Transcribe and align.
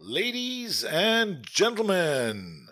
Ladies 0.00 0.84
and 0.84 1.44
Gentlemen, 1.44 2.70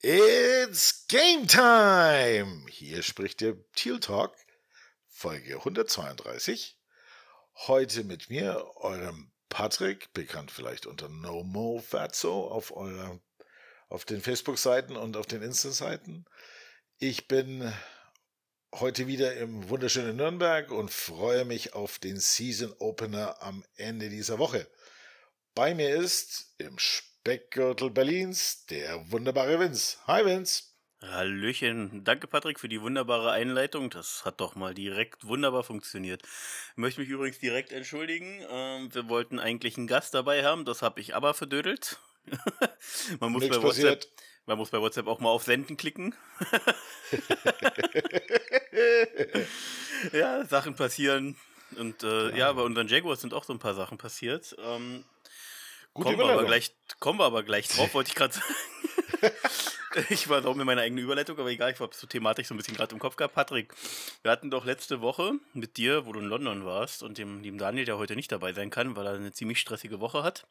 it's 0.00 1.04
game 1.08 1.48
time! 1.48 2.66
Hier 2.70 3.02
spricht 3.02 3.40
der 3.40 3.56
Teal 3.74 3.98
Talk, 3.98 4.36
Folge 5.08 5.56
132. 5.56 6.78
Heute 7.66 8.04
mit 8.04 8.30
mir, 8.30 8.64
eurem 8.76 9.32
Patrick, 9.48 10.12
bekannt 10.12 10.52
vielleicht 10.52 10.86
unter 10.86 11.08
No 11.08 11.42
Mo 11.42 11.80
Fatso 11.80 12.46
auf 12.46 12.70
eurer, 12.76 13.18
auf 13.88 14.04
den 14.04 14.22
Facebook-Seiten 14.22 14.96
und 14.96 15.16
auf 15.16 15.26
den 15.26 15.42
Insta-Seiten. 15.42 16.26
Ich 16.98 17.26
bin 17.26 17.72
heute 18.72 19.08
wieder 19.08 19.34
im 19.34 19.68
wunderschönen 19.68 20.14
Nürnberg 20.14 20.70
und 20.70 20.92
freue 20.92 21.44
mich 21.44 21.74
auf 21.74 21.98
den 21.98 22.20
Season 22.20 22.72
Opener 22.78 23.42
am 23.42 23.64
Ende 23.74 24.10
dieser 24.10 24.38
Woche. 24.38 24.68
Bei 25.54 25.74
mir 25.74 25.90
ist 25.90 26.54
im 26.56 26.78
Speckgürtel 26.78 27.90
Berlins 27.90 28.64
der 28.70 29.10
wunderbare 29.10 29.60
Vince. 29.60 29.98
Hi 30.06 30.24
Vince. 30.24 30.62
Hallöchen. 31.02 32.04
Danke 32.04 32.26
Patrick 32.26 32.58
für 32.58 32.70
die 32.70 32.80
wunderbare 32.80 33.32
Einleitung. 33.32 33.90
Das 33.90 34.24
hat 34.24 34.40
doch 34.40 34.54
mal 34.54 34.72
direkt 34.72 35.26
wunderbar 35.26 35.62
funktioniert. 35.62 36.22
Ich 36.22 36.76
möchte 36.76 37.02
mich 37.02 37.10
übrigens 37.10 37.38
direkt 37.38 37.70
entschuldigen. 37.70 38.40
Ähm, 38.48 38.94
wir 38.94 39.10
wollten 39.10 39.38
eigentlich 39.38 39.76
einen 39.76 39.88
Gast 39.88 40.14
dabei 40.14 40.42
haben, 40.42 40.64
das 40.64 40.80
habe 40.80 41.00
ich 41.00 41.14
aber 41.14 41.34
verdödelt. 41.34 41.98
man, 43.20 43.30
muss 43.30 43.46
bei 43.46 43.62
WhatsApp, 43.62 44.06
man 44.46 44.56
muss 44.56 44.70
bei 44.70 44.80
WhatsApp 44.80 45.06
auch 45.06 45.20
mal 45.20 45.28
auf 45.28 45.42
Senden 45.42 45.76
klicken. 45.76 46.14
ja, 50.12 50.46
Sachen 50.46 50.76
passieren. 50.76 51.36
Und 51.76 52.04
äh, 52.04 52.30
ja. 52.30 52.36
ja, 52.36 52.52
bei 52.52 52.62
unseren 52.62 52.88
Jaguars 52.88 53.20
sind 53.20 53.34
auch 53.34 53.44
so 53.44 53.52
ein 53.52 53.58
paar 53.58 53.74
Sachen 53.74 53.98
passiert. 53.98 54.56
Ähm, 54.58 55.04
Gute 55.94 56.16
kommen, 56.16 56.18
wir 56.18 56.32
aber 56.32 56.44
gleich, 56.44 56.74
kommen 57.00 57.18
wir 57.18 57.24
aber 57.24 57.42
gleich 57.42 57.68
drauf, 57.68 57.92
wollte 57.94 58.08
ich 58.08 58.14
gerade 58.14 58.34
sagen. 58.34 58.54
ich 60.08 60.28
war 60.28 60.44
auch 60.46 60.54
mit 60.54 60.64
meiner 60.64 60.82
eigenen 60.82 61.04
Überleitung, 61.04 61.38
aber 61.38 61.50
egal, 61.50 61.72
ich 61.72 61.80
habe 61.80 61.94
so 61.94 62.06
thematisch 62.06 62.48
so 62.48 62.54
ein 62.54 62.56
bisschen 62.56 62.74
gerade 62.74 62.94
im 62.94 62.98
Kopf 62.98 63.16
gehabt. 63.16 63.34
Patrick, 63.34 63.74
wir 64.22 64.30
hatten 64.30 64.50
doch 64.50 64.64
letzte 64.64 65.00
Woche 65.00 65.34
mit 65.52 65.76
dir, 65.76 66.06
wo 66.06 66.12
du 66.12 66.20
in 66.20 66.26
London 66.26 66.64
warst, 66.64 67.02
und 67.02 67.18
dem 67.18 67.42
lieben 67.42 67.58
Daniel, 67.58 67.84
der 67.84 67.98
heute 67.98 68.16
nicht 68.16 68.32
dabei 68.32 68.52
sein 68.52 68.70
kann, 68.70 68.96
weil 68.96 69.06
er 69.06 69.14
eine 69.14 69.32
ziemlich 69.32 69.58
stressige 69.60 70.00
Woche 70.00 70.22
hat. 70.22 70.46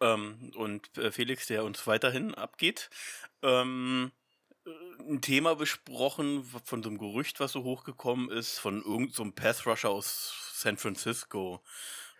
Ähm, 0.00 0.52
und 0.54 0.96
äh, 0.98 1.10
Felix, 1.10 1.46
der 1.46 1.64
uns 1.64 1.86
weiterhin 1.86 2.34
abgeht. 2.34 2.90
Ähm, 3.42 4.12
ein 5.00 5.20
Thema 5.20 5.56
besprochen 5.56 6.44
von 6.64 6.82
so 6.82 6.88
einem 6.88 6.98
Gerücht, 6.98 7.40
was 7.40 7.52
so 7.52 7.64
hochgekommen 7.64 8.30
ist, 8.30 8.58
von 8.58 8.78
irgendeinem 8.78 9.12
so 9.12 9.32
Path-Rusher 9.32 9.90
aus 9.90 10.52
San 10.54 10.76
Francisco. 10.76 11.60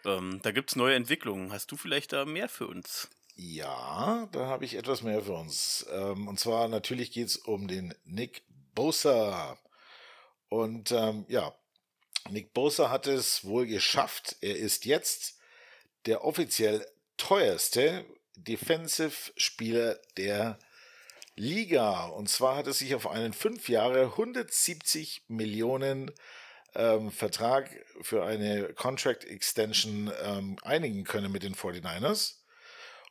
Ähm, 0.05 0.41
da 0.43 0.51
gibt 0.51 0.71
es 0.71 0.77
neue 0.77 0.95
Entwicklungen. 0.95 1.53
Hast 1.53 1.71
du 1.71 1.77
vielleicht 1.77 2.13
da 2.13 2.25
mehr 2.25 2.49
für 2.49 2.67
uns? 2.67 3.09
Ja, 3.35 4.29
da 4.33 4.47
habe 4.47 4.65
ich 4.65 4.75
etwas 4.75 5.03
mehr 5.03 5.23
für 5.23 5.33
uns. 5.33 5.87
Ähm, 5.91 6.29
und 6.29 6.39
zwar 6.39 6.69
natürlich 6.69 7.13
geht 7.13 7.29
es 7.29 7.37
um 7.37 7.69
den 7.69 7.95
Nick 8.05 8.43
Bosa. 8.75 9.59
Und 10.49 10.93
ähm, 10.93 11.25
ja, 11.29 11.55
Nick 12.31 12.53
Bosa 12.53 12.91
hat 12.91 13.07
es 13.07 13.45
wohl 13.45 13.67
geschafft. 13.67 14.37
Er 14.41 14.57
ist 14.57 14.85
jetzt 14.85 15.39
der 16.07 16.25
offiziell 16.25 16.87
teuerste 17.17 18.05
Defensive-Spieler 18.37 19.99
der 20.17 20.59
Liga. 21.37 22.07
Und 22.07 22.29
zwar 22.29 22.57
hat 22.57 22.67
er 22.67 22.73
sich 22.73 22.95
auf 22.95 23.09
einen 23.09 23.33
fünf 23.33 23.69
Jahre 23.69 24.05
170 24.05 25.25
Millionen 25.29 26.11
ähm, 26.75 27.11
Vertrag 27.11 27.71
für 28.01 28.25
eine 28.25 28.73
Contract 28.75 29.25
Extension 29.25 30.11
ähm, 30.23 30.57
einigen 30.63 31.05
können 31.05 31.33
mit 31.33 31.43
den 31.43 31.55
49ers. 31.55 32.37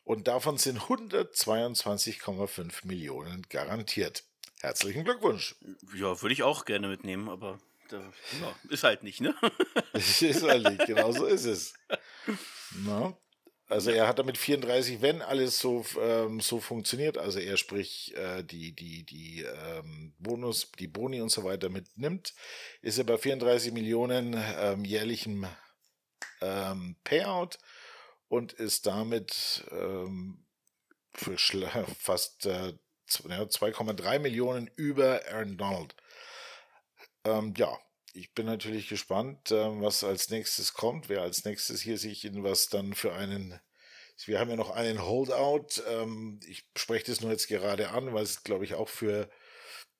Und 0.03 0.27
davon 0.27 0.57
sind 0.57 0.79
122,5 0.79 2.87
Millionen 2.87 3.43
garantiert. 3.49 4.23
Herzlichen 4.61 5.03
Glückwunsch. 5.03 5.55
Ja, 5.95 6.21
würde 6.21 6.33
ich 6.33 6.43
auch 6.43 6.65
gerne 6.65 6.87
mitnehmen, 6.87 7.29
aber 7.29 7.59
da, 7.89 7.97
ja, 7.97 8.55
ist 8.69 8.83
halt 8.83 9.03
nicht, 9.03 9.21
ne? 9.21 9.35
ist 9.93 10.43
halt 10.43 10.69
nicht, 10.69 10.85
genau 10.85 11.11
so 11.11 11.25
ist 11.25 11.45
es. 11.45 11.73
Na? 12.85 13.15
Also 13.71 13.89
er 13.89 14.05
hat 14.05 14.19
damit 14.19 14.37
34, 14.37 15.01
wenn 15.01 15.21
alles 15.21 15.57
so, 15.57 15.85
ähm, 15.97 16.41
so 16.41 16.59
funktioniert, 16.59 17.17
also 17.17 17.39
er 17.39 17.55
sprich 17.55 18.13
äh, 18.17 18.43
die, 18.43 18.75
die, 18.75 19.05
die 19.05 19.43
ähm, 19.43 20.13
Bonus, 20.19 20.69
die 20.77 20.89
Boni 20.89 21.21
und 21.21 21.29
so 21.29 21.45
weiter 21.45 21.69
mitnimmt, 21.69 22.33
ist 22.81 22.97
er 22.97 23.05
bei 23.05 23.17
34 23.17 23.71
Millionen 23.71 24.35
ähm, 24.59 24.83
jährlichem 24.83 25.47
ähm, 26.41 26.97
Payout 27.05 27.59
und 28.27 28.51
ist 28.51 28.87
damit 28.87 29.63
ähm, 29.71 30.45
für 31.13 31.37
fast 31.97 32.47
äh, 32.47 32.73
2,3 33.07 34.19
Millionen 34.19 34.69
über 34.75 35.21
Aaron 35.31 35.55
Donald. 35.55 35.95
Ähm, 37.23 37.53
ja, 37.55 37.79
ich 38.13 38.33
bin 38.33 38.45
natürlich 38.45 38.89
gespannt, 38.89 39.51
ähm, 39.51 39.81
was 39.81 40.03
als 40.03 40.29
nächstes 40.29 40.73
kommt, 40.73 41.09
wer 41.09 41.21
als 41.21 41.45
nächstes 41.45 41.81
hier 41.81 41.97
sich 41.97 42.25
in 42.25 42.43
was 42.43 42.69
dann 42.69 42.93
für 42.93 43.13
einen. 43.13 43.59
Wir 44.25 44.39
haben 44.39 44.51
ja 44.51 44.55
noch 44.55 44.69
einen 44.69 45.03
Holdout. 45.03 45.81
Ähm, 45.87 46.39
ich 46.45 46.63
spreche 46.77 47.05
das 47.05 47.21
nur 47.21 47.31
jetzt 47.31 47.47
gerade 47.47 47.89
an, 47.89 48.13
weil 48.13 48.23
es, 48.23 48.43
glaube 48.43 48.65
ich, 48.65 48.75
auch 48.75 48.89
für, 48.89 49.27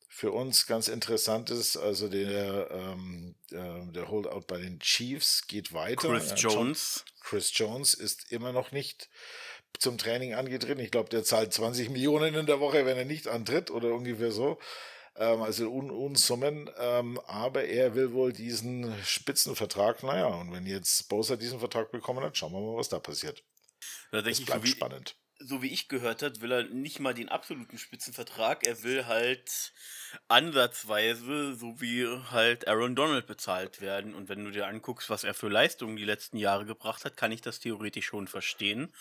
für 0.08 0.32
uns 0.32 0.68
ganz 0.68 0.90
interessant 0.90 1.50
ist. 1.50 1.76
Also 1.76 2.08
der, 2.08 2.70
ähm, 2.70 3.36
äh, 3.50 3.92
der 3.92 4.10
Holdout 4.10 4.42
bei 4.46 4.60
den 4.60 4.80
Chiefs 4.80 5.48
geht 5.48 5.74
weiter. 5.74 6.10
Chris 6.10 6.34
Jones. 6.38 7.06
Chris 7.22 7.52
Jones 7.56 7.96
ist 7.96 8.32
immer 8.32 8.52
noch 8.52 8.72
nicht 8.72 9.10
zum 9.80 9.98
Training 9.98 10.36
angetreten. 10.36 10.82
Ich 10.82 10.92
glaube, 10.92 11.10
der 11.10 11.24
zahlt 11.24 11.52
20 11.52 11.90
Millionen 11.90 12.36
in 12.36 12.46
der 12.46 12.60
Woche, 12.60 12.86
wenn 12.86 12.98
er 12.98 13.06
nicht 13.06 13.28
antritt 13.28 13.72
oder 13.72 13.94
ungefähr 13.96 14.32
so 14.32 14.60
ähm, 15.16 15.42
also 15.42 15.70
Un 15.70 15.92
Unsummen, 15.92 16.70
ähm, 16.78 17.20
aber 17.28 17.66
er 17.66 17.96
will 17.96 18.14
wohl 18.14 18.34
diesen 18.34 18.94
Spitzenvertrag, 19.04 20.04
naja, 20.04 20.28
und 20.28 20.52
wenn 20.52 20.66
jetzt 20.66 21.10
Bowser 21.10 21.38
diesen 21.38 21.60
Vertrag 21.60 21.92
bekommen 21.92 22.24
hat, 22.24 22.38
schauen 22.38 22.54
wir 22.54 22.62
mal, 22.62 22.78
was 22.78 22.90
da 22.90 23.00
passiert. 23.00 23.44
Da 24.12 24.22
das 24.22 24.42
bleibt 24.42 24.62
so 24.62 24.68
wie, 24.68 24.72
spannend. 24.72 25.16
So 25.40 25.62
wie 25.62 25.72
ich 25.72 25.88
gehört 25.88 26.22
habe, 26.22 26.40
will 26.42 26.52
er 26.52 26.64
nicht 26.64 27.00
mal 27.00 27.14
den 27.14 27.30
absoluten 27.30 27.78
Spitzenvertrag, 27.78 28.64
er 28.64 28.84
will 28.84 29.08
halt 29.08 29.74
ansatzweise, 30.28 31.56
so 31.56 31.82
wie 31.82 32.06
halt 32.32 32.68
Aaron 32.68 32.96
Donald 32.96 33.28
bezahlt 33.28 33.82
werden. 33.82 34.14
Und 34.14 34.30
wenn 34.30 34.44
du 34.44 34.52
dir 34.52 34.68
anguckst, 34.68 35.10
was 35.10 35.24
er 35.24 35.34
für 35.34 35.50
Leistungen 35.50 35.96
die 35.96 36.06
letzten 36.06 36.38
Jahre 36.38 36.66
gebracht 36.66 37.06
hat, 37.06 37.18
kann 37.18 37.32
ich 37.32 37.42
das 37.42 37.60
theoretisch 37.60 38.06
schon 38.06 38.28
verstehen. 38.28 38.94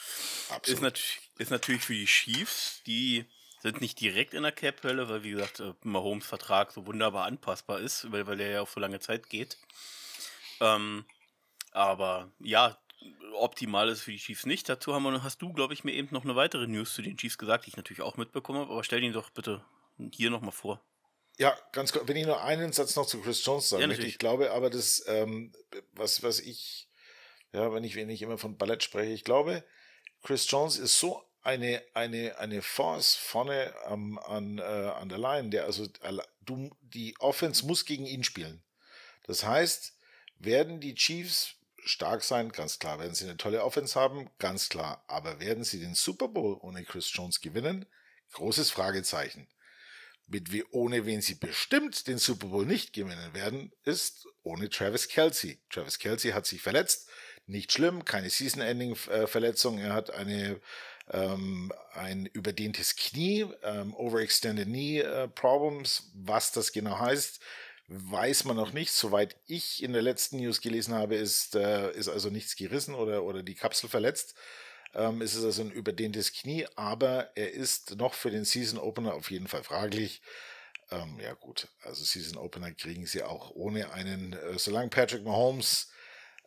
Absolut. 0.48 0.76
Ist, 0.76 0.82
nat 0.82 1.00
ist 1.38 1.50
natürlich 1.50 1.82
für 1.82 1.94
die 1.94 2.06
Chiefs, 2.06 2.82
die 2.86 3.26
sind 3.60 3.80
nicht 3.80 4.00
direkt 4.00 4.34
in 4.34 4.42
der 4.42 4.52
Cap-Hölle, 4.52 5.08
weil 5.08 5.22
wie 5.22 5.30
gesagt, 5.30 5.60
äh, 5.60 5.74
Mahomes 5.82 6.26
Vertrag 6.26 6.72
so 6.72 6.86
wunderbar 6.86 7.26
anpassbar 7.26 7.80
ist, 7.80 8.10
weil, 8.10 8.26
weil 8.26 8.38
der 8.38 8.50
ja 8.50 8.60
auf 8.62 8.70
so 8.70 8.80
lange 8.80 9.00
Zeit 9.00 9.28
geht. 9.28 9.58
Ähm, 10.60 11.04
aber 11.72 12.30
ja, 12.40 12.78
optimal 13.34 13.88
ist 13.88 14.02
für 14.02 14.12
die 14.12 14.18
Chiefs 14.18 14.46
nicht. 14.46 14.68
Dazu 14.68 14.94
haben 14.94 15.02
wir, 15.04 15.22
hast 15.22 15.40
du, 15.42 15.52
glaube 15.52 15.74
ich, 15.74 15.84
mir 15.84 15.92
eben 15.92 16.08
noch 16.10 16.24
eine 16.24 16.36
weitere 16.36 16.66
News 16.66 16.94
zu 16.94 17.02
den 17.02 17.16
Chiefs 17.16 17.38
gesagt, 17.38 17.66
die 17.66 17.70
ich 17.70 17.76
natürlich 17.76 18.02
auch 18.02 18.16
mitbekommen 18.16 18.60
habe, 18.60 18.72
aber 18.72 18.84
stell 18.84 19.02
ihn 19.02 19.12
doch 19.12 19.30
bitte 19.30 19.64
hier 20.12 20.30
nochmal 20.30 20.52
vor. 20.52 20.82
Ja, 21.38 21.56
ganz 21.72 21.92
kurz, 21.92 22.06
wenn 22.06 22.16
ich 22.16 22.26
nur 22.26 22.42
einen 22.42 22.72
Satz 22.72 22.96
noch 22.96 23.06
zu 23.06 23.20
Chris 23.20 23.44
Jones 23.44 23.70
sagen 23.70 23.80
ja, 23.80 23.86
möchte, 23.86 24.06
ich 24.06 24.18
glaube 24.18 24.50
aber, 24.52 24.68
dass, 24.68 25.04
ähm, 25.06 25.52
was, 25.92 26.22
was 26.22 26.40
ich, 26.40 26.88
ja, 27.52 27.72
wenn 27.72 27.84
ich, 27.84 27.96
wenn 27.96 28.10
ich 28.10 28.20
immer 28.20 28.36
von 28.36 28.58
Ballett 28.58 28.82
spreche, 28.82 29.12
ich 29.12 29.24
glaube, 29.24 29.64
Chris 30.22 30.50
Jones 30.50 30.76
ist 30.76 30.98
so 30.98 31.24
eine, 31.42 31.82
eine, 31.94 32.38
eine 32.38 32.62
Force 32.62 33.14
vorne 33.14 33.74
ähm, 33.88 34.18
an, 34.18 34.58
äh, 34.58 34.62
an 34.62 35.08
der 35.08 35.18
Line, 35.18 35.50
der 35.50 35.64
also 35.64 35.86
du, 36.40 36.70
die 36.80 37.14
Offense 37.18 37.66
muss 37.66 37.84
gegen 37.84 38.06
ihn 38.06 38.24
spielen. 38.24 38.62
Das 39.24 39.44
heißt, 39.44 39.94
werden 40.38 40.80
die 40.80 40.94
Chiefs 40.94 41.54
stark 41.84 42.22
sein, 42.22 42.50
ganz 42.50 42.78
klar, 42.78 42.98
werden 42.98 43.14
sie 43.14 43.24
eine 43.24 43.36
tolle 43.36 43.64
Offense 43.64 43.98
haben, 43.98 44.30
ganz 44.38 44.68
klar, 44.68 45.02
aber 45.06 45.40
werden 45.40 45.64
sie 45.64 45.80
den 45.80 45.94
Super 45.94 46.28
Bowl 46.28 46.58
ohne 46.60 46.84
Chris 46.84 47.10
Jones 47.12 47.40
gewinnen? 47.40 47.86
Großes 48.32 48.70
Fragezeichen. 48.70 49.48
Mit 50.26 50.52
wie, 50.52 50.64
ohne 50.70 51.06
wen 51.06 51.20
sie 51.22 51.34
bestimmt 51.34 52.06
den 52.06 52.18
Super 52.18 52.48
Bowl 52.48 52.64
nicht 52.64 52.92
gewinnen 52.92 53.34
werden, 53.34 53.72
ist 53.84 54.28
ohne 54.42 54.68
Travis 54.68 55.08
Kelsey. 55.08 55.60
Travis 55.70 55.98
Kelsey 55.98 56.32
hat 56.32 56.46
sich 56.46 56.62
verletzt, 56.62 57.08
nicht 57.46 57.72
schlimm, 57.72 58.04
keine 58.04 58.30
Season-Ending-Verletzung. 58.30 59.78
Äh, 59.78 59.86
er 59.86 59.94
hat 59.94 60.10
eine 60.10 60.60
ähm, 61.12 61.72
ein 61.92 62.26
überdehntes 62.26 62.96
Knie, 62.96 63.46
ähm, 63.62 63.94
Overextended 63.94 64.66
Knee 64.66 65.00
äh, 65.00 65.28
Problems. 65.28 66.10
Was 66.14 66.52
das 66.52 66.72
genau 66.72 66.98
heißt, 66.98 67.40
weiß 67.88 68.44
man 68.44 68.56
noch 68.56 68.72
nicht. 68.72 68.92
Soweit 68.92 69.36
ich 69.46 69.82
in 69.82 69.92
der 69.92 70.02
letzten 70.02 70.38
News 70.38 70.60
gelesen 70.60 70.94
habe, 70.94 71.16
ist, 71.16 71.56
äh, 71.56 71.90
ist 71.92 72.08
also 72.08 72.30
nichts 72.30 72.56
gerissen 72.56 72.94
oder, 72.94 73.24
oder 73.24 73.42
die 73.42 73.54
Kapsel 73.54 73.88
verletzt. 73.88 74.34
Ähm, 74.94 75.20
ist 75.20 75.34
es 75.34 75.44
also 75.44 75.62
ein 75.62 75.70
überdehntes 75.70 76.32
Knie, 76.32 76.66
aber 76.76 77.30
er 77.36 77.52
ist 77.52 77.96
noch 77.96 78.14
für 78.14 78.30
den 78.30 78.44
Season 78.44 78.78
Opener 78.78 79.14
auf 79.14 79.30
jeden 79.30 79.46
Fall 79.46 79.62
fraglich. 79.62 80.22
Ähm, 80.90 81.18
ja 81.20 81.34
gut, 81.34 81.68
also 81.82 82.02
Season 82.02 82.36
Opener 82.36 82.72
kriegen 82.72 83.06
sie 83.06 83.22
auch 83.22 83.50
ohne 83.50 83.92
einen, 83.92 84.32
äh, 84.32 84.58
solange 84.58 84.90
Patrick 84.90 85.22
Mahomes 85.22 85.90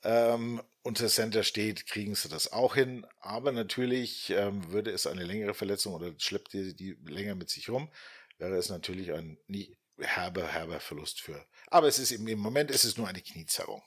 ähm, 0.04 0.62
unter 0.82 1.08
Center 1.08 1.44
steht, 1.44 1.88
kriegen 1.88 2.16
sie 2.16 2.30
das 2.30 2.52
auch 2.52 2.76
hin. 2.76 3.06
Aber 3.20 3.52
natürlich 3.52 4.30
ähm, 4.32 4.72
würde 4.72 4.92
es 4.92 5.08
eine 5.08 5.24
längere 5.24 5.54
Verletzung 5.54 5.94
oder 5.94 6.14
schleppt 6.18 6.54
die, 6.54 6.76
die 6.76 6.98
länger 7.06 7.36
mit 7.36 7.50
sich 7.50 7.70
rum, 7.70 7.90
wäre 8.38 8.56
es 8.56 8.70
natürlich 8.70 9.14
ein 9.14 9.38
nie 9.48 9.78
herber, 9.98 10.48
herber 10.48 10.80
Verlust 10.80 11.22
für. 11.22 11.46
Aber 11.68 11.88
es 11.88 12.00
ist 12.00 12.12
im, 12.12 12.28
im 12.28 12.40
Moment 12.40 12.72
ist 12.72 12.98
nur 12.98 13.08
eine 13.08 13.22
Kniezerrung. 13.22 13.82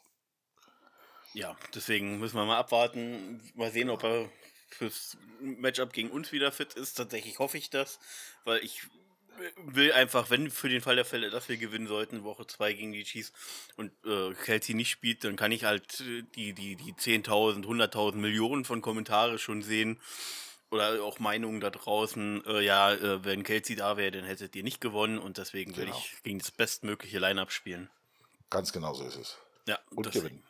Ja, 1.34 1.54
deswegen 1.74 2.18
müssen 2.18 2.36
wir 2.36 2.46
mal 2.46 2.58
abwarten, 2.58 3.42
mal 3.54 3.70
sehen, 3.70 3.90
ob 3.90 4.04
er 4.04 4.30
fürs 4.70 5.16
Matchup 5.40 5.92
gegen 5.92 6.10
uns 6.10 6.32
wieder 6.32 6.50
fit 6.50 6.74
ist. 6.74 6.94
Tatsächlich 6.94 7.38
hoffe 7.38 7.58
ich 7.58 7.68
das, 7.68 7.98
weil 8.44 8.64
ich 8.64 8.82
will 9.66 9.92
einfach, 9.92 10.30
wenn 10.30 10.50
für 10.50 10.68
den 10.68 10.80
Fall 10.80 10.96
der 10.96 11.04
Fälle, 11.04 11.30
dass 11.30 11.48
wir 11.48 11.56
gewinnen 11.56 11.86
sollten, 11.86 12.24
Woche 12.24 12.46
2 12.46 12.72
gegen 12.72 12.92
die 12.92 13.04
Chiefs 13.04 13.32
und 13.76 13.92
äh, 14.04 14.34
Kelsey 14.34 14.74
nicht 14.74 14.90
spielt, 14.90 15.24
dann 15.24 15.36
kann 15.36 15.52
ich 15.52 15.64
halt 15.64 16.00
äh, 16.00 16.22
die, 16.34 16.52
die, 16.52 16.76
die 16.76 16.92
10.000, 16.92 17.64
100.000 17.64 18.16
Millionen 18.16 18.64
von 18.64 18.82
Kommentare 18.82 19.38
schon 19.38 19.62
sehen 19.62 20.00
oder 20.70 21.02
auch 21.02 21.18
Meinungen 21.18 21.60
da 21.60 21.70
draußen, 21.70 22.44
äh, 22.46 22.60
ja, 22.60 22.92
äh, 22.92 23.24
wenn 23.24 23.44
Kelsey 23.44 23.76
da 23.76 23.96
wäre, 23.96 24.10
dann 24.10 24.24
hättet 24.24 24.56
ihr 24.56 24.62
nicht 24.62 24.80
gewonnen 24.80 25.18
und 25.18 25.38
deswegen 25.38 25.72
genau. 25.72 25.86
will 25.86 25.94
ich 25.96 26.22
gegen 26.22 26.38
das 26.38 26.50
bestmögliche 26.50 27.18
Line-Up 27.18 27.52
spielen. 27.52 27.88
Ganz 28.50 28.72
genau 28.72 28.94
so 28.94 29.04
ist 29.04 29.16
es. 29.16 29.38
Ja, 29.66 29.78
und 29.90 30.06
deswegen. 30.06 30.24
gewinnen. 30.26 30.42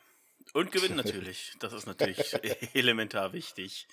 Und 0.53 0.71
gewinnen 0.71 0.95
natürlich. 1.03 1.53
Das 1.59 1.73
ist 1.73 1.85
natürlich 1.85 2.35
elementar 2.73 3.33
wichtig. 3.33 3.87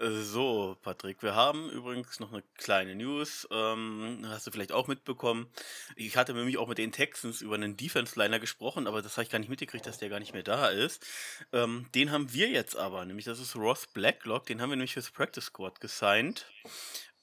So, 0.00 0.76
Patrick, 0.82 1.24
wir 1.24 1.34
haben 1.34 1.68
übrigens 1.70 2.20
noch 2.20 2.32
eine 2.32 2.44
kleine 2.56 2.94
News. 2.94 3.48
Ähm, 3.50 4.24
hast 4.28 4.46
du 4.46 4.52
vielleicht 4.52 4.70
auch 4.70 4.86
mitbekommen. 4.86 5.48
Ich 5.96 6.16
hatte 6.16 6.34
nämlich 6.34 6.56
auch 6.56 6.68
mit 6.68 6.78
den 6.78 6.92
Texans 6.92 7.40
über 7.40 7.56
einen 7.56 7.76
Defense-Liner 7.76 8.38
gesprochen, 8.38 8.86
aber 8.86 9.02
das 9.02 9.16
habe 9.16 9.24
ich 9.24 9.30
gar 9.30 9.40
nicht 9.40 9.48
mitgekriegt, 9.48 9.84
dass 9.86 9.98
der 9.98 10.08
gar 10.08 10.20
nicht 10.20 10.34
mehr 10.34 10.44
da 10.44 10.68
ist. 10.68 11.04
Ähm, 11.52 11.86
den 11.96 12.12
haben 12.12 12.32
wir 12.32 12.48
jetzt 12.48 12.76
aber, 12.76 13.04
nämlich 13.06 13.24
das 13.24 13.40
ist 13.40 13.56
Ross 13.56 13.88
Blacklock. 13.88 14.46
Den 14.46 14.62
haben 14.62 14.70
wir 14.70 14.76
nämlich 14.76 14.92
fürs 14.92 15.10
Practice 15.10 15.46
Squad 15.46 15.80
gesigned. 15.80 16.46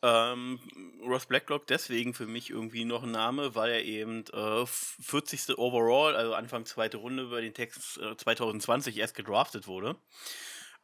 Ähm, 0.01 0.59
Ross 1.01 1.27
Blacklock 1.27 1.67
deswegen 1.67 2.13
für 2.13 2.27
mich 2.27 2.49
irgendwie 2.49 2.83
noch 2.83 3.03
ein 3.03 3.11
Name, 3.11 3.55
weil 3.55 3.71
er 3.71 3.85
eben 3.85 4.25
äh, 4.33 4.65
40. 4.65 5.57
Overall, 5.57 6.17
also 6.17 6.33
Anfang 6.33 6.65
zweite 6.65 6.97
Runde 6.97 7.27
bei 7.27 7.39
den 7.39 7.53
Texans 7.53 7.97
äh, 8.03 8.17
2020 8.17 8.97
erst 8.97 9.15
gedraftet 9.15 9.65
wurde. 9.65 9.95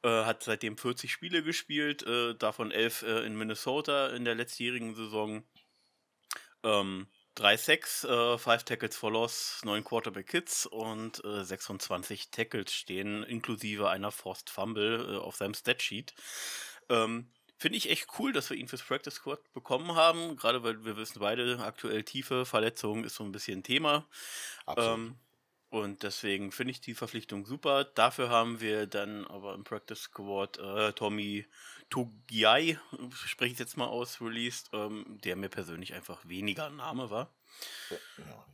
Äh, 0.03 0.25
hat 0.25 0.43
seitdem 0.43 0.77
40 0.77 1.11
Spiele 1.11 1.43
gespielt, 1.43 2.03
äh, 2.03 2.33
davon 2.33 2.71
11 2.71 3.03
äh, 3.03 3.25
in 3.25 3.37
Minnesota 3.37 4.07
in 4.07 4.25
der 4.25 4.35
letztjährigen 4.35 4.95
Saison. 4.95 5.43
Ähm, 6.63 7.07
3 7.35 7.57
Sacks, 7.57 8.03
äh, 8.03 8.37
5 8.37 8.63
Tackles 8.63 8.97
for 8.97 9.11
Loss, 9.11 9.61
9 9.63 9.83
Quarterback 9.83 10.31
Hits 10.31 10.65
und 10.65 11.23
äh, 11.23 11.43
26 11.43 12.31
Tackles 12.31 12.73
stehen, 12.73 13.23
inklusive 13.23 13.89
einer 13.89 14.11
Forced 14.11 14.49
Fumble 14.49 15.13
äh, 15.13 15.17
auf 15.17 15.35
seinem 15.35 15.53
Statsheet. 15.53 16.13
Ähm, 16.89 17.31
Finde 17.57 17.77
ich 17.77 17.91
echt 17.91 18.07
cool, 18.17 18.33
dass 18.33 18.49
wir 18.49 18.57
ihn 18.57 18.67
fürs 18.67 18.81
Practice 18.81 19.13
Squad 19.13 19.53
bekommen 19.53 19.93
haben, 19.93 20.35
gerade 20.35 20.63
weil 20.63 20.83
wir 20.83 20.97
wissen 20.97 21.19
beide, 21.19 21.59
aktuell 21.59 22.03
tiefe 22.03 22.43
Verletzungen 22.43 23.03
ist 23.03 23.13
so 23.13 23.23
ein 23.23 23.31
bisschen 23.31 23.59
ein 23.59 23.63
Thema. 23.63 24.09
Absolut. 24.65 24.97
Ähm, 24.97 25.19
und 25.71 26.03
deswegen 26.03 26.51
finde 26.51 26.71
ich 26.71 26.81
die 26.81 26.93
Verpflichtung 26.93 27.45
super. 27.45 27.85
Dafür 27.85 28.29
haben 28.29 28.59
wir 28.59 28.87
dann 28.87 29.25
aber 29.25 29.53
im 29.55 29.63
Practice 29.63 30.01
Squad 30.01 30.59
äh, 30.59 30.91
Tommy 30.91 31.45
Tugiai, 31.89 32.77
spreche 33.13 33.53
ich 33.53 33.59
jetzt 33.59 33.77
mal 33.77 33.87
aus, 33.87 34.19
released, 34.19 34.69
ähm, 34.73 35.17
der 35.23 35.37
mir 35.37 35.47
persönlich 35.47 35.93
einfach 35.93 36.27
weniger 36.27 36.69
Name 36.69 37.09
war. 37.09 37.33
Ja, 37.89 37.97
genau. 38.17 38.45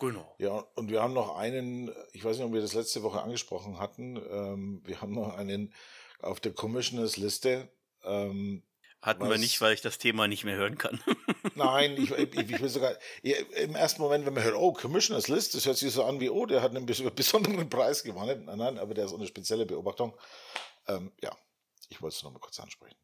Genau. 0.00 0.34
Ja, 0.38 0.66
und 0.74 0.90
wir 0.90 1.02
haben 1.02 1.12
noch 1.12 1.36
einen, 1.36 1.92
ich 2.12 2.24
weiß 2.24 2.38
nicht, 2.38 2.46
ob 2.46 2.52
wir 2.52 2.62
das 2.62 2.74
letzte 2.74 3.04
Woche 3.04 3.22
angesprochen 3.22 3.78
hatten, 3.78 4.16
ähm, 4.16 4.82
wir 4.84 5.00
haben 5.00 5.12
noch 5.12 5.36
einen 5.36 5.72
auf 6.20 6.40
der 6.40 6.52
Commissioners 6.52 7.16
Liste. 7.16 7.70
Ähm, 8.02 8.64
hatten 9.02 9.28
wir 9.28 9.38
nicht, 9.38 9.60
weil 9.60 9.74
ich 9.74 9.82
das 9.82 9.98
Thema 9.98 10.26
nicht 10.26 10.44
mehr 10.44 10.56
hören 10.56 10.78
kann. 10.78 11.00
Nein, 11.54 11.96
ich, 11.96 12.10
ich, 12.10 12.36
ich 12.36 12.60
will 12.60 12.68
sogar, 12.68 12.92
im 13.22 13.74
ersten 13.74 14.02
Moment, 14.02 14.26
wenn 14.26 14.34
man 14.34 14.42
hört, 14.44 14.54
oh, 14.54 14.72
Commissioners 14.72 15.28
List, 15.28 15.54
das 15.54 15.66
hört 15.66 15.76
sich 15.76 15.92
so 15.92 16.04
an 16.04 16.20
wie, 16.20 16.30
oh, 16.30 16.46
der 16.46 16.62
hat 16.62 16.74
einen 16.74 16.86
besonderen 17.14 17.68
Preis 17.68 18.02
gewonnen. 18.02 18.44
Nein, 18.46 18.58
nein, 18.58 18.78
aber 18.78 18.94
der 18.94 19.06
ist 19.06 19.14
eine 19.14 19.26
spezielle 19.26 19.66
Beobachtung. 19.66 20.16
Ähm, 20.88 21.12
ja, 21.22 21.36
ich 21.88 22.00
wollte 22.00 22.16
es 22.16 22.22
noch 22.22 22.32
mal 22.32 22.38
kurz 22.38 22.58
ansprechen. 22.60 22.96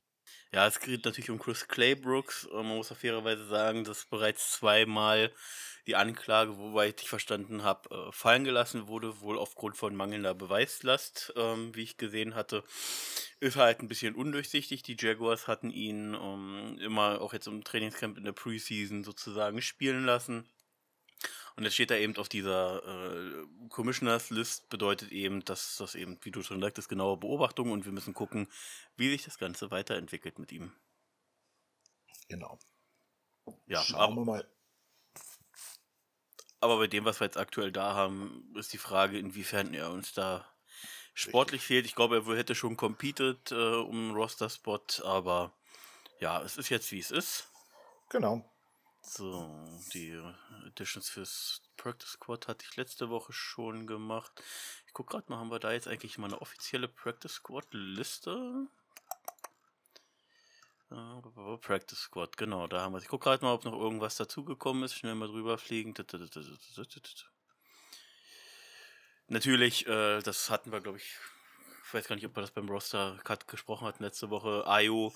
Ja, 0.52 0.66
es 0.66 0.81
geht 0.81 1.04
natürlich 1.04 1.31
um 1.31 1.38
Chris 1.38 1.69
Claybrooks. 1.69 2.48
Man 2.52 2.66
muss 2.66 2.90
auf 2.93 2.98
fairerweise 2.98 3.46
sagen, 3.46 3.84
dass 3.84 4.04
bereits 4.06 4.52
zweimal 4.52 5.32
die 5.87 5.96
Anklage, 5.96 6.56
wobei 6.58 6.88
ich 6.88 7.08
verstanden 7.08 7.62
habe, 7.62 7.88
äh, 7.94 8.12
fallen 8.12 8.44
gelassen 8.44 8.88
wurde, 8.88 9.20
wohl 9.20 9.38
aufgrund 9.38 9.76
von 9.76 9.94
mangelnder 9.94 10.34
Beweislast, 10.34 11.32
ähm, 11.37 11.75
wie 11.75 11.82
ich 11.82 11.96
gesehen 11.96 12.34
hatte. 12.34 12.64
Ist 13.40 13.56
halt 13.56 13.81
ein 13.81 13.88
bisschen 13.88 14.14
undurchsichtig. 14.14 14.82
Die 14.82 14.96
Jaguars 14.98 15.46
hatten 15.46 15.70
ihn 15.70 16.14
ähm, 16.14 16.78
immer 16.81 17.20
auch 17.20 17.32
jetzt 17.32 17.46
im 17.46 17.62
Trainingscamp 17.62 18.16
in 18.19 18.25
der 18.25 18.32
Preseason 18.32 19.04
sozusagen 19.04 19.62
spielen 19.62 20.04
lassen. 20.04 20.48
Und 21.56 21.64
jetzt 21.64 21.75
steht 21.75 21.91
da 21.91 21.97
eben 21.97 22.17
auf 22.17 22.29
dieser 22.29 22.82
äh, 22.85 23.47
Commissioners 23.70 24.29
List, 24.29 24.69
bedeutet 24.69 25.11
eben, 25.11 25.43
dass 25.44 25.76
das 25.79 25.94
eben, 25.94 26.19
wie 26.23 26.31
du 26.31 26.43
schon 26.43 26.61
sagtest, 26.61 26.88
genaue 26.91 27.17
Beobachtung 27.17 27.70
und 27.70 27.87
wir 27.87 27.93
müssen 27.93 28.12
gucken, 28.12 28.47
wie 28.97 29.08
sich 29.08 29.25
das 29.25 29.38
Ganze 29.38 29.70
weiterentwickelt 29.70 30.38
mit 30.38 30.53
ihm. 30.53 30.73
Genau. 32.29 32.58
Ja, 33.67 33.82
Schauen 33.82 34.17
wir 34.17 34.25
mal. 34.25 34.50
Aber 36.61 36.79
bei 36.79 36.87
dem, 36.88 37.05
was 37.05 37.20
wir 37.20 37.26
jetzt 37.26 37.38
aktuell 37.38 37.73
da 37.73 37.94
haben, 37.94 38.53
ist 38.56 38.73
die 38.73 38.79
Frage, 38.79 39.19
inwiefern 39.19 39.73
er 39.73 39.91
uns 39.91 40.12
da 40.12 40.47
sportlich 41.14 41.61
Richtig. 41.61 41.67
fehlt. 41.67 41.87
Ich 41.87 41.94
glaube, 41.94 42.23
er 42.26 42.37
hätte 42.37 42.55
schon 42.55 42.76
competed 42.76 43.53
äh, 43.53 43.55
um 43.55 44.12
Roster-Spot, 44.12 44.81
aber 45.05 45.56
ja, 46.20 46.43
es 46.43 46.56
ist 46.58 46.69
jetzt, 46.69 46.93
wie 46.93 46.99
es 46.99 47.11
ist. 47.11 47.49
Genau. 48.11 48.44
So, 49.08 49.64
die 49.94 50.20
Editions 50.67 51.08
fürs 51.08 51.62
Practice 51.76 52.11
Squad 52.11 52.49
hatte 52.49 52.67
ich 52.69 52.76
letzte 52.76 53.08
Woche 53.08 53.32
schon 53.32 53.87
gemacht. 53.87 54.32
Ich 54.88 54.93
gucke 54.93 55.12
gerade 55.12 55.31
mal, 55.31 55.38
haben 55.38 55.50
wir 55.50 55.61
da 55.61 55.73
jetzt 55.73 55.87
eigentlich 55.87 56.19
mal 56.19 56.26
eine 56.26 56.43
offizielle 56.43 56.88
Practice 56.88 57.35
Squad 57.35 57.67
Liste? 57.70 58.67
Practice 61.61 61.99
Squad, 61.99 62.37
genau, 62.37 62.67
da 62.67 62.81
haben 62.81 62.94
wir. 62.94 62.99
Ich 62.99 63.08
gucke 63.08 63.25
gerade 63.25 63.44
mal, 63.44 63.55
ob 63.55 63.64
noch 63.64 63.79
irgendwas 63.79 64.17
dazugekommen 64.17 64.82
ist. 64.82 64.94
Schnell 64.94 65.14
mal 65.14 65.29
drüber 65.29 65.56
fliegen. 65.56 65.94
Natürlich, 69.29 69.87
äh, 69.87 70.20
das 70.20 70.50
hatten 70.50 70.73
wir, 70.73 70.81
glaube 70.81 70.99
ich, 70.99 71.14
ich 71.85 71.94
weiß 71.94 72.08
gar 72.08 72.17
nicht, 72.17 72.26
ob 72.26 72.37
wir 72.37 72.41
das 72.41 72.50
beim 72.50 72.69
Roster 72.69 73.19
Cut 73.23 73.47
gesprochen 73.47 73.87
hatten 73.87 74.03
letzte 74.03 74.31
Woche. 74.31 74.67
Ayo 74.67 75.14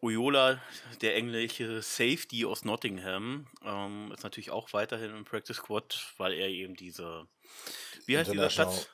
Oyola, 0.00 0.60
der 1.00 1.16
englische 1.16 1.80
Safety 1.82 2.44
aus 2.44 2.64
Nottingham, 2.64 3.46
ähm, 3.62 4.12
ist 4.12 4.22
natürlich 4.22 4.50
auch 4.50 4.72
weiterhin 4.72 5.10
im 5.10 5.24
Practice 5.24 5.56
Squad, 5.56 6.14
weil 6.18 6.34
er 6.34 6.48
eben 6.48 6.74
diese, 6.74 7.26
wie 8.04 8.18
heißt 8.18 8.32
dieser 8.32 8.48
Platz? 8.48 8.88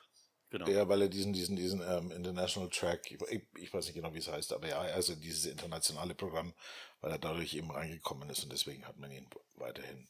Genau. 0.49 0.67
Ja, 0.67 0.87
weil 0.87 1.01
er 1.01 1.09
diesen, 1.09 1.33
diesen, 1.33 1.55
diesen 1.55 1.81
ähm, 1.81 2.11
International 2.11 2.69
Track, 2.69 3.09
ich, 3.09 3.41
ich, 3.57 3.73
weiß 3.73 3.85
nicht 3.85 3.95
genau, 3.95 4.13
wie 4.13 4.19
es 4.19 4.27
heißt, 4.27 4.53
aber 4.53 4.67
ja, 4.67 4.79
also 4.79 5.15
dieses 5.15 5.45
internationale 5.47 6.13
Programm, 6.13 6.53
weil 7.01 7.11
er 7.11 7.17
dadurch 7.17 7.55
eben 7.55 7.71
reingekommen 7.71 8.29
ist 8.29 8.43
und 8.43 8.53
deswegen 8.53 8.87
hat 8.87 8.97
man 8.97 9.09
ihn 9.09 9.27
weiterhin 9.55 10.07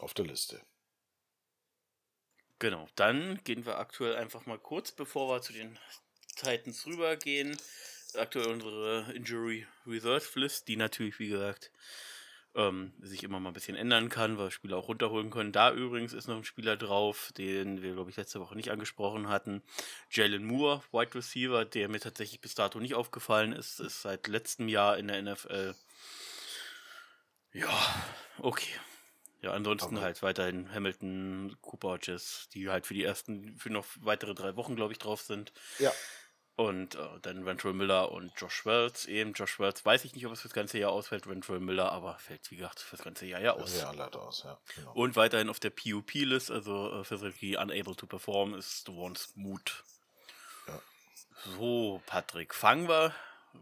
auf 0.00 0.12
der 0.12 0.26
Liste. 0.26 0.60
Genau, 2.58 2.86
dann 2.94 3.42
gehen 3.44 3.64
wir 3.64 3.78
aktuell 3.78 4.16
einfach 4.16 4.44
mal 4.44 4.58
kurz, 4.58 4.92
bevor 4.92 5.34
wir 5.34 5.40
zu 5.40 5.54
den 5.54 5.78
Titans 6.36 6.84
rübergehen, 6.84 7.56
aktuell 8.16 8.48
unsere 8.48 9.12
Injury 9.12 9.66
Reserve 9.86 10.38
List, 10.38 10.68
die 10.68 10.76
natürlich, 10.76 11.18
wie 11.18 11.28
gesagt, 11.28 11.70
ähm, 12.54 12.92
sich 13.00 13.24
immer 13.24 13.40
mal 13.40 13.50
ein 13.50 13.54
bisschen 13.54 13.76
ändern 13.76 14.08
kann, 14.08 14.38
weil 14.38 14.50
Spieler 14.50 14.76
auch 14.76 14.88
runterholen 14.88 15.30
können. 15.30 15.52
Da 15.52 15.72
übrigens 15.72 16.12
ist 16.12 16.28
noch 16.28 16.36
ein 16.36 16.44
Spieler 16.44 16.76
drauf, 16.76 17.32
den 17.36 17.82
wir, 17.82 17.94
glaube 17.94 18.10
ich, 18.10 18.16
letzte 18.16 18.40
Woche 18.40 18.54
nicht 18.54 18.70
angesprochen 18.70 19.28
hatten. 19.28 19.62
Jalen 20.10 20.44
Moore, 20.44 20.82
Wide 20.92 21.14
Receiver, 21.14 21.64
der 21.64 21.88
mir 21.88 22.00
tatsächlich 22.00 22.40
bis 22.40 22.54
dato 22.54 22.78
nicht 22.78 22.94
aufgefallen 22.94 23.52
ist, 23.52 23.80
ist 23.80 24.02
seit 24.02 24.28
letztem 24.28 24.68
Jahr 24.68 24.98
in 24.98 25.08
der 25.08 25.20
NFL. 25.20 25.74
Ja, 27.52 28.04
okay. 28.38 28.74
Ja, 29.42 29.52
ansonsten 29.52 29.96
Aber 29.96 30.06
halt 30.06 30.22
weiterhin 30.22 30.72
Hamilton, 30.72 31.56
Cooper, 31.60 31.98
Jess, 32.00 32.48
die 32.54 32.70
halt 32.70 32.86
für 32.86 32.94
die 32.94 33.04
ersten, 33.04 33.58
für 33.58 33.68
noch 33.68 33.84
weitere 34.00 34.34
drei 34.34 34.56
Wochen, 34.56 34.74
glaube 34.74 34.92
ich, 34.92 34.98
drauf 34.98 35.20
sind. 35.20 35.52
Ja. 35.78 35.92
Und 36.56 36.94
äh, 36.94 37.08
dann 37.22 37.46
Ventrell 37.46 37.72
Miller 37.72 38.12
und 38.12 38.32
Josh 38.36 38.64
Wells 38.64 39.06
eben. 39.06 39.32
Josh 39.32 39.58
Wells 39.58 39.84
weiß 39.84 40.04
ich 40.04 40.14
nicht, 40.14 40.24
ob 40.26 40.32
es 40.32 40.40
für 40.40 40.48
das 40.48 40.54
ganze 40.54 40.78
Jahr 40.78 40.92
ausfällt, 40.92 41.26
Ventrell 41.26 41.58
Miller, 41.58 41.90
aber 41.90 42.16
fällt, 42.20 42.48
wie 42.52 42.56
gesagt, 42.56 42.78
für 42.78 42.96
das 42.96 43.04
ganze 43.04 43.26
Jahr 43.26 43.40
ja 43.40 43.54
aus. 43.54 43.76
Ja, 43.76 43.90
leider 43.90 44.22
aus, 44.22 44.44
ja. 44.44 44.56
Genau. 44.76 44.92
Und 44.92 45.16
weiterhin 45.16 45.48
auf 45.48 45.58
der 45.58 45.70
PUP-List, 45.70 46.52
also 46.52 47.00
äh, 47.00 47.04
Physically 47.04 47.56
Unable 47.56 47.96
to 47.96 48.06
Perform, 48.06 48.54
ist 48.54 48.86
The 48.86 48.92
One's 48.92 49.32
Mood. 49.34 49.82
Ja. 50.68 50.80
So, 51.56 52.00
Patrick, 52.06 52.54
fangen 52.54 52.88
wir, 52.88 53.12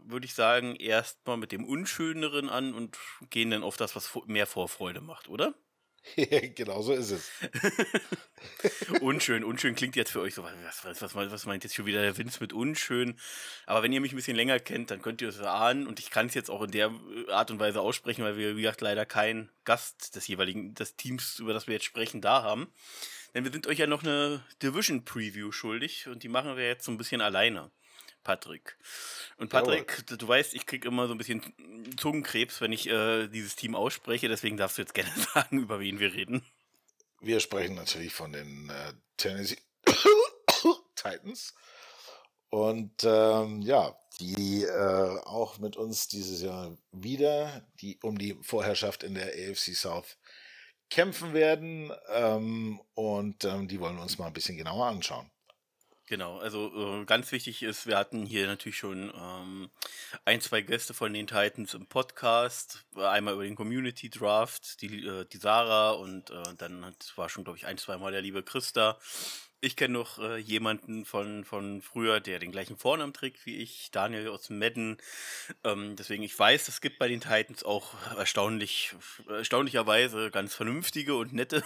würde 0.05 0.27
ich 0.27 0.35
sagen, 0.35 0.75
erstmal 0.75 1.37
mit 1.37 1.51
dem 1.51 1.65
Unschöneren 1.65 2.47
an 2.47 2.75
und 2.75 2.97
gehen 3.31 3.49
dann 3.49 3.63
auf 3.63 3.75
das, 3.75 3.95
was 3.95 4.11
mehr 4.27 4.45
Vorfreude 4.45 5.01
macht, 5.01 5.29
oder? 5.29 5.55
genau 6.55 6.81
so 6.81 6.93
ist 6.93 7.11
es. 7.11 7.31
unschön, 9.01 9.43
unschön 9.43 9.75
klingt 9.75 9.95
jetzt 9.95 10.11
für 10.11 10.19
euch 10.19 10.35
so, 10.35 10.43
was, 10.43 11.01
was, 11.01 11.15
was, 11.15 11.45
meint 11.45 11.63
jetzt 11.63 11.75
schon 11.75 11.85
wieder 11.85 12.01
der 12.01 12.17
Vince 12.17 12.39
mit 12.41 12.53
unschön? 12.53 13.17
Aber 13.65 13.83
wenn 13.83 13.93
ihr 13.93 14.01
mich 14.01 14.11
ein 14.11 14.17
bisschen 14.17 14.35
länger 14.35 14.59
kennt, 14.59 14.91
dann 14.91 15.01
könnt 15.01 15.21
ihr 15.21 15.29
es 15.29 15.39
ahnen 15.39 15.87
und 15.87 15.99
ich 15.99 16.09
kann 16.09 16.27
es 16.27 16.33
jetzt 16.33 16.49
auch 16.49 16.61
in 16.61 16.71
der 16.71 16.91
Art 17.29 17.51
und 17.51 17.59
Weise 17.59 17.81
aussprechen, 17.81 18.23
weil 18.23 18.37
wir, 18.37 18.57
wie 18.57 18.61
gesagt, 18.61 18.81
leider 18.81 19.05
keinen 19.05 19.49
Gast 19.63 20.15
des 20.15 20.27
jeweiligen, 20.27 20.73
des 20.73 20.95
Teams, 20.95 21.39
über 21.39 21.53
das 21.53 21.67
wir 21.67 21.75
jetzt 21.75 21.85
sprechen, 21.85 22.21
da 22.21 22.43
haben. 22.43 22.67
Denn 23.33 23.45
wir 23.45 23.51
sind 23.51 23.67
euch 23.67 23.79
ja 23.79 23.87
noch 23.87 24.03
eine 24.03 24.43
Division 24.61 25.05
Preview 25.05 25.51
schuldig 25.51 26.07
und 26.07 26.23
die 26.23 26.29
machen 26.29 26.55
wir 26.55 26.67
jetzt 26.67 26.85
so 26.85 26.91
ein 26.91 26.97
bisschen 26.97 27.21
alleine. 27.21 27.71
Patrick. 28.23 28.77
Und 29.37 29.49
Patrick, 29.49 29.91
Jawohl. 29.91 30.17
du 30.17 30.27
weißt, 30.27 30.53
ich 30.53 30.65
kriege 30.65 30.87
immer 30.87 31.07
so 31.07 31.13
ein 31.13 31.17
bisschen 31.17 31.41
Zungenkrebs, 31.97 32.61
wenn 32.61 32.71
ich 32.71 32.87
äh, 32.87 33.27
dieses 33.27 33.55
Team 33.55 33.75
ausspreche, 33.75 34.27
deswegen 34.27 34.57
darfst 34.57 34.77
du 34.77 34.81
jetzt 34.81 34.93
gerne 34.95 35.11
sagen, 35.33 35.59
über 35.59 35.79
wen 35.79 35.99
wir 35.99 36.13
reden. 36.13 36.45
Wir 37.21 37.39
sprechen 37.39 37.75
natürlich 37.75 38.13
von 38.13 38.33
den 38.33 38.69
äh, 38.69 38.93
Tennessee 39.17 39.57
Titans. 40.95 41.53
Und 42.49 43.03
ähm, 43.03 43.61
ja, 43.61 43.97
die 44.19 44.63
äh, 44.63 45.19
auch 45.23 45.57
mit 45.57 45.75
uns 45.75 46.07
dieses 46.07 46.41
Jahr 46.41 46.77
wieder 46.91 47.65
die, 47.81 47.97
um 48.03 48.17
die 48.17 48.37
Vorherrschaft 48.41 49.01
in 49.03 49.15
der 49.15 49.27
AFC 49.27 49.75
South 49.75 50.17
kämpfen 50.89 51.33
werden. 51.33 51.91
Ähm, 52.09 52.79
und 52.93 53.43
ähm, 53.45 53.67
die 53.67 53.79
wollen 53.79 53.95
wir 53.95 54.03
uns 54.03 54.19
mal 54.19 54.27
ein 54.27 54.33
bisschen 54.33 54.57
genauer 54.57 54.85
anschauen. 54.85 55.31
Genau, 56.05 56.37
also 56.39 57.01
äh, 57.01 57.05
ganz 57.05 57.31
wichtig 57.31 57.63
ist, 57.63 57.87
wir 57.87 57.97
hatten 57.97 58.25
hier 58.25 58.45
natürlich 58.45 58.77
schon 58.77 59.13
ähm, 59.15 59.69
ein, 60.25 60.41
zwei 60.41 60.61
Gäste 60.61 60.93
von 60.93 61.13
den 61.13 61.27
Titans 61.27 61.73
im 61.73 61.85
Podcast. 61.85 62.83
Einmal 62.95 63.35
über 63.35 63.43
den 63.43 63.55
Community 63.55 64.09
Draft, 64.09 64.81
die, 64.81 65.05
äh, 65.05 65.25
die 65.31 65.37
Sarah 65.37 65.91
und 65.91 66.29
äh, 66.29 66.43
dann 66.57 66.85
hat, 66.85 67.13
war 67.15 67.29
schon, 67.29 67.45
glaube 67.45 67.57
ich, 67.57 67.65
ein, 67.65 67.77
zwei 67.77 67.97
Mal 67.97 68.11
der 68.11 68.21
liebe 68.21 68.43
Christa. 68.43 68.99
Ich 69.61 69.77
kenne 69.77 69.93
noch 69.93 70.19
äh, 70.19 70.35
jemanden 70.39 71.05
von, 71.05 71.45
von 71.45 71.81
früher, 71.81 72.19
der 72.19 72.39
den 72.39 72.51
gleichen 72.51 72.77
Vornamen 72.77 73.13
trägt 73.13 73.45
wie 73.45 73.55
ich, 73.55 73.89
Daniel 73.91 74.27
aus 74.27 74.49
Madden. 74.49 74.97
Ähm, 75.63 75.95
deswegen, 75.95 76.23
ich 76.23 76.37
weiß, 76.37 76.67
es 76.67 76.81
gibt 76.81 76.99
bei 76.99 77.07
den 77.07 77.21
Titans 77.21 77.63
auch 77.63 77.93
erstaunlich, 78.17 78.93
erstaunlicherweise 79.29 80.31
ganz 80.31 80.53
vernünftige 80.53 81.15
und 81.15 81.31
nette 81.31 81.63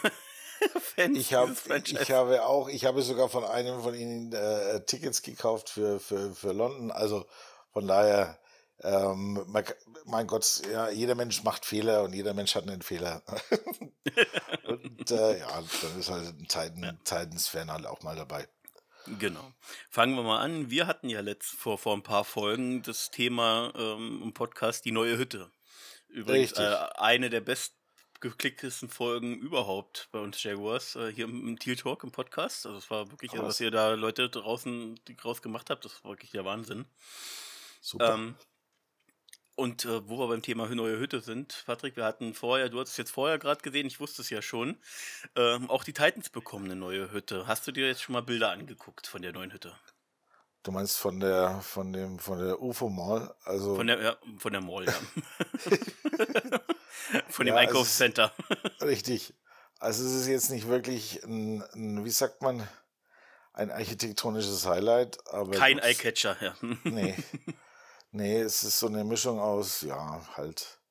Fans 0.79 1.17
ich, 1.17 1.33
hab, 1.33 1.49
ich 1.85 2.11
habe 2.11 2.45
auch, 2.45 2.67
ich 2.69 2.85
habe 2.85 3.01
sogar 3.01 3.29
von 3.29 3.43
einem 3.43 3.81
von 3.81 3.93
ihnen 3.93 4.33
äh, 4.33 4.83
Tickets 4.85 5.21
gekauft 5.21 5.69
für, 5.69 5.99
für, 5.99 6.33
für 6.33 6.51
London. 6.51 6.91
Also 6.91 7.25
von 7.71 7.87
daher, 7.87 8.39
ähm, 8.81 9.43
mein, 9.47 9.65
mein 10.05 10.27
Gott, 10.27 10.61
ja, 10.71 10.89
jeder 10.89 11.15
Mensch 11.15 11.43
macht 11.43 11.65
Fehler 11.65 12.03
und 12.03 12.13
jeder 12.13 12.33
Mensch 12.33 12.55
hat 12.55 12.67
einen 12.67 12.81
Fehler. 12.81 13.23
und 14.67 15.11
äh, 15.11 15.39
ja, 15.39 15.63
dann 15.81 15.99
ist 15.99 16.09
halt 16.09 16.27
ein 16.27 16.47
Titan, 16.47 16.83
ja. 16.83 16.91
Titans-Fan 17.03 17.71
halt 17.71 17.85
auch 17.85 18.01
mal 18.03 18.15
dabei. 18.15 18.47
Genau. 19.19 19.53
Fangen 19.89 20.15
wir 20.15 20.23
mal 20.23 20.39
an. 20.39 20.69
Wir 20.69 20.85
hatten 20.85 21.09
ja 21.09 21.21
letzt 21.21 21.51
vor, 21.51 21.77
vor 21.77 21.95
ein 21.95 22.03
paar 22.03 22.25
Folgen 22.25 22.83
das 22.83 23.09
Thema 23.09 23.71
ähm, 23.75 24.21
im 24.21 24.33
Podcast 24.33 24.85
Die 24.85 24.91
neue 24.91 25.17
Hütte. 25.17 25.49
Übrigens 26.09 26.53
äh, 26.53 26.75
eine 26.95 27.29
der 27.29 27.41
besten 27.41 27.76
geklicktesten 28.19 28.89
Folgen 28.89 29.35
überhaupt 29.35 30.09
bei 30.11 30.19
uns 30.19 30.41
Jaguars, 30.41 30.95
äh, 30.95 31.11
hier 31.11 31.25
im, 31.25 31.47
im 31.47 31.59
Teal 31.59 31.75
Talk 31.75 32.03
im 32.03 32.11
Podcast. 32.11 32.65
Also 32.65 32.77
es 32.77 32.89
war 32.89 33.11
wirklich, 33.11 33.31
also, 33.31 33.43
was 33.43 33.59
ihr 33.59 33.71
da 33.71 33.93
Leute 33.93 34.29
draußen 34.29 34.99
draus 35.17 35.41
gemacht 35.41 35.69
habt, 35.69 35.85
das 35.85 36.03
war 36.03 36.11
wirklich 36.11 36.31
der 36.31 36.45
Wahnsinn. 36.45 36.85
Super. 37.81 38.15
Ähm, 38.15 38.35
und 39.55 39.85
äh, 39.85 40.07
wo 40.07 40.19
wir 40.19 40.27
beim 40.27 40.43
Thema 40.43 40.67
neue 40.69 40.99
Hütte 40.99 41.19
sind, 41.19 41.63
Patrick, 41.65 41.95
wir 41.95 42.05
hatten 42.05 42.35
vorher, 42.35 42.69
du 42.69 42.79
hast 42.79 42.91
es 42.91 42.97
jetzt 42.97 43.11
vorher 43.11 43.39
gerade 43.39 43.61
gesehen, 43.61 43.87
ich 43.87 43.99
wusste 43.99 44.21
es 44.21 44.29
ja 44.29 44.43
schon, 44.43 44.77
ähm, 45.35 45.67
auch 45.69 45.83
die 45.83 45.93
Titans 45.93 46.29
bekommen 46.29 46.65
eine 46.65 46.75
neue 46.75 47.11
Hütte. 47.11 47.47
Hast 47.47 47.65
du 47.65 47.71
dir 47.71 47.87
jetzt 47.87 48.03
schon 48.03 48.13
mal 48.13 48.21
Bilder 48.21 48.51
angeguckt 48.51 49.07
von 49.07 49.23
der 49.23 49.33
neuen 49.33 49.51
Hütte? 49.51 49.75
Du 50.67 50.73
meinst 50.73 50.97
von 50.97 51.21
der 51.21 51.61
von 51.61 51.93
dem 51.93 52.19
von 52.19 52.39
der 52.39 52.61
UFO 52.61 52.89
Mall, 52.89 53.33
also 53.45 53.77
von 53.77 53.87
der 53.87 54.01
ja, 54.01 54.17
von 54.37 54.51
der 54.51 54.61
Mall, 54.61 54.83
ja. 54.83 54.91
von 57.29 57.45
dem 57.45 57.55
ja, 57.55 57.61
Einkaufscenter. 57.61 58.33
richtig. 58.81 59.33
Also 59.79 60.05
es 60.05 60.11
ist 60.11 60.27
jetzt 60.27 60.49
nicht 60.49 60.67
wirklich 60.67 61.23
ein, 61.23 61.63
ein, 61.73 62.03
wie 62.03 62.09
sagt 62.09 62.41
man, 62.41 62.67
ein 63.53 63.71
architektonisches 63.71 64.67
Highlight, 64.67 65.25
aber 65.27 65.51
kein 65.51 65.79
Eyecatcher, 65.79 66.35
ja. 66.41 66.53
nee. 66.83 67.15
Nee, 68.11 68.41
es 68.41 68.63
ist 68.63 68.77
so 68.77 68.87
eine 68.87 69.05
Mischung 69.05 69.39
aus 69.39 69.83
ja, 69.83 70.21
halt 70.35 70.81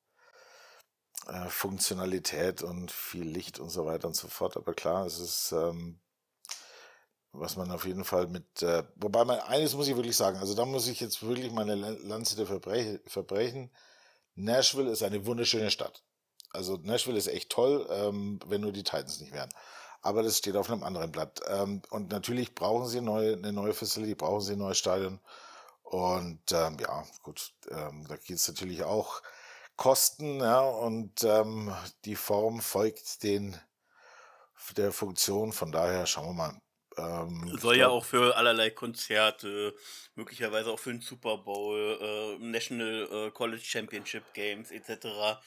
äh, 1.27 1.49
Funktionalität 1.49 2.63
und 2.63 2.89
viel 2.89 3.25
Licht 3.29 3.59
und 3.59 3.69
so 3.69 3.85
weiter 3.85 4.07
und 4.07 4.15
so 4.15 4.27
fort, 4.27 4.57
aber 4.57 4.73
klar, 4.73 5.05
es 5.05 5.19
ist 5.19 5.51
ähm, 5.51 5.99
was 7.31 7.55
man 7.55 7.71
auf 7.71 7.85
jeden 7.85 8.03
Fall 8.03 8.27
mit, 8.27 8.61
äh, 8.61 8.83
wobei 8.95 9.25
man, 9.25 9.39
eines 9.39 9.75
muss 9.75 9.87
ich 9.87 9.95
wirklich 9.95 10.17
sagen, 10.17 10.37
also 10.39 10.53
da 10.53 10.65
muss 10.65 10.87
ich 10.87 10.99
jetzt 10.99 11.21
wirklich 11.23 11.51
meine 11.51 11.75
Lanze 11.75 12.35
der 12.35 12.47
Verbrech 12.47 12.99
verbrechen. 13.07 13.71
Nashville 14.35 14.91
ist 14.91 15.03
eine 15.03 15.25
wunderschöne 15.25 15.71
Stadt. 15.71 16.03
Also 16.51 16.77
Nashville 16.77 17.17
ist 17.17 17.27
echt 17.27 17.49
toll, 17.49 17.87
ähm, 17.89 18.39
wenn 18.45 18.61
nur 18.61 18.71
die 18.71 18.83
Titans 18.83 19.19
nicht 19.19 19.33
wären. 19.33 19.53
Aber 20.01 20.23
das 20.23 20.37
steht 20.37 20.55
auf 20.55 20.69
einem 20.69 20.83
anderen 20.83 21.11
Blatt. 21.11 21.41
Ähm, 21.47 21.81
und 21.89 22.11
natürlich 22.11 22.55
brauchen 22.55 22.87
sie 22.87 23.01
neue, 23.01 23.33
eine 23.33 23.51
neue 23.51 23.73
Facility, 23.73 24.15
brauchen 24.15 24.41
sie 24.41 24.53
ein 24.53 24.59
neues 24.59 24.77
Stadion. 24.77 25.19
Und 25.83 26.51
ähm, 26.51 26.77
ja, 26.79 27.05
gut, 27.23 27.53
ähm, 27.69 28.05
da 28.07 28.15
geht 28.17 28.37
es 28.37 28.47
natürlich 28.47 28.83
auch 28.83 29.21
Kosten, 29.77 30.39
ja, 30.39 30.61
und 30.61 31.23
ähm, 31.23 31.73
die 32.03 32.15
Form 32.15 32.61
folgt 32.61 33.23
den 33.23 33.55
der 34.75 34.91
Funktion. 34.91 35.53
Von 35.53 35.71
daher 35.71 36.05
schauen 36.05 36.27
wir 36.29 36.33
mal. 36.33 36.61
Ähm, 36.97 37.57
Soll 37.59 37.77
ja 37.77 37.89
auch 37.89 38.05
für 38.05 38.35
allerlei 38.35 38.69
Konzerte, 38.69 39.75
möglicherweise 40.15 40.71
auch 40.71 40.79
für 40.79 40.91
den 40.91 41.01
Super 41.01 41.37
Bowl, 41.37 41.99
äh, 42.01 42.43
National 42.43 43.27
äh, 43.27 43.31
College 43.31 43.63
Championship 43.63 44.33
Games 44.33 44.71
etc. 44.71 45.39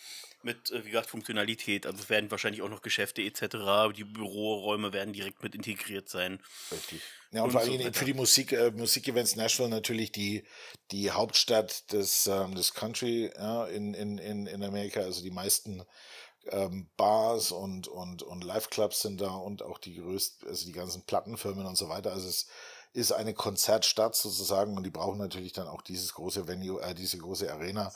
mit, 0.42 0.70
äh, 0.70 0.84
wie 0.84 0.90
gesagt, 0.90 1.10
Funktionalität. 1.10 1.86
Also 1.86 1.98
es 1.98 2.08
werden 2.08 2.30
wahrscheinlich 2.30 2.62
auch 2.62 2.68
noch 2.68 2.82
Geschäfte 2.82 3.22
etc. 3.22 3.92
Die 3.96 4.04
Büroräume 4.04 4.92
werden 4.92 5.12
direkt 5.12 5.42
mit 5.42 5.54
integriert 5.54 6.08
sein. 6.08 6.40
Richtig. 6.70 7.00
Ja, 7.32 7.42
und, 7.42 7.46
und 7.46 7.52
vor 7.52 7.60
allem 7.60 7.82
so 7.82 7.92
für 7.92 8.04
die 8.04 8.14
Musik, 8.14 8.52
äh, 8.52 8.70
Musikevents 8.70 9.36
Nashville 9.36 9.68
natürlich 9.68 10.12
die, 10.12 10.44
die 10.90 11.10
Hauptstadt 11.10 11.92
des, 11.92 12.26
ähm, 12.28 12.54
des 12.54 12.74
Country 12.74 13.30
ja, 13.36 13.66
in, 13.66 13.94
in, 13.94 14.18
in, 14.18 14.46
in 14.46 14.62
Amerika. 14.62 15.00
Also 15.00 15.22
die 15.22 15.30
meisten 15.30 15.82
ähm, 16.46 16.88
Bars 16.96 17.52
und, 17.52 17.88
und, 17.88 18.22
und 18.22 18.44
Live-Clubs 18.44 19.02
sind 19.02 19.20
da 19.20 19.30
und 19.30 19.62
auch 19.62 19.78
die 19.78 19.96
größten, 19.96 20.48
also 20.48 20.66
die 20.66 20.72
ganzen 20.72 21.04
Plattenfirmen 21.04 21.66
und 21.66 21.76
so 21.76 21.88
weiter. 21.88 22.12
Also 22.12 22.28
es 22.28 22.46
ist 22.92 23.12
eine 23.12 23.34
Konzertstadt 23.34 24.16
sozusagen 24.16 24.76
und 24.76 24.82
die 24.82 24.90
brauchen 24.90 25.18
natürlich 25.18 25.52
dann 25.52 25.68
auch 25.68 25.82
dieses 25.82 26.14
große 26.14 26.48
Venue, 26.48 26.80
äh, 26.80 26.94
diese 26.94 27.18
große 27.18 27.52
Arena, 27.52 27.92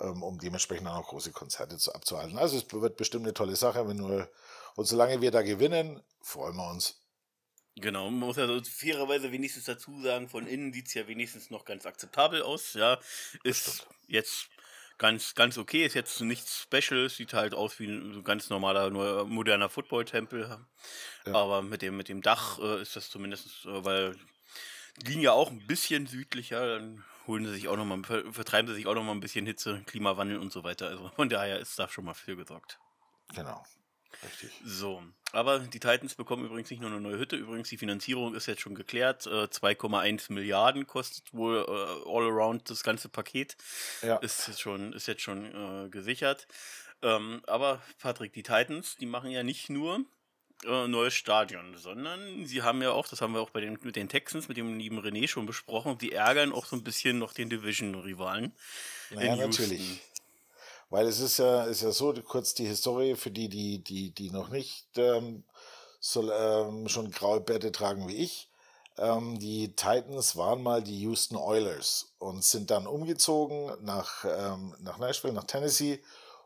ähm, 0.00 0.22
um 0.22 0.38
dementsprechend 0.38 0.86
dann 0.86 0.96
auch 0.96 1.08
große 1.08 1.32
Konzerte 1.32 1.78
zu, 1.78 1.94
abzuhalten. 1.94 2.38
Also 2.38 2.56
es 2.56 2.70
wird 2.70 2.96
bestimmt 2.96 3.24
eine 3.24 3.34
tolle 3.34 3.56
Sache, 3.56 3.88
wenn 3.88 3.96
nur, 3.96 4.30
und 4.74 4.84
solange 4.84 5.20
wir 5.20 5.30
da 5.30 5.42
gewinnen, 5.42 6.02
freuen 6.20 6.56
wir 6.56 6.68
uns. 6.70 7.02
Genau, 7.78 8.10
man 8.10 8.20
muss 8.20 8.38
also 8.38 8.58
fairerweise 8.64 9.32
wenigstens 9.32 9.64
dazu 9.64 10.00
sagen, 10.02 10.30
von 10.30 10.46
innen 10.46 10.72
sieht 10.72 10.86
es 10.88 10.94
ja 10.94 11.06
wenigstens 11.08 11.50
noch 11.50 11.66
ganz 11.66 11.84
akzeptabel 11.84 12.42
aus, 12.42 12.72
ja. 12.72 12.98
Ist 13.44 13.86
jetzt 14.06 14.48
ganz, 14.98 15.34
ganz 15.34 15.58
okay. 15.58 15.84
Ist 15.84 15.94
jetzt 15.94 16.20
nichts 16.20 16.62
Special, 16.62 17.08
sieht 17.08 17.32
halt 17.32 17.54
aus 17.54 17.78
wie 17.78 17.86
ein 17.86 18.24
ganz 18.24 18.50
normaler, 18.50 18.90
nur 18.90 19.24
moderner 19.26 19.68
Football-Tempel. 19.68 20.58
Ja. 21.26 21.34
Aber 21.34 21.62
mit 21.62 21.82
dem, 21.82 21.96
mit 21.96 22.08
dem 22.08 22.22
Dach 22.22 22.58
äh, 22.58 22.82
ist 22.82 22.96
das 22.96 23.10
zumindest, 23.10 23.64
äh, 23.66 23.84
weil 23.84 24.16
die 24.98 25.10
liegen 25.10 25.20
ja 25.20 25.32
auch 25.32 25.50
ein 25.50 25.66
bisschen 25.66 26.06
südlicher, 26.06 26.78
dann 26.78 27.04
holen 27.26 27.44
sie 27.44 27.52
sich 27.52 27.68
auch 27.68 27.76
noch 27.76 27.84
mal, 27.84 28.02
vertreiben 28.32 28.68
sie 28.68 28.74
sich 28.74 28.86
auch 28.86 28.94
noch 28.94 29.02
mal 29.02 29.12
ein 29.12 29.20
bisschen 29.20 29.46
Hitze, 29.46 29.82
Klimawandel 29.86 30.38
und 30.38 30.52
so 30.52 30.64
weiter. 30.64 30.88
Also 30.88 31.10
von 31.14 31.28
daher 31.28 31.58
ist 31.58 31.78
da 31.78 31.88
schon 31.88 32.04
mal 32.04 32.14
viel 32.14 32.36
gesorgt. 32.36 32.78
Genau. 33.34 33.64
Richtig. 34.22 34.50
So, 34.64 35.02
aber 35.32 35.58
die 35.58 35.80
Titans 35.80 36.14
bekommen 36.14 36.46
übrigens 36.46 36.70
nicht 36.70 36.80
nur 36.80 36.90
eine 36.90 37.00
neue 37.00 37.18
Hütte, 37.18 37.36
übrigens 37.36 37.68
die 37.68 37.76
Finanzierung 37.76 38.34
ist 38.34 38.46
jetzt 38.46 38.62
schon 38.62 38.74
geklärt. 38.74 39.26
Äh, 39.26 39.44
2,1 39.44 40.32
Milliarden 40.32 40.86
kostet 40.86 41.32
wohl 41.34 41.58
äh, 41.58 42.08
all 42.08 42.24
around 42.24 42.70
das 42.70 42.82
ganze 42.82 43.08
Paket. 43.08 43.56
Ja. 44.02 44.16
Ist 44.16 44.48
jetzt 44.48 44.60
schon, 44.60 44.92
ist 44.92 45.06
jetzt 45.06 45.22
schon 45.22 45.86
äh, 45.86 45.88
gesichert. 45.90 46.48
Ähm, 47.02 47.42
aber 47.46 47.82
Patrick, 47.98 48.32
die 48.32 48.42
Titans, 48.42 48.96
die 48.96 49.06
machen 49.06 49.30
ja 49.30 49.42
nicht 49.42 49.68
nur 49.68 50.04
äh, 50.64 50.88
neues 50.88 51.14
Stadion, 51.14 51.76
sondern 51.76 52.46
sie 52.46 52.62
haben 52.62 52.80
ja 52.80 52.92
auch, 52.92 53.06
das 53.06 53.20
haben 53.20 53.34
wir 53.34 53.40
auch 53.40 53.50
bei 53.50 53.60
den, 53.60 53.78
mit 53.82 53.96
den 53.96 54.08
Texans, 54.08 54.48
mit 54.48 54.56
dem 54.56 54.78
lieben 54.78 54.98
René 54.98 55.28
schon 55.28 55.44
besprochen, 55.44 55.98
die 55.98 56.12
ärgern 56.12 56.52
auch 56.52 56.64
so 56.64 56.76
ein 56.76 56.82
bisschen 56.82 57.18
noch 57.18 57.34
den 57.34 57.50
Division-Rivalen. 57.50 58.54
Naja, 59.10 59.36
natürlich. 59.36 60.00
Weil 60.88 61.06
es 61.06 61.20
ist 61.20 61.38
ja, 61.38 61.64
ist 61.64 61.82
ja 61.82 61.90
so, 61.90 62.12
kurz 62.12 62.54
die 62.54 62.66
Historie 62.66 63.16
für 63.16 63.30
die, 63.30 63.48
die, 63.48 63.82
die, 63.82 64.12
die 64.12 64.30
noch 64.30 64.48
nicht 64.48 64.86
ähm, 64.96 65.44
so, 66.00 66.30
ähm, 66.30 66.88
schon 66.88 67.10
graue 67.10 67.40
Bärte 67.40 67.72
tragen 67.72 68.06
wie 68.08 68.16
ich. 68.16 68.50
Ähm, 68.98 69.38
die 69.38 69.74
Titans 69.74 70.36
waren 70.36 70.62
mal 70.62 70.82
die 70.82 71.00
Houston 71.00 71.36
Oilers 71.36 72.14
und 72.18 72.44
sind 72.44 72.70
dann 72.70 72.86
umgezogen 72.86 73.72
nach, 73.84 74.24
ähm, 74.24 74.74
nach 74.80 74.98
Nashville, 74.98 75.34
nach 75.34 75.44
Tennessee 75.44 76.02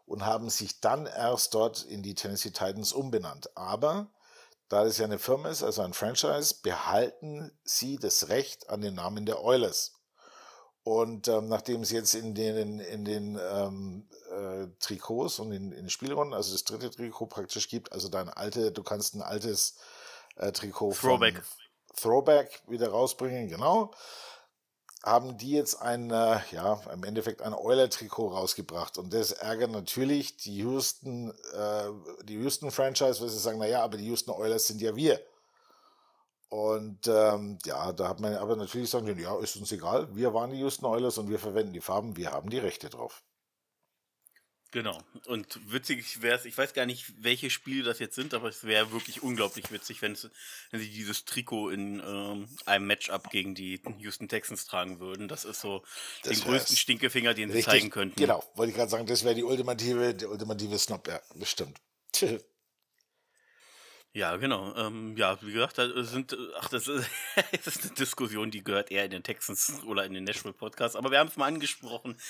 und 0.07 0.27
haben 0.27 0.51
sich 0.51 0.81
dann 0.81 1.07
erst 1.07 1.55
dort 1.55 1.85
in 1.85 2.03
die 2.03 2.15
Tennessee 2.15 2.51
Titans 2.51 2.93
umbenannt. 2.93 3.57
Aber 3.57 4.09
da 4.69 4.85
es 4.85 4.99
ja 4.99 5.05
eine 5.05 5.19
Firma 5.19 5.51
ist, 5.51 5.63
also 5.63 5.83
ein 5.83 5.93
Franchise, 5.93 6.57
behalten 6.63 7.53
sie 7.63 7.99
das 7.99 8.29
Recht 8.29 8.71
an 8.71 8.81
den 8.81 8.95
Namen 8.95 9.27
der 9.27 9.43
Oilers. 9.45 9.93
Und 10.83 11.29
ähm, 11.29 11.49
nachdem 11.49 11.83
es 11.83 11.91
jetzt 11.91 12.15
in 12.15 12.35
den, 12.35 12.81
in 12.81 13.05
den 13.05 13.39
ähm, 13.41 14.09
äh, 14.41 14.69
Trikots 14.79 15.39
und 15.39 15.53
in, 15.53 15.73
in 15.73 15.83
den 15.83 15.91
Spielrunden, 15.91 16.35
also 16.35 16.53
das 16.53 16.65
dritte 16.65 16.91
Trikot 16.91 17.27
praktisch 17.27 17.69
gibt, 17.69 17.93
also 17.93 18.09
dein 18.09 18.29
alte, 18.29 18.73
du 18.73 18.83
kannst 18.83 19.15
ein 19.15 19.23
altes 19.23 19.77
äh, 20.37 20.53
Trikot 20.53 20.93
Throwback. 20.93 21.43
Throwback 21.97 22.63
wieder 22.69 22.89
rausbringen, 22.89 23.49
genau 23.49 23.93
haben 25.03 25.39
die 25.39 25.53
jetzt 25.53 25.81
ein, 25.81 26.11
äh, 26.11 26.41
ja, 26.51 26.81
im 26.93 27.05
Endeffekt 27.05 27.41
ein 27.41 27.55
Euler-Trikot 27.55 28.29
rausgebracht. 28.29 28.99
Und 28.99 29.15
das 29.15 29.33
ärgert 29.33 29.71
natürlich 29.71 30.37
die 30.37 30.59
Houston, 30.59 31.31
äh, 31.55 32.25
die 32.25 32.35
Houston-Franchise, 32.35 33.21
weil 33.21 33.29
sie 33.29 33.39
sagen, 33.39 33.59
naja, 33.59 33.83
aber 33.83 33.97
die 33.97 34.07
Houston 34.07 34.33
Oilers 34.33 34.67
sind 34.67 34.81
ja 34.81 34.95
wir. 34.95 35.21
Und 36.51 37.07
ähm, 37.07 37.59
ja, 37.65 37.93
da 37.93 38.09
hat 38.09 38.21
man 38.21 38.35
aber 38.35 38.57
natürlich 38.57 38.91
sagen, 38.91 39.19
ja, 39.19 39.39
ist 39.39 39.57
uns 39.57 39.73
egal, 39.73 40.15
wir 40.15 40.35
waren 40.35 40.51
die 40.51 40.59
Houston 40.59 40.85
Oilers 40.85 41.17
und 41.17 41.31
wir 41.31 41.39
verwenden 41.39 41.73
die 41.73 41.81
Farben, 41.81 42.17
wir 42.17 42.33
haben 42.33 42.51
die 42.51 42.59
Rechte 42.59 42.91
drauf. 42.91 43.23
Genau. 44.73 44.99
Und 45.27 45.59
witzig 45.73 46.23
wäre 46.23 46.37
es, 46.37 46.45
ich 46.45 46.57
weiß 46.57 46.75
gar 46.75 46.87
nicht, 46.87 47.13
welche 47.23 47.51
Spiele 47.51 47.83
das 47.83 47.99
jetzt 47.99 48.15
sind, 48.15 48.35
aber 48.35 48.49
es 48.49 48.65
wäre 48.65 48.93
wirklich 48.93 49.23
unglaublich 49.23 49.73
witzig, 49.73 50.01
wenn, 50.01 50.15
sie 50.15 50.31
dieses 50.73 51.25
Trikot 51.25 51.71
in 51.71 52.01
ähm, 52.07 52.49
einem 52.67 52.87
Matchup 52.87 53.31
gegen 53.31 53.55
die 53.55 53.81
Houston 53.99 54.29
Texans 54.29 54.67
tragen 54.67 55.01
würden. 55.01 55.27
Das 55.27 55.45
ist 55.45 55.61
so 55.61 55.83
das 56.23 56.39
den 56.39 56.45
größten 56.45 56.77
Stinkefinger, 56.77 57.35
den 57.35 57.51
sie 57.51 57.63
zeigen 57.63 57.91
könnten. 57.91 58.21
Genau, 58.21 58.45
wollte 58.55 58.71
ich 58.71 58.77
gerade 58.77 58.91
sagen, 58.91 59.07
das 59.07 59.25
wäre 59.25 59.35
die 59.35 59.45
ultimative, 59.45 60.15
der 60.15 60.31
ultimative 60.31 60.79
Snob, 60.79 61.09
ja, 61.09 61.21
bestimmt. 61.35 61.79
Ja, 64.13 64.37
genau. 64.39 64.75
Ähm, 64.75 65.17
ja, 65.17 65.41
wie 65.41 65.53
gesagt, 65.53 65.79
da 65.79 66.03
sind, 66.03 66.37
ach, 66.59 66.69
das 66.69 66.89
ist, 66.89 67.09
das 67.65 67.77
ist 67.77 67.85
eine 67.85 67.95
Diskussion, 67.95 68.51
die 68.51 68.65
gehört 68.65 68.91
eher 68.91 69.05
in 69.05 69.13
den 69.13 69.23
Texans 69.23 69.85
oder 69.85 70.05
in 70.05 70.15
den 70.15 70.25
Nashville 70.25 70.53
Podcast. 70.53 70.97
Aber 70.97 71.13
wir 71.13 71.21
haben 71.21 71.29
es 71.29 71.37
mal 71.37 71.47
angesprochen. 71.47 72.21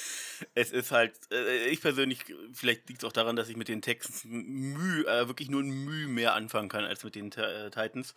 Es 0.55 0.73
ist 0.73 0.91
halt, 0.91 1.15
äh, 1.33 1.69
ich 1.69 1.81
persönlich, 1.81 2.21
vielleicht 2.53 2.87
liegt 2.91 3.03
es 3.03 3.09
auch 3.09 3.13
daran, 3.13 3.35
dass 3.35 3.49
ich 3.49 3.57
mit 3.57 3.69
den 3.69 3.81
Texans 3.81 4.25
Mühe, 4.25 5.07
äh, 5.07 5.27
wirklich 5.27 5.49
nur 5.49 5.63
ein 5.63 5.71
Mühe 5.71 6.07
mehr 6.07 6.35
anfangen 6.35 6.69
kann 6.69 6.85
als 6.85 7.03
mit 7.03 7.15
den 7.15 7.33
äh, 7.33 7.71
Titans. 7.71 8.15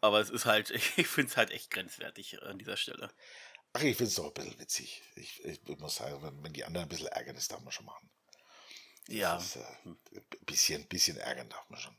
Aber 0.00 0.20
es 0.20 0.30
ist 0.30 0.46
halt, 0.46 0.70
ich 0.96 1.06
finde 1.06 1.30
es 1.30 1.36
halt 1.36 1.50
echt 1.50 1.70
grenzwertig 1.70 2.42
an 2.42 2.58
dieser 2.58 2.78
Stelle. 2.78 3.10
Ach, 3.74 3.82
ich 3.82 3.98
finde 3.98 4.08
es 4.08 4.14
doch 4.14 4.28
ein 4.28 4.32
bisschen 4.32 4.58
witzig. 4.60 5.02
Ich, 5.16 5.44
ich, 5.44 5.60
muss 5.78 5.96
sagen, 5.96 6.22
wenn, 6.22 6.42
wenn, 6.42 6.52
die 6.54 6.64
anderen 6.64 6.86
ein 6.86 6.88
bisschen 6.88 7.08
ärgern, 7.08 7.34
das 7.34 7.48
darf 7.48 7.60
man 7.60 7.72
schon 7.72 7.84
machen. 7.84 8.08
Ja. 9.08 9.36
Ist, 9.36 9.56
äh, 9.56 9.60
ein 9.84 9.98
bisschen, 10.46 10.86
bisschen 10.86 11.18
ärgern 11.18 11.50
darf 11.50 11.68
man 11.68 11.78
schon. 11.78 11.94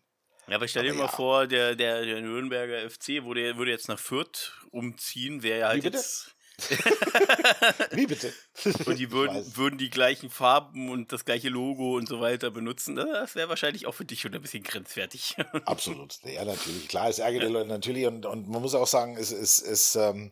Ja, 0.48 0.58
aber 0.58 0.68
stell 0.68 0.84
dir 0.84 0.94
mal 0.94 1.06
ja. 1.06 1.08
vor, 1.08 1.48
der, 1.48 1.76
der, 1.76 2.06
der 2.06 2.22
Nürnberger 2.22 2.90
FC 2.90 3.24
würde, 3.26 3.58
würde 3.58 3.72
jetzt 3.72 3.88
nach 3.88 4.00
Fürth 4.00 4.54
umziehen, 4.72 5.42
wäre 5.42 5.60
ja 5.60 5.68
halt 5.70 5.84
Wie 5.84 5.90
bitte? 5.90 5.98
jetzt. 5.98 6.36
Wie 7.92 8.08
bitte? 8.08 8.34
und 8.86 8.98
die 8.98 9.12
würden, 9.12 9.56
würden 9.58 9.78
die 9.78 9.90
gleichen 9.90 10.30
Farben 10.30 10.90
und 10.90 11.12
das 11.12 11.26
gleiche 11.26 11.50
Logo 11.50 11.98
und 11.98 12.08
so 12.08 12.22
weiter 12.22 12.52
benutzen. 12.52 12.96
Das 12.96 13.36
wäre 13.36 13.50
wahrscheinlich 13.50 13.88
auch 13.88 13.94
für 13.94 14.06
dich 14.06 14.22
schon 14.22 14.34
ein 14.34 14.42
bisschen 14.42 14.64
grenzwertig. 14.64 15.36
Absolut. 15.66 16.20
Ja, 16.24 16.46
natürlich. 16.46 16.88
Klar, 16.88 17.10
es 17.10 17.20
ärgert 17.20 17.44
die 17.44 17.48
Leute 17.48 17.68
natürlich. 17.68 18.06
Und, 18.06 18.26
und 18.26 18.48
man 18.48 18.62
muss 18.62 18.76
auch 18.76 18.88
sagen, 18.88 19.18
es 19.18 19.32
ist. 19.32 19.62
es, 19.62 19.96
ähm, 19.96 20.32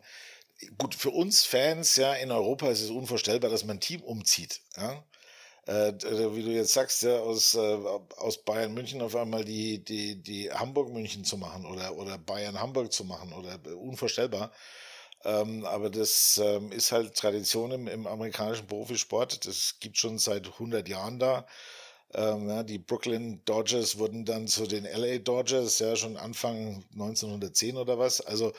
gut, 0.77 0.95
für 0.95 1.09
uns 1.09 1.43
Fans 1.43 1.95
ja 1.97 2.13
in 2.13 2.31
Europa 2.31 2.69
ist 2.69 2.81
es 2.81 2.89
unvorstellbar, 2.89 3.49
dass 3.49 3.65
man 3.65 3.77
ein 3.77 3.81
Team 3.81 4.01
umzieht. 4.01 4.61
Ja? 4.77 5.03
Äh, 5.67 5.89
äh, 5.89 6.35
wie 6.35 6.43
du 6.43 6.51
jetzt 6.51 6.73
sagst, 6.73 7.03
ja, 7.03 7.19
aus, 7.19 7.55
äh, 7.55 7.59
aus 8.17 8.43
Bayern 8.43 8.73
München 8.73 9.01
auf 9.01 9.15
einmal 9.15 9.45
die, 9.45 9.83
die, 9.83 10.21
die 10.21 10.51
Hamburg 10.51 10.89
München 10.91 11.23
zu 11.23 11.37
machen 11.37 11.65
oder, 11.65 11.95
oder 11.95 12.17
Bayern 12.17 12.59
Hamburg 12.59 12.91
zu 12.91 13.05
machen 13.05 13.33
oder 13.33 13.59
äh, 13.65 13.69
unvorstellbar. 13.69 14.51
Ähm, 15.25 15.65
aber 15.65 15.89
das 15.89 16.37
ähm, 16.43 16.71
ist 16.73 16.91
halt 16.91 17.15
Tradition 17.15 17.71
im, 17.71 17.87
im 17.87 18.07
amerikanischen 18.07 18.67
Profisport. 18.67 19.45
Das 19.45 19.75
gibt 19.79 19.97
schon 19.97 20.17
seit 20.19 20.47
100 20.47 20.87
Jahren 20.89 21.17
da. 21.19 21.45
Ähm, 22.15 22.47
ja, 22.47 22.61
die 22.63 22.77
Brooklyn 22.77 23.43
Dodgers 23.45 23.97
wurden 23.97 24.23
dann 24.25 24.47
zu 24.47 24.67
den 24.67 24.83
LA 24.85 25.17
Dodgers, 25.17 25.79
ja, 25.79 25.95
schon 25.95 26.15
Anfang 26.17 26.83
1910 26.93 27.77
oder 27.77 27.97
was. 27.97 28.21
Also, 28.21 28.53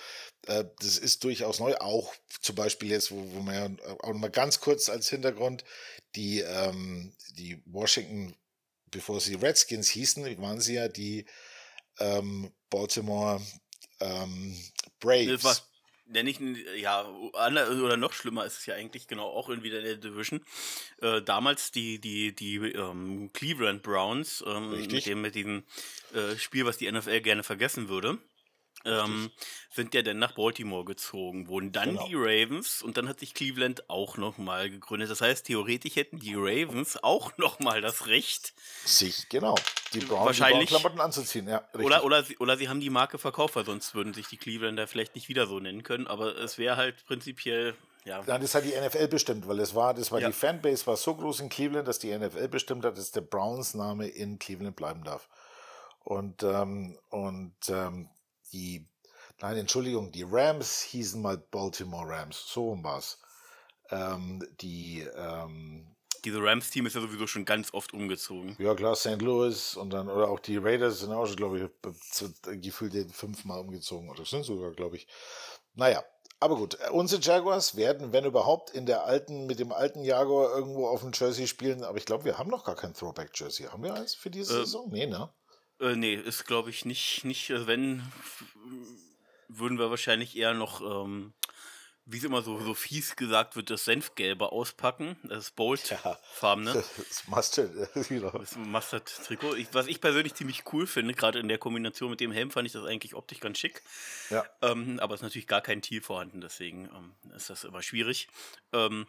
äh, 0.47 0.65
das 0.81 0.99
ist 0.99 1.23
durchaus 1.23 1.61
neu. 1.61 1.75
Auch 1.77 2.13
zum 2.41 2.57
Beispiel 2.57 2.91
jetzt, 2.91 3.13
wo, 3.13 3.17
wo 3.33 3.41
man 3.43 3.55
ja 3.55 3.97
auch 4.01 4.13
mal 4.15 4.31
ganz 4.31 4.61
kurz 4.61 4.89
als 4.89 5.09
Hintergrund, 5.09 5.65
die, 6.17 6.41
ähm, 6.41 7.13
die 7.37 7.61
Washington, 7.67 8.35
bevor 8.91 9.21
sie 9.21 9.35
Redskins 9.35 9.89
hießen, 9.91 10.41
waren 10.41 10.61
sie 10.61 10.75
ja 10.75 10.89
die 10.89 11.27
ähm, 11.99 12.53
Baltimore 12.71 13.41
ähm, 14.01 14.57
Braves. 15.01 15.69
Ja, 16.13 16.23
nicht, 16.23 16.39
ja, 16.77 17.09
oder 17.09 17.97
noch 17.97 18.13
schlimmer 18.13 18.45
ist 18.45 18.59
es 18.59 18.67
ja 18.67 18.75
eigentlich 18.75 19.09
genau 19.09 19.25
auch 19.25 19.49
in 19.49 19.63
der 19.63 19.97
Division. 19.97 20.45
Äh, 21.01 21.23
damals 21.23 21.71
die, 21.73 21.99
die, 21.99 22.35
die 22.35 22.57
ähm, 22.57 23.31
Cleveland 23.33 23.83
Browns, 23.83 24.45
ähm, 24.47 24.71
mit 24.71 25.07
dem, 25.07 25.23
mit 25.23 25.35
diesem 25.35 25.65
äh, 26.13 26.37
Spiel, 26.37 26.67
was 26.67 26.77
die 26.77 26.93
NFL 26.93 27.23
gerne 27.23 27.43
vergessen 27.43 27.89
würde 27.89 28.19
ähm, 28.85 29.31
sind 29.71 29.95
ja 29.95 30.03
dann 30.03 30.19
nach 30.19 30.33
Baltimore 30.33 30.85
gezogen, 30.85 31.49
wurden 31.49 31.73
dann 31.73 31.91
genau. 31.91 32.07
die 32.07 32.15
Ravens 32.15 32.83
und 32.83 32.97
dann 32.97 33.09
hat 33.09 33.21
sich 33.21 33.35
Cleveland 33.35 33.89
auch 33.89 34.17
nochmal 34.17 34.71
gegründet. 34.71 35.11
Das 35.11 35.21
heißt, 35.21 35.47
theoretisch 35.47 35.97
hätten 35.97 36.19
die 36.19 36.35
Ravens 36.35 37.03
auch 37.03 37.37
nochmal 37.39 37.81
das 37.81 38.07
Recht, 38.07 38.55
sich, 38.85 39.29
genau, 39.29 39.55
die 39.93 40.01
Brown, 40.01 40.27
wahrscheinlich, 40.27 40.69
die 40.69 40.75
Klamotten 40.75 41.01
anzuziehen. 41.01 41.49
Ja, 41.49 41.69
oder, 41.75 42.05
oder, 42.05 42.23
sie, 42.23 42.37
oder 42.39 42.57
sie 42.57 42.69
haben 42.69 42.81
die 42.81 42.91
Marke 42.91 43.19
verkauft, 43.19 43.57
weil 43.57 43.65
sonst 43.65 43.95
würden 43.95 44.15
sich 44.15 44.29
die 44.29 44.37
Clevelander 44.37 44.87
vielleicht 44.87 45.15
nicht 45.15 45.29
wieder 45.29 45.47
so 45.47 45.61
nennen 45.61 45.83
können, 45.83 46.07
aber 46.07 46.37
es 46.37 46.59
wäre 46.59 46.77
halt 46.77 47.05
prinzipiell 47.07 47.75
ja. 48.05 48.23
Nein, 48.27 48.43
das 48.43 48.55
hat 48.55 48.65
die 48.65 48.75
NFL 48.79 49.09
bestimmt, 49.09 49.49
weil 49.49 49.59
es 49.61 49.75
war, 49.75 49.95
das 49.95 50.13
war 50.13 50.21
ja. 50.21 50.27
die 50.27 50.35
Fanbase 50.35 50.87
war 50.87 50.97
so 50.97 51.15
groß 51.15 51.41
in 51.41 51.49
Cleveland, 51.49 51.89
dass 51.89 51.99
die 51.99 52.17
NFL 52.17 52.49
bestimmt 52.49 52.85
hat, 52.85 52.99
dass 52.99 53.13
der 53.13 53.23
Browns 53.23 53.73
Name 53.73 54.07
in 54.09 54.39
Cleveland 54.39 54.77
bleiben 54.77 55.05
darf. 55.05 55.27
Und, 56.01 56.43
ähm, 56.43 56.99
und 57.09 57.55
ähm, 57.69 58.11
die, 58.55 58.87
nein, 59.41 59.57
Entschuldigung, 59.57 60.13
die 60.13 60.23
Rams 60.23 60.81
hießen 60.83 61.21
mal 61.21 61.37
Baltimore 61.37 62.09
Rams, 62.09 62.45
so 62.47 62.79
war's. 62.83 63.19
Ähm, 63.91 64.43
die, 64.61 65.01
ähm, 65.17 65.95
diese 66.25 66.43
Rams-Team 66.43 66.87
ist 66.87 66.95
ja 66.95 67.03
sowieso 67.03 67.27
schon 67.27 67.45
ganz 67.45 67.75
oft 67.75 67.93
umgezogen. 67.93 68.57
Ja, 68.59 68.75
klar, 68.75 68.97
St. 68.97 69.21
Louis 69.21 69.77
und 69.77 69.91
dann, 69.91 70.09
oder 70.09 70.29
auch 70.29 70.41
die 70.41 70.57
Raiders 70.57 71.01
sind 71.01 71.13
auch 71.13 71.27
schon, 71.27 71.37
glaube 71.37 71.59
ich, 71.59 72.63
gefühlt 72.63 72.95
fünfmal 73.13 73.61
umgezogen 73.61 74.09
oder 74.09 74.25
sind 74.25 74.45
sogar, 74.45 74.71
glaube 74.71 74.97
ich. 74.97 75.07
Naja, 75.75 76.03
aber 76.41 76.57
gut, 76.57 76.79
unsere 76.91 77.21
Jaguars 77.21 77.77
werden, 77.77 78.13
wenn 78.13 78.25
überhaupt, 78.25 78.71
in 78.71 78.87
der 78.87 79.05
alten, 79.05 79.47
mit 79.47 79.59
dem 79.59 79.73
alten 79.73 80.03
Jaguar 80.03 80.55
irgendwo 80.55 80.89
auf 80.89 81.01
dem 81.01 81.13
Jersey 81.13 81.47
spielen, 81.47 81.85
aber 81.85 81.99
ich 81.99 82.07
glaube, 82.07 82.25
wir 82.25 82.39
haben 82.39 82.51
noch 82.51 82.65
gar 82.65 82.77
kein 82.77 82.95
Throwback-Jersey. 82.95 83.67
Haben 83.67 83.83
wir 83.83 83.95
eins 83.95 84.15
für 84.15 84.31
diese 84.31 84.55
äh, 84.55 84.65
Saison? 84.65 84.89
Nee, 84.91 85.07
ne? 85.07 85.31
Äh, 85.85 85.97
nee, 85.97 86.15
ist 86.15 86.47
glaube 86.47 86.71
ich 86.71 86.85
nicht, 86.85 87.25
nicht, 87.25 87.51
also 87.51 87.67
wenn, 87.67 88.03
würden 89.49 89.79
wir 89.79 89.91
wahrscheinlich 89.91 90.37
eher 90.37 90.55
noch, 90.55 90.81
ähm, 90.81 91.35
wie 92.07 92.17
es 92.17 92.25
immer 92.25 92.41
so, 92.41 92.59
so 92.59 92.73
fies 92.75 93.17
gesagt 93.17 93.55
wird, 93.55 93.69
das 93.69 93.85
Senfgelbe 93.85 94.51
auspacken. 94.53 95.17
Das 95.25 95.51
Bold-farbene. 95.51 96.75
Ja, 96.75 96.85
das 96.97 97.29
Mustard, 97.29 97.71
genau. 98.09 98.31
Das 98.31 98.57
Mustard-Trikot. 98.57 99.57
was 99.73 99.87
ich 99.87 100.01
persönlich 100.01 100.35
ziemlich 100.35 100.65
cool 100.73 100.87
finde, 100.87 101.15
gerade 101.15 101.39
in 101.39 101.49
der 101.49 101.59
Kombination 101.59 102.11
mit 102.11 102.21
dem 102.21 102.33
Helm, 102.33 102.51
fand 102.51 102.67
ich 102.67 102.73
das 102.73 102.85
eigentlich 102.85 103.15
optisch 103.15 103.41
ganz 103.41 103.59
schick. 103.59 103.83
Ja. 104.31 104.45
Ähm, 104.63 104.99
aber 105.01 105.15
es 105.15 105.21
ist 105.21 105.25
natürlich 105.25 105.47
gar 105.47 105.61
kein 105.61 105.83
Teal 105.83 106.01
vorhanden, 106.01 106.41
deswegen 106.41 106.87
ähm, 106.87 107.15
ist 107.35 107.51
das 107.51 107.65
immer 107.65 107.83
schwierig. 107.83 108.29
Ähm, 108.73 109.07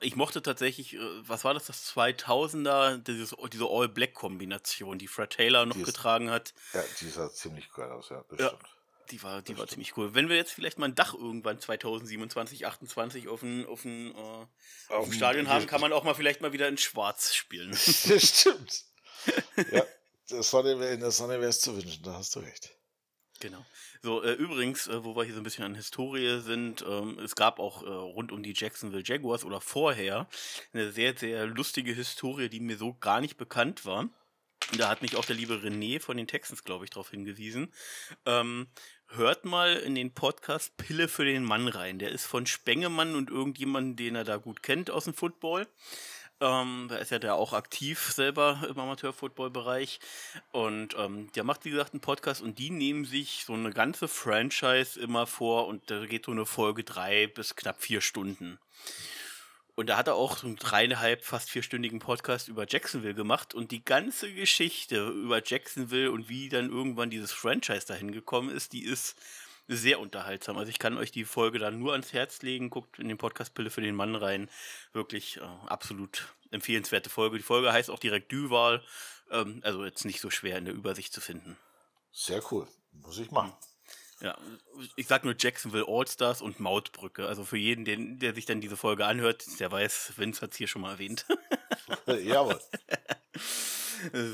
ich 0.00 0.16
mochte 0.16 0.42
tatsächlich, 0.42 0.94
äh, 0.94 0.98
was 1.26 1.44
war 1.44 1.54
das, 1.54 1.66
das 1.66 1.94
2000er, 1.94 2.98
dieses, 2.98 3.34
diese 3.52 3.66
All-Black-Kombination, 3.66 4.98
die 4.98 5.08
Fred 5.08 5.30
Taylor 5.30 5.66
noch 5.66 5.76
ist, 5.76 5.86
getragen 5.86 6.30
hat. 6.30 6.54
Ja, 6.72 6.84
die 7.00 7.08
sah 7.08 7.32
ziemlich 7.32 7.70
geil 7.72 7.90
aus, 7.90 8.10
ja, 8.10 8.24
das 8.28 8.40
ja, 8.40 8.48
stimmt. 8.48 8.62
Die 9.10 9.22
war, 9.22 9.40
die 9.40 9.56
war 9.56 9.68
ziemlich 9.68 9.96
cool. 9.96 10.14
Wenn 10.14 10.28
wir 10.28 10.34
jetzt 10.34 10.52
vielleicht 10.52 10.78
mal 10.78 10.86
ein 10.86 10.96
Dach 10.96 11.14
irgendwann 11.14 11.60
2027, 11.60 12.66
28 12.66 13.28
auf 13.28 13.38
dem 13.38 13.64
auf 13.66 13.84
ein, 13.84 14.12
äh, 14.12 14.92
auf 14.92 15.04
dem 15.04 15.12
Stadion 15.12 15.48
haben, 15.48 15.66
kann 15.68 15.80
man 15.80 15.92
auch 15.92 16.02
mal 16.02 16.14
vielleicht 16.14 16.40
mal 16.40 16.52
wieder 16.52 16.66
in 16.66 16.76
Schwarz 16.76 17.32
spielen. 17.34 17.70
Das 17.76 18.40
stimmt. 18.40 18.84
ja, 19.72 19.84
das 20.28 20.52
in 20.52 21.00
der 21.00 21.10
Sonne 21.12 21.40
wäre 21.40 21.50
es 21.50 21.60
zu 21.60 21.76
wünschen, 21.76 22.02
da 22.02 22.14
hast 22.14 22.34
du 22.34 22.40
recht. 22.40 22.76
Genau. 23.38 23.64
So, 24.06 24.22
äh, 24.22 24.34
übrigens, 24.34 24.86
äh, 24.86 25.02
wo 25.02 25.16
wir 25.16 25.24
hier 25.24 25.34
so 25.34 25.40
ein 25.40 25.42
bisschen 25.42 25.64
an 25.64 25.74
Historie 25.74 26.38
sind, 26.38 26.84
ähm, 26.88 27.18
es 27.18 27.34
gab 27.34 27.58
auch 27.58 27.82
äh, 27.82 27.88
rund 27.88 28.30
um 28.30 28.44
die 28.44 28.54
Jacksonville 28.56 29.02
Jaguars 29.04 29.44
oder 29.44 29.60
vorher 29.60 30.28
eine 30.72 30.92
sehr, 30.92 31.16
sehr 31.16 31.44
lustige 31.48 31.92
Historie, 31.92 32.48
die 32.48 32.60
mir 32.60 32.76
so 32.76 32.94
gar 32.94 33.20
nicht 33.20 33.36
bekannt 33.36 33.84
war. 33.84 34.08
Da 34.78 34.90
hat 34.90 35.02
mich 35.02 35.16
auch 35.16 35.24
der 35.24 35.34
liebe 35.34 35.54
René 35.54 35.98
von 35.98 36.16
den 36.16 36.28
Texans, 36.28 36.62
glaube 36.62 36.84
ich, 36.84 36.92
darauf 36.92 37.10
hingewiesen. 37.10 37.72
Ähm, 38.26 38.68
hört 39.08 39.44
mal 39.44 39.74
in 39.74 39.96
den 39.96 40.14
Podcast 40.14 40.76
Pille 40.76 41.08
für 41.08 41.24
den 41.24 41.42
Mann 41.42 41.66
rein. 41.66 41.98
Der 41.98 42.12
ist 42.12 42.26
von 42.26 42.46
Spengemann 42.46 43.16
und 43.16 43.28
irgendjemanden, 43.28 43.96
den 43.96 44.14
er 44.14 44.22
da 44.22 44.36
gut 44.36 44.62
kennt 44.62 44.88
aus 44.88 45.02
dem 45.02 45.14
Football. 45.14 45.66
Ähm, 46.40 46.86
da 46.90 46.96
ist 46.96 47.10
ja 47.10 47.18
der 47.18 47.34
auch 47.34 47.54
aktiv 47.54 48.12
selber 48.12 48.60
im 48.68 48.78
Amateur-Football-Bereich. 48.78 50.00
Und 50.52 50.94
ähm, 50.98 51.32
der 51.32 51.44
macht, 51.44 51.64
wie 51.64 51.70
gesagt, 51.70 51.94
einen 51.94 52.00
Podcast 52.00 52.42
und 52.42 52.58
die 52.58 52.70
nehmen 52.70 53.04
sich 53.04 53.44
so 53.46 53.54
eine 53.54 53.70
ganze 53.70 54.06
Franchise 54.06 55.00
immer 55.00 55.26
vor 55.26 55.66
und 55.66 55.90
da 55.90 56.04
geht 56.04 56.26
so 56.26 56.32
eine 56.32 56.46
Folge 56.46 56.84
drei 56.84 57.26
bis 57.26 57.56
knapp 57.56 57.80
vier 57.80 58.00
Stunden. 58.02 58.58
Und 59.76 59.90
da 59.90 59.98
hat 59.98 60.08
er 60.08 60.14
auch 60.14 60.38
so 60.38 60.46
einen 60.46 60.56
dreieinhalb, 60.56 61.22
fast 61.22 61.50
vierstündigen 61.50 61.98
Podcast 61.98 62.48
über 62.48 62.66
Jacksonville 62.66 63.14
gemacht 63.14 63.52
und 63.52 63.70
die 63.70 63.84
ganze 63.84 64.32
Geschichte 64.32 65.08
über 65.08 65.42
Jacksonville 65.44 66.10
und 66.10 66.30
wie 66.30 66.48
dann 66.48 66.70
irgendwann 66.70 67.10
dieses 67.10 67.32
Franchise 67.32 67.86
dahin 67.86 68.10
gekommen 68.10 68.48
ist, 68.48 68.72
die 68.72 68.84
ist 68.84 69.16
sehr 69.68 70.00
unterhaltsam. 70.00 70.58
Also 70.58 70.70
ich 70.70 70.78
kann 70.78 70.98
euch 70.98 71.10
die 71.10 71.24
Folge 71.24 71.58
dann 71.58 71.78
nur 71.78 71.92
ans 71.92 72.12
Herz 72.12 72.42
legen. 72.42 72.70
Guckt 72.70 72.98
in 72.98 73.08
den 73.08 73.18
Podcast 73.18 73.54
Pille 73.54 73.70
für 73.70 73.80
den 73.80 73.94
Mann 73.94 74.14
rein. 74.14 74.50
Wirklich 74.92 75.38
äh, 75.38 75.40
absolut 75.66 76.28
empfehlenswerte 76.50 77.10
Folge. 77.10 77.38
Die 77.38 77.42
Folge 77.42 77.72
heißt 77.72 77.90
auch 77.90 77.98
direkt 77.98 78.32
Duval. 78.32 78.82
Ähm, 79.30 79.60
also 79.64 79.84
jetzt 79.84 80.04
nicht 80.04 80.20
so 80.20 80.30
schwer 80.30 80.58
in 80.58 80.64
der 80.64 80.74
Übersicht 80.74 81.12
zu 81.12 81.20
finden. 81.20 81.56
Sehr 82.12 82.42
cool. 82.50 82.66
Muss 82.92 83.18
ich 83.18 83.30
machen. 83.30 83.52
Ja, 84.20 84.38
ich 84.96 85.06
sag 85.06 85.24
nur 85.24 85.34
Jacksonville 85.38 85.84
All-Stars 85.86 86.40
und 86.40 86.58
Mautbrücke. 86.58 87.26
Also 87.26 87.44
für 87.44 87.58
jeden, 87.58 87.84
den, 87.84 88.18
der 88.18 88.34
sich 88.34 88.46
dann 88.46 88.62
diese 88.62 88.78
Folge 88.78 89.04
anhört, 89.04 89.44
der 89.60 89.70
weiß, 89.70 90.14
Vince 90.16 90.40
hat 90.40 90.52
es 90.52 90.56
hier 90.56 90.68
schon 90.68 90.80
mal 90.82 90.92
erwähnt. 90.92 91.26
Jawohl. 92.06 92.58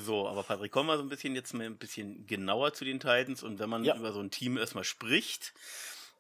So, 0.05 0.29
aber 0.29 0.43
Patrick, 0.43 0.73
kommen 0.73 0.89
wir 0.89 0.97
so 0.97 1.03
ein 1.03 1.09
bisschen 1.09 1.35
jetzt 1.35 1.53
mal 1.55 1.67
ein 1.67 1.77
bisschen 1.77 2.27
genauer 2.27 2.75
zu 2.75 2.85
den 2.85 3.01
Titans 3.01 3.43
und 3.43 3.59
wenn 3.59 3.71
man 3.71 3.85
ja. 3.85 3.97
über 3.97 4.13
so 4.13 4.21
ein 4.21 4.31
Team 4.31 4.57
erstmal 4.57 4.85
spricht, 4.85 5.53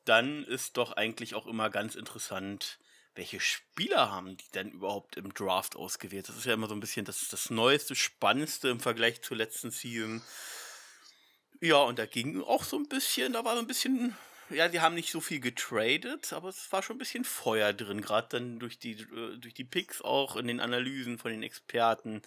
dann 0.04 0.44
ist 0.44 0.76
doch 0.76 0.92
eigentlich 0.92 1.34
auch 1.34 1.46
immer 1.46 1.70
ganz 1.70 1.94
interessant, 1.94 2.78
welche 3.14 3.40
Spieler 3.40 4.10
haben 4.10 4.36
die 4.36 4.50
denn 4.54 4.70
überhaupt 4.70 5.16
im 5.16 5.34
Draft 5.34 5.76
ausgewählt? 5.76 6.28
Das 6.28 6.36
ist 6.36 6.46
ja 6.46 6.54
immer 6.54 6.68
so 6.68 6.74
ein 6.74 6.80
bisschen 6.80 7.04
das, 7.04 7.28
das 7.28 7.50
Neueste, 7.50 7.94
Spannendste 7.94 8.68
im 8.68 8.80
Vergleich 8.80 9.22
zur 9.22 9.36
letzten 9.36 9.70
Season. 9.70 10.22
Ja, 11.60 11.76
und 11.76 11.98
da 11.98 12.06
ging 12.06 12.42
auch 12.42 12.64
so 12.64 12.76
ein 12.76 12.88
bisschen, 12.88 13.34
da 13.34 13.44
war 13.44 13.54
so 13.54 13.60
ein 13.60 13.66
bisschen 13.66 14.16
ja, 14.54 14.68
die 14.68 14.80
haben 14.80 14.94
nicht 14.94 15.10
so 15.10 15.20
viel 15.20 15.40
getradet, 15.40 16.32
aber 16.32 16.48
es 16.48 16.70
war 16.72 16.82
schon 16.82 16.96
ein 16.96 16.98
bisschen 16.98 17.24
Feuer 17.24 17.72
drin, 17.72 18.00
gerade 18.00 18.28
dann 18.30 18.58
durch 18.58 18.78
die, 18.78 18.92
äh, 18.92 19.38
durch 19.38 19.54
die 19.54 19.64
Picks 19.64 20.02
auch 20.02 20.36
in 20.36 20.46
den 20.46 20.60
Analysen 20.60 21.18
von 21.18 21.30
den 21.30 21.42
Experten, 21.42 22.22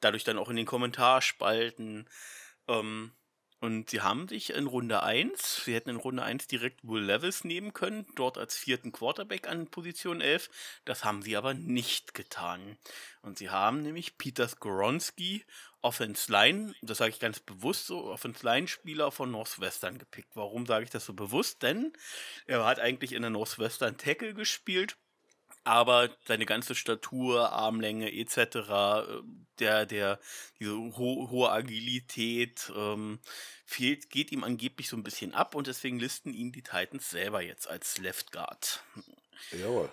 dadurch 0.00 0.24
dann 0.24 0.38
auch 0.38 0.48
in 0.48 0.56
den 0.56 0.66
Kommentarspalten. 0.66 2.08
Ähm, 2.68 3.12
und 3.60 3.90
sie 3.90 4.00
haben 4.00 4.26
sich 4.26 4.50
in 4.50 4.66
Runde 4.66 5.02
1, 5.02 5.64
sie 5.64 5.74
hätten 5.74 5.90
in 5.90 5.96
Runde 5.96 6.22
1 6.22 6.46
direkt 6.46 6.80
Will 6.82 7.02
Levis 7.02 7.44
nehmen 7.44 7.74
können, 7.74 8.06
dort 8.16 8.38
als 8.38 8.56
vierten 8.56 8.90
Quarterback 8.90 9.48
an 9.48 9.66
Position 9.66 10.22
11. 10.22 10.48
Das 10.86 11.04
haben 11.04 11.20
sie 11.20 11.36
aber 11.36 11.52
nicht 11.52 12.14
getan. 12.14 12.78
Und 13.20 13.36
sie 13.36 13.50
haben 13.50 13.82
nämlich 13.82 14.16
Peter 14.16 14.48
Skoronski 14.48 15.44
Offense 15.82 16.30
Line, 16.30 16.74
das 16.82 16.98
sage 16.98 17.10
ich 17.10 17.20
ganz 17.20 17.40
bewusst 17.40 17.86
so, 17.86 18.04
Offense 18.04 18.44
Line 18.44 18.68
Spieler 18.68 19.10
von 19.10 19.30
Northwestern 19.30 19.98
gepickt. 19.98 20.30
Warum 20.34 20.66
sage 20.66 20.84
ich 20.84 20.90
das 20.90 21.06
so 21.06 21.14
bewusst? 21.14 21.62
Denn 21.62 21.92
er 22.46 22.64
hat 22.64 22.80
eigentlich 22.80 23.12
in 23.12 23.22
der 23.22 23.30
Northwestern 23.30 23.96
Tackle 23.96 24.34
gespielt, 24.34 24.96
aber 25.70 26.10
seine 26.26 26.46
ganze 26.46 26.74
Statur, 26.74 27.52
Armlänge 27.52 28.12
etc., 28.12 28.36
äh, 28.36 29.02
der, 29.60 29.86
der, 29.86 30.18
diese 30.58 30.72
ho 30.74 31.28
hohe 31.30 31.48
Agilität 31.48 32.72
ähm, 32.76 33.20
fehlt, 33.66 34.10
geht 34.10 34.32
ihm 34.32 34.42
angeblich 34.42 34.88
so 34.88 34.96
ein 34.96 35.04
bisschen 35.04 35.32
ab 35.32 35.54
und 35.54 35.68
deswegen 35.68 36.00
listen 36.00 36.34
ihn 36.34 36.50
die 36.50 36.64
Titans 36.64 37.08
selber 37.08 37.40
jetzt 37.40 37.68
als 37.68 37.98
Left 37.98 38.32
Guard. 38.32 38.82
Jawohl. 39.52 39.88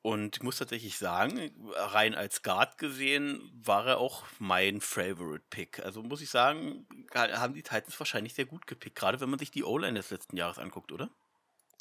Und 0.00 0.36
ich 0.36 0.42
muss 0.42 0.56
tatsächlich 0.56 0.96
sagen, 0.96 1.50
rein 1.74 2.14
als 2.14 2.42
Guard 2.42 2.78
gesehen, 2.78 3.52
war 3.62 3.86
er 3.86 3.98
auch 3.98 4.24
mein 4.38 4.80
Favorite 4.80 5.44
Pick. 5.50 5.80
Also 5.80 6.02
muss 6.02 6.22
ich 6.22 6.30
sagen, 6.30 6.86
haben 7.12 7.52
die 7.52 7.62
Titans 7.62 8.00
wahrscheinlich 8.00 8.32
sehr 8.32 8.46
gut 8.46 8.66
gepickt, 8.66 8.96
gerade 8.96 9.20
wenn 9.20 9.28
man 9.28 9.38
sich 9.38 9.50
die 9.50 9.64
O-Line 9.64 9.98
des 9.98 10.08
letzten 10.08 10.38
Jahres 10.38 10.58
anguckt, 10.58 10.92
oder? 10.92 11.10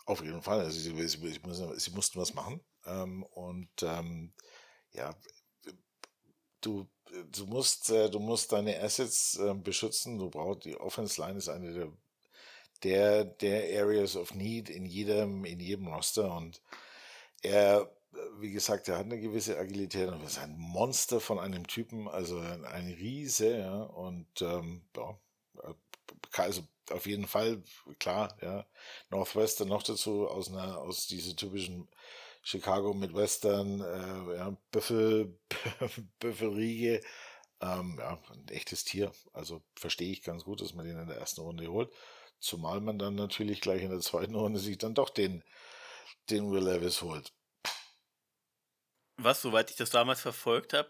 Auf 0.10 0.24
jeden 0.24 0.42
Fall. 0.42 0.62
Also 0.62 0.80
sie, 0.80 1.08
sie, 1.08 1.40
sie 1.78 1.92
mussten 1.92 2.20
was 2.20 2.34
machen. 2.34 2.62
Ähm, 2.88 3.22
und 3.22 3.70
ähm, 3.84 4.34
ja, 4.92 5.16
du, 6.62 6.88
du 7.32 7.46
musst, 7.46 7.92
äh, 7.92 8.10
du 8.10 8.20
musst 8.20 8.52
deine 8.52 8.82
Assets 8.82 9.38
äh, 9.38 9.54
beschützen. 9.54 10.18
Du 10.18 10.32
brauchst 10.32 10.66
die 10.66 10.76
Offense 10.76 11.22
Line 11.22 11.38
ist 11.38 11.48
eine 11.48 11.72
der, 11.74 11.94
der, 12.82 13.24
der 13.24 13.84
Areas 13.84 14.16
of 14.16 14.34
Need 14.34 14.72
in 14.72 14.88
jedem, 14.88 15.46
in 15.46 15.60
jedem 15.60 15.90
Roster 15.90 16.36
und 16.36 16.60
er 17.44 17.96
wie 18.40 18.52
gesagt, 18.52 18.88
er 18.88 18.98
hat 18.98 19.06
eine 19.06 19.20
gewisse 19.20 19.60
Agilität 19.60 20.10
und 20.10 20.24
ist 20.24 20.40
ein 20.40 20.58
Monster 20.58 21.20
von 21.20 21.38
einem 21.38 21.68
Typen, 21.68 22.08
also 22.08 22.40
ein 22.40 22.88
Riese, 22.88 23.60
ja, 23.60 23.84
und 23.84 24.42
ähm, 24.42 24.82
ja, 24.98 25.20
also 26.34 26.68
auf 26.92 27.06
jeden 27.06 27.28
Fall, 27.28 27.64
klar, 28.00 28.36
ja, 28.42 28.66
Northwestern 29.10 29.68
noch 29.68 29.84
dazu, 29.84 30.28
aus 30.28 30.50
einer, 30.50 30.78
aus 30.80 31.08
dieser 31.08 31.36
typischen 31.36 31.88
Chicago 32.42 32.94
Midwestern, 32.94 33.82
äh, 33.82 34.38
ja, 34.38 34.58
Büffel, 34.72 35.38
Büffelriege, 36.20 37.02
ähm, 37.62 37.98
ja, 38.00 38.20
ein 38.32 38.48
echtes 38.50 38.84
Tier, 38.84 39.12
also 39.34 39.62
verstehe 39.76 40.12
ich 40.12 40.24
ganz 40.24 40.44
gut, 40.44 40.62
dass 40.62 40.74
man 40.74 40.86
den 40.86 40.98
in 40.98 41.08
der 41.08 41.18
ersten 41.18 41.42
Runde 41.42 41.68
holt, 41.68 41.92
zumal 42.40 42.80
man 42.80 42.98
dann 42.98 43.16
natürlich 43.16 43.62
gleich 43.62 43.84
in 43.84 43.90
der 43.90 44.00
zweiten 44.00 44.36
Runde 44.36 44.60
sich 44.60 44.78
dann 44.78 44.96
doch 44.96 45.10
den, 45.10 45.44
den 46.30 46.52
Will 46.52 46.64
Levis 46.64 47.02
holt. 47.02 47.34
Was, 49.18 49.42
soweit 49.42 49.70
ich 49.70 49.76
das 49.76 49.90
damals 49.90 50.22
verfolgt 50.22 50.74
habe, 50.74 50.90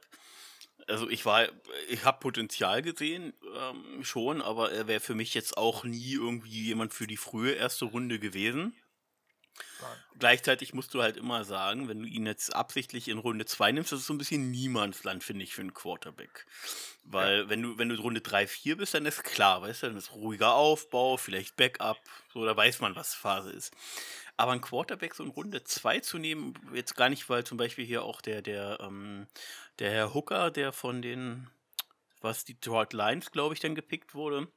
also 0.89 1.09
ich 1.09 1.25
war, 1.25 1.47
ich 1.87 2.03
habe 2.03 2.19
Potenzial 2.19 2.81
gesehen, 2.81 3.33
ähm, 3.55 4.03
schon, 4.03 4.41
aber 4.41 4.71
er 4.71 4.87
wäre 4.87 4.99
für 4.99 5.15
mich 5.15 5.33
jetzt 5.33 5.57
auch 5.57 5.83
nie 5.83 6.13
irgendwie 6.13 6.63
jemand 6.65 6.93
für 6.93 7.07
die 7.07 7.17
frühe 7.17 7.53
erste 7.53 7.85
Runde 7.85 8.19
gewesen. 8.19 8.75
Nein. 9.81 9.97
Gleichzeitig 10.19 10.73
musst 10.73 10.93
du 10.93 11.01
halt 11.01 11.17
immer 11.17 11.43
sagen, 11.43 11.87
wenn 11.87 12.01
du 12.01 12.07
ihn 12.07 12.25
jetzt 12.25 12.53
absichtlich 12.53 13.07
in 13.07 13.17
Runde 13.17 13.45
2 13.45 13.71
nimmst, 13.71 13.91
das 13.91 14.01
ist 14.01 14.07
so 14.07 14.13
ein 14.13 14.17
bisschen 14.17 14.51
Niemandsland, 14.51 15.23
finde 15.23 15.43
ich, 15.43 15.53
für 15.53 15.61
einen 15.61 15.73
Quarterback. 15.73 16.45
Weil 17.03 17.39
ja. 17.39 17.49
wenn 17.49 17.61
du, 17.61 17.77
wenn 17.77 17.89
du 17.89 17.95
Runde 17.95 18.21
3, 18.21 18.47
4 18.47 18.77
bist, 18.77 18.93
dann 18.93 19.05
ist 19.05 19.23
klar, 19.23 19.61
weißt 19.61 19.83
du, 19.83 19.87
dann 19.87 19.97
ist 19.97 20.13
ruhiger 20.13 20.53
Aufbau, 20.53 21.17
vielleicht 21.17 21.55
Backup, 21.55 21.97
so, 22.33 22.45
da 22.45 22.55
weiß 22.55 22.81
man, 22.81 22.95
was 22.95 23.13
Phase 23.13 23.51
ist. 23.51 23.73
Aber 24.39 24.53
ein 24.53 24.61
Quarterback 24.61 25.15
so 25.15 25.23
in 25.25 25.31
Runde 25.31 25.65
2 25.65 25.99
zu 25.99 26.17
nehmen, 26.17 26.53
jetzt 26.73 26.95
gar 26.95 27.09
nicht, 27.09 27.27
weil 27.29 27.43
zum 27.43 27.57
Beispiel 27.57 27.85
hier 27.85 28.03
auch 28.03 28.21
der, 28.21 28.41
der, 28.41 28.79
ähm, 28.79 29.27
der 29.79 29.91
Herr 29.91 30.13
Hooker, 30.13 30.49
der 30.49 30.71
von 30.71 31.01
den, 31.01 31.49
was 32.21 32.45
die 32.45 32.53
Detroit 32.53 32.93
Lions, 32.93 33.31
glaube 33.31 33.53
ich, 33.53 33.59
dann 33.59 33.75
gepickt 33.75 34.15
wurde, 34.15 34.47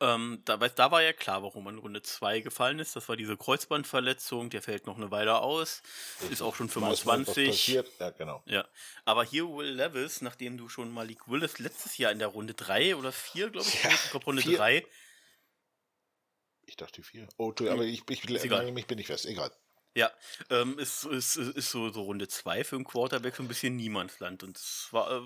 ähm, 0.00 0.42
da, 0.44 0.56
da 0.56 0.90
war 0.90 1.00
ja 1.00 1.12
klar, 1.12 1.44
warum 1.44 1.68
er 1.68 1.74
in 1.74 1.78
Runde 1.78 2.02
2 2.02 2.40
gefallen 2.40 2.80
ist. 2.80 2.96
Das 2.96 3.08
war 3.08 3.16
diese 3.16 3.36
Kreuzbandverletzung, 3.36 4.50
der 4.50 4.62
fällt 4.62 4.88
noch 4.88 4.96
eine 4.96 5.12
Weile 5.12 5.38
aus, 5.38 5.80
ist 6.28 6.42
auch 6.42 6.56
schon 6.56 6.68
25. 6.68 7.68
Ja, 7.68 8.10
genau. 8.10 8.42
Ja. 8.46 8.66
Aber 9.04 9.22
hier 9.22 9.48
Will 9.48 9.70
Levis, 9.70 10.22
nachdem 10.22 10.58
du 10.58 10.68
schon 10.68 10.92
Malik 10.92 11.28
Willis 11.28 11.60
letztes 11.60 11.98
Jahr 11.98 12.10
in 12.10 12.18
der 12.18 12.28
Runde 12.28 12.54
3 12.54 12.96
oder 12.96 13.12
4, 13.12 13.50
glaube 13.50 13.68
ich, 13.68 13.84
ja, 13.84 14.18
Runde 14.26 14.42
3 14.42 14.84
ich 16.66 16.76
dachte 16.76 17.02
vier. 17.02 17.28
Oh, 17.36 17.52
tu, 17.52 17.68
aber 17.68 17.84
ich, 17.84 18.02
ich, 18.08 18.24
ich 18.28 18.72
mich 18.72 18.86
bin 18.86 18.98
ich 18.98 19.06
fest. 19.06 19.26
Egal. 19.26 19.50
Ja, 19.94 20.10
ähm, 20.50 20.78
ist, 20.78 21.04
ist, 21.04 21.36
ist 21.36 21.70
so, 21.70 21.88
so 21.88 22.02
Runde 22.02 22.28
2 22.28 22.64
für 22.64 22.76
einen 22.76 22.84
Quarterback 22.84 23.34
so 23.34 23.42
ein 23.42 23.48
bisschen 23.48 23.76
Niemandsland. 23.76 24.42
Und 24.42 24.58
es 24.58 24.88
war 24.90 25.10
äh, 25.10 25.22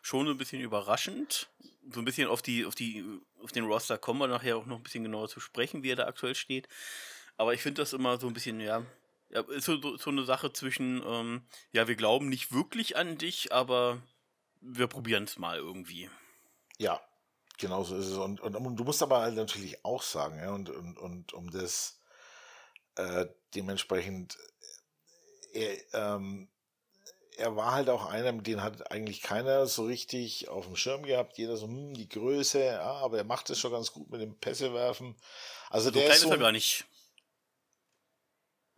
schon 0.00 0.26
so 0.26 0.32
ein 0.32 0.38
bisschen 0.38 0.60
überraschend. 0.60 1.48
So 1.90 2.00
ein 2.00 2.04
bisschen 2.04 2.28
auf 2.28 2.40
die, 2.40 2.64
auf 2.64 2.76
die, 2.76 3.04
auf 3.42 3.50
den 3.50 3.64
Roster 3.64 3.98
kommen 3.98 4.20
wir 4.20 4.28
nachher 4.28 4.56
auch 4.56 4.66
noch 4.66 4.76
ein 4.76 4.82
bisschen 4.84 5.02
genauer 5.02 5.28
zu 5.28 5.40
sprechen, 5.40 5.82
wie 5.82 5.90
er 5.90 5.96
da 5.96 6.06
aktuell 6.06 6.36
steht. 6.36 6.68
Aber 7.36 7.52
ich 7.52 7.62
finde 7.62 7.82
das 7.82 7.92
immer 7.92 8.20
so 8.20 8.28
ein 8.28 8.32
bisschen, 8.32 8.60
ja, 8.60 8.86
ja 9.30 9.40
ist 9.50 9.64
so, 9.64 9.96
so 9.96 10.10
eine 10.10 10.24
Sache 10.24 10.52
zwischen, 10.52 11.02
ähm, 11.04 11.42
ja, 11.72 11.88
wir 11.88 11.96
glauben 11.96 12.28
nicht 12.28 12.52
wirklich 12.52 12.96
an 12.96 13.18
dich, 13.18 13.52
aber 13.52 14.00
wir 14.60 14.86
probieren 14.86 15.24
es 15.24 15.36
mal 15.36 15.56
irgendwie. 15.56 16.08
Ja, 16.78 17.00
Genau 17.60 17.84
so 17.84 17.96
ist 17.96 18.06
es. 18.06 18.16
Und, 18.16 18.40
und, 18.40 18.56
und, 18.56 18.76
du 18.76 18.84
musst 18.84 19.02
aber 19.02 19.20
halt 19.20 19.36
natürlich 19.36 19.84
auch 19.84 20.02
sagen, 20.02 20.38
ja, 20.38 20.50
und, 20.52 20.70
und, 20.70 20.98
und 20.98 21.32
um 21.34 21.50
das 21.50 22.00
äh, 22.96 23.26
dementsprechend, 23.54 24.38
er, 25.52 25.76
ähm, 25.94 26.48
er 27.36 27.56
war 27.56 27.72
halt 27.72 27.88
auch 27.88 28.06
einer, 28.06 28.32
den 28.32 28.62
hat 28.62 28.90
eigentlich 28.90 29.22
keiner 29.22 29.66
so 29.66 29.84
richtig 29.84 30.48
auf 30.48 30.66
dem 30.66 30.76
Schirm 30.76 31.02
gehabt. 31.02 31.38
Jeder 31.38 31.56
so, 31.56 31.66
hm, 31.66 31.94
die 31.94 32.08
Größe, 32.08 32.64
ja, 32.64 32.92
aber 32.92 33.18
er 33.18 33.24
macht 33.24 33.50
es 33.50 33.58
schon 33.58 33.72
ganz 33.72 33.92
gut 33.92 34.10
mit 34.10 34.20
dem 34.20 34.38
Pässe 34.38 34.72
werfen. 34.74 35.16
Also 35.68 35.86
so 35.86 35.90
der 35.92 36.04
klein 36.04 36.16
ist, 36.16 36.22
so, 36.22 36.30
er 36.30 36.38
gar 36.38 36.52
nicht. 36.52 36.84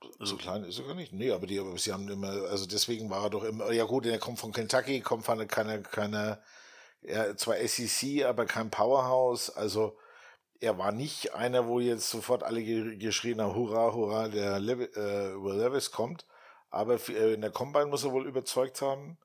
So 0.01 0.11
also 0.19 0.37
klein 0.37 0.65
ist 0.65 0.79
er 0.79 0.87
gar 0.87 0.95
nicht. 0.95 1.13
Nee, 1.13 1.31
aber 1.31 1.47
die, 1.47 1.59
aber 1.59 1.77
sie 1.79 1.93
haben 1.93 2.09
immer, 2.09 2.31
also 2.49 2.67
deswegen 2.67 3.11
war 3.11 3.25
er 3.25 3.31
doch 3.31 3.45
immer, 3.45 3.71
ja 3.73 3.85
gut, 3.85 4.07
er 4.07 4.19
kommt 4.19 4.39
von 4.39 4.53
Kentucky, 4.53 5.01
kommt 5.01 5.25
von 5.25 5.47
keiner, 5.47 5.79
keiner, 5.79 6.43
er 7.03 7.37
zwar 7.37 7.57
SEC, 7.57 8.25
aber 8.25 8.47
kein 8.47 8.71
Powerhouse. 8.71 9.51
Also 9.51 9.99
er 10.61 10.79
war 10.79 10.93
nicht 10.93 11.35
einer, 11.35 11.67
wo 11.67 11.81
jetzt 11.81 12.09
sofort 12.09 12.43
alle 12.43 12.63
geschrien 12.97 13.41
haben, 13.41 13.55
hurra, 13.55 13.93
hurra, 13.93 14.29
der 14.29 14.61
Lev 14.61 14.81
äh, 14.97 15.35
Will 15.35 15.59
Levis 15.59 15.91
kommt. 15.91 16.25
Aber 16.71 16.99
äh, 17.09 17.35
in 17.35 17.41
der 17.41 17.51
Combine 17.51 17.87
muss 17.87 18.05
er 18.05 18.13
wohl 18.13 18.27
überzeugt 18.27 18.81
haben. 18.81 19.19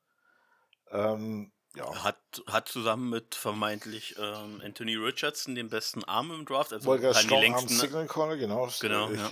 Ähm, 0.90 1.52
ja. 1.76 2.02
Hat, 2.02 2.18
hat 2.46 2.68
zusammen 2.68 3.08
mit 3.10 3.34
vermeintlich 3.34 4.16
ähm, 4.18 4.60
Anthony 4.64 4.96
Richardson 4.96 5.54
den 5.54 5.68
besten 5.68 6.02
Arm 6.04 6.32
im 6.32 6.44
Draft. 6.44 6.72
Also 6.72 6.86
Wollte 6.86 7.12
die 7.12 7.34
längsten. 7.34 7.68
Signal 7.68 8.06
Corner, 8.06 8.36
genau. 8.36 8.68
Genau. 8.80 9.10
Ja. 9.10 9.30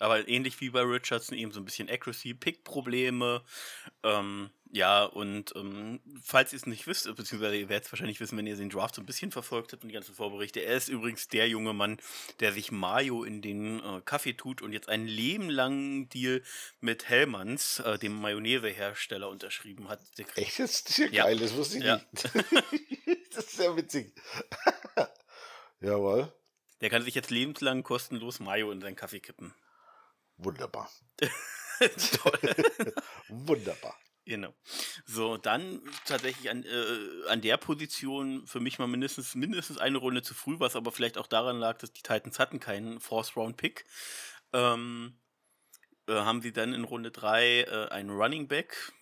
Aber 0.00 0.28
ähnlich 0.28 0.60
wie 0.60 0.70
bei 0.70 0.82
Richardson 0.82 1.36
eben 1.36 1.52
so 1.52 1.60
ein 1.60 1.64
bisschen 1.64 1.88
Accuracy-Pick-Probleme. 1.88 3.42
Ähm, 4.02 4.50
ja, 4.70 5.04
und 5.04 5.54
ähm, 5.56 6.00
falls 6.22 6.52
ihr 6.52 6.58
es 6.58 6.66
nicht 6.66 6.86
wisst, 6.86 7.04
beziehungsweise 7.16 7.56
ihr 7.56 7.68
werdet 7.68 7.86
es 7.86 7.92
wahrscheinlich 7.92 8.20
wissen, 8.20 8.36
wenn 8.36 8.46
ihr 8.46 8.56
den 8.56 8.68
Draft 8.68 8.94
so 8.94 9.02
ein 9.02 9.06
bisschen 9.06 9.32
verfolgt 9.32 9.72
habt 9.72 9.82
und 9.82 9.88
die 9.88 9.94
ganzen 9.94 10.14
Vorberichte, 10.14 10.60
er 10.60 10.76
ist 10.76 10.88
übrigens 10.88 11.28
der 11.28 11.48
junge 11.48 11.72
Mann, 11.72 11.98
der 12.40 12.52
sich 12.52 12.70
Mayo 12.70 13.24
in 13.24 13.40
den 13.40 13.80
äh, 13.80 14.02
Kaffee 14.04 14.34
tut 14.34 14.60
und 14.60 14.72
jetzt 14.72 14.88
einen 14.88 15.06
lebenlangen 15.06 16.08
Deal 16.10 16.42
mit 16.80 17.08
Hellmanns, 17.08 17.80
äh, 17.80 17.98
dem 17.98 18.20
Mayonnaise-Hersteller, 18.20 19.28
unterschrieben 19.28 19.88
hat. 19.88 20.00
Echt? 20.36 20.58
Das 20.58 20.80
ist 20.80 20.98
ja, 20.98 21.06
ja. 21.06 21.24
geil, 21.24 21.38
das 21.38 21.54
wusste 21.54 21.78
ich 21.78 21.84
ja. 21.84 21.96
nicht. 21.96 22.24
das 23.34 23.44
ist 23.44 23.56
sehr 23.56 23.74
witzig. 23.74 24.14
Jawohl. 25.80 26.32
Der 26.80 26.90
kann 26.90 27.02
sich 27.02 27.14
jetzt 27.14 27.30
lebenslang 27.30 27.82
kostenlos 27.82 28.38
Mayo 28.38 28.70
in 28.70 28.80
seinen 28.80 28.96
Kaffee 28.96 29.20
kippen. 29.20 29.54
Wunderbar. 30.36 30.90
Toll. 31.78 32.54
Wunderbar. 33.28 33.96
Genau. 34.28 34.54
So, 35.06 35.38
dann 35.38 35.80
tatsächlich 36.04 36.50
an, 36.50 36.62
äh, 36.62 37.28
an 37.30 37.40
der 37.40 37.56
Position 37.56 38.46
für 38.46 38.60
mich 38.60 38.78
mal 38.78 38.86
mindestens, 38.86 39.34
mindestens 39.34 39.78
eine 39.78 39.96
Runde 39.96 40.20
zu 40.20 40.34
früh, 40.34 40.60
was 40.60 40.76
aber 40.76 40.92
vielleicht 40.92 41.16
auch 41.16 41.26
daran 41.26 41.58
lag, 41.58 41.78
dass 41.78 41.94
die 41.94 42.02
Titans 42.02 42.38
hatten 42.38 42.60
keinen 42.60 43.00
Force-Round-Pick. 43.00 43.86
Ähm, 44.52 45.18
äh, 46.08 46.12
haben 46.12 46.42
sie 46.42 46.52
dann 46.52 46.74
in 46.74 46.84
Runde 46.84 47.10
3 47.10 47.62
äh, 47.62 47.88
einen 47.88 48.10
Running 48.10 48.48
Back 48.48 48.92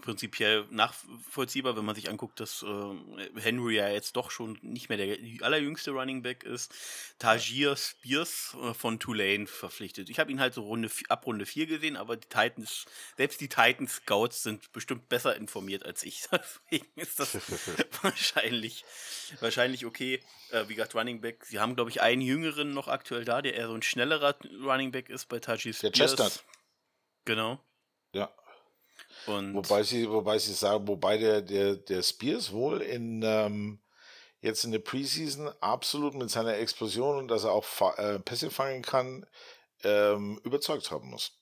prinzipiell 0.00 0.66
nachvollziehbar, 0.70 1.76
wenn 1.76 1.84
man 1.84 1.94
sich 1.94 2.08
anguckt, 2.08 2.40
dass 2.40 2.62
äh, 2.62 3.40
Henry 3.40 3.76
ja 3.76 3.88
jetzt 3.88 4.16
doch 4.16 4.30
schon 4.30 4.58
nicht 4.62 4.88
mehr 4.88 4.98
der 4.98 5.16
allerjüngste 5.42 5.90
Running 5.90 6.22
Back 6.22 6.44
ist. 6.44 6.72
Tajir 7.18 7.76
Spears 7.76 8.56
äh, 8.62 8.74
von 8.74 8.98
Tulane 8.98 9.46
verpflichtet. 9.46 10.10
Ich 10.10 10.18
habe 10.18 10.30
ihn 10.30 10.40
halt 10.40 10.54
so 10.54 10.62
Runde, 10.62 10.90
ab 11.08 11.26
Runde 11.26 11.46
4 11.46 11.66
gesehen, 11.66 11.96
aber 11.96 12.16
die 12.16 12.28
Titans, 12.28 12.86
selbst 13.16 13.40
die 13.40 13.48
Titans 13.48 13.96
Scouts 13.96 14.42
sind 14.42 14.72
bestimmt 14.72 15.08
besser 15.08 15.36
informiert 15.36 15.84
als 15.84 16.02
ich. 16.02 16.24
Deswegen 16.32 16.86
ist 16.96 17.20
das 17.20 17.36
wahrscheinlich, 18.02 18.84
wahrscheinlich 19.40 19.86
okay. 19.86 20.20
Äh, 20.50 20.68
wie 20.68 20.74
gesagt, 20.74 20.94
Running 20.94 21.20
Back, 21.20 21.44
sie 21.44 21.58
haben, 21.58 21.74
glaube 21.74 21.90
ich, 21.90 22.00
einen 22.00 22.22
jüngeren 22.22 22.72
noch 22.72 22.88
aktuell 22.88 23.24
da, 23.24 23.42
der 23.42 23.54
eher 23.54 23.68
so 23.68 23.74
ein 23.74 23.82
schnellerer 23.82 24.36
Running 24.62 24.90
Back 24.90 25.08
ist 25.08 25.26
bei 25.26 25.38
Tajir 25.38 25.72
Spears. 25.72 25.80
Der 25.80 25.92
Chestnut. 25.92 26.44
Genau. 27.24 27.60
Ja, 28.12 28.32
und 29.26 29.54
wobei 29.54 29.82
sie, 29.82 30.08
wobei 30.08 30.38
sie 30.38 30.52
sagen, 30.52 30.88
wobei 30.88 31.18
der, 31.18 31.42
der, 31.42 31.76
der 31.76 32.02
Spears 32.02 32.52
wohl 32.52 32.80
in 32.80 33.22
ähm, 33.22 33.80
jetzt 34.40 34.64
in 34.64 34.72
der 34.72 34.78
Preseason 34.78 35.48
absolut 35.60 36.14
mit 36.14 36.30
seiner 36.30 36.56
Explosion 36.56 37.18
und 37.18 37.28
dass 37.28 37.44
er 37.44 37.52
auch 37.52 37.98
äh, 37.98 38.18
Pässe 38.20 38.50
fangen 38.50 38.82
kann, 38.82 39.26
ähm, 39.82 40.40
überzeugt 40.44 40.90
haben 40.90 41.10
muss. 41.10 41.32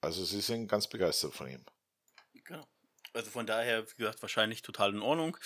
Also 0.00 0.24
sie 0.24 0.40
sind 0.40 0.68
ganz 0.68 0.86
begeistert 0.86 1.34
von 1.34 1.48
ihm. 1.48 1.64
Genau. 2.44 2.64
Also 3.12 3.30
von 3.30 3.46
daher, 3.46 3.84
wie 3.90 3.96
gesagt, 3.96 4.22
wahrscheinlich 4.22 4.62
total 4.62 4.94
in 4.94 5.02
Ordnung. 5.02 5.36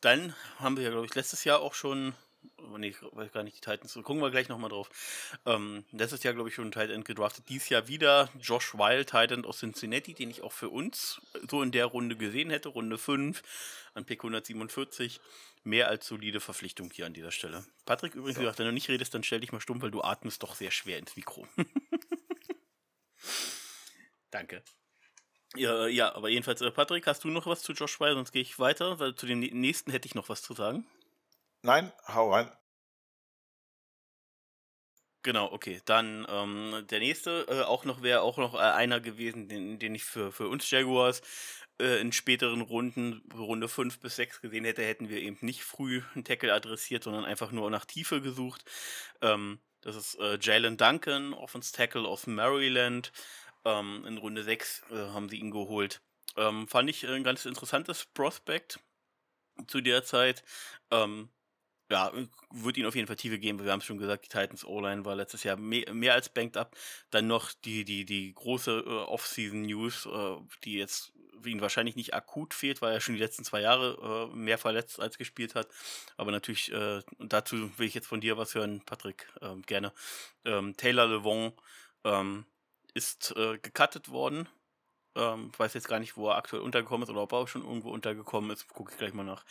Dann 0.00 0.34
haben 0.58 0.76
wir 0.76 0.84
ja, 0.84 0.90
glaube 0.90 1.06
ich, 1.06 1.14
letztes 1.14 1.44
Jahr 1.44 1.60
auch 1.60 1.74
schon 1.74 2.14
Oh 2.56 2.78
nee, 2.78 2.88
ich 2.88 3.02
weiß 3.02 3.32
gar 3.32 3.42
nicht, 3.42 3.56
die 3.56 3.60
Titans. 3.60 3.94
Gucken 3.94 4.20
wir 4.20 4.30
gleich 4.30 4.48
nochmal 4.48 4.70
drauf. 4.70 4.88
Ähm, 5.46 5.84
letztes 5.92 6.22
Jahr, 6.22 6.34
glaube 6.34 6.48
ich, 6.48 6.54
schon 6.54 6.68
ein 6.68 6.72
Titan 6.72 7.04
gedraftet. 7.04 7.48
Dieses 7.48 7.68
Jahr 7.68 7.88
wieder 7.88 8.30
Josh 8.40 8.74
Wild, 8.74 9.10
Titan 9.10 9.44
aus 9.44 9.58
Cincinnati, 9.58 10.14
den 10.14 10.30
ich 10.30 10.42
auch 10.42 10.52
für 10.52 10.68
uns 10.68 11.20
so 11.50 11.62
in 11.62 11.72
der 11.72 11.86
Runde 11.86 12.16
gesehen 12.16 12.50
hätte. 12.50 12.70
Runde 12.70 12.98
5 12.98 13.42
an 13.94 14.04
Pick 14.04 14.20
147. 14.20 15.20
Mehr 15.64 15.88
als 15.88 16.06
solide 16.06 16.40
Verpflichtung 16.40 16.90
hier 16.90 17.06
an 17.06 17.14
dieser 17.14 17.30
Stelle. 17.30 17.64
Patrick, 17.84 18.14
übrigens, 18.14 18.36
ja. 18.36 18.42
gesagt, 18.42 18.58
wenn 18.58 18.66
du 18.66 18.72
nicht 18.72 18.88
redest, 18.88 19.14
dann 19.14 19.22
stell 19.22 19.40
dich 19.40 19.52
mal 19.52 19.60
stumm, 19.60 19.80
weil 19.80 19.92
du 19.92 20.02
atmest 20.02 20.42
doch 20.42 20.56
sehr 20.56 20.72
schwer 20.72 20.98
ins 20.98 21.14
Mikro. 21.14 21.46
Danke. 24.30 24.62
Ja, 25.54 25.86
ja, 25.86 26.14
aber 26.14 26.30
jedenfalls, 26.30 26.62
äh, 26.62 26.70
Patrick, 26.70 27.06
hast 27.06 27.24
du 27.24 27.28
noch 27.28 27.46
was 27.46 27.62
zu 27.62 27.74
Josh 27.74 28.00
Wild? 28.00 28.14
Sonst 28.14 28.32
gehe 28.32 28.42
ich 28.42 28.58
weiter, 28.58 28.98
weil 28.98 29.14
zu 29.14 29.26
dem 29.26 29.40
nächsten 29.40 29.90
hätte 29.90 30.06
ich 30.06 30.14
noch 30.14 30.28
was 30.28 30.42
zu 30.42 30.54
sagen. 30.54 30.86
Nein, 31.62 31.92
hau 32.06 32.30
rein. 32.32 32.50
Genau, 35.24 35.52
okay. 35.52 35.80
Dann 35.84 36.26
ähm, 36.28 36.84
der 36.90 36.98
nächste, 36.98 37.46
äh, 37.48 37.62
auch 37.62 37.84
noch 37.84 38.02
wäre 38.02 38.22
auch 38.22 38.38
noch 38.38 38.54
äh, 38.54 38.58
einer 38.58 39.00
gewesen, 39.00 39.48
den, 39.48 39.78
den 39.78 39.94
ich 39.94 40.02
für, 40.04 40.32
für 40.32 40.48
uns 40.48 40.68
Jaguars 40.68 41.22
äh, 41.80 42.00
in 42.00 42.10
späteren 42.12 42.60
Runden, 42.60 43.22
Runde 43.32 43.68
5 43.68 44.00
bis 44.00 44.16
6 44.16 44.40
gesehen 44.40 44.64
hätte, 44.64 44.82
hätten 44.82 45.08
wir 45.08 45.18
eben 45.18 45.38
nicht 45.40 45.62
früh 45.62 46.02
einen 46.14 46.24
Tackle 46.24 46.52
adressiert, 46.52 47.04
sondern 47.04 47.24
einfach 47.24 47.52
nur 47.52 47.70
nach 47.70 47.84
Tiefe 47.84 48.20
gesucht. 48.20 48.64
Ähm, 49.20 49.60
das 49.80 49.94
ist 49.94 50.16
äh, 50.18 50.38
Jalen 50.40 50.76
Duncan, 50.76 51.34
Offense 51.34 51.72
Tackle 51.72 52.08
aus 52.08 52.26
Maryland. 52.26 53.12
Ähm, 53.64 54.04
in 54.06 54.18
Runde 54.18 54.42
6 54.42 54.82
äh, 54.90 54.94
haben 55.12 55.28
sie 55.28 55.36
ihn 55.38 55.52
geholt. 55.52 56.02
Ähm, 56.36 56.66
fand 56.66 56.90
ich 56.90 57.06
ein 57.06 57.22
ganz 57.22 57.44
interessantes 57.46 58.06
Prospect 58.06 58.80
zu 59.68 59.80
der 59.80 60.02
Zeit. 60.04 60.42
Ähm, 60.90 61.30
ja, 61.92 62.10
wird 62.50 62.78
ihnen 62.78 62.86
auf 62.88 62.94
jeden 62.94 63.06
Fall 63.06 63.16
Tiefe 63.16 63.38
geben. 63.38 63.62
Wir 63.62 63.70
haben 63.70 63.80
es 63.80 63.84
schon 63.84 63.98
gesagt, 63.98 64.24
die 64.24 64.28
Titans 64.28 64.64
O-Line 64.64 65.04
war 65.04 65.14
letztes 65.14 65.44
Jahr 65.44 65.58
mehr, 65.58 65.92
mehr, 65.92 66.14
als 66.14 66.30
banked 66.30 66.56
up. 66.56 66.74
Dann 67.10 67.26
noch 67.26 67.52
die, 67.52 67.84
die, 67.84 68.06
die 68.06 68.32
große 68.34 68.84
äh, 68.86 68.88
Off-Season-News, 68.88 70.06
äh, 70.06 70.36
die 70.64 70.78
jetzt 70.78 71.12
ihnen 71.44 71.60
wahrscheinlich 71.60 71.96
nicht 71.96 72.14
akut 72.14 72.54
fehlt, 72.54 72.80
weil 72.80 72.94
er 72.94 73.00
schon 73.00 73.14
die 73.14 73.20
letzten 73.20 73.44
zwei 73.44 73.60
Jahre 73.60 74.30
äh, 74.32 74.34
mehr 74.34 74.56
verletzt 74.56 75.00
als 75.00 75.18
gespielt 75.18 75.54
hat. 75.54 75.68
Aber 76.16 76.30
natürlich, 76.30 76.72
äh, 76.72 77.02
dazu 77.18 77.70
will 77.78 77.86
ich 77.86 77.94
jetzt 77.94 78.06
von 78.06 78.22
dir 78.22 78.38
was 78.38 78.54
hören, 78.54 78.80
Patrick, 78.86 79.28
ähm, 79.42 79.60
gerne. 79.62 79.92
Ähm, 80.46 80.74
Taylor 80.76 81.06
Levon 81.06 81.52
ähm, 82.04 82.46
ist 82.94 83.34
äh, 83.36 83.58
gecuttet 83.58 84.08
worden. 84.08 84.48
Ähm, 85.14 85.50
ich 85.52 85.58
weiß 85.58 85.74
jetzt 85.74 85.88
gar 85.88 85.98
nicht, 85.98 86.16
wo 86.16 86.30
er 86.30 86.36
aktuell 86.36 86.62
untergekommen 86.62 87.02
ist 87.02 87.10
oder 87.10 87.22
ob 87.22 87.32
er 87.32 87.38
auch 87.38 87.48
schon 87.48 87.66
irgendwo 87.66 87.90
untergekommen 87.90 88.50
ist. 88.50 88.66
Gucke 88.68 88.92
ich 88.92 88.98
gleich 88.98 89.12
mal 89.12 89.24
nach. 89.24 89.44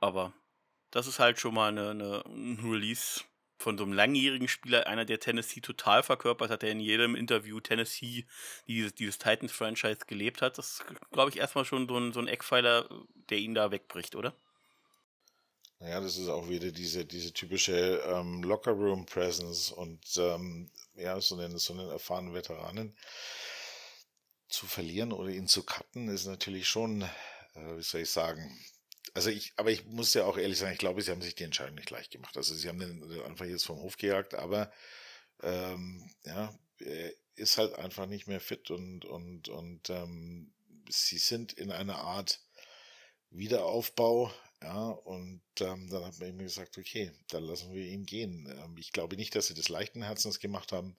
Aber 0.00 0.34
das 0.90 1.06
ist 1.06 1.18
halt 1.18 1.38
schon 1.38 1.54
mal 1.54 1.68
eine, 1.68 1.90
eine, 1.90 2.24
ein 2.26 2.58
Release 2.62 3.22
von 3.58 3.76
so 3.76 3.84
einem 3.84 3.92
langjährigen 3.92 4.48
Spieler, 4.48 4.86
einer, 4.86 5.04
der 5.04 5.18
Tennessee 5.18 5.60
total 5.60 6.02
verkörpert 6.02 6.50
hat, 6.50 6.62
der 6.62 6.70
in 6.70 6.80
jedem 6.80 7.16
Interview 7.16 7.58
Tennessee, 7.60 8.24
dieses, 8.68 8.94
dieses 8.94 9.18
Titans-Franchise 9.18 10.06
gelebt 10.06 10.42
hat. 10.42 10.58
Das 10.58 10.74
ist, 10.74 10.84
glaube 11.10 11.30
ich, 11.30 11.38
erstmal 11.38 11.64
schon 11.64 11.88
so 11.88 11.98
ein, 11.98 12.12
so 12.12 12.20
ein 12.20 12.28
Eckpfeiler, 12.28 12.88
der 13.30 13.38
ihn 13.38 13.54
da 13.54 13.70
wegbricht, 13.70 14.14
oder? 14.14 14.34
Ja, 15.80 16.00
das 16.00 16.16
ist 16.16 16.28
auch 16.28 16.48
wieder 16.48 16.72
diese, 16.72 17.04
diese 17.04 17.32
typische 17.32 18.02
ähm, 18.04 18.42
Locker-Room-Presence 18.42 19.70
und 19.70 20.00
ähm, 20.16 20.70
ja, 20.94 21.20
so 21.20 21.36
einen, 21.36 21.56
so 21.58 21.72
einen 21.72 21.88
erfahrenen 21.88 22.34
Veteranen 22.34 22.96
zu 24.48 24.66
verlieren 24.66 25.12
oder 25.12 25.28
ihn 25.28 25.46
zu 25.46 25.62
cutten, 25.62 26.08
ist 26.08 26.26
natürlich 26.26 26.68
schon, 26.68 27.02
äh, 27.02 27.76
wie 27.76 27.82
soll 27.82 28.00
ich 28.00 28.10
sagen, 28.10 28.58
also 29.14 29.30
ich, 29.30 29.52
aber 29.56 29.70
ich 29.70 29.84
muss 29.86 30.14
ja 30.14 30.24
auch 30.24 30.36
ehrlich 30.38 30.58
sagen, 30.58 30.72
ich 30.72 30.78
glaube, 30.78 31.02
sie 31.02 31.10
haben 31.10 31.22
sich 31.22 31.34
die 31.34 31.44
Entscheidung 31.44 31.74
nicht 31.76 31.90
leicht 31.90 32.10
gemacht. 32.10 32.36
Also 32.36 32.54
sie 32.54 32.68
haben 32.68 32.78
den 32.78 33.22
einfach 33.22 33.46
jetzt 33.46 33.66
vom 33.66 33.78
Hof 33.78 33.96
gejagt, 33.96 34.34
aber 34.34 34.70
ähm, 35.42 36.10
ja, 36.24 36.54
er 36.78 37.12
ist 37.36 37.58
halt 37.58 37.74
einfach 37.74 38.06
nicht 38.06 38.26
mehr 38.26 38.40
fit 38.40 38.70
und, 38.70 39.04
und, 39.04 39.48
und 39.48 39.90
ähm, 39.90 40.52
sie 40.88 41.18
sind 41.18 41.52
in 41.52 41.70
einer 41.70 41.98
Art 41.98 42.40
Wiederaufbau, 43.30 44.32
ja, 44.62 44.88
und 44.88 45.42
ähm, 45.60 45.88
dann 45.88 46.04
hat 46.04 46.18
man 46.18 46.30
ihm 46.30 46.38
gesagt, 46.38 46.78
okay, 46.78 47.12
dann 47.28 47.44
lassen 47.44 47.72
wir 47.72 47.84
ihn 47.84 48.04
gehen. 48.06 48.46
Ähm, 48.50 48.76
ich 48.76 48.92
glaube 48.92 49.16
nicht, 49.16 49.34
dass 49.36 49.46
sie 49.46 49.54
das 49.54 49.68
leichten 49.68 50.02
Herzens 50.02 50.40
gemacht 50.40 50.72
haben, 50.72 50.96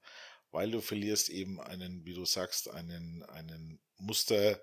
weil 0.51 0.71
du 0.71 0.79
verlierst 0.81 1.29
eben 1.29 1.59
einen, 1.59 2.05
wie 2.05 2.13
du 2.13 2.25
sagst, 2.25 2.69
einen, 2.69 3.23
einen 3.23 3.79
Muster, 3.97 4.61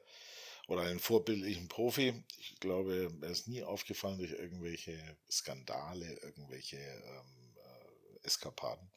oder 0.66 0.82
einen 0.82 0.98
vorbildlichen 0.98 1.68
Profi. 1.68 2.24
Ich 2.38 2.58
glaube, 2.60 3.12
er 3.22 3.30
ist 3.30 3.48
nie 3.48 3.62
aufgefallen 3.62 4.18
durch 4.18 4.32
irgendwelche 4.32 4.98
Skandale, 5.30 6.18
irgendwelche 6.22 6.76
ähm, 6.76 7.56
äh, 7.56 8.26
Eskapaden. 8.26 8.90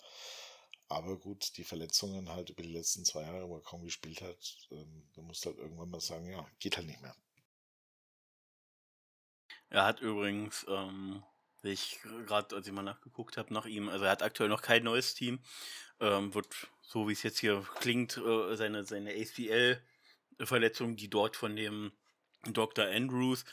Aber 0.88 1.18
gut, 1.18 1.56
die 1.58 1.64
Verletzungen 1.64 2.30
halt 2.30 2.50
über 2.50 2.64
die 2.64 2.74
letzten 2.74 3.06
zwei 3.06 3.22
Jahre, 3.22 3.48
wo 3.48 3.58
er 3.58 3.62
kaum 3.64 3.84
gespielt 3.84 4.22
hat, 4.22 4.58
ähm, 4.72 5.08
da 5.14 5.22
musst 5.22 5.46
du 5.46 5.50
halt 5.50 5.60
irgendwann 5.60 5.92
mal 5.92 6.02
sagen, 6.02 6.28
ja, 6.30 6.48
geht 6.60 6.78
halt 6.78 6.88
nicht 6.88 7.02
mehr. 7.02 7.16
Er 9.70 9.86
hat 9.86 10.02
übrigens, 10.02 10.66
ähm, 10.68 11.24
ich 11.62 12.00
gerade, 12.26 12.56
als 12.56 12.66
ich 12.66 12.74
mal 12.74 12.82
nachgeguckt 12.82 13.38
habe 13.38 13.54
nach 13.54 13.68
ihm, 13.68 13.88
also 13.90 14.06
er 14.06 14.12
hat 14.12 14.24
aktuell 14.24 14.50
noch 14.50 14.64
kein 14.64 14.84
neues 14.84 15.14
Team, 15.14 15.40
ähm, 16.00 16.34
wird, 16.34 16.48
so 16.82 17.08
wie 17.08 17.14
es 17.14 17.22
jetzt 17.22 17.38
hier 17.38 17.64
klingt, 17.76 18.18
äh, 18.18 18.56
seine, 18.56 18.84
seine 18.84 19.12
ACL 19.12 19.80
Verletzung, 20.46 20.96
die 20.96 21.10
dort 21.10 21.36
von 21.36 21.56
dem 21.56 21.92
Dr. 22.46 22.86
Andrews 22.86 23.44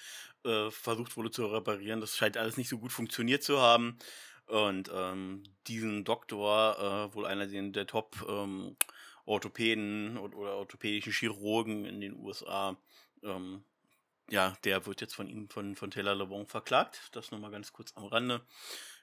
äh, 0.45 0.71
versucht 0.71 1.17
wurde 1.17 1.31
zu 1.31 1.47
reparieren. 1.47 2.01
Das 2.01 2.17
scheint 2.17 2.37
alles 2.37 2.57
nicht 2.57 2.69
so 2.69 2.79
gut 2.79 2.93
funktioniert 2.93 3.43
zu 3.43 3.61
haben. 3.61 3.99
Und 4.47 4.91
ähm, 4.95 5.43
diesen 5.67 6.05
Doktor, 6.05 7.11
äh, 7.11 7.15
wohl 7.15 7.27
einer 7.27 7.47
der 7.47 7.87
Top 7.87 8.25
ähm, 8.29 8.77
Orthopäden 9.25 10.19
oder 10.19 10.37
orthopädischen 10.37 11.13
Chirurgen 11.13 11.85
in 11.85 12.01
den 12.01 12.17
USA. 12.17 12.77
Ähm, 13.25 13.65
ja, 14.31 14.57
der 14.65 14.87
wird 14.87 15.01
jetzt 15.01 15.15
von 15.15 15.29
ihm, 15.29 15.49
von, 15.49 15.75
von 15.75 15.91
Taylor 15.91 16.15
LeBon 16.15 16.47
verklagt. 16.47 17.09
Das 17.13 17.33
nochmal 17.33 17.51
ganz 17.51 17.73
kurz 17.73 17.93
am 17.97 18.05
Rande. 18.05 18.47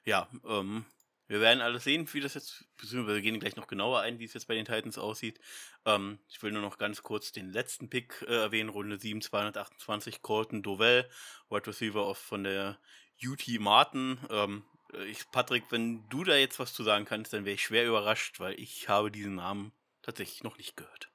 Ja, 0.04 0.28
ähm, 0.46 0.86
wir 1.26 1.40
werden 1.40 1.60
alles 1.60 1.84
sehen, 1.84 2.06
wie 2.12 2.20
das 2.20 2.34
jetzt, 2.34 2.64
beziehungsweise 2.76 3.16
wir 3.16 3.22
gehen 3.22 3.40
gleich 3.40 3.56
noch 3.56 3.66
genauer 3.66 4.00
ein, 4.00 4.18
wie 4.18 4.24
es 4.24 4.34
jetzt 4.34 4.46
bei 4.46 4.54
den 4.54 4.66
Titans 4.66 4.98
aussieht. 4.98 5.40
Ähm, 5.86 6.18
ich 6.28 6.42
will 6.42 6.52
nur 6.52 6.62
noch 6.62 6.76
ganz 6.76 7.02
kurz 7.02 7.32
den 7.32 7.50
letzten 7.50 7.88
Pick 7.88 8.22
äh, 8.28 8.34
erwähnen, 8.34 8.68
Runde 8.68 8.98
7, 8.98 9.22
228, 9.22 10.20
Colton 10.22 10.62
Dovell, 10.62 11.08
Wide 11.48 11.66
Receiver 11.66 12.06
of, 12.06 12.18
von 12.18 12.44
der 12.44 12.78
UT 13.24 13.46
Martin. 13.58 14.18
Ähm, 14.28 14.64
ich, 15.06 15.30
Patrick, 15.30 15.64
wenn 15.70 16.08
du 16.08 16.24
da 16.24 16.36
jetzt 16.36 16.58
was 16.58 16.74
zu 16.74 16.82
sagen 16.84 17.04
kannst, 17.04 17.32
dann 17.32 17.44
wäre 17.44 17.54
ich 17.54 17.62
schwer 17.62 17.86
überrascht, 17.86 18.38
weil 18.38 18.58
ich 18.60 18.88
habe 18.88 19.10
diesen 19.10 19.36
Namen 19.36 19.72
tatsächlich 20.02 20.44
noch 20.44 20.58
nicht 20.58 20.76
gehört. 20.76 21.10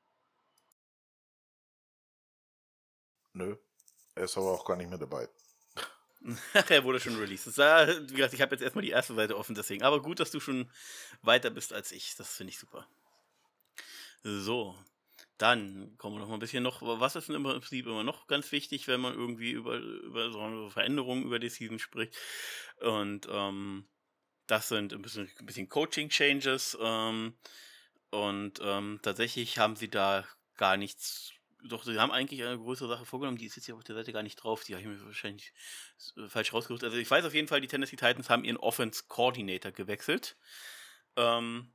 Nö, 3.34 3.56
er 4.16 4.24
ist 4.24 4.38
aber 4.38 4.52
auch 4.52 4.66
gar 4.66 4.76
nicht 4.76 4.90
mehr 4.90 4.98
dabei. 4.98 5.30
er 6.70 6.84
wurde 6.84 7.00
schon 7.00 7.18
released. 7.18 7.58
War, 7.58 7.88
wie 7.88 8.16
gesagt, 8.16 8.34
ich 8.34 8.42
habe 8.42 8.56
jetzt 8.56 8.62
erstmal 8.62 8.84
die 8.84 8.92
erste 8.92 9.16
Seite 9.16 9.38
offen, 9.38 9.56
deswegen. 9.56 9.84
Aber 9.84 10.02
gut, 10.02 10.20
dass 10.20 10.32
du 10.32 10.40
schon 10.40 10.70
weiter 11.22 11.50
bist 11.50 11.74
als 11.74 11.92
ich. 11.92 12.16
Das 12.16 12.36
finde 12.36 12.52
ich 12.52 12.60
super. 12.60 12.88
So, 14.24 14.76
dann 15.38 15.98
kommen 15.98 16.16
wir 16.16 16.20
noch 16.20 16.28
mal 16.28 16.36
ein 16.36 16.42
bisschen 16.42 16.64
noch. 16.64 16.82
Was 16.82 17.16
ist 17.16 17.30
im 17.30 17.44
Prinzip 17.44 17.86
immer 17.86 18.04
noch 18.04 18.28
ganz 18.28 18.52
wichtig, 18.52 18.88
wenn 18.88 19.00
man 19.00 19.14
irgendwie 19.14 19.52
über, 19.52 19.78
über 19.78 20.32
so 20.32 20.70
Veränderungen 20.70 21.24
über 21.24 21.40
die 21.40 21.50
Season 21.50 21.80
spricht? 21.80 22.18
Und 22.82 23.28
ähm, 23.32 23.88
das 24.48 24.68
sind 24.68 24.94
ein 24.94 25.02
bisschen, 25.02 25.32
ein 25.40 25.46
bisschen 25.46 25.70
Coaching-Changes. 25.70 26.78
Ähm, 26.82 27.34
und 28.10 28.60
ähm, 28.62 29.00
tatsächlich 29.02 29.58
haben 29.58 29.76
sie 29.78 29.90
da 29.90 30.26
gar 30.58 30.76
nichts 30.76 31.32
doch, 31.64 31.84
sie 31.84 32.00
haben 32.00 32.12
eigentlich 32.12 32.44
eine 32.44 32.58
größere 32.58 32.88
Sache 32.88 33.06
vorgenommen, 33.06 33.38
die 33.38 33.46
ist 33.46 33.56
jetzt 33.56 33.66
hier 33.66 33.76
auf 33.76 33.84
der 33.84 33.96
Seite 33.96 34.14
gar 34.14 34.24
nicht 34.24 34.38
drauf, 34.38 34.64
die 34.64 34.76
habe 34.76 34.82
ich 34.82 34.88
mir 34.88 35.06
wahrscheinlich 35.06 35.54
äh, 36.18 36.30
falsch 36.30 36.54
rausgesucht. 36.54 36.84
Also 36.84 36.98
ich 36.98 37.10
weiß 37.10 37.26
auf 37.26 37.34
jeden 37.34 37.48
Fall, 37.48 37.62
die 37.62 37.68
Tennessee 37.68 37.98
Titans 37.98 38.30
haben 38.30 38.44
ihren 38.44 38.58
Offense 38.58 39.04
Coordinator 39.08 39.72
gewechselt. 39.72 40.38
Ähm, 41.16 41.72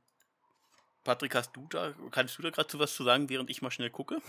Patrick, 1.03 1.35
hast 1.35 1.55
du 1.55 1.67
da, 1.67 1.93
kannst 2.11 2.37
du 2.37 2.41
da 2.41 2.49
gerade 2.49 2.67
zu 2.67 2.79
was 2.79 2.95
zu 2.95 3.03
sagen, 3.03 3.29
während 3.29 3.49
ich 3.49 3.61
mal 3.61 3.71
schnell 3.71 3.91
gucke? 3.91 4.21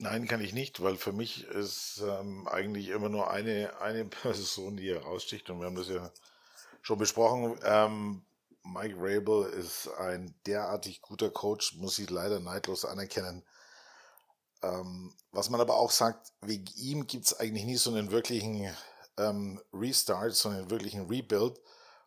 Nein, 0.00 0.28
kann 0.28 0.40
ich 0.40 0.52
nicht, 0.52 0.80
weil 0.80 0.96
für 0.96 1.12
mich 1.12 1.44
ist 1.44 2.02
ähm, 2.06 2.46
eigentlich 2.46 2.88
immer 2.88 3.08
nur 3.08 3.30
eine, 3.30 3.80
eine 3.80 4.04
Person, 4.22 4.76
die 4.76 4.90
heraussticht 4.90 5.48
und 5.50 5.60
wir 5.60 5.66
haben 5.66 5.74
das 5.74 5.88
ja 5.88 6.12
schon 6.82 6.98
besprochen. 6.98 7.58
Ähm, 7.64 8.22
Mike 8.62 8.96
Rabel 8.98 9.50
ist 9.50 9.88
ein 9.98 10.34
derartig 10.46 11.00
guter 11.00 11.30
Coach, 11.30 11.76
muss 11.76 11.98
ich 11.98 12.10
leider 12.10 12.40
neidlos 12.40 12.84
anerkennen. 12.84 13.44
Ähm, 14.62 15.14
was 15.30 15.50
man 15.50 15.60
aber 15.60 15.76
auch 15.76 15.90
sagt, 15.90 16.32
wegen 16.40 16.66
ihm 16.76 17.06
gibt 17.06 17.26
es 17.26 17.38
eigentlich 17.38 17.64
nie 17.64 17.76
so 17.76 17.90
einen 17.90 18.10
wirklichen 18.10 18.74
ähm, 19.16 19.60
Restart, 19.72 20.34
sondern 20.34 20.62
einen 20.62 20.70
wirklichen 20.70 21.06
Rebuild, 21.06 21.60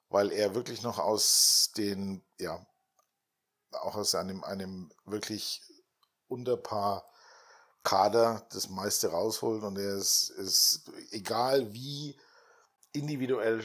weil 0.09 0.31
er 0.31 0.53
wirklich 0.53 0.81
noch 0.81 0.99
aus 0.99 1.71
den, 1.77 2.23
ja, 2.37 2.65
auch 3.71 3.95
aus 3.95 4.15
einem, 4.15 4.43
einem 4.43 4.91
wirklich 5.05 5.61
Unterpaar 6.27 7.05
Kader 7.83 8.45
das 8.51 8.69
meiste 8.69 9.09
rausholt 9.09 9.63
und 9.63 9.77
er 9.77 9.95
ist, 9.95 10.29
ist 10.29 10.91
egal 11.11 11.73
wie 11.73 12.15
individuell 12.91 13.63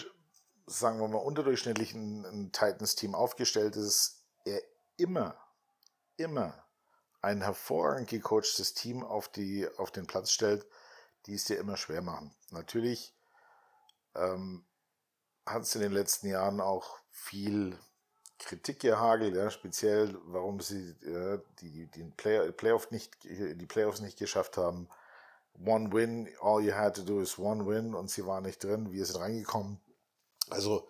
sagen 0.67 0.99
wir 1.01 1.09
mal, 1.09 1.19
unterdurchschnittlichen 1.19 2.25
ein 2.25 2.53
Titans-Team 2.53 3.15
aufgestellt 3.15 3.77
ist, 3.77 4.25
er 4.45 4.61
immer, 4.97 5.37
immer 6.17 6.55
ein 7.23 7.43
hervorragend 7.43 8.09
gecoachtes 8.09 8.75
Team 8.75 9.03
auf, 9.03 9.29
die, 9.29 9.69
auf 9.79 9.91
den 9.91 10.07
Platz 10.07 10.31
stellt, 10.31 10.67
die 11.27 11.35
es 11.35 11.45
dir 11.45 11.59
immer 11.59 11.77
schwer 11.77 12.03
machen. 12.03 12.35
Natürlich 12.51 13.15
ähm, 14.15 14.65
hat 15.45 15.63
es 15.63 15.75
in 15.75 15.81
den 15.81 15.93
letzten 15.93 16.29
Jahren 16.29 16.61
auch 16.61 16.99
viel 17.11 17.79
Kritik 18.39 18.81
gehagelt, 18.81 19.35
ja, 19.35 19.51
speziell 19.51 20.17
warum 20.27 20.61
sie 20.61 20.91
äh, 21.05 21.41
die, 21.61 21.87
die 21.87 22.05
Play 22.05 22.53
Playoff 22.53 22.91
nicht, 22.91 23.25
die 23.25 23.67
Playoffs 23.67 24.01
nicht 24.01 24.19
geschafft 24.19 24.57
haben. 24.57 24.89
One 25.65 25.91
win, 25.91 26.29
all 26.43 26.63
you 26.63 26.75
had 26.75 26.95
to 26.97 27.03
do 27.03 27.21
is 27.21 27.39
one 27.39 27.67
win 27.67 27.95
und 27.95 28.11
sie 28.11 28.27
waren 28.27 28.45
nicht 28.45 28.63
drin. 28.63 28.93
Wir 28.93 29.07
sind 29.07 29.21
reingekommen. 29.21 29.81
Also, 30.51 30.89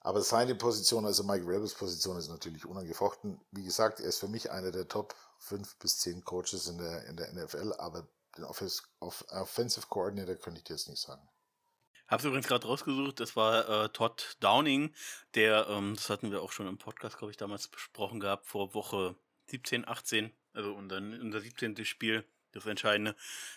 aber 0.00 0.22
seine 0.22 0.54
Position, 0.54 1.06
also 1.06 1.22
Mike 1.24 1.46
Rebels 1.46 1.74
Position, 1.74 2.16
ist 2.16 2.28
natürlich 2.28 2.66
unangefochten. 2.66 3.40
Wie 3.50 3.64
gesagt, 3.64 4.00
er 4.00 4.06
ist 4.06 4.18
für 4.18 4.28
mich 4.28 4.50
einer 4.50 4.72
der 4.72 4.88
Top 4.88 5.14
5 5.38 5.76
bis 5.76 5.98
10 5.98 6.24
Coaches 6.24 6.66
in 6.68 6.78
der, 6.78 7.06
in 7.06 7.16
der 7.16 7.32
NFL, 7.32 7.74
aber 7.78 8.06
den 8.36 8.44
Offensive 8.44 9.86
Coordinator 9.88 10.36
könnte 10.36 10.58
ich 10.58 10.64
dir 10.64 10.74
jetzt 10.74 10.88
nicht 10.88 11.00
sagen. 11.00 11.28
Hab's 12.08 12.24
übrigens 12.24 12.46
gerade 12.46 12.66
rausgesucht, 12.66 13.20
das 13.20 13.36
war 13.36 13.68
äh, 13.68 13.88
Todd 13.88 14.36
Downing, 14.40 14.94
der, 15.34 15.66
ähm, 15.68 15.94
das 15.94 16.10
hatten 16.10 16.30
wir 16.30 16.42
auch 16.42 16.52
schon 16.52 16.66
im 16.66 16.78
Podcast, 16.78 17.16
glaube 17.16 17.30
ich, 17.30 17.38
damals 17.38 17.68
besprochen 17.68 18.20
gehabt, 18.20 18.46
vor 18.46 18.74
Woche 18.74 19.16
17, 19.46 19.88
18, 19.88 20.30
also 20.52 20.78
dann 20.82 21.18
unser 21.20 21.40
17. 21.40 21.84
Spiel 21.84 22.24
das 22.52 22.66
Entscheidende. 22.66 23.16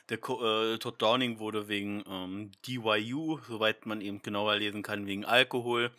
Der 0.10 0.18
äh, 0.18 0.78
Todd 0.78 1.02
Downing 1.02 1.40
wurde 1.40 1.68
wegen 1.68 2.04
ähm, 2.08 2.52
DYU, 2.68 3.40
soweit 3.48 3.86
man 3.86 4.02
eben 4.02 4.22
genauer 4.22 4.56
lesen 4.56 4.84
kann, 4.84 5.06
wegen 5.06 5.26
Alkohol. 5.26 5.92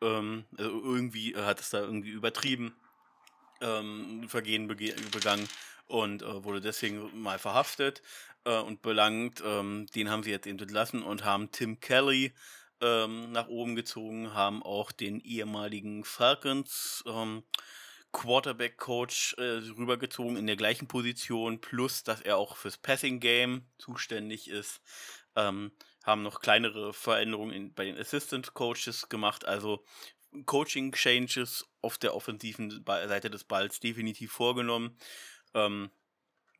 Ähm, 0.00 0.44
also 0.56 0.70
irgendwie 0.70 1.36
hat 1.36 1.60
es 1.60 1.70
da 1.70 1.80
irgendwie 1.80 2.10
übertrieben, 2.10 2.74
ähm, 3.60 4.28
Vergehen 4.28 4.66
begangen 4.66 5.48
und 5.86 6.22
äh, 6.22 6.44
wurde 6.44 6.60
deswegen 6.60 7.22
mal 7.22 7.38
verhaftet 7.38 8.02
äh, 8.44 8.58
und 8.58 8.82
belangt. 8.82 9.42
Ähm, 9.44 9.86
den 9.94 10.10
haben 10.10 10.22
sie 10.22 10.30
jetzt 10.30 10.46
eben 10.46 10.58
entlassen 10.58 11.02
und 11.02 11.24
haben 11.24 11.50
Tim 11.52 11.80
Kelly 11.80 12.32
ähm, 12.80 13.32
nach 13.32 13.48
oben 13.48 13.76
gezogen, 13.76 14.34
haben 14.34 14.62
auch 14.62 14.92
den 14.92 15.20
ehemaligen 15.20 16.04
Falcons 16.04 17.02
ähm, 17.06 17.42
Quarterback-Coach 18.14 19.34
äh, 19.38 19.42
rübergezogen 19.76 20.36
in 20.36 20.46
der 20.46 20.56
gleichen 20.56 20.86
Position, 20.86 21.60
plus 21.60 22.04
dass 22.04 22.22
er 22.22 22.38
auch 22.38 22.56
fürs 22.56 22.78
Passing-Game 22.78 23.66
zuständig 23.76 24.48
ist. 24.48 24.80
Ähm, 25.36 25.72
haben 26.04 26.22
noch 26.22 26.40
kleinere 26.40 26.94
Veränderungen 26.94 27.52
in, 27.52 27.74
bei 27.74 27.84
den 27.84 27.98
Assistant-Coaches 27.98 29.08
gemacht, 29.08 29.44
also 29.46 29.84
Coaching-Changes 30.46 31.68
auf 31.82 31.98
der 31.98 32.14
offensiven 32.14 32.84
Seite 32.86 33.30
des 33.30 33.44
Balls 33.44 33.80
definitiv 33.80 34.32
vorgenommen. 34.32 34.96
Ähm, 35.52 35.90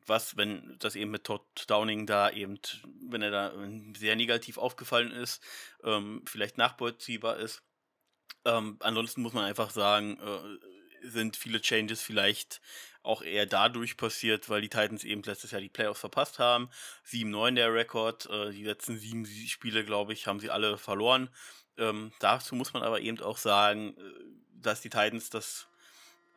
was, 0.07 0.37
wenn 0.37 0.75
das 0.79 0.95
eben 0.95 1.11
mit 1.11 1.23
Todd 1.23 1.45
Downing 1.67 2.05
da 2.05 2.29
eben, 2.29 2.59
wenn 3.09 3.21
er 3.21 3.31
da 3.31 3.53
sehr 3.97 4.15
negativ 4.15 4.57
aufgefallen 4.57 5.11
ist, 5.11 5.41
ähm, 5.83 6.21
vielleicht 6.25 6.57
nachvollziehbar 6.57 7.37
ist. 7.37 7.63
Ähm, 8.43 8.77
ansonsten 8.81 9.21
muss 9.21 9.33
man 9.33 9.45
einfach 9.45 9.71
sagen, 9.71 10.19
äh, 10.19 10.74
sind 11.09 11.37
viele 11.37 11.61
Changes 11.61 12.01
vielleicht 12.01 12.61
auch 13.05 13.21
eher 13.21 13.45
dadurch 13.45 13.97
passiert, 13.97 14.49
weil 14.49 14.61
die 14.61 14.69
Titans 14.69 15.03
eben 15.03 15.21
letztes 15.23 15.51
Jahr 15.51 15.61
die 15.61 15.69
Playoffs 15.69 15.99
verpasst 15.99 16.39
haben. 16.39 16.69
7-9 17.07 17.55
der 17.55 17.73
Rekord, 17.73 18.27
äh, 18.29 18.51
die 18.51 18.63
letzten 18.63 18.97
sieben 18.97 19.25
Spiele, 19.25 19.85
glaube 19.85 20.13
ich, 20.13 20.27
haben 20.27 20.39
sie 20.39 20.49
alle 20.49 20.77
verloren. 20.77 21.29
Ähm, 21.77 22.11
dazu 22.19 22.55
muss 22.55 22.73
man 22.73 22.83
aber 22.83 23.01
eben 23.01 23.21
auch 23.21 23.37
sagen, 23.37 23.95
äh, 23.97 24.01
dass 24.53 24.81
die 24.81 24.89
Titans 24.89 25.29
das 25.29 25.67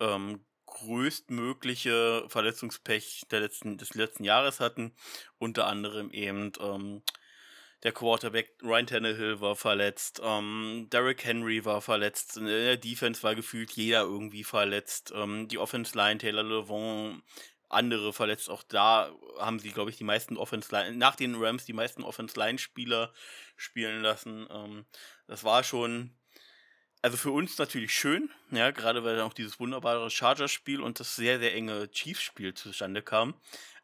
ähm, 0.01 0.45
größtmögliche 0.67 2.25
Verletzungspech 2.29 3.23
der 3.31 3.41
letzten, 3.41 3.79
des 3.79 3.95
letzten 3.95 4.25
Jahres 4.25 4.61
hatten. 4.61 4.93
Unter 5.39 5.67
anderem 5.67 6.11
eben 6.11 6.53
ähm, 6.61 7.03
der 7.83 7.93
Quarterback 7.93 8.57
Ryan 8.63 8.87
Tannehill 8.87 9.41
war 9.41 9.55
verletzt, 9.55 10.21
ähm, 10.25 10.89
Derrick 10.91 11.25
Henry 11.25 11.65
war 11.65 11.81
verletzt, 11.81 12.37
in 12.37 12.47
der 12.47 12.77
Defense 12.77 13.23
war 13.23 13.35
gefühlt 13.35 13.73
jeder 13.73 14.03
irgendwie 14.03 14.45
verletzt, 14.45 15.13
ähm, 15.15 15.49
die 15.49 15.59
Offense 15.59 15.97
Line, 15.97 16.19
Taylor 16.19 16.43
Levon, 16.43 17.23
andere 17.69 18.13
verletzt. 18.13 18.51
Auch 18.51 18.63
da 18.63 19.15
haben 19.39 19.59
sie, 19.59 19.71
glaube 19.71 19.91
ich, 19.91 19.97
die 19.97 20.05
meisten 20.05 20.37
Offense 20.37 20.71
Line, 20.73 20.97
nach 20.97 21.17
den 21.17 21.37
Rams 21.37 21.65
die 21.65 21.73
meisten 21.73 22.03
Offense 22.03 22.39
Line 22.39 22.59
Spieler 22.59 23.13
spielen 23.57 24.03
lassen. 24.03 24.47
Ähm, 24.51 24.87
das 25.27 25.45
war 25.45 25.63
schon, 25.63 26.17
also 27.03 27.17
für 27.17 27.31
uns 27.31 27.59
natürlich 27.59 27.93
schön, 27.93 28.31
ja, 28.51 28.71
gerade 28.71 29.05
weil 29.05 29.17
dann 29.17 29.27
auch 29.27 29.35
dieses 29.35 29.61
wunderbare 29.61 30.11
Chargers-Spiel 30.11 30.81
und 30.81 30.99
das 30.99 31.17
sehr, 31.17 31.39
sehr 31.39 31.55
enge 31.55 31.91
Chiefs-Spiel 31.91 32.55
zustande 32.55 33.03
kam. 33.03 33.35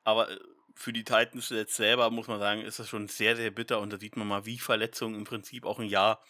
Aber 0.03 0.30
äh, 0.30 0.38
für 0.75 0.93
die 0.93 1.05
Titans 1.05 1.51
jetzt 1.51 1.75
selber, 1.75 2.11
muss 2.11 2.27
man 2.27 2.41
sagen, 2.41 2.62
ist 2.62 2.79
das 2.79 2.89
schon 2.89 3.09
sehr, 3.09 3.37
sehr 3.37 3.51
bitter 3.51 3.81
und 3.81 3.93
da 3.93 3.99
sieht 3.99 4.16
man 4.16 4.27
mal, 4.27 4.45
wie 4.47 4.59
Verletzungen 4.59 5.14
im 5.14 5.25
Prinzip 5.25 5.64
auch 5.64 5.79
ein 5.79 5.89
Jahr 5.89 6.22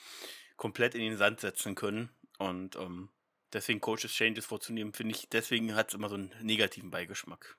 komplett 0.57 0.95
in 0.95 1.01
den 1.01 1.17
Sand 1.17 1.41
setzen 1.41 1.75
können. 1.75 2.11
Und 2.39 2.77
ähm, 2.77 3.09
deswegen 3.53 3.81
Coaches 3.81 4.13
Changes 4.13 4.47
vorzunehmen, 4.47 4.93
finde 4.93 5.15
ich, 5.15 5.29
deswegen 5.29 5.75
hat 5.75 5.89
es 5.89 5.95
immer 5.95 6.09
so 6.09 6.17
einen 6.17 6.35
negativen 6.43 6.91
Beigeschmack. 6.91 7.57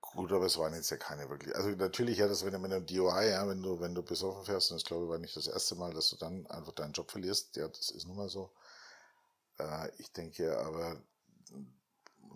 Gut, 0.00 0.32
aber 0.32 0.46
es 0.46 0.56
waren 0.56 0.72
jetzt 0.72 0.90
ja 0.90 0.96
keine 0.96 1.28
wirklich. 1.28 1.54
Also 1.54 1.68
natürlich 1.70 2.18
ja, 2.18 2.28
das 2.28 2.44
wenn 2.44 2.52
du 2.52 2.58
mit 2.58 2.72
einem 2.72 2.86
DOI, 2.86 3.30
ja, 3.30 3.46
wenn 3.48 3.62
du, 3.62 3.80
wenn 3.80 3.94
du 3.94 4.02
besoffen 4.02 4.44
fährst, 4.44 4.70
und 4.70 4.76
das 4.80 4.84
glaube 4.84 5.04
ich 5.04 5.10
war 5.10 5.18
nicht 5.18 5.36
das 5.36 5.46
erste 5.46 5.74
Mal, 5.74 5.92
dass 5.92 6.10
du 6.10 6.16
dann 6.16 6.46
einfach 6.46 6.72
deinen 6.72 6.92
Job 6.92 7.10
verlierst, 7.10 7.56
ja, 7.56 7.68
das 7.68 7.90
ist 7.90 8.06
nun 8.06 8.16
mal 8.16 8.28
so. 8.28 8.50
Äh, 9.58 9.90
ich 9.98 10.12
denke 10.12 10.58
aber, 10.58 11.02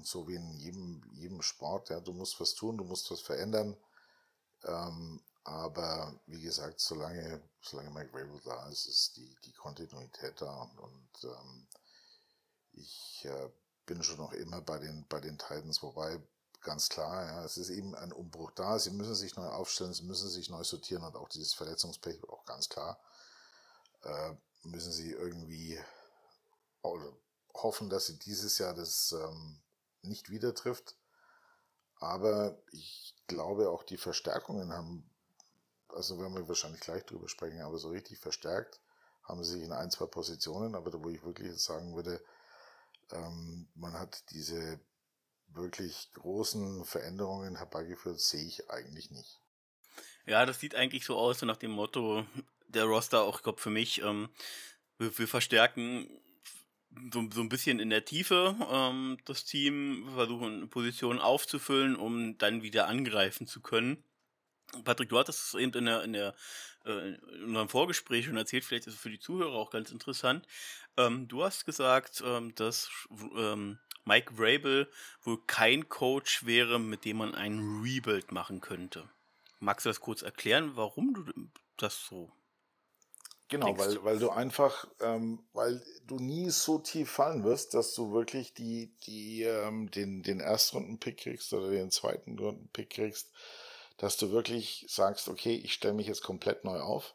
so 0.05 0.29
wie 0.29 0.37
in 0.37 0.53
jedem, 0.59 1.03
jedem 1.13 1.43
Sport, 1.43 1.91
ja, 1.91 2.01
du 2.01 2.13
musst 2.13 2.41
was 2.41 2.55
tun, 2.55 2.79
du 2.79 2.85
musst 2.85 3.11
was 3.11 3.21
verändern. 3.21 3.77
Ähm, 4.65 5.23
aber 5.45 6.15
wie 6.27 6.43
gesagt, 6.43 6.81
solange, 6.81 7.43
solange 7.63 7.91
Mike 7.91 8.11
Rabel 8.13 8.41
da 8.45 8.69
ist, 8.69 8.87
ist 8.87 9.17
die, 9.17 9.37
die 9.45 9.53
Kontinuität 9.53 10.41
da 10.41 10.63
und, 10.63 10.79
und 10.79 11.25
ähm, 11.25 11.67
ich 12.73 13.25
äh, 13.25 13.51
bin 13.87 14.03
schon 14.03 14.19
noch 14.19 14.33
immer 14.33 14.61
bei 14.61 14.79
den, 14.79 15.07
bei 15.09 15.21
den 15.21 15.39
Titans, 15.39 15.83
wobei 15.83 16.21
ganz 16.61 16.89
klar, 16.89 17.25
ja, 17.27 17.45
es 17.45 17.57
ist 17.57 17.71
eben 17.71 17.95
ein 17.95 18.13
Umbruch 18.13 18.51
da. 18.53 18.79
Sie 18.79 18.91
müssen 18.91 19.15
sich 19.15 19.35
neu 19.37 19.49
aufstellen, 19.49 19.95
sie 19.95 20.05
müssen 20.05 20.29
sich 20.29 20.51
neu 20.51 20.63
sortieren 20.63 21.05
und 21.05 21.17
auch 21.17 21.29
dieses 21.29 21.55
Verletzungspech, 21.55 22.23
auch 22.29 22.45
ganz 22.45 22.69
klar, 22.69 23.01
äh, 24.03 24.35
müssen 24.63 24.93
sie 24.93 25.11
irgendwie 25.11 25.81
hoffen, 27.55 27.89
dass 27.89 28.07
sie 28.07 28.19
dieses 28.19 28.59
Jahr 28.59 28.75
das 28.75 29.13
ähm, 29.13 29.61
nicht 30.03 30.31
wieder 30.31 30.55
trifft. 30.55 30.97
Aber 31.97 32.59
ich 32.73 33.15
glaube 33.27 33.71
auch 33.71 33.83
die 33.83 33.99
Verstärkungen 33.99 34.73
haben, 34.73 35.09
also 35.89 36.19
werden 36.19 36.35
wir 36.35 36.49
wahrscheinlich 36.49 36.81
gleich 36.81 37.05
drüber 37.05 37.29
sprechen, 37.29 37.61
aber 37.61 37.79
so 37.79 37.91
richtig 37.91 38.19
verstärkt 38.19 38.81
haben 39.25 39.45
sie 39.45 39.53
sich 39.53 39.63
in 39.63 39.73
ein, 39.73 39.91
zwei 39.91 40.07
Positionen, 40.07 40.75
aber 40.75 40.91
da 40.91 41.03
wo 41.03 41.09
ich 41.09 41.23
wirklich 41.23 41.57
sagen 41.59 41.95
würde, 41.95 42.23
ähm, 43.13 43.69
man 43.75 43.95
hat 43.95 44.31
diese 44.31 44.81
wirklich 45.49 46.11
großen 46.15 46.85
Veränderungen 46.85 47.57
herbeigeführt, 47.57 48.21
sehe 48.21 48.45
ich 48.45 48.71
eigentlich 48.71 49.11
nicht. 49.11 49.41
Ja, 50.27 50.47
das 50.47 50.61
sieht 50.61 50.75
eigentlich 50.75 51.05
so 51.05 51.17
aus, 51.17 51.41
so 51.41 51.47
nach 51.47 51.57
dem 51.57 51.73
Motto 51.73 52.25
der 52.69 52.85
Roster, 52.85 53.23
auch 53.23 53.39
ich 53.39 53.43
glaube 53.43 53.61
für 53.61 53.71
mich, 53.71 54.01
ähm, 54.03 54.29
wir, 54.99 55.17
wir, 55.19 55.27
verstärken 55.27 56.20
so, 57.13 57.29
so 57.33 57.41
ein 57.41 57.49
bisschen 57.49 57.81
in 57.81 57.91
der 57.91 58.05
Tiefe 58.05 58.57
ähm, 58.71 59.19
das 59.25 59.45
Team, 59.45 60.09
versuchen 60.15 60.69
Positionen 60.69 61.19
aufzufüllen, 61.19 61.97
um 61.97 62.39
dann 62.39 62.63
wieder 62.63 62.89
angreifen 62.89 63.47
zu 63.47 63.61
können. 63.61 64.03
Patrick, 64.85 65.09
du 65.09 65.19
hattest 65.19 65.47
es 65.47 65.55
eben 65.55 65.73
in, 65.75 65.85
der, 65.87 66.05
in, 66.05 66.13
der, 66.13 66.35
äh, 66.85 67.09
in 67.35 67.45
unserem 67.47 67.69
Vorgespräch 67.69 68.27
schon 68.27 68.37
erzählt, 68.37 68.65
vielleicht 68.65 68.87
ist 68.87 68.95
es 68.95 69.01
für 69.01 69.11
die 69.11 69.19
Zuhörer 69.19 69.55
auch 69.55 69.71
ganz 69.71 69.91
interessant. 69.91 70.47
Ähm, 70.97 71.29
du 71.29 71.43
hast 71.43 71.65
gesagt, 71.65 72.23
ähm, 72.25 72.55
dass 72.55 72.91
ähm, 73.37 73.79
Mike 74.05 74.35
Vrabel 74.35 74.89
wohl 75.23 75.39
kein 75.47 75.89
Coach 75.89 76.47
wäre, 76.47 76.79
mit 76.79 77.05
dem 77.05 77.19
man 77.19 77.35
ein 77.35 77.83
Rebuild 77.83 78.33
machen 78.33 78.61
könnte. 78.61 79.09
Magst 79.59 79.87
du 79.87 79.91
das 79.91 80.01
kurz 80.01 80.23
erklären, 80.23 80.73
warum 80.77 81.15
du 81.15 81.51
das 81.77 82.07
so 82.07 82.33
Genau, 83.51 83.77
weil, 83.77 84.03
weil 84.05 84.19
du 84.19 84.31
einfach, 84.31 84.87
ähm, 85.01 85.43
weil 85.53 85.83
du 86.07 86.17
nie 86.17 86.51
so 86.51 86.79
tief 86.79 87.11
fallen 87.11 87.43
wirst, 87.43 87.75
dass 87.75 87.95
du 87.95 88.13
wirklich 88.13 88.55
die, 88.55 88.93
die, 89.07 89.43
ähm, 89.43 89.91
den, 89.91 90.23
den 90.23 90.41
Erstrunden-Pick 90.41 91.19
kriegst 91.19 91.53
oder 91.53 91.71
den 91.71 91.91
zweiten 91.91 92.39
Runden-Pick 92.39 92.91
kriegst, 92.91 93.31
dass 93.97 94.17
du 94.17 94.31
wirklich 94.31 94.87
sagst, 94.89 95.29
okay, 95.29 95.55
ich 95.55 95.75
stelle 95.75 95.95
mich 95.95 96.07
jetzt 96.07 96.23
komplett 96.23 96.65
neu 96.65 96.81
auf, 96.81 97.15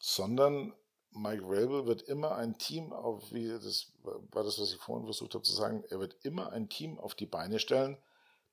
sondern 0.00 0.72
Mike 1.10 1.42
Rabel 1.44 1.86
wird 1.86 2.02
immer 2.02 2.36
ein 2.36 2.58
Team 2.58 2.92
auf, 2.92 3.32
wie 3.32 3.48
das 3.48 3.92
war 4.02 4.44
das, 4.44 4.58
was 4.60 4.72
ich 4.72 4.78
vorhin 4.78 5.06
versucht 5.06 5.34
habe 5.34 5.44
zu 5.44 5.54
sagen, 5.54 5.84
er 5.90 6.00
wird 6.00 6.16
immer 6.22 6.52
ein 6.52 6.68
Team 6.68 6.98
auf 6.98 7.14
die 7.14 7.26
Beine 7.26 7.58
stellen, 7.58 7.98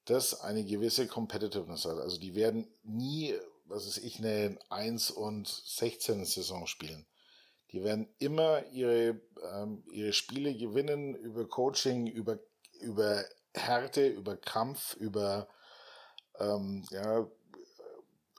das 0.06 0.42
eine 0.42 0.64
gewisse 0.64 1.08
Competitiveness 1.08 1.86
hat. 1.86 1.98
Also 1.98 2.20
die 2.20 2.36
werden 2.36 2.68
nie, 2.84 3.36
was 3.66 3.86
ist 3.86 3.98
ich, 3.98 4.20
eine 4.20 4.58
1 4.70 5.12
und 5.12 5.48
16 5.48 6.26
Saison 6.26 6.68
spielen. 6.68 7.06
Die 7.72 7.84
werden 7.84 8.08
immer 8.20 8.66
ihre, 8.68 9.22
ähm, 9.52 9.84
ihre 9.92 10.14
Spiele 10.14 10.56
gewinnen 10.56 11.16
über 11.16 11.48
Coaching, 11.48 12.08
über, 12.08 12.40
über 12.80 13.26
Härte, 13.54 14.08
über 14.08 14.38
Kampf, 14.38 14.96
über 14.96 15.48
ähm, 16.40 16.86
ja, 16.90 17.28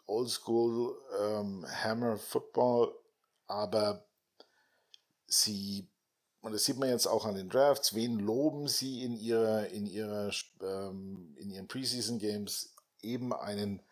Oldschool 0.06 0.96
ähm, 1.20 1.66
Hammer 1.68 2.16
Football, 2.16 2.94
aber 3.46 4.06
sie, 5.26 5.88
und 6.40 6.52
das 6.52 6.64
sieht 6.64 6.78
man 6.78 6.88
jetzt 6.88 7.06
auch 7.06 7.24
an 7.24 7.34
den 7.34 7.48
Drafts, 7.48 7.94
wen 7.94 8.18
loben 8.18 8.68
sie 8.68 9.02
in 9.02 9.16
ihrer, 9.16 9.68
in 9.68 9.86
ihrer, 9.86 10.30
ähm, 10.62 11.34
in 11.38 11.50
ihren 11.50 11.68
Preseason 11.68 12.18
Games 12.18 12.74
eben 13.02 13.32
einen, 13.32 13.82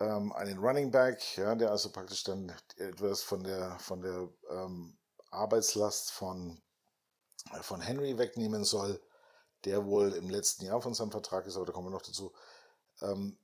ähm, 0.00 0.32
einen 0.32 0.58
Running 0.58 0.90
Back, 0.90 1.36
ja, 1.36 1.54
der 1.54 1.70
also 1.70 1.90
praktisch 1.90 2.24
dann 2.24 2.52
etwas 2.76 3.22
von 3.22 3.44
der, 3.44 3.78
von 3.78 4.00
der 4.00 4.28
ähm, 4.50 4.96
Arbeitslast 5.30 6.10
von, 6.10 6.60
von 7.62 7.80
Henry 7.80 8.18
wegnehmen 8.18 8.64
soll, 8.64 9.00
der 9.64 9.84
wohl 9.84 10.12
im 10.12 10.30
letzten 10.30 10.64
Jahr 10.64 10.80
von 10.80 10.94
seinem 10.94 11.10
Vertrag 11.10 11.46
ist, 11.46 11.56
aber 11.56 11.66
da 11.66 11.72
kommen 11.72 11.88
wir 11.88 11.92
noch 11.92 12.02
dazu. 12.02 12.32
Ähm, 13.02 13.38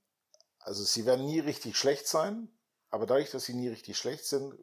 also 0.60 0.82
sie 0.82 1.06
werden 1.06 1.26
nie 1.26 1.40
richtig 1.40 1.76
schlecht 1.76 2.08
sein, 2.08 2.48
aber 2.90 3.06
dadurch, 3.06 3.30
dass 3.30 3.44
sie 3.44 3.54
nie 3.54 3.68
richtig 3.68 3.96
schlecht 3.96 4.24
sind, 4.24 4.54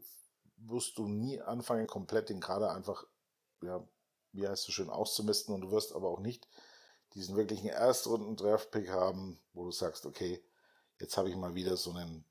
wirst 0.58 0.98
du 0.98 1.08
nie 1.08 1.42
anfangen, 1.42 1.88
komplett 1.88 2.30
den 2.30 2.40
Kader 2.40 2.74
einfach, 2.74 3.06
ja, 3.62 3.88
wie 4.32 4.48
heißt 4.48 4.68
es 4.68 4.74
schön, 4.74 4.90
auszumisten 4.90 5.54
und 5.54 5.62
du 5.62 5.72
wirst 5.72 5.94
aber 5.94 6.10
auch 6.10 6.20
nicht 6.20 6.48
diesen 7.14 7.36
wirklichen 7.36 7.68
Erstrunden-Draft-Pick 7.68 8.90
haben, 8.90 9.40
wo 9.54 9.66
du 9.66 9.72
sagst, 9.72 10.06
okay, 10.06 10.44
jetzt 11.04 11.18
habe 11.18 11.30
ich 11.30 11.36
mal 11.36 11.54
wieder 11.54 11.76
so 11.76 11.92
einen 11.92 12.26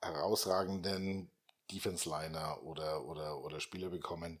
herausragenden 0.00 1.30
Defense-Liner 1.70 2.62
oder, 2.62 3.04
oder, 3.04 3.38
oder 3.42 3.60
Spieler 3.60 3.90
bekommen, 3.90 4.40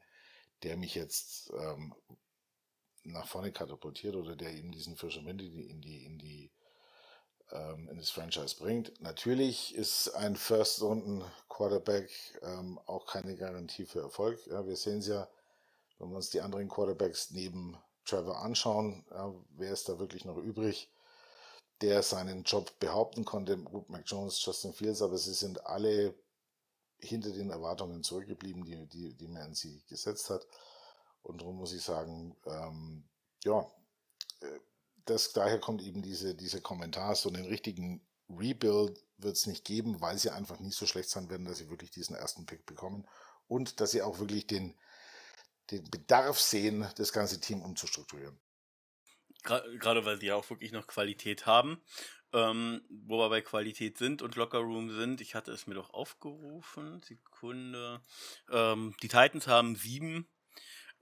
der 0.62 0.76
mich 0.76 0.94
jetzt 0.94 1.52
ähm, 1.52 1.94
nach 3.04 3.28
vorne 3.28 3.52
katapultiert 3.52 4.16
oder 4.16 4.36
der 4.36 4.54
eben 4.54 4.72
diesen 4.72 4.96
frischen 4.96 5.26
Wind 5.26 5.42
in 5.42 5.52
die, 5.52 5.68
in 5.68 5.80
die, 5.82 6.04
in 6.04 6.18
die 6.18 6.50
ähm, 7.52 7.88
in 7.90 7.98
das 7.98 8.10
Franchise 8.10 8.56
bringt. 8.56 9.00
Natürlich 9.02 9.74
ist 9.74 10.08
ein 10.14 10.34
First-Runden-Quarterback 10.34 12.10
ähm, 12.42 12.80
auch 12.86 13.06
keine 13.06 13.36
Garantie 13.36 13.84
für 13.84 14.00
Erfolg. 14.00 14.44
Ja, 14.46 14.66
wir 14.66 14.76
sehen 14.76 15.00
es 15.00 15.08
ja, 15.08 15.28
wenn 15.98 16.08
wir 16.08 16.16
uns 16.16 16.30
die 16.30 16.40
anderen 16.40 16.68
Quarterbacks 16.68 17.32
neben 17.32 17.76
Trevor 18.06 18.40
anschauen, 18.40 19.04
ja, 19.10 19.34
wer 19.50 19.72
ist 19.72 19.90
da 19.90 19.98
wirklich 19.98 20.24
noch 20.24 20.38
übrig, 20.38 20.90
der 21.80 22.02
seinen 22.02 22.42
Job 22.44 22.78
behaupten 22.78 23.24
konnte. 23.24 23.56
Gut, 23.58 23.88
Mac 23.90 24.04
Jones, 24.06 24.44
Justin 24.44 24.72
Fields, 24.72 25.02
aber 25.02 25.18
sie 25.18 25.34
sind 25.34 25.66
alle 25.66 26.14
hinter 26.98 27.30
den 27.30 27.50
Erwartungen 27.50 28.02
zurückgeblieben, 28.02 28.64
die, 28.64 28.86
die, 28.86 29.14
die 29.14 29.28
man 29.28 29.42
an 29.42 29.54
sie 29.54 29.82
gesetzt 29.88 30.30
hat. 30.30 30.46
Und 31.22 31.40
darum 31.40 31.56
muss 31.56 31.72
ich 31.72 31.82
sagen, 31.82 32.36
ähm, 32.46 33.04
ja, 33.44 33.70
äh, 34.40 34.60
das, 35.04 35.32
daher 35.32 35.60
kommt 35.60 35.82
eben 35.82 36.02
diese, 36.02 36.34
dieser 36.34 36.60
Kommentar, 36.60 37.14
so 37.14 37.28
einen 37.28 37.44
richtigen 37.44 38.00
Rebuild 38.28 39.04
wird 39.18 39.36
es 39.36 39.46
nicht 39.46 39.64
geben, 39.64 40.00
weil 40.00 40.18
sie 40.18 40.30
einfach 40.30 40.58
nicht 40.58 40.76
so 40.76 40.86
schlecht 40.86 41.10
sein 41.10 41.30
werden, 41.30 41.46
dass 41.46 41.58
sie 41.58 41.70
wirklich 41.70 41.90
diesen 41.90 42.16
ersten 42.16 42.46
Pick 42.46 42.66
bekommen 42.66 43.06
und 43.48 43.80
dass 43.80 43.92
sie 43.92 44.02
auch 44.02 44.18
wirklich 44.18 44.46
den, 44.46 44.74
den 45.70 45.88
Bedarf 45.90 46.40
sehen, 46.40 46.86
das 46.96 47.12
ganze 47.12 47.40
Team 47.40 47.62
umzustrukturieren. 47.62 48.38
Gerade 49.46 50.04
weil 50.04 50.18
sie 50.18 50.26
ja 50.26 50.34
auch 50.34 50.48
wirklich 50.50 50.72
noch 50.72 50.86
Qualität 50.86 51.46
haben. 51.46 51.80
Ähm, 52.32 52.82
wo 52.90 53.18
wir 53.18 53.30
bei 53.30 53.40
Qualität 53.40 53.98
sind 53.98 54.20
und 54.20 54.34
Lockerroom 54.34 54.90
sind, 54.90 55.20
ich 55.20 55.34
hatte 55.34 55.52
es 55.52 55.66
mir 55.66 55.74
doch 55.74 55.94
aufgerufen, 55.94 57.00
Sekunde. 57.02 58.02
Ähm, 58.50 58.94
die 59.00 59.08
Titans 59.08 59.46
haben 59.46 59.76
sieben 59.76 60.26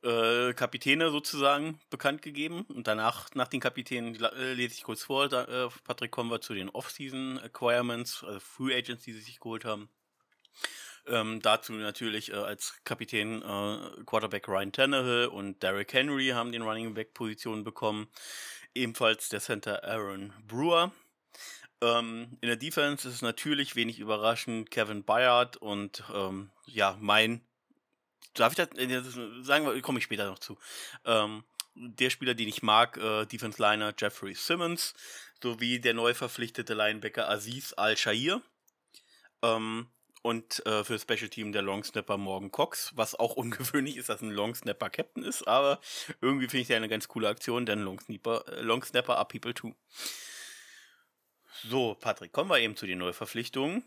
äh, 0.05 0.53
Kapitäne 0.53 1.11
sozusagen 1.11 1.81
bekannt 1.89 2.23
gegeben. 2.23 2.63
Und 2.63 2.87
danach, 2.87 3.31
nach 3.35 3.49
den 3.49 3.61
Kapitänen, 3.61 4.15
äh, 4.23 4.53
lese 4.53 4.75
ich 4.75 4.83
kurz 4.83 5.05
vor. 5.05 5.29
Da, 5.29 5.45
äh, 5.45 5.71
Patrick, 5.85 6.11
kommen 6.11 6.31
wir 6.31 6.41
zu 6.41 6.55
den 6.55 6.69
Off-Season 6.69 7.39
Acquirements, 7.39 8.23
also 8.23 8.39
Free 8.41 8.77
Agents, 8.77 9.05
die 9.05 9.15
sie 9.15 9.21
sich 9.21 9.41
geholt 9.41 9.65
haben. 9.65 9.89
Ähm, 11.07 11.43
dazu 11.43 11.73
natürlich 11.75 12.33
äh, 12.33 12.37
als 12.37 12.75
Kapitän 12.85 13.43
äh, 13.43 14.05
Quarterback 14.07 14.49
Ryan 14.49 14.73
Tannehill 14.73 15.27
und 15.27 15.63
Derrick 15.63 15.93
Henry 15.93 16.29
haben 16.29 16.53
den 16.53 16.63
Running 16.63 16.95
Back 16.95 17.13
Positionen 17.15 17.63
bekommen. 17.65 18.09
Ebenfalls 18.75 19.29
der 19.29 19.41
Center 19.41 19.85
Aaron 19.85 20.33
Brewer. 20.47 20.93
Ähm, 21.83 22.39
in 22.41 22.49
der 22.49 22.57
Defense 22.57 23.07
ist 23.07 23.17
es 23.17 23.23
natürlich 23.23 23.77
wenig 23.77 23.99
überraschend 23.99 24.71
Kevin 24.71 25.05
Bayard 25.05 25.57
und 25.59 26.03
ähm, 26.15 26.51
ja, 26.67 26.97
mein 27.01 27.47
darf 28.35 28.53
ich 28.53 28.57
das, 28.57 28.69
äh, 28.77 29.43
sagen 29.43 29.67
wir, 29.67 29.81
komme 29.83 29.99
ich 29.99 30.05
später 30.05 30.27
noch 30.27 30.39
zu. 30.39 30.59
Ähm, 31.05 31.45
der 31.75 32.11
Spieler, 32.11 32.35
den 32.35 32.49
ich 32.49 32.63
mag, 32.63 32.97
äh, 32.97 33.27
Defense 33.27 33.61
Liner 33.61 33.95
Jeffrey 33.97 34.35
Simmons, 34.35 34.95
sowie 35.43 35.81
der 35.81 35.95
neu 35.95 36.15
verpflichtete 36.15 36.75
Linebacker 36.75 37.29
Aziz 37.29 37.75
Al-Shair. 37.77 38.41
Ähm, 39.43 39.89
und 40.25 40.65
äh, 40.65 40.85
für 40.85 40.99
Special 40.99 41.29
Team 41.29 41.53
der 41.53 41.61
Long 41.61 41.85
Snapper 41.85 42.17
Morgan 42.17 42.51
Cox, 42.51 42.93
was 42.95 43.15
auch 43.15 43.37
ungewöhnlich 43.37 43.99
ist, 43.99 44.09
dass 44.09 44.23
ein 44.23 44.31
Long 44.31 44.55
Snapper 44.55 44.89
Captain 44.89 45.23
ist, 45.23 45.47
aber 45.47 45.81
irgendwie 46.23 46.49
finde 46.49 46.63
ich 46.63 46.69
ja 46.69 46.79
eine 46.79 46.89
ganz 46.89 47.09
coole 47.09 47.29
Aktion, 47.29 47.67
denn 47.67 47.81
Long 47.81 48.01
Snapper, 48.01 48.45
äh, 48.49 48.63
Long 48.63 48.83
Snapper 48.83 49.19
are 49.19 49.27
people 49.27 49.53
too. 49.53 49.75
So, 51.69 51.95
Patrick, 51.95 52.33
kommen 52.33 52.49
wir 52.49 52.59
eben 52.59 52.75
zu 52.75 52.87
den 52.87 52.99
Neuverpflichtungen. 52.99 53.85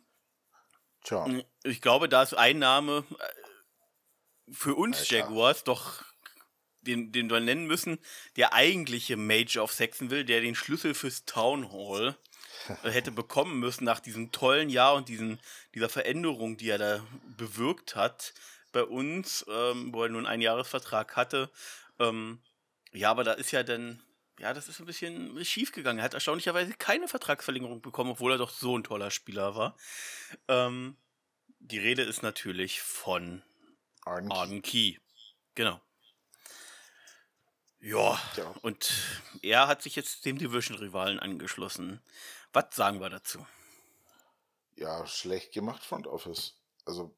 Tja. 1.03 1.25
Ich 1.63 1.81
glaube, 1.81 2.07
da 2.07 2.21
ist 2.21 2.35
Einnahme, 2.35 3.03
äh, 3.17 4.53
für 4.53 4.75
uns 4.75 4.99
Alter. 4.99 5.15
Jaguars 5.17 5.63
doch 5.63 6.03
den, 6.81 7.11
den 7.11 7.31
wir 7.31 7.39
nennen 7.39 7.65
müssen, 7.65 7.97
der 8.35 8.53
eigentliche 8.53 9.17
Major 9.17 9.63
of 9.63 9.73
Saxonville, 9.73 10.23
der 10.23 10.41
den 10.41 10.55
Schlüssel 10.55 10.93
fürs 10.93 11.25
Town 11.25 11.71
Hall 11.71 12.15
hätte 12.83 13.11
bekommen 13.11 13.59
müssen 13.59 13.83
nach 13.83 13.99
diesem 13.99 14.31
tollen 14.31 14.69
Jahr 14.69 14.95
und 14.95 15.09
diesen, 15.09 15.39
dieser 15.73 15.89
Veränderung, 15.89 16.57
die 16.57 16.69
er 16.69 16.77
da 16.77 17.05
bewirkt 17.37 17.95
hat 17.95 18.33
bei 18.71 18.83
uns, 18.83 19.45
ähm, 19.49 19.93
wo 19.93 20.03
er 20.03 20.09
nun 20.09 20.25
einen 20.25 20.41
Jahresvertrag 20.41 21.15
hatte. 21.15 21.49
Ähm, 21.99 22.39
ja, 22.91 23.11
aber 23.11 23.23
da 23.23 23.33
ist 23.33 23.51
ja 23.51 23.63
dann, 23.63 24.01
ja, 24.39 24.53
das 24.53 24.67
ist 24.67 24.79
ein 24.79 24.85
bisschen 24.85 25.43
schief 25.43 25.71
gegangen. 25.71 25.99
Er 25.99 26.05
hat 26.05 26.13
erstaunlicherweise 26.13 26.73
keine 26.73 27.07
Vertragsverlängerung 27.07 27.81
bekommen, 27.81 28.11
obwohl 28.11 28.33
er 28.33 28.37
doch 28.37 28.51
so 28.51 28.77
ein 28.77 28.83
toller 28.83 29.11
Spieler 29.11 29.55
war. 29.55 29.75
Ähm, 30.47 30.97
die 31.59 31.79
Rede 31.79 32.03
ist 32.03 32.23
natürlich 32.23 32.81
von 32.81 33.41
Arden, 34.05 34.31
Arden 34.31 34.61
Key. 34.61 34.97
Genau. 35.55 35.81
Ja, 37.79 38.19
ja, 38.35 38.53
und 38.63 38.91
er 39.43 39.67
hat 39.67 39.81
sich 39.81 39.95
jetzt 39.95 40.25
dem 40.25 40.37
Division-Rivalen 40.37 41.19
angeschlossen. 41.19 42.01
Was 42.57 42.75
sagen 42.75 42.99
wir 42.99 43.11
dazu? 43.11 43.45
Ja, 44.77 45.05
schlecht 45.05 45.53
gemacht, 45.53 45.83
Front 45.83 46.07
Office. 46.07 46.55
Also, 46.85 47.15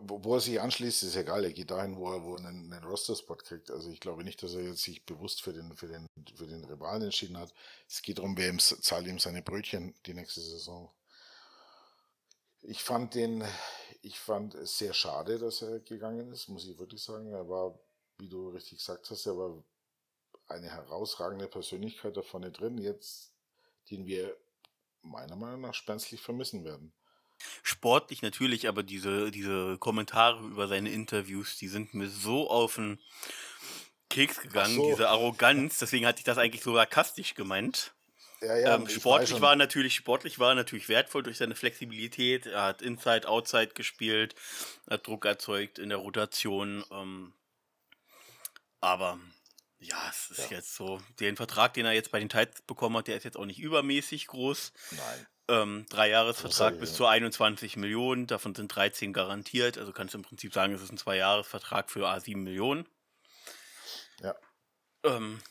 wo, 0.00 0.34
er 0.34 0.40
sich 0.40 0.62
anschließt, 0.62 1.02
ist 1.02 1.14
egal. 1.14 1.44
Er 1.44 1.52
geht 1.52 1.70
dahin, 1.70 1.98
wo 1.98 2.10
er, 2.10 2.24
wo 2.24 2.36
einen, 2.36 2.72
einen 2.72 2.82
Roster-Spot 2.82 3.36
kriegt. 3.36 3.70
Also, 3.70 3.90
ich 3.90 4.00
glaube 4.00 4.24
nicht, 4.24 4.42
dass 4.42 4.54
er 4.54 4.62
jetzt 4.62 4.82
sich 4.82 5.04
bewusst 5.04 5.42
für 5.42 5.52
den, 5.52 5.76
für 5.76 5.88
den, 5.88 6.06
für 6.34 6.46
den 6.46 6.64
Rivalen 6.64 7.02
entschieden 7.02 7.36
hat. 7.36 7.52
Es 7.86 8.00
geht 8.00 8.16
darum, 8.16 8.34
wer 8.38 8.48
ihm, 8.48 8.58
zahlt 8.60 9.06
ihm 9.06 9.18
seine 9.18 9.42
Brötchen 9.42 9.94
die 10.06 10.14
nächste 10.14 10.40
Saison. 10.40 10.90
Ich 12.62 12.82
fand 12.82 13.14
den, 13.14 13.44
ich 14.00 14.18
fand 14.18 14.54
es 14.54 14.78
sehr 14.78 14.94
schade, 14.94 15.38
dass 15.38 15.60
er 15.60 15.80
gegangen 15.80 16.32
ist, 16.32 16.48
muss 16.48 16.66
ich 16.66 16.78
wirklich 16.78 17.02
sagen. 17.02 17.30
Er 17.30 17.46
war, 17.46 17.78
wie 18.16 18.30
du 18.30 18.48
richtig 18.48 18.78
gesagt 18.78 19.10
hast, 19.10 19.26
er 19.26 19.36
war 19.36 19.62
eine 20.48 20.70
herausragende 20.70 21.46
Persönlichkeit 21.46 22.16
da 22.16 22.22
vorne 22.22 22.50
drin, 22.50 22.78
jetzt, 22.78 23.34
den 23.90 24.06
wir 24.06 24.34
meiner 25.02 25.36
Meinung 25.36 25.62
nach 25.62 25.74
spänstlich 25.74 26.20
vermissen 26.20 26.64
werden. 26.64 26.92
Sportlich 27.62 28.22
natürlich, 28.22 28.68
aber 28.68 28.82
diese, 28.82 29.30
diese 29.30 29.76
Kommentare 29.78 30.44
über 30.44 30.68
seine 30.68 30.90
Interviews, 30.90 31.56
die 31.56 31.68
sind 31.68 31.92
mir 31.92 32.08
so 32.08 32.48
auf 32.48 32.76
den 32.76 33.00
Keks 34.08 34.40
gegangen, 34.40 34.76
so. 34.76 34.90
diese 34.90 35.08
Arroganz, 35.08 35.78
deswegen 35.78 36.06
hatte 36.06 36.18
ich 36.18 36.24
das 36.24 36.38
eigentlich 36.38 36.62
so 36.62 36.74
sarkastisch 36.74 37.34
gemeint. 37.34 37.94
Ja, 38.42 38.56
ja, 38.56 38.74
ähm, 38.74 38.88
sportlich 38.88 39.40
war 39.40 39.54
natürlich 39.54 39.94
sportlich 39.94 40.38
war 40.40 40.54
natürlich 40.54 40.88
wertvoll 40.88 41.22
durch 41.22 41.38
seine 41.38 41.54
Flexibilität. 41.54 42.46
Er 42.46 42.62
hat 42.64 42.82
Inside, 42.82 43.28
Outside 43.28 43.68
gespielt, 43.68 44.34
hat 44.90 45.06
Druck 45.06 45.24
erzeugt 45.24 45.78
in 45.78 45.90
der 45.90 45.98
Rotation. 45.98 46.84
Ähm, 46.90 47.32
aber 48.80 49.20
ja, 49.82 50.08
es 50.08 50.30
ist 50.30 50.50
ja. 50.50 50.56
jetzt 50.58 50.74
so. 50.74 51.00
Den 51.20 51.36
Vertrag, 51.36 51.74
den 51.74 51.86
er 51.86 51.92
jetzt 51.92 52.10
bei 52.10 52.20
den 52.20 52.28
Titans 52.28 52.62
bekommen 52.62 52.96
hat, 52.96 53.08
der 53.08 53.16
ist 53.16 53.24
jetzt 53.24 53.36
auch 53.36 53.46
nicht 53.46 53.58
übermäßig 53.58 54.28
groß. 54.28 54.72
Nein. 54.92 55.26
Ähm, 55.48 55.86
drei 55.90 56.08
Jahresvertrag 56.08 56.78
bis 56.78 56.94
zu 56.94 57.04
21 57.04 57.76
Millionen, 57.76 58.26
davon 58.28 58.54
sind 58.54 58.68
13 58.68 59.12
garantiert. 59.12 59.76
Also 59.76 59.92
kannst 59.92 60.14
du 60.14 60.18
im 60.18 60.24
Prinzip 60.24 60.54
sagen, 60.54 60.72
es 60.72 60.82
ist 60.82 60.92
ein 60.92 60.98
Zwei-Jahres-Vertrag 60.98 61.90
für 61.90 62.08
A7 62.08 62.36
Millionen. 62.36 62.88
Ja. 64.22 64.36
Ähm, 65.02 65.42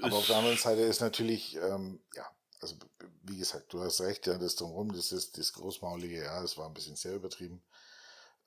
Aber 0.00 0.16
auf 0.16 0.26
der 0.26 0.36
anderen 0.36 0.56
Seite 0.56 0.80
ist 0.80 1.00
natürlich, 1.00 1.56
ähm, 1.56 2.00
ja, 2.14 2.26
also 2.60 2.76
wie 3.22 3.36
gesagt, 3.36 3.72
du 3.72 3.82
hast 3.82 4.00
recht, 4.00 4.26
ja, 4.26 4.38
das 4.38 4.56
drumherum, 4.56 4.92
das 4.92 5.12
ist 5.12 5.36
das 5.36 5.52
Großmaulige, 5.52 6.24
ja, 6.24 6.40
das 6.40 6.56
war 6.56 6.66
ein 6.66 6.74
bisschen 6.74 6.96
sehr 6.96 7.14
übertrieben. 7.14 7.62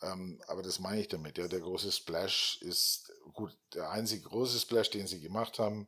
Ähm, 0.06 0.42
aber 0.48 0.62
das 0.62 0.80
meine 0.80 1.02
ich 1.02 1.08
damit. 1.08 1.38
Ja, 1.38 1.48
der 1.48 1.60
große 1.60 1.92
Splash 1.92 2.60
ist 2.62 3.12
gut, 3.34 3.56
der 3.74 3.90
einzige 3.90 4.24
große 4.24 4.60
Splash, 4.60 4.90
den 4.90 5.08
sie 5.08 5.22
gemacht 5.22 5.60
haben. 5.60 5.88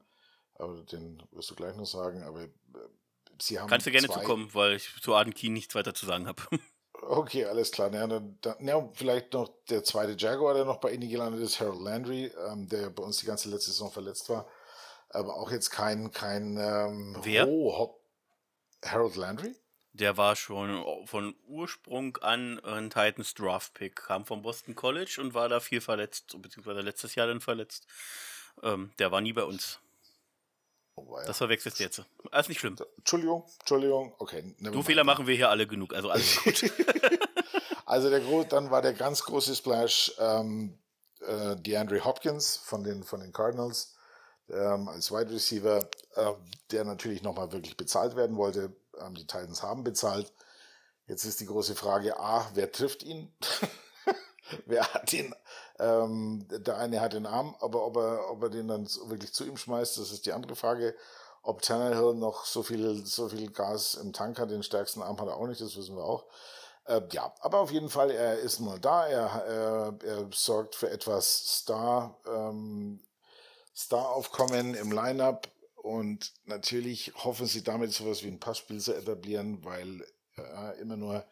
Aber 0.56 0.82
den 0.84 1.22
wirst 1.32 1.52
du 1.52 1.56
gleich 1.56 1.76
noch 1.76 1.86
sagen. 1.86 2.24
Aber 2.24 2.44
äh, 2.44 2.50
sie 3.40 3.60
haben. 3.60 3.70
Kannst 3.70 3.86
du 3.86 3.92
gerne 3.92 4.08
zukommen, 4.08 4.54
weil 4.54 4.76
ich 4.76 4.90
zu 5.02 5.14
Arden 5.14 5.34
Keen 5.34 5.54
nichts 5.54 5.76
weiter 5.76 5.94
zu 5.94 6.06
sagen 6.06 6.28
habe. 6.28 6.42
Okay, 7.10 7.46
alles 7.46 7.72
klar. 7.72 7.94
Ja, 7.94 8.08
dann, 8.08 8.38
ja, 8.60 8.90
vielleicht 8.94 9.32
noch 9.32 9.50
der 9.70 9.84
zweite 9.84 10.16
Jaguar, 10.18 10.56
der 10.56 10.66
noch 10.66 10.80
bei 10.80 10.92
Ihnen 10.92 11.08
gelandet 11.08 11.42
ist, 11.42 11.60
Harold 11.60 11.82
Landry, 11.82 12.32
ähm, 12.50 12.68
der 12.68 12.90
bei 12.90 13.04
uns 13.04 13.20
die 13.20 13.26
ganze 13.28 13.50
letzte 13.50 13.72
Saison 13.72 13.92
verletzt 13.92 14.28
war. 14.30 14.48
Aber 15.10 15.36
auch 15.36 15.52
jetzt 15.52 15.70
kein, 15.70 16.12
kein 16.12 16.58
ähm, 16.58 17.16
Wer? 17.22 17.48
Oh, 17.48 17.98
Harold 18.84 19.16
Landry? 19.16 19.56
Der 20.00 20.16
war 20.16 20.36
schon 20.36 20.84
von 21.08 21.36
Ursprung 21.48 22.18
an 22.18 22.60
ein 22.60 22.92
Titans 22.92 23.34
Draft 23.34 23.74
Pick, 23.74 23.96
kam 23.96 24.26
vom 24.26 24.44
Boston 24.44 24.76
College 24.76 25.18
und 25.20 25.34
war 25.34 25.50
da 25.50 25.60
viel 25.60 25.82
verletzt, 25.82 26.40
beziehungsweise 26.40 26.82
letztes 26.82 27.16
Jahr 27.16 27.26
dann 27.26 27.42
verletzt. 27.42 27.88
Ähm, 28.62 28.92
der 29.00 29.12
war 29.12 29.22
nie 29.22 29.34
bei 29.34 29.44
uns. 29.44 29.80
Oh, 30.94 31.18
ja. 31.18 31.26
Das 31.26 31.40
verwechselst 31.40 31.80
du 31.80 31.84
jetzt. 31.84 32.00
Alles 32.32 32.46
ah, 32.46 32.50
nicht 32.50 32.60
schlimm. 32.60 32.76
Entschuldigung, 32.98 33.44
Entschuldigung. 33.60 34.14
Okay. 34.20 34.56
Du 34.60 34.84
Fehler 34.84 35.04
machen 35.04 35.26
wir 35.26 35.36
hier 35.36 35.50
alle 35.50 35.66
genug, 35.66 35.96
also 35.96 36.12
alles 36.12 36.36
gut. 36.44 36.72
also 37.88 38.12
der 38.12 38.20
dann 38.44 38.70
war 38.70 38.84
der 38.84 38.94
ganz 38.94 39.24
große 39.24 39.56
Splash 39.56 40.14
ähm, 40.20 40.78
äh, 41.22 41.56
DeAndre 41.56 42.06
Hopkins 42.06 42.58
von 42.58 42.84
den, 42.84 43.04
von 43.04 43.20
den 43.20 43.34
Cardinals 43.34 43.96
ähm, 44.50 44.90
als 44.90 45.12
Wide 45.12 45.32
Receiver, 45.32 45.90
äh, 46.16 46.34
der 46.70 46.84
natürlich 46.84 47.24
nochmal 47.24 47.52
wirklich 47.52 47.76
bezahlt 47.76 48.16
werden 48.16 48.38
wollte 48.38 48.76
die 49.16 49.28
Titans 49.28 49.64
haben 49.64 49.84
bezahlt. 49.84 50.32
Jetzt 51.08 51.24
ist 51.24 51.40
die 51.40 51.46
große 51.46 51.76
Frage, 51.76 52.20
A, 52.20 52.50
wer 52.54 52.72
trifft 52.72 53.04
ihn? 53.04 53.34
wer 54.66 54.94
hat 54.94 55.14
ihn? 55.14 55.34
Ähm, 55.80 56.46
der 56.50 56.78
eine 56.78 57.00
hat 57.02 57.14
den 57.14 57.26
Arm, 57.26 57.56
aber 57.60 57.86
ob 57.86 57.98
er, 57.98 58.30
ob 58.32 58.44
er 58.44 58.50
den 58.50 58.68
dann 58.68 58.88
wirklich 59.06 59.34
zu 59.34 59.46
ihm 59.46 59.58
schmeißt, 59.58 59.98
das 59.98 60.12
ist 60.12 60.26
die 60.26 60.34
andere 60.34 60.56
Frage. 60.56 60.96
Ob 61.44 61.62
Tannehill 61.62 62.16
noch 62.16 62.46
so 62.46 62.62
viel, 62.62 63.06
so 63.06 63.30
viel 63.30 63.50
Gas 63.52 63.94
im 63.96 64.12
Tank 64.12 64.38
hat, 64.40 64.52
den 64.52 64.64
stärksten 64.64 65.02
Arm 65.02 65.20
hat 65.22 65.28
er 65.28 65.38
auch 65.38 65.48
nicht, 65.48 65.62
das 65.62 65.78
wissen 65.78 65.96
wir 65.96 66.04
auch. 66.04 66.26
Äh, 66.86 67.02
ja, 67.12 67.34
aber 67.40 67.60
auf 67.60 67.72
jeden 67.72 67.90
Fall, 67.90 68.12
er 68.12 68.40
ist 68.40 68.60
nur 68.60 68.80
da, 68.80 69.08
er, 69.08 69.28
er, 69.46 69.94
er 70.04 70.30
sorgt 70.32 70.76
für 70.76 70.90
etwas 70.90 71.60
Star, 71.60 72.18
ähm, 72.26 73.02
Star-Aufkommen 73.76 74.74
im 74.74 74.92
Line-Up. 74.92 75.48
Und 75.78 76.34
natürlich 76.46 77.14
hoffen 77.16 77.46
sie 77.46 77.64
damit 77.64 77.94
sowas 77.94 78.24
wie 78.24 78.28
ein 78.28 78.40
Passspiel 78.40 78.82
zu 78.82 78.94
etablieren, 78.94 79.64
weil 79.64 80.06
äh, 80.36 80.80
immer 80.82 80.98
nur 80.98 81.26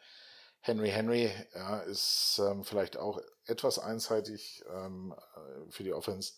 Henry 0.62 0.90
Henry 0.90 1.32
ja, 1.54 1.80
ist 1.82 2.40
ähm, 2.40 2.64
vielleicht 2.64 2.98
auch 2.98 3.20
etwas 3.46 3.78
einseitig 3.78 4.64
ähm, 4.74 5.14
äh, 5.36 5.72
für 5.72 5.84
die 5.84 5.94
Offense. 5.94 6.34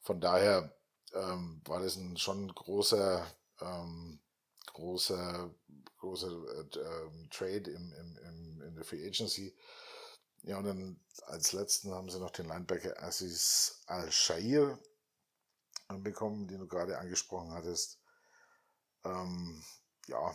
Von 0.00 0.20
daher 0.20 0.74
ähm, 1.12 1.60
war 1.66 1.80
das 1.80 1.96
ein 1.96 2.16
schon 2.16 2.48
großer, 2.54 3.26
ähm, 3.60 4.20
großer, 4.66 5.54
großer 5.98 6.28
äh, 6.28 6.78
ähm, 6.78 7.28
Trade 7.30 7.70
im, 7.70 7.92
im, 7.92 8.18
im, 8.24 8.62
in 8.62 8.74
der 8.76 8.84
Free 8.84 9.06
Agency. 9.06 9.54
Ja, 10.42 10.58
und 10.58 10.64
dann 10.64 11.00
als 11.26 11.52
letzten 11.52 11.92
haben 11.92 12.08
sie 12.08 12.18
noch 12.18 12.30
den 12.30 12.46
Linebacker 12.46 13.02
Aziz 13.02 13.82
Al-Shair 13.86 14.78
bekommen, 15.98 16.48
den 16.48 16.60
du 16.60 16.68
gerade 16.68 16.98
angesprochen 16.98 17.52
hattest. 17.52 18.00
Ähm, 19.04 19.64
ja, 20.06 20.34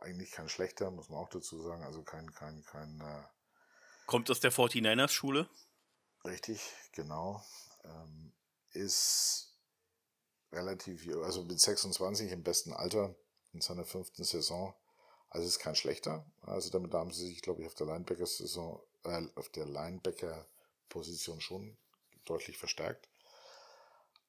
eigentlich 0.00 0.32
kein 0.32 0.48
schlechter, 0.48 0.90
muss 0.90 1.08
man 1.08 1.18
auch 1.18 1.28
dazu 1.28 1.62
sagen. 1.62 1.82
Also 1.84 2.02
kein, 2.02 2.32
kein, 2.32 2.64
kein. 2.64 3.00
Äh, 3.00 3.22
Kommt 4.06 4.30
aus 4.30 4.40
der 4.40 4.52
49ers-Schule? 4.52 5.48
Richtig, 6.24 6.60
genau. 6.92 7.42
Ähm, 7.84 8.32
ist 8.70 9.56
relativ, 10.52 11.06
also 11.22 11.42
mit 11.44 11.60
26 11.60 12.30
im 12.30 12.42
besten 12.42 12.72
Alter 12.72 13.14
in 13.52 13.60
seiner 13.60 13.84
fünften 13.84 14.24
Saison. 14.24 14.74
Also 15.30 15.46
ist 15.46 15.58
kein 15.58 15.76
schlechter. 15.76 16.24
Also 16.42 16.70
damit 16.70 16.94
haben 16.94 17.12
sie 17.12 17.26
sich, 17.26 17.42
glaube 17.42 17.62
ich, 17.62 17.66
auf 17.66 17.74
der 17.74 17.86
Linebacker-Saison, 17.86 18.80
äh, 19.04 19.22
auf 19.34 19.48
der 19.50 19.66
Linebacker-Position 19.66 21.40
schon 21.40 21.76
deutlich 22.24 22.58
verstärkt. 22.58 23.08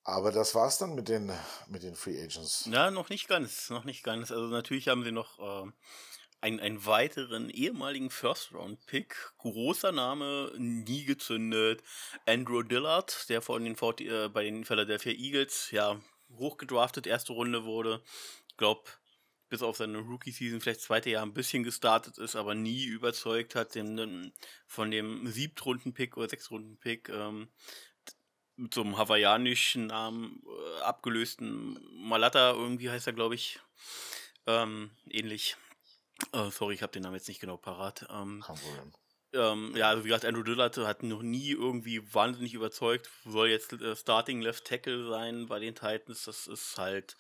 Aber 0.08 0.32
das 0.32 0.56
war's 0.56 0.78
dann 0.78 0.96
mit 0.96 1.10
den, 1.10 1.30
mit 1.68 1.84
den 1.84 1.94
Free 1.94 2.18
Agents. 2.18 2.66
Na, 2.66 2.92
noch 2.92 3.10
nicht 3.10 3.28
ganz, 3.28 3.70
noch 3.70 3.84
nicht 3.84 4.04
ganz. 4.04 4.32
Also 4.32 4.48
natürlich 4.48 4.88
haben 4.88 5.04
sie 5.04 5.12
noch 5.12 5.38
äh, 5.38 5.70
einen, 6.40 6.62
einen 6.62 6.86
weiteren 6.86 7.50
ehemaligen 7.50 8.10
First-Round-Pick, 8.10 9.34
großer 9.38 9.92
Name, 9.92 10.54
nie 10.58 11.04
gezündet. 11.04 11.84
Andrew 12.26 12.64
Dillard, 12.64 13.28
der 13.28 13.42
von 13.42 13.66
den 13.66 13.76
äh, 13.76 14.30
bei 14.30 14.46
den 14.46 14.64
Philadelphia 14.64 15.12
Eagles 15.12 15.72
ja 15.72 16.00
hochgedraftet, 16.32 17.06
erste 17.06 17.34
Runde 17.34 17.66
wurde. 17.66 18.02
Ich 18.48 18.56
glaube, 18.56 18.84
bis 19.50 19.62
auf 19.62 19.76
seine 19.76 20.00
Rookie-Season 20.00 20.62
vielleicht 20.62 20.82
zweite 20.82 21.10
Jahr 21.10 21.26
ein 21.26 21.34
bisschen 21.34 21.64
gestartet 21.64 22.18
ist, 22.18 22.38
aber 22.38 22.56
nie 22.56 22.86
überzeugt 22.86 23.56
hat, 23.56 23.76
den, 23.76 24.32
von 24.68 24.90
dem 24.90 25.28
Siebtrunden-Pick 25.28 26.16
oder 26.16 26.30
Sechstrunden-Pick 26.30 27.10
ähm, 27.10 27.50
mit 28.58 28.74
so 28.74 28.82
einem 28.82 28.98
hawaiianischen 28.98 29.88
Namen 29.88 30.44
äh, 30.46 30.82
abgelösten 30.82 31.80
Malata, 31.94 32.52
irgendwie 32.52 32.90
heißt 32.90 33.08
er, 33.08 33.14
glaube 33.14 33.36
ich. 33.36 33.60
Ähm, 34.46 34.92
ähnlich. 35.10 35.56
Äh, 36.34 36.50
sorry, 36.50 36.74
ich 36.74 36.82
habe 36.82 36.92
den 36.92 37.04
Namen 37.04 37.16
jetzt 37.16 37.28
nicht 37.28 37.40
genau 37.40 37.58
parat. 37.58 38.08
Ähm, 38.10 38.44
Ähm, 39.34 39.76
ja, 39.76 39.90
also 39.90 40.04
wie 40.04 40.08
gesagt, 40.08 40.26
Andrew 40.26 40.44
Dillard 40.44 40.78
hat 40.78 41.04
noch 41.04 41.22
nie 41.22 41.52
irgendwie 41.52 42.14
wahnsinnig 42.14 42.54
überzeugt, 42.54 43.10
soll 43.26 43.50
jetzt 43.50 43.74
äh, 43.74 43.96
Starting 43.96 44.42
Left 44.42 44.66
Tackle 44.66 45.08
sein 45.10 45.48
bei 45.48 45.60
den 45.60 45.76
Titans. 45.76 46.24
Das 46.24 46.48
ist 46.48 46.78
halt, 46.78 47.18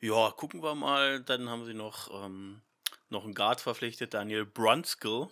ja, 0.00 0.30
gucken 0.30 0.62
wir 0.62 0.74
mal. 0.74 1.20
Dann 1.22 1.48
haben 1.48 1.64
sie 1.64 1.74
noch, 1.74 2.24
ähm, 2.24 2.62
noch 3.08 3.24
einen 3.24 3.34
Guard 3.34 3.60
verpflichtet, 3.60 4.14
Daniel 4.14 4.44
Brunskill. 4.44 5.28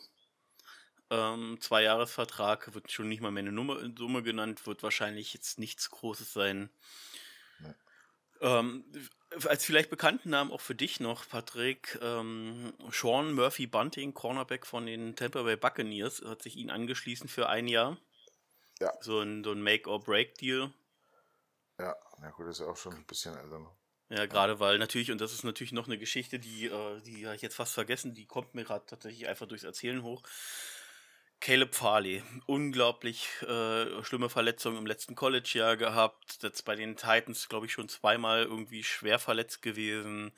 Ähm, 1.10 1.58
zwei 1.60 1.82
Jahresvertrag, 1.82 2.74
wird 2.74 2.90
schon 2.90 3.08
nicht 3.08 3.20
mal 3.20 3.30
mehr 3.30 3.42
eine 3.42 3.52
Nummer, 3.52 3.78
Summe 3.96 4.22
genannt, 4.22 4.66
wird 4.66 4.82
wahrscheinlich 4.82 5.34
jetzt 5.34 5.58
nichts 5.58 5.90
Großes 5.90 6.32
sein. 6.32 6.70
Nee. 7.58 7.74
Ähm, 8.40 8.84
als 9.46 9.64
vielleicht 9.64 9.90
bekannten 9.90 10.30
Namen 10.30 10.50
auch 10.50 10.60
für 10.60 10.74
dich 10.74 11.00
noch, 11.00 11.28
Patrick, 11.28 11.98
ähm, 12.02 12.72
Sean 12.90 13.34
Murphy 13.34 13.66
Bunting, 13.66 14.14
Cornerback 14.14 14.66
von 14.66 14.86
den 14.86 15.14
Tampa 15.16 15.42
Bay 15.42 15.56
Buccaneers, 15.56 16.22
hat 16.24 16.42
sich 16.42 16.56
ihn 16.56 16.70
angeschlossen 16.70 17.28
für 17.28 17.48
ein 17.48 17.68
Jahr. 17.68 17.98
Ja. 18.80 18.92
So 19.00 19.20
ein, 19.20 19.44
so 19.44 19.52
ein 19.52 19.62
Make-or-Break-Deal. 19.62 20.72
Ja, 21.78 21.96
na 22.20 22.30
gut, 22.30 22.46
ist 22.48 22.60
ja 22.60 22.66
auch 22.66 22.76
schon 22.76 22.94
ein 22.94 23.04
bisschen 23.04 23.36
älter. 23.36 23.58
Ne? 23.58 23.68
Ja, 24.10 24.26
gerade 24.26 24.60
weil 24.60 24.78
natürlich, 24.78 25.10
und 25.10 25.20
das 25.20 25.32
ist 25.32 25.44
natürlich 25.44 25.72
noch 25.72 25.86
eine 25.86 25.98
Geschichte, 25.98 26.38
die, 26.38 26.66
äh, 26.66 27.00
die 27.02 27.26
habe 27.26 27.36
ich 27.36 27.42
jetzt 27.42 27.56
fast 27.56 27.74
vergessen, 27.74 28.14
die 28.14 28.26
kommt 28.26 28.54
mir 28.54 28.64
gerade 28.64 28.86
tatsächlich 28.86 29.26
einfach 29.26 29.46
durchs 29.46 29.64
Erzählen 29.64 30.02
hoch. 30.02 30.22
Caleb 31.40 31.74
Farley, 31.74 32.22
unglaublich 32.46 33.28
äh, 33.42 34.02
schlimme 34.02 34.30
Verletzung 34.30 34.78
im 34.78 34.86
letzten 34.86 35.14
College-Jahr 35.14 35.76
gehabt. 35.76 36.42
Jetzt 36.42 36.64
bei 36.64 36.74
den 36.74 36.96
Titans, 36.96 37.48
glaube 37.48 37.66
ich, 37.66 37.72
schon 37.72 37.88
zweimal 37.88 38.44
irgendwie 38.44 38.82
schwer 38.82 39.18
verletzt 39.18 39.60
gewesen. 39.60 40.32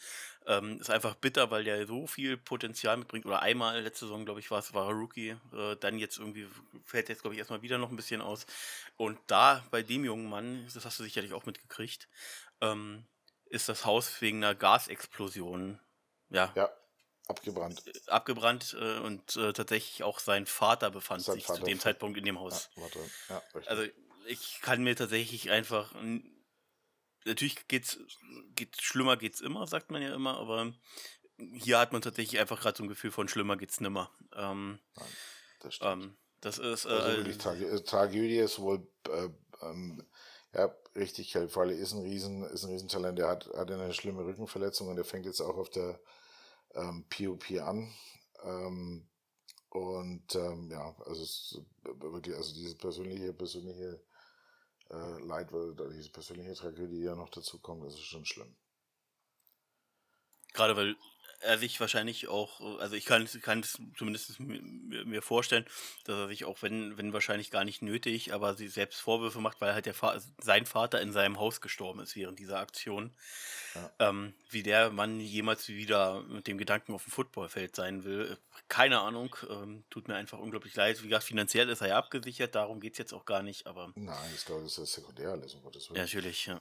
Ähm, 0.46 0.80
ist 0.80 0.90
einfach 0.90 1.14
bitter, 1.14 1.50
weil 1.50 1.64
der 1.64 1.86
so 1.86 2.06
viel 2.06 2.36
Potenzial 2.36 2.96
mitbringt. 2.96 3.24
Oder 3.26 3.42
einmal 3.42 3.80
letzte 3.80 4.06
Saison, 4.06 4.24
glaube 4.24 4.40
ich, 4.40 4.50
war 4.50 4.58
es, 4.58 4.74
war 4.74 4.90
Rookie. 4.90 5.36
Äh, 5.52 5.76
dann 5.78 5.98
jetzt 5.98 6.18
irgendwie 6.18 6.46
fällt 6.84 7.08
jetzt, 7.08 7.22
glaube 7.22 7.34
ich, 7.34 7.38
erstmal 7.38 7.62
wieder 7.62 7.78
noch 7.78 7.90
ein 7.90 7.96
bisschen 7.96 8.20
aus. 8.20 8.46
Und 8.96 9.18
da 9.28 9.64
bei 9.70 9.82
dem 9.82 10.04
jungen 10.04 10.28
Mann, 10.28 10.66
das 10.74 10.84
hast 10.84 10.98
du 10.98 11.04
sicherlich 11.04 11.32
auch 11.32 11.46
mitgekriegt, 11.46 12.08
ähm, 12.60 13.04
ist 13.46 13.68
das 13.68 13.84
Haus 13.84 14.20
wegen 14.20 14.42
einer 14.42 14.54
Gasexplosion 14.54 15.78
ja, 16.30 16.52
ja. 16.54 16.70
Abgebrannt. 17.28 17.82
Äh, 17.86 18.10
abgebrannt 18.10 18.76
äh, 18.80 18.98
und 18.98 19.36
äh, 19.36 19.52
tatsächlich 19.52 20.02
auch 20.04 20.20
sein 20.20 20.46
Vater 20.46 20.90
befand 20.90 21.22
sein 21.22 21.36
sich 21.36 21.46
Vater 21.46 21.60
zu 21.60 21.66
dem 21.66 21.80
Zeitpunkt 21.80 22.18
in 22.18 22.24
dem 22.24 22.38
Haus. 22.38 22.70
Ja, 23.28 23.42
also 23.66 23.82
ich 24.26 24.60
kann 24.62 24.82
mir 24.82 24.96
tatsächlich 24.96 25.50
einfach. 25.50 25.94
Natürlich 27.24 27.66
geht's, 27.66 27.98
geht 28.54 28.80
schlimmer 28.80 29.16
geht's 29.16 29.40
immer, 29.40 29.66
sagt 29.66 29.90
man 29.90 30.00
ja 30.00 30.14
immer, 30.14 30.38
aber 30.38 30.72
hier 31.54 31.80
hat 31.80 31.92
man 31.92 32.00
tatsächlich 32.00 32.40
einfach 32.40 32.60
gerade 32.60 32.78
so 32.78 32.84
ein 32.84 32.88
Gefühl 32.88 33.10
von 33.10 33.28
schlimmer 33.28 33.56
geht's 33.56 33.80
nimmer. 33.80 34.10
Ähm, 34.34 34.78
Nein, 34.94 35.08
das 35.60 35.74
stimmt. 35.74 36.04
Ähm, 36.04 36.16
das 36.40 36.58
ist. 36.58 36.84
Äh, 36.84 36.90
also 36.90 37.32
Trage 37.38 37.66
äh, 37.66 37.80
Tragödie 37.82 38.38
ist 38.38 38.60
wohl. 38.60 38.86
Äh, 39.08 39.28
ähm, 39.62 40.06
ja, 40.54 40.74
richtig, 40.94 41.32
Kelly 41.32 41.74
ist 41.74 41.92
ein 41.92 42.02
Riesen, 42.02 42.44
ist 42.44 42.64
ein 42.64 42.70
Riesentalent. 42.70 43.18
Der 43.18 43.28
hat, 43.28 43.48
hat 43.54 43.70
eine 43.70 43.92
schlimme 43.92 44.24
Rückenverletzung 44.24 44.88
und 44.88 44.96
der 44.96 45.04
fängt 45.04 45.26
jetzt 45.26 45.40
auch 45.40 45.56
auf 45.56 45.68
der 45.68 46.00
ähm, 46.76 47.04
POP 47.08 47.50
an. 47.60 47.92
Ähm, 48.44 49.08
und 49.70 50.34
ähm, 50.34 50.70
ja, 50.70 50.94
also 51.04 51.22
es 51.22 51.60
wirklich, 51.82 52.34
also 52.34 52.54
diese 52.54 52.76
persönliche, 52.76 53.32
persönliche 53.32 54.00
äh, 54.90 55.20
Leid, 55.22 55.50
diese 55.92 56.10
persönliche 56.10 56.54
Tragödie, 56.54 56.96
die 56.96 57.04
ja 57.04 57.14
noch 57.14 57.28
dazu 57.28 57.58
kommt, 57.58 57.84
das 57.84 57.94
ist 57.94 58.04
schon 58.04 58.24
schlimm. 58.24 58.56
Gerade 60.54 60.76
weil 60.76 60.96
er 61.40 61.58
sich 61.58 61.80
wahrscheinlich 61.80 62.28
auch, 62.28 62.80
also 62.80 62.96
ich 62.96 63.04
kann, 63.04 63.28
kann 63.42 63.60
es 63.60 63.78
zumindest 63.96 64.38
mir 64.40 65.22
vorstellen, 65.22 65.64
dass 66.04 66.16
er 66.16 66.28
sich 66.28 66.44
auch, 66.44 66.62
wenn, 66.62 66.96
wenn 66.98 67.12
wahrscheinlich 67.12 67.50
gar 67.50 67.64
nicht 67.64 67.82
nötig, 67.82 68.32
aber 68.32 68.54
sie 68.54 68.68
selbst 68.68 69.00
Vorwürfe 69.00 69.40
macht, 69.40 69.60
weil 69.60 69.74
halt 69.74 69.86
der 69.86 69.94
Fa 69.94 70.20
sein 70.38 70.66
Vater 70.66 71.00
in 71.00 71.12
seinem 71.12 71.38
Haus 71.38 71.60
gestorben 71.60 72.00
ist 72.00 72.16
während 72.16 72.38
dieser 72.38 72.58
Aktion. 72.58 73.12
Ja. 73.74 73.90
Ähm, 73.98 74.34
wie 74.50 74.62
der 74.62 74.90
Mann 74.90 75.20
jemals 75.20 75.68
wieder 75.68 76.22
mit 76.22 76.46
dem 76.46 76.58
Gedanken 76.58 76.94
auf 76.94 77.04
dem 77.04 77.12
Footballfeld 77.12 77.76
sein 77.76 78.04
will, 78.04 78.38
keine 78.68 79.00
Ahnung. 79.00 79.36
Ähm, 79.50 79.84
tut 79.90 80.08
mir 80.08 80.14
einfach 80.14 80.38
unglaublich 80.38 80.74
leid. 80.74 81.02
Wie 81.02 81.08
gesagt, 81.08 81.24
finanziell 81.24 81.68
ist 81.68 81.82
er 81.82 81.88
ja 81.88 81.98
abgesichert, 81.98 82.54
darum 82.54 82.80
geht 82.80 82.92
es 82.94 82.98
jetzt 82.98 83.12
auch 83.12 83.26
gar 83.26 83.42
nicht, 83.42 83.66
aber. 83.66 83.92
Nein, 83.94 84.32
ich 84.34 84.44
glaube, 84.44 84.62
das 84.62 84.78
ist 84.78 84.94
sekundär 84.94 85.30
alles, 85.30 85.54
um 85.54 85.62
Gottes 85.62 85.90
Willen. 85.90 85.96
Ja, 85.96 86.02
natürlich, 86.02 86.46
ja. 86.46 86.60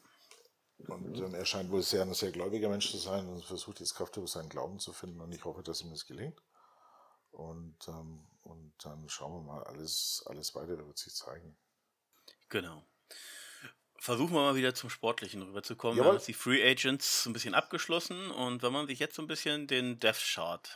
Und 0.78 1.18
ähm, 1.18 1.34
er 1.34 1.46
scheint 1.46 1.72
wohl 1.72 1.82
sehr, 1.82 2.04
ein 2.04 2.14
sehr 2.14 2.32
gläubiger 2.32 2.70
Mensch 2.70 2.92
zu 2.92 2.98
sein 2.98 3.28
und 3.28 3.44
versucht 3.44 3.80
jetzt 3.80 3.96
Kraft 3.96 4.18
über 4.18 4.28
seinen 4.28 4.50
Glauben 4.50 4.80
zu 4.80 4.94
finden 4.94 5.22
und 5.22 5.32
ich 5.34 5.44
hoffe, 5.46 5.64
dass 5.64 5.82
ihm 5.82 5.92
das 5.92 6.06
gelingt. 6.06 6.42
Und, 7.32 7.78
ähm, 7.88 8.26
und 8.44 8.74
dann 8.84 9.08
schauen 9.10 9.34
wir 9.34 9.54
mal, 9.54 9.64
alles, 9.64 10.24
alles 10.28 10.54
weitere 10.56 10.86
wird 10.86 10.98
sich 10.98 11.14
zeigen. 11.14 11.56
Genau. 12.50 12.86
Versuchen 13.98 14.34
wir 14.34 14.42
mal 14.42 14.56
wieder 14.56 14.76
zum 14.76 14.90
Sportlichen 14.90 15.42
rüberzukommen. 15.42 15.98
Wir 15.98 16.06
haben 16.06 16.16
jetzt 16.16 16.28
die 16.28 16.34
Free 16.34 16.64
Agents 16.64 17.26
ein 17.26 17.34
bisschen 17.34 17.56
abgeschlossen 17.56 18.30
und 18.32 18.62
wenn 18.62 18.74
man 18.74 18.88
sich 18.88 19.00
jetzt 19.00 19.16
so 19.16 19.22
ein 19.22 19.28
bisschen 19.28 19.68
den 19.68 20.00
Death 20.00 20.20
Chart 20.20 20.70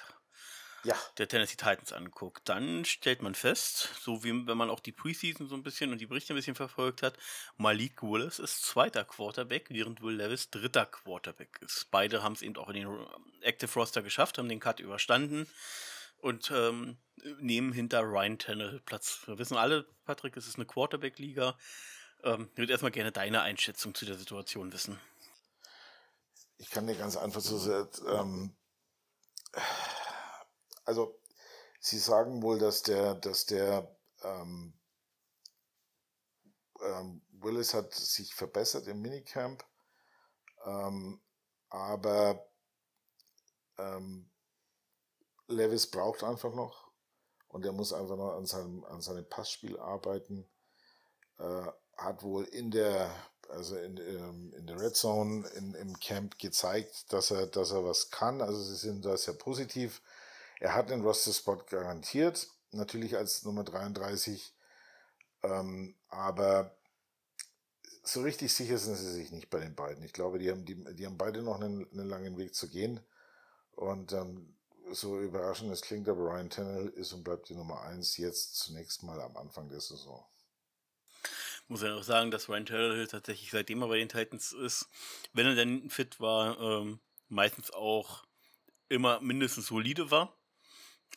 ja. 0.83 0.95
der 1.17 1.27
Tennessee 1.27 1.57
Titans 1.57 1.93
anguckt, 1.93 2.47
dann 2.47 2.85
stellt 2.85 3.21
man 3.21 3.35
fest, 3.35 3.89
so 4.01 4.23
wie 4.23 4.47
wenn 4.47 4.57
man 4.57 4.69
auch 4.69 4.79
die 4.79 4.91
Preseason 4.91 5.47
so 5.47 5.55
ein 5.55 5.63
bisschen 5.63 5.91
und 5.91 5.99
die 5.99 6.05
Berichte 6.05 6.33
ein 6.33 6.35
bisschen 6.35 6.55
verfolgt 6.55 7.03
hat, 7.03 7.17
Malik 7.57 8.01
Willis 8.01 8.39
ist 8.39 8.63
zweiter 8.63 9.03
Quarterback, 9.03 9.67
während 9.69 10.01
Will 10.01 10.15
Levis 10.15 10.49
dritter 10.49 10.85
Quarterback 10.85 11.59
ist. 11.61 11.89
Beide 11.91 12.23
haben 12.23 12.33
es 12.33 12.41
eben 12.41 12.57
auch 12.57 12.69
in 12.69 12.75
den 12.75 13.07
Active 13.41 13.71
Roster 13.73 14.01
geschafft, 14.01 14.37
haben 14.37 14.49
den 14.49 14.59
Cut 14.59 14.79
überstanden 14.79 15.47
und 16.21 16.51
ähm, 16.51 16.97
nehmen 17.39 17.73
hinter 17.73 18.01
Ryan 18.01 18.37
Tannehill 18.37 18.81
Platz. 18.81 19.21
Wir 19.25 19.37
wissen 19.37 19.57
alle, 19.57 19.85
Patrick, 20.05 20.37
es 20.37 20.47
ist 20.47 20.55
eine 20.55 20.65
Quarterback-Liga. 20.65 21.57
Ähm, 22.23 22.49
ich 22.51 22.57
würde 22.57 22.71
erstmal 22.71 22.91
gerne 22.91 23.11
deine 23.11 23.41
Einschätzung 23.41 23.95
zu 23.95 24.05
der 24.05 24.17
Situation 24.17 24.71
wissen. 24.73 24.99
Ich 26.57 26.69
kann 26.69 26.87
dir 26.87 26.95
ganz 26.95 27.15
einfach 27.15 27.41
so 27.41 27.57
sagen, 27.57 27.89
ähm, 28.07 28.55
also 30.89 31.19
Sie 31.79 31.97
sagen 31.97 32.43
wohl, 32.43 32.59
dass 32.59 32.83
der, 32.83 33.15
dass 33.15 33.45
der 33.45 33.95
ähm, 34.23 34.73
ähm, 36.81 37.21
Willis 37.31 37.73
hat 37.73 37.93
sich 37.93 38.35
verbessert 38.35 38.87
im 38.87 39.01
Minicamp, 39.01 39.63
ähm, 40.65 41.21
aber 41.69 42.45
ähm, 43.77 44.29
Levis 45.47 45.89
braucht 45.89 46.23
einfach 46.23 46.53
noch 46.53 46.91
und 47.47 47.65
er 47.65 47.71
muss 47.71 47.93
einfach 47.93 48.17
noch 48.17 48.35
an 48.35 48.45
seinem, 48.45 48.83
an 48.83 49.01
seinem 49.01 49.27
Passspiel 49.27 49.79
arbeiten. 49.79 50.49
Äh, 51.37 51.67
hat 51.95 52.23
wohl 52.23 52.43
in 52.45 52.71
der, 52.71 53.09
also 53.49 53.77
in, 53.77 53.97
ähm, 53.97 54.53
in 54.53 54.67
der 54.67 54.79
Red 54.79 54.95
Zone 54.95 55.47
in, 55.55 55.73
im 55.75 55.99
Camp 55.99 56.37
gezeigt, 56.39 57.11
dass 57.11 57.31
er, 57.31 57.47
dass 57.47 57.71
er 57.71 57.85
was 57.85 58.09
kann. 58.09 58.41
Also 58.41 58.61
sie 58.61 58.75
sind 58.75 59.05
da 59.05 59.15
sehr 59.17 59.33
positiv. 59.33 60.01
Er 60.59 60.75
hat 60.75 60.89
den 60.89 61.01
Roster-Spot 61.01 61.63
garantiert, 61.69 62.47
natürlich 62.71 63.15
als 63.17 63.43
Nummer 63.43 63.63
33, 63.63 64.53
ähm, 65.43 65.95
aber 66.09 66.75
so 68.03 68.21
richtig 68.21 68.53
sicher 68.53 68.77
sind 68.77 68.95
sie 68.95 69.11
sich 69.11 69.31
nicht 69.31 69.49
bei 69.49 69.59
den 69.59 69.75
beiden. 69.75 70.03
Ich 70.03 70.13
glaube, 70.13 70.39
die 70.39 70.49
haben, 70.49 70.65
die, 70.65 70.83
die 70.95 71.05
haben 71.05 71.17
beide 71.17 71.41
noch 71.41 71.59
einen, 71.59 71.89
einen 71.91 72.09
langen 72.09 72.37
Weg 72.37 72.55
zu 72.55 72.69
gehen. 72.69 72.99
Und 73.71 74.11
ähm, 74.13 74.57
so 74.91 75.19
überraschend 75.19 75.71
es 75.71 75.81
klingt, 75.81 76.09
aber 76.09 76.21
Ryan 76.21 76.49
Tannehill 76.49 76.89
ist 76.89 77.13
und 77.13 77.23
bleibt 77.23 77.49
die 77.49 77.55
Nummer 77.55 77.81
1 77.83 78.17
jetzt 78.17 78.55
zunächst 78.57 79.03
mal 79.03 79.21
am 79.21 79.37
Anfang 79.37 79.69
der 79.69 79.79
Saison. 79.79 80.25
Muss 81.67 81.83
ja 81.83 81.95
auch 81.95 82.03
sagen, 82.03 82.31
dass 82.31 82.49
Ryan 82.49 82.65
Tannehill 82.65 83.07
tatsächlich 83.07 83.51
seitdem 83.51 83.83
er 83.83 83.87
bei 83.87 83.97
den 83.97 84.09
Titans 84.09 84.51
ist, 84.53 84.89
wenn 85.33 85.45
er 85.45 85.55
denn 85.55 85.89
fit 85.89 86.19
war, 86.19 86.59
ähm, 86.59 86.99
meistens 87.27 87.71
auch 87.71 88.25
immer 88.87 89.21
mindestens 89.21 89.67
solide 89.67 90.09
war. 90.09 90.35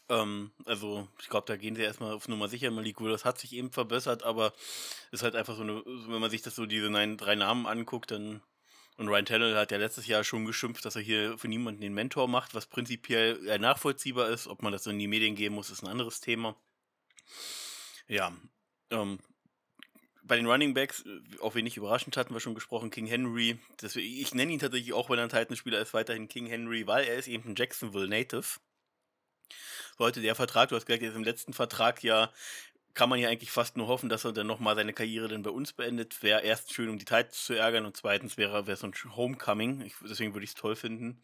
Ähm, 0.08 0.52
also, 0.64 1.08
ich 1.20 1.28
glaube, 1.28 1.46
da 1.46 1.56
gehen 1.56 1.74
sie 1.76 1.82
erstmal 1.82 2.12
auf 2.12 2.28
Nummer 2.28 2.48
sicher. 2.48 2.70
Malik 2.70 3.00
Willis 3.00 3.24
hat 3.24 3.38
sich 3.38 3.52
eben 3.52 3.72
verbessert, 3.72 4.22
aber 4.22 4.52
ist 5.10 5.22
halt 5.22 5.36
einfach 5.36 5.56
so 5.56 5.62
eine, 5.62 5.82
wenn 5.84 6.20
man 6.20 6.30
sich 6.30 6.42
das 6.42 6.54
so 6.54 6.66
diese 6.66 6.90
drei 7.16 7.34
Namen 7.34 7.66
anguckt, 7.66 8.10
dann. 8.10 8.42
Und 8.98 9.08
Ryan 9.08 9.24
Tannehill 9.24 9.56
hat 9.56 9.72
ja 9.72 9.78
letztes 9.78 10.06
Jahr 10.06 10.22
schon 10.22 10.44
geschimpft, 10.44 10.84
dass 10.84 10.96
er 10.96 11.02
hier 11.02 11.38
für 11.38 11.48
niemanden 11.48 11.80
den 11.80 11.94
Mentor 11.94 12.28
macht, 12.28 12.54
was 12.54 12.66
prinzipiell 12.66 13.46
eher 13.46 13.58
nachvollziehbar 13.58 14.28
ist. 14.28 14.46
Ob 14.46 14.62
man 14.62 14.70
das 14.70 14.86
in 14.86 14.98
die 14.98 15.08
Medien 15.08 15.34
geben 15.34 15.54
muss, 15.54 15.70
ist 15.70 15.82
ein 15.82 15.88
anderes 15.88 16.20
Thema. 16.20 16.56
Ja, 18.06 18.36
ähm, 18.90 19.18
bei 20.22 20.36
den 20.36 20.46
Running 20.46 20.74
Backs, 20.74 21.04
auch 21.40 21.54
wenig 21.54 21.76
überraschend 21.76 22.16
hatten 22.16 22.34
wir 22.34 22.40
schon 22.40 22.54
gesprochen, 22.54 22.90
King 22.90 23.06
Henry. 23.06 23.58
Deswegen, 23.80 24.14
ich 24.20 24.34
nenne 24.34 24.52
ihn 24.52 24.58
tatsächlich 24.58 24.92
auch, 24.92 25.08
wenn 25.08 25.18
er 25.18 25.24
ein 25.24 25.30
Titanspieler 25.30 25.80
ist, 25.80 25.94
weiterhin 25.94 26.28
King 26.28 26.46
Henry, 26.46 26.86
weil 26.86 27.06
er 27.06 27.16
ist 27.16 27.28
eben 27.28 27.50
ein 27.50 27.56
Jacksonville 27.56 28.08
Native 28.08 28.60
heute 29.98 30.20
der 30.20 30.34
Vertrag, 30.34 30.68
du 30.68 30.76
hast 30.76 30.86
gesagt, 30.86 31.02
jetzt 31.02 31.16
im 31.16 31.24
letzten 31.24 31.52
Vertrag 31.52 32.02
ja 32.02 32.30
kann 32.94 33.08
man 33.08 33.18
ja 33.18 33.28
eigentlich 33.28 33.50
fast 33.50 33.76
nur 33.76 33.86
hoffen, 33.86 34.08
dass 34.08 34.24
er 34.24 34.32
dann 34.32 34.46
nochmal 34.46 34.76
seine 34.76 34.92
Karriere 34.92 35.28
dann 35.28 35.42
bei 35.42 35.50
uns 35.50 35.72
beendet. 35.72 36.22
Wäre 36.22 36.42
erst 36.42 36.72
schön, 36.72 36.90
um 36.90 36.98
die 36.98 37.04
Titans 37.04 37.44
zu 37.44 37.54
ärgern 37.54 37.86
und 37.86 37.96
zweitens 37.96 38.36
wäre 38.36 38.66
wär 38.66 38.76
so 38.76 38.86
ein 38.86 38.94
Homecoming. 39.16 39.80
Ich, 39.80 39.94
deswegen 40.02 40.34
würde 40.34 40.44
ich 40.44 40.50
es 40.50 40.56
toll 40.56 40.76
finden. 40.76 41.22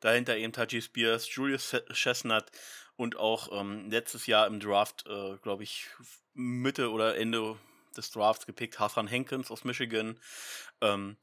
Dahinter 0.00 0.36
eben 0.36 0.52
Taji 0.52 0.80
Spears, 0.80 1.32
Julius 1.34 1.74
Chestnut 1.92 2.44
und 2.96 3.16
auch 3.16 3.50
ähm, 3.52 3.90
letztes 3.90 4.26
Jahr 4.26 4.46
im 4.46 4.60
Draft, 4.60 5.06
äh, 5.06 5.36
glaube 5.42 5.64
ich, 5.64 5.88
Mitte 6.34 6.90
oder 6.90 7.16
Ende 7.16 7.56
des 7.96 8.10
Drafts 8.10 8.46
gepickt, 8.46 8.78
Hassan 8.78 9.10
Hankins 9.10 9.50
aus 9.50 9.64
Michigan. 9.64 10.20
Ähm, 10.80 11.16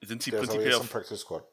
sind 0.00 0.22
sie 0.22 0.30
Der 0.30 0.38
prinzipiell 0.38 0.74
auf... 0.74 0.90
Practice 0.90 1.20
Squad. 1.20 1.46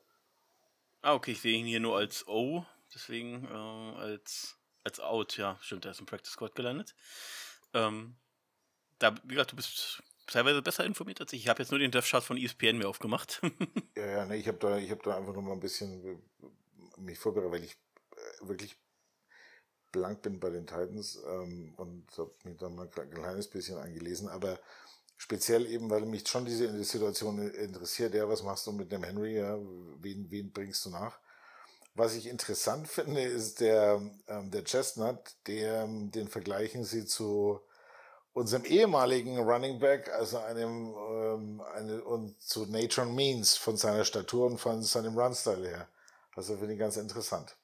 Ah, 1.02 1.14
okay, 1.14 1.32
ich 1.32 1.42
sehe 1.42 1.58
ihn 1.58 1.66
hier 1.66 1.80
nur 1.80 1.98
als 1.98 2.28
O, 2.28 2.66
deswegen 2.94 3.46
äh, 3.46 4.00
als, 4.00 4.59
als 4.84 5.00
Out, 5.00 5.38
ja, 5.38 5.58
stimmt, 5.62 5.86
er 5.86 5.92
ist 5.92 6.00
im 6.00 6.06
Practice 6.06 6.34
Squad 6.34 6.56
gelandet. 6.56 6.96
Ähm, 7.74 8.16
da, 9.00 9.16
wie 9.24 9.36
gesagt, 9.36 9.52
du 9.52 9.56
bist 9.56 10.04
teilweise 10.28 10.62
besser 10.62 10.86
informiert 10.86 11.22
als 11.22 11.34
ich. 11.34 11.42
Ich 11.42 11.50
habe 11.50 11.62
jetzt 11.62 11.72
nur 11.72 11.80
den 11.80 11.92
Dev-Chart 11.92 12.24
von 12.24 12.38
ESPN 12.38 12.78
mir 12.78 12.88
aufgemacht. 12.88 13.42
ja, 13.96 14.06
ja, 14.06 14.26
nee, 14.26 14.38
ich 14.38 14.48
habe 14.48 14.58
da, 14.58 14.80
hab 14.80 15.04
da 15.04 15.18
einfach 15.18 15.34
nur 15.34 15.44
mal 15.44 15.54
ein 15.54 15.60
bisschen 15.60 16.06
äh, 16.06 16.18
mich 16.98 17.18
vorbereitet, 17.18 17.52
weil 17.52 17.64
ich 17.64 17.78
äh, 18.16 18.48
wirklich 18.48 18.78
blank 19.92 20.22
bin 20.22 20.40
bei 20.40 20.50
den 20.50 20.68
Titans 20.68 21.20
ähm, 21.28 21.74
und 21.78 22.06
habe 22.18 22.32
mich 22.44 22.58
da 22.58 22.70
mal 22.70 22.88
ein 22.88 23.12
kleines 23.12 23.50
bisschen 23.50 23.78
eingelesen, 23.78 24.30
aber 24.30 24.60
speziell 25.18 25.66
eben, 25.66 25.90
weil 25.90 26.06
mich 26.06 26.28
schon 26.28 26.46
diese 26.46 26.84
Situation 26.84 27.40
interessiert, 27.52 28.14
ja, 28.14 28.28
was 28.30 28.44
machst 28.44 28.68
du 28.68 28.72
mit 28.72 28.92
dem 28.92 29.04
Henry, 29.04 29.38
ja, 29.38 29.58
wen, 30.00 30.30
wen 30.30 30.52
bringst 30.52 30.86
du 30.86 30.92
nach? 30.92 31.20
Was 31.94 32.16
ich 32.16 32.28
interessant 32.28 32.88
finde, 32.88 33.22
ist 33.22 33.60
der, 33.60 34.02
ähm, 34.28 34.52
der 34.52 34.64
Chestnut, 34.64 35.20
der, 35.48 35.88
den 35.88 36.28
vergleichen 36.28 36.84
sie 36.84 37.06
zu 37.06 37.62
unserem 38.34 38.64
ehemaligen 38.66 39.38
Running 39.40 39.80
Back, 39.80 40.10
also 40.10 40.38
einem, 40.38 40.96
ähm, 40.96 41.62
eine, 41.74 42.04
und 42.04 42.42
zu 42.42 42.66
Natron 42.68 43.14
Means 43.14 43.58
von 43.58 43.76
seiner 43.76 44.06
Statur 44.06 44.46
und 44.46 44.58
von 44.60 44.82
seinem 44.82 45.18
Runstyle 45.18 45.68
her. 45.68 45.90
Also 46.36 46.56
finde 46.58 46.74
ich 46.74 46.80
ganz 46.80 46.96
interessant. 46.96 47.58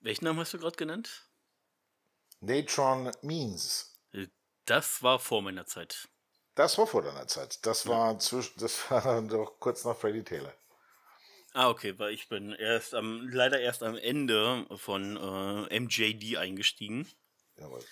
Welchen 0.00 0.24
Namen 0.24 0.40
hast 0.40 0.54
du 0.54 0.58
gerade 0.58 0.76
genannt? 0.76 1.28
Natron 2.40 3.12
Means. 3.22 3.94
Das 4.64 5.02
war 5.02 5.18
vor 5.18 5.42
meiner 5.42 5.66
Zeit. 5.66 6.08
Das 6.54 6.78
war 6.78 6.86
vor 6.86 7.02
deiner 7.02 7.26
Zeit. 7.26 7.64
Das 7.64 7.86
war, 7.86 8.18
zwischen, 8.18 8.58
das 8.60 8.90
war 8.90 9.22
doch 9.22 9.58
kurz 9.60 9.84
nach 9.84 9.96
Freddy 9.96 10.24
Taylor. 10.24 10.52
Ah, 11.52 11.68
okay, 11.68 11.98
weil 11.98 12.14
ich 12.14 12.28
bin 12.28 12.52
erst 12.52 12.94
am, 12.94 13.28
leider 13.28 13.60
erst 13.60 13.82
am 13.82 13.96
Ende 13.96 14.66
von 14.76 15.16
äh, 15.16 15.80
MJD 15.80 16.36
eingestiegen. 16.36 17.08
Jawohl. 17.56 17.84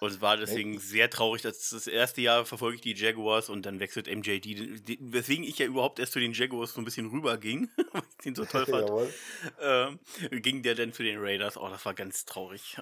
Und 0.00 0.20
war 0.22 0.38
deswegen 0.38 0.78
sehr 0.78 1.10
traurig, 1.10 1.42
dass 1.42 1.70
das 1.70 1.86
erste 1.86 2.22
Jahr 2.22 2.46
verfolge 2.46 2.76
ich 2.76 2.80
die 2.80 2.94
Jaguars 2.94 3.50
und 3.50 3.66
dann 3.66 3.80
wechselt 3.80 4.06
MJD, 4.06 4.88
weswegen 5.12 5.44
ich 5.44 5.58
ja 5.58 5.66
überhaupt 5.66 5.98
erst 5.98 6.12
zu 6.14 6.20
den 6.20 6.32
Jaguars 6.32 6.72
so 6.72 6.80
ein 6.80 6.86
bisschen 6.86 7.10
rüberging, 7.10 7.68
weil 7.92 8.02
ich 8.08 8.16
den 8.24 8.34
so 8.34 8.46
toll 8.46 8.64
fand. 8.64 8.90
ähm, 9.60 10.40
ging 10.40 10.62
der 10.62 10.74
dann 10.74 10.94
zu 10.94 11.02
den 11.02 11.18
Raiders. 11.18 11.58
Oh, 11.58 11.68
das 11.68 11.84
war 11.84 11.92
ganz 11.92 12.24
traurig. 12.24 12.78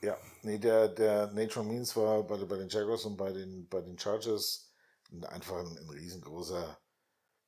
Ja, 0.00 0.16
nee, 0.42 0.58
der, 0.58 0.88
der 0.88 1.26
Nature 1.32 1.66
Means 1.66 1.94
war 1.96 2.22
bei, 2.22 2.38
bei 2.38 2.56
den 2.56 2.70
Jaguars 2.70 3.04
und 3.04 3.18
bei 3.18 3.30
den, 3.30 3.68
bei 3.68 3.82
den 3.82 3.98
Chargers 3.98 4.72
einfach 5.22 5.58
ein, 5.58 5.76
ein 5.78 5.90
riesengroßer 5.90 6.78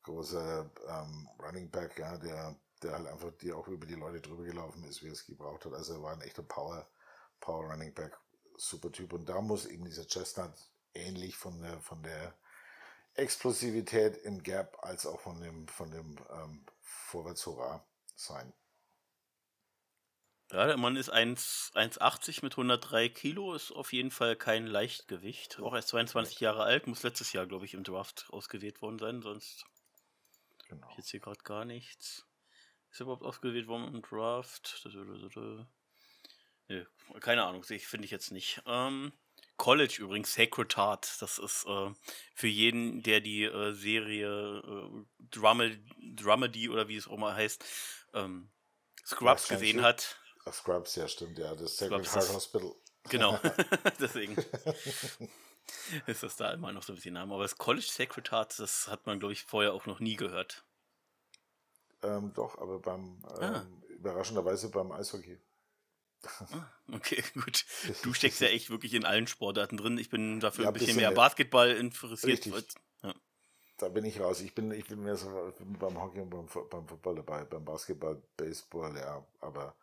großer 0.07 0.71
ähm, 0.89 1.29
Running 1.43 1.71
Back, 1.71 1.99
ja, 1.99 2.17
der, 2.17 2.57
der 2.83 2.93
halt 2.93 3.07
einfach 3.09 3.33
die 3.41 3.53
auch 3.53 3.69
über 3.69 3.87
die 3.87 3.95
Leute 3.95 4.21
drüber 4.21 4.45
gelaufen 4.45 4.85
ist, 4.85 5.03
wie 5.03 5.09
er 5.09 5.13
es 5.13 5.27
gebraucht 5.27 5.65
hat. 5.65 5.75
Also 5.75 5.95
er 5.95 6.03
war 6.03 6.13
ein 6.13 6.23
echter 6.23 6.43
Power, 6.43 6.89
Power 7.41 7.71
Running 7.71 7.93
Back 7.93 8.19
super 8.57 8.91
Typ. 8.91 9.13
Und 9.13 9.29
da 9.29 9.41
muss 9.41 9.67
eben 9.67 9.85
dieser 9.85 10.07
Chestnut 10.07 10.53
ähnlich 10.95 11.37
von 11.37 11.61
der, 11.61 11.81
von 11.81 12.03
der 12.03 12.35
Explosivität 13.15 14.17
im 14.19 14.43
Gap 14.43 14.79
als 14.83 15.07
auch 15.07 15.21
von 15.21 15.41
dem, 15.41 15.69
von 15.69 15.91
dem 15.91 16.17
ähm, 16.31 16.65
Vorwärtshurra 16.81 17.85
sein. 18.15 18.53
Ja, 20.53 20.67
der 20.67 20.77
Mann 20.77 20.95
ist 20.95 21.13
1,80 21.13 22.45
mit 22.45 22.53
103 22.53 23.09
Kilo, 23.09 23.55
ist 23.55 23.73
auf 23.73 23.93
jeden 23.93 24.13
Fall 24.13 24.37
kein 24.37 24.67
Leichtgewicht. 24.67 25.59
Auch 25.59 25.75
erst 25.75 25.89
22 25.89 26.39
Jahre 26.39 26.63
alt, 26.63 26.87
muss 26.87 27.03
letztes 27.03 27.33
Jahr, 27.33 27.47
glaube 27.47 27.65
ich, 27.65 27.75
im 27.75 27.83
Draft 27.83 28.29
ausgewählt 28.31 28.81
worden 28.81 29.01
sein, 29.01 29.23
sonst 29.23 29.67
genau. 30.69 30.89
ich 30.91 30.99
jetzt 30.99 31.11
hier 31.11 31.21
gerade 31.21 31.43
gar 31.43 31.65
nichts. 31.65 32.27
Ist 32.91 33.01
er 33.01 33.05
überhaupt 33.05 33.25
ausgewählt 33.25 33.67
worden 33.67 33.95
im 33.95 34.03
Draft? 34.03 34.87
Keine 37.21 37.45
Ahnung, 37.45 37.63
finde 37.63 38.05
ich 38.05 38.11
jetzt 38.11 38.33
nicht. 38.33 38.63
Ähm, 38.67 39.13
College 39.57 39.99
übrigens, 40.01 40.35
Sacred 40.35 40.77
Heart, 40.77 41.21
das 41.21 41.39
ist 41.39 41.67
äh, 41.67 41.91
für 42.35 42.49
jeden, 42.49 43.03
der 43.03 43.21
die 43.21 43.45
äh, 43.45 43.73
Serie 43.73 44.59
äh, 44.59 45.05
Dramedy, 45.31 45.85
Dramedy 46.15 46.69
oder 46.69 46.89
wie 46.89 46.97
es 46.97 47.09
auch 47.09 47.17
mal 47.17 47.35
heißt, 47.35 47.65
ähm, 48.15 48.51
Scrubs 49.05 49.49
gesehen 49.49 49.83
hat. 49.83 50.19
Ach, 50.45 50.53
Scrubs, 50.53 50.97
ja 50.97 51.09
stimmt, 51.09 51.39
ja, 51.39 51.55
das 51.55 51.77
Sacred 51.77 52.07
Heart 52.07 52.35
Hospital. 52.35 52.75
Genau, 53.05 53.39
deswegen 54.01 54.37
ist 56.07 56.23
das 56.23 56.37
da 56.37 56.53
immer 56.53 56.73
noch 56.73 56.83
so 56.83 56.93
ein 56.93 56.97
bisschen 56.97 57.15
Name. 57.15 57.35
Aber 57.35 57.43
das 57.43 57.59
College 57.59 57.87
Sacred 57.89 58.31
Heart, 58.31 58.59
das 58.59 58.89
hat 58.89 59.07
man, 59.07 59.19
glaube 59.19 59.33
ich, 59.33 59.45
vorher 59.45 59.73
auch 59.73 59.87
noch 59.87 60.01
nie 60.01 60.17
gehört. 60.17 60.65
Ähm, 62.03 62.33
doch, 62.35 62.59
aber 62.59 62.79
beim, 62.79 63.23
ah. 63.25 63.39
ähm, 63.41 63.55
ah. 63.55 63.67
überraschenderweise 63.89 64.71
beim 64.71 64.93
Eishockey. 64.93 65.39
Ah, 66.25 66.71
okay, 66.93 67.23
gut. 67.35 67.65
Du 68.03 68.13
steckst 68.15 68.41
ja 68.41 68.49
echt 68.49 68.71
wirklich 68.71 68.95
in 68.95 69.05
allen 69.05 69.27
Sportarten 69.27 69.77
drin. 69.77 69.99
Ich 69.99 70.11
bin 70.11 70.41
dafür 70.41 70.65
ja, 70.65 70.71
ein 70.71 70.75
bisschen, 70.75 70.97
mehr 70.97 71.13
Basketball 71.13 71.71
interessiert. 71.71 72.47
Ja. 73.03 73.15
Da 73.79 73.89
bin 73.89 74.05
ich 74.05 74.21
raus. 74.21 74.41
Ich 74.41 74.55
bin, 74.55 74.71
ich 74.73 74.87
bin 74.87 75.03
mehr 75.03 75.17
so 75.17 75.53
beim 75.59 76.01
Hockey 76.01 76.21
und 76.21 76.31
beim, 76.31 76.47
beim 76.71 76.89
Football 76.89 77.17
dabei. 77.17 77.45
Beim 77.45 77.65
Basketball, 77.65 78.23
Baseball, 78.37 78.97
ja, 78.97 79.25
aber 79.41 79.77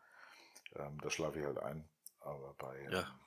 ähm, 0.75 0.99
da 1.01 1.09
schlafe 1.09 1.39
ich 1.39 1.45
halt 1.45 1.59
ein. 1.59 1.88
Aber 2.21 2.55
bei 2.57 2.79
ähm, 2.79 2.91
ja. 2.91 3.19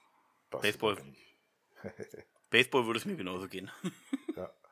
Baseball. 0.51 0.97
Baseball 0.97 2.27
würde 2.51 2.99
es 2.99 3.05
mir 3.05 3.17
genauso 3.17 3.49
gehen. 3.49 3.71
ja 4.37 4.51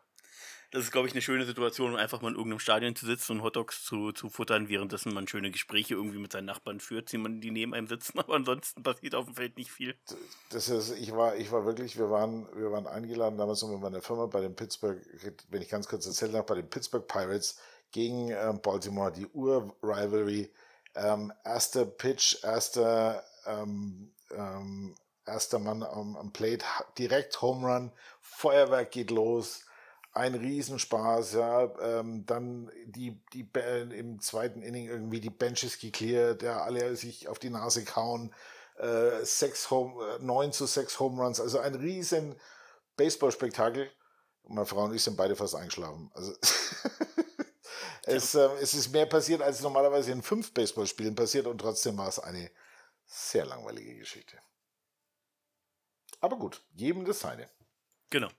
das 0.75 0.83
ist, 0.83 0.91
glaube 0.91 1.07
ich, 1.07 1.15
eine 1.15 1.23
schöne 1.23 1.47
Situation, 1.47 1.97
einfach 1.97 2.21
mal 2.21 2.31
in 2.31 2.35
irgendeinem 2.35 2.59
Stadion 2.59 2.97
zu 2.97 3.07
sitzen 3.07 3.33
und 3.33 3.43
Hotdogs 3.45 3.85
zu, 3.85 4.11
zu 4.11 4.29
futtern, 4.29 4.69
währenddessen 4.69 5.15
man 5.15 5.29
schöne 5.29 5.53
Gespräche 5.53 5.95
irgendwie 5.95 6.19
mit 6.19 6.33
seinen 6.33 6.47
Nachbarn 6.47 6.81
führt, 6.81 7.13
die, 7.13 7.19
man, 7.19 7.41
die 7.41 7.53
neben 7.53 7.75
einem 7.75 7.87
sitzen, 7.87 8.19
aber 8.19 8.35
ansonsten 8.35 8.83
passiert 8.83 9.15
auf 9.15 9.27
dem 9.27 9.37
Feld 9.37 9.57
nicht 9.57 9.71
viel. 9.71 9.95
Das 10.51 10.69
ist, 10.69 10.99
ich 10.99 11.13
war, 11.13 11.37
ich 11.37 11.53
war 11.53 11.65
wirklich, 11.65 11.97
wir 11.97 12.11
waren, 12.11 12.49
wir 12.57 12.73
waren 12.73 12.89
eingeladen 12.89 13.39
damals 13.39 13.63
mit 13.63 13.81
meiner 13.81 14.03
Firma 14.03 14.27
bei 14.27 14.41
den 14.41 14.57
Pittsburgh, 14.57 15.01
wenn 15.49 15.63
ich 15.63 15.69
ganz 15.69 15.87
kurz 15.87 16.07
erzählen 16.07 16.33
darf, 16.33 16.47
bei 16.47 16.57
den 16.57 16.69
Pittsburgh 16.69 17.07
Pirates 17.07 17.57
gegen 17.93 18.31
ähm, 18.31 18.61
Baltimore, 18.61 19.13
die 19.13 19.29
Ur-Rivalry, 19.29 20.51
ähm, 20.97 21.33
erster 21.45 21.87
Pitch, 21.87 22.43
erster, 22.43 23.23
ähm, 23.47 24.13
ähm, 24.33 24.97
erster 25.27 25.59
Mann 25.59 25.83
am, 25.83 26.17
am 26.17 26.33
Plate, 26.33 26.65
direkt 26.99 27.41
Home 27.43 27.67
Run, 27.67 27.93
Feuerwerk 28.21 28.91
geht 28.91 29.11
los, 29.11 29.65
ein 30.15 30.35
Riesenspaß, 30.35 31.35
ja. 31.35 31.71
Ähm, 31.81 32.25
dann 32.25 32.71
die, 32.87 33.21
die 33.33 33.49
im 33.97 34.21
zweiten 34.21 34.63
Inning 34.63 34.89
irgendwie 34.89 35.21
die 35.21 35.31
Benches 35.31 35.79
geklärt, 35.79 36.43
ja, 36.43 36.63
alle 36.63 36.97
sich 36.97 37.29
auf 37.29 37.39
die 37.39 37.51
Nase 37.51 37.85
kauen, 37.85 38.33
äh, 38.79 39.25
sechs 39.25 39.71
Home, 39.71 40.03
äh, 40.05 40.23
neun 40.23 40.53
zu 40.53 40.67
sechs 40.67 40.99
Home 41.01 41.21
Runs, 41.21 41.41
also 41.41 41.59
ein 41.59 41.75
riesen 41.75 42.37
Baseballspektakel. 42.97 43.91
Meine 44.47 44.67
Frau 44.67 44.85
und 44.85 44.95
ich 44.95 45.03
sind 45.03 45.17
beide 45.17 45.37
fast 45.37 45.55
eingeschlafen. 45.55 46.11
Also 46.15 46.33
es, 48.05 48.35
äh, 48.35 48.49
es 48.61 48.75
ist 48.75 48.93
mehr 48.93 49.07
passiert, 49.07 49.43
als 49.43 49.63
normalerweise 49.63 50.13
in 50.13 50.23
fünf 50.23 50.53
Baseballspielen 50.55 51.15
passiert 51.15 51.47
und 51.47 51.59
trotzdem 51.59 51.99
war 51.99 52.09
es 52.09 52.19
eine 52.21 52.51
sehr 53.07 53.47
langweilige 53.47 53.97
Geschichte. 53.97 54.39
Aber 56.25 56.39
gut, 56.39 56.63
jedem 56.73 57.05
das 57.05 57.21
seine. 57.21 57.51
Genau. 58.09 58.31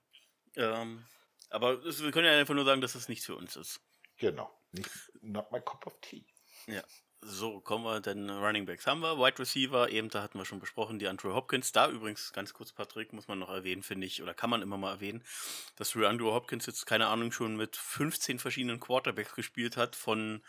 Ähm, 0.55 1.05
aber 1.51 1.83
wir 1.83 2.11
können 2.11 2.25
ja 2.25 2.35
einfach 2.35 2.55
nur 2.55 2.65
sagen, 2.65 2.81
dass 2.81 2.93
das 2.93 3.09
nichts 3.09 3.27
für 3.27 3.35
uns 3.35 3.55
ist. 3.55 3.79
Genau. 4.17 4.49
Nicht, 4.71 4.89
not 5.21 5.51
my 5.51 5.61
cup 5.61 5.85
of 5.85 5.93
tea. 6.01 6.25
Ja. 6.65 6.81
So, 7.21 7.59
kommen 7.59 7.83
wir 7.83 8.01
dann 8.01 8.27
Running 8.31 8.65
Backs 8.65 8.87
haben 8.87 9.01
wir. 9.01 9.19
Wide 9.19 9.37
Receiver, 9.37 9.87
eben 9.91 10.09
da 10.09 10.23
hatten 10.23 10.39
wir 10.39 10.45
schon 10.45 10.59
besprochen, 10.59 10.97
die 10.97 11.07
Andrew 11.07 11.35
Hopkins. 11.35 11.73
Da 11.73 11.87
übrigens, 11.87 12.33
ganz 12.33 12.55
kurz, 12.55 12.71
Patrick, 12.71 13.13
muss 13.13 13.27
man 13.27 13.37
noch 13.37 13.49
erwähnen, 13.49 13.83
finde 13.83 14.07
ich, 14.07 14.23
oder 14.23 14.33
kann 14.33 14.49
man 14.49 14.63
immer 14.63 14.77
mal 14.77 14.93
erwähnen, 14.93 15.23
dass 15.75 15.95
Andrew 15.95 16.33
Hopkins 16.33 16.65
jetzt, 16.65 16.87
keine 16.87 17.05
Ahnung, 17.05 17.31
schon 17.31 17.55
mit 17.55 17.75
15 17.75 18.39
verschiedenen 18.39 18.79
Quarterbacks 18.79 19.35
gespielt 19.35 19.77
hat, 19.77 19.95
von 19.95 20.41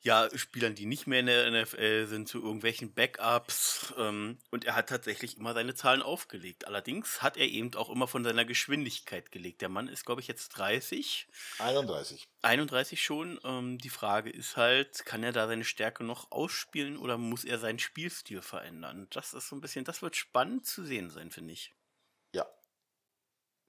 ja, 0.00 0.28
Spielern, 0.36 0.74
die 0.74 0.86
nicht 0.86 1.06
mehr 1.06 1.20
in 1.20 1.26
der 1.26 1.50
NFL 1.50 2.06
sind, 2.06 2.28
zu 2.28 2.40
irgendwelchen 2.40 2.94
Backups. 2.94 3.92
Ähm, 3.98 4.38
und 4.50 4.64
er 4.64 4.76
hat 4.76 4.88
tatsächlich 4.88 5.36
immer 5.36 5.54
seine 5.54 5.74
Zahlen 5.74 6.02
aufgelegt. 6.02 6.66
Allerdings 6.66 7.20
hat 7.20 7.36
er 7.36 7.46
eben 7.46 7.74
auch 7.74 7.90
immer 7.90 8.06
von 8.06 8.22
seiner 8.22 8.44
Geschwindigkeit 8.44 9.32
gelegt. 9.32 9.60
Der 9.60 9.68
Mann 9.68 9.88
ist, 9.88 10.06
glaube 10.06 10.20
ich, 10.20 10.28
jetzt 10.28 10.50
30. 10.50 11.26
31. 11.58 12.28
31 12.42 13.02
schon. 13.02 13.40
Ähm, 13.42 13.78
die 13.78 13.90
Frage 13.90 14.30
ist 14.30 14.56
halt, 14.56 15.04
kann 15.04 15.24
er 15.24 15.32
da 15.32 15.48
seine 15.48 15.64
Stärke 15.64 16.04
noch 16.04 16.30
ausspielen 16.30 16.96
oder 16.96 17.18
muss 17.18 17.44
er 17.44 17.58
seinen 17.58 17.80
Spielstil 17.80 18.40
verändern? 18.40 19.08
Das 19.10 19.34
ist 19.34 19.48
so 19.48 19.56
ein 19.56 19.60
bisschen, 19.60 19.84
das 19.84 20.00
wird 20.02 20.14
spannend 20.14 20.64
zu 20.64 20.84
sehen 20.84 21.10
sein, 21.10 21.32
finde 21.32 21.54
ich. 21.54 21.74
Ja. 22.32 22.46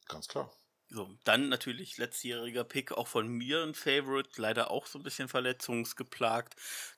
Ganz 0.08 0.28
klar. 0.28 0.52
So, 0.92 1.10
dann 1.24 1.50
natürlich 1.50 1.98
letztjähriger 1.98 2.64
Pick, 2.64 2.92
auch 2.92 3.08
von 3.08 3.28
mir 3.28 3.62
ein 3.62 3.76
Favorite, 3.76 4.30
leider 4.38 4.72
auch 4.72 4.88
so 4.88 4.98
ein 4.98 5.04
bisschen 5.04 5.28
verletzungsgeplagt. 5.28 6.56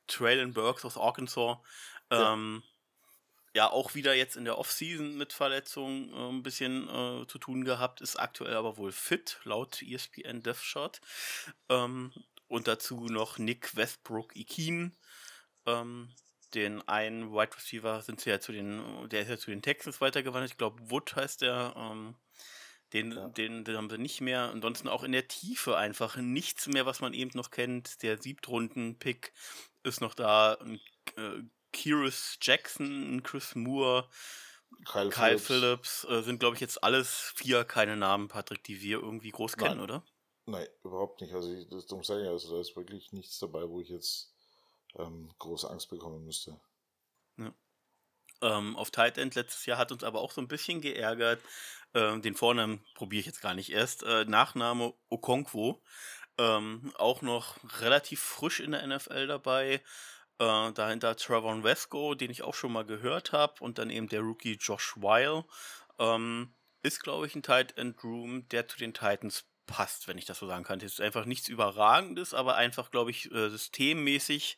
Traylon 0.07 0.53
Burks 0.53 0.85
aus 0.85 0.97
Arkansas. 0.97 1.57
Ja. 2.09 2.33
Ähm, 2.33 2.63
ja, 3.53 3.69
auch 3.69 3.95
wieder 3.95 4.13
jetzt 4.13 4.37
in 4.37 4.45
der 4.45 4.57
Offseason 4.57 5.17
mit 5.17 5.33
Verletzungen 5.33 6.13
äh, 6.13 6.29
ein 6.29 6.43
bisschen 6.43 6.87
äh, 6.87 7.27
zu 7.27 7.37
tun 7.37 7.65
gehabt, 7.65 7.99
ist 7.99 8.15
aktuell 8.15 8.55
aber 8.55 8.77
wohl 8.77 8.93
fit, 8.93 9.39
laut 9.43 9.81
ESPN 9.81 10.41
DevShot. 10.41 11.01
Ähm, 11.67 12.13
und 12.47 12.67
dazu 12.67 13.07
noch 13.07 13.37
Nick 13.39 13.75
Westbrook 13.75 14.35
Ikin. 14.35 14.95
Ähm, 15.65 16.13
den 16.53 16.85
einen 16.87 17.33
Wide 17.33 17.55
Receiver 17.55 18.01
sind 18.01 18.21
sie 18.21 18.29
ja 18.29 18.39
zu 18.39 18.51
den, 18.51 19.09
der 19.09 19.21
ist 19.21 19.29
ja 19.29 19.37
zu 19.37 19.51
den 19.51 19.61
Texans 19.61 20.01
weitergewandert. 20.01 20.51
Ich 20.51 20.57
glaube, 20.57 20.89
Wood 20.89 21.15
heißt 21.15 21.41
der. 21.41 21.73
Ähm, 21.77 22.15
den, 22.93 23.11
ja. 23.11 23.29
den, 23.29 23.63
den 23.63 23.77
haben 23.77 23.89
sie 23.89 23.97
nicht 23.97 24.21
mehr. 24.21 24.49
Ansonsten 24.51 24.87
auch 24.87 25.03
in 25.03 25.11
der 25.11 25.27
Tiefe 25.27 25.77
einfach 25.77 26.17
nichts 26.17 26.67
mehr, 26.67 26.85
was 26.85 26.99
man 26.99 27.13
eben 27.13 27.31
noch 27.33 27.51
kennt. 27.51 28.01
Der 28.03 28.21
Siebtrunden-Pick 28.21 29.33
ist 29.83 30.01
noch 30.01 30.13
da. 30.13 30.57
Äh, 31.15 31.43
Kyrus 31.73 32.37
Jackson, 32.41 33.23
Chris 33.23 33.55
Moore, 33.55 34.09
Kyle, 34.85 35.09
Kyle 35.09 35.39
Phillips, 35.39 36.01
Phillips 36.01 36.03
äh, 36.05 36.23
sind, 36.23 36.39
glaube 36.39 36.55
ich, 36.55 36.61
jetzt 36.61 36.83
alles 36.83 37.33
vier 37.35 37.63
keine 37.63 37.95
Namen, 37.95 38.27
Patrick, 38.27 38.63
die 38.63 38.81
wir 38.81 38.99
irgendwie 38.99 39.31
groß 39.31 39.57
kennen, 39.57 39.77
Nein. 39.77 39.83
oder? 39.83 40.05
Nein, 40.45 40.67
überhaupt 40.83 41.21
nicht. 41.21 41.33
Also, 41.33 41.53
ich, 41.53 41.67
das 41.69 41.85
darum 41.85 42.03
sage 42.03 42.23
ich, 42.23 42.27
also, 42.27 42.55
da 42.55 42.61
ist 42.61 42.75
wirklich 42.75 43.11
nichts 43.13 43.39
dabei, 43.39 43.67
wo 43.69 43.79
ich 43.79 43.89
jetzt 43.89 44.33
ähm, 44.95 45.29
große 45.39 45.69
Angst 45.69 45.89
bekommen 45.89 46.25
müsste. 46.25 46.59
Ähm, 48.41 48.75
auf 48.75 48.91
Tight 48.91 49.17
End 49.17 49.35
letztes 49.35 49.65
Jahr 49.65 49.77
hat 49.77 49.91
uns 49.91 50.03
aber 50.03 50.21
auch 50.21 50.31
so 50.31 50.41
ein 50.41 50.47
bisschen 50.47 50.81
geärgert. 50.81 51.41
Ähm, 51.93 52.21
den 52.21 52.35
Vornamen 52.35 52.83
probiere 52.95 53.21
ich 53.21 53.25
jetzt 53.25 53.41
gar 53.41 53.53
nicht 53.53 53.71
erst. 53.71 54.03
Äh, 54.03 54.25
Nachname 54.25 54.93
Okonkwo. 55.09 55.81
Ähm, 56.37 56.91
auch 56.97 57.21
noch 57.21 57.57
relativ 57.79 58.21
frisch 58.21 58.59
in 58.59 58.71
der 58.71 58.85
NFL 58.87 59.27
dabei. 59.27 59.81
Äh, 60.39 60.71
dahinter 60.71 61.15
Trevor 61.15 61.63
Vesco, 61.63 62.15
den 62.15 62.31
ich 62.31 62.43
auch 62.43 62.55
schon 62.55 62.71
mal 62.71 62.85
gehört 62.85 63.31
habe. 63.31 63.55
Und 63.59 63.77
dann 63.77 63.89
eben 63.89 64.09
der 64.09 64.21
Rookie 64.21 64.57
Josh 64.59 64.93
Weil. 64.97 65.43
Ähm, 65.99 66.53
ist, 66.83 67.03
glaube 67.03 67.27
ich, 67.27 67.35
ein 67.35 67.43
Tight 67.43 67.77
End 67.77 68.03
Room, 68.03 68.47
der 68.49 68.67
zu 68.67 68.77
den 68.77 68.93
Titans 68.93 69.45
passt, 69.67 70.07
wenn 70.07 70.17
ich 70.17 70.25
das 70.25 70.39
so 70.39 70.47
sagen 70.47 70.63
kann. 70.63 70.79
Es 70.79 70.93
ist 70.93 71.01
einfach 71.01 71.25
nichts 71.25 71.47
Überragendes, 71.47 72.33
aber 72.33 72.55
einfach, 72.55 72.91
glaube 72.91 73.11
ich, 73.11 73.31
äh, 73.31 73.49
systemmäßig 73.49 74.57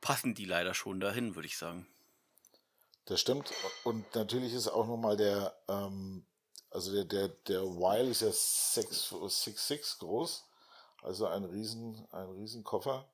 passen 0.00 0.34
die 0.34 0.44
leider 0.44 0.74
schon 0.74 1.00
dahin, 1.00 1.34
würde 1.34 1.46
ich 1.46 1.56
sagen. 1.56 1.86
Das 3.08 3.20
stimmt. 3.20 3.50
Und 3.84 4.14
natürlich 4.14 4.52
ist 4.52 4.68
auch 4.68 4.86
nochmal 4.86 5.16
der, 5.16 5.56
ähm, 5.66 6.26
also 6.70 6.92
der, 6.92 7.06
der, 7.06 7.28
der 7.28 7.62
Weil 7.62 8.08
ist 8.08 8.20
ja 8.20 8.28
6'6 8.28 9.98
groß. 9.98 10.44
Also 11.02 11.26
ein 11.26 11.44
riesen, 11.44 12.06
ein 12.10 12.28
riesen 12.32 12.64
Koffer. 12.64 13.08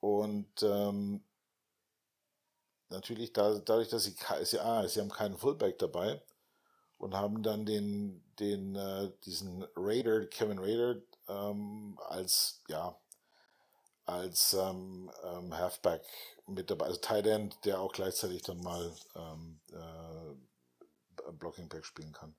Und 0.00 0.60
ähm, 0.62 1.22
natürlich 2.88 3.32
da, 3.32 3.60
dadurch, 3.60 3.90
dass 3.90 4.02
sie, 4.02 4.16
sie, 4.42 4.58
ah, 4.58 4.88
sie 4.88 5.00
haben 5.00 5.10
keinen 5.10 5.38
Fullback 5.38 5.78
dabei 5.78 6.20
und 6.98 7.14
haben 7.14 7.44
dann 7.44 7.64
den, 7.64 8.24
den, 8.40 8.74
äh, 8.74 9.12
diesen 9.24 9.64
Raider, 9.76 10.26
Kevin 10.26 10.58
Raider, 10.58 11.00
ähm, 11.28 11.96
als, 12.08 12.60
ja, 12.66 12.98
als 14.06 14.54
ähm, 14.54 15.10
ähm, 15.24 15.54
Halfback 15.54 16.02
mit 16.46 16.70
dabei, 16.70 16.86
also 16.86 17.00
Tight 17.00 17.26
End, 17.26 17.58
der 17.64 17.80
auch 17.80 17.92
gleichzeitig 17.92 18.42
dann 18.42 18.62
mal 18.62 18.96
ähm, 19.16 19.60
äh, 19.72 21.32
Blocking 21.32 21.68
Back 21.68 21.84
spielen 21.84 22.12
kann. 22.12 22.34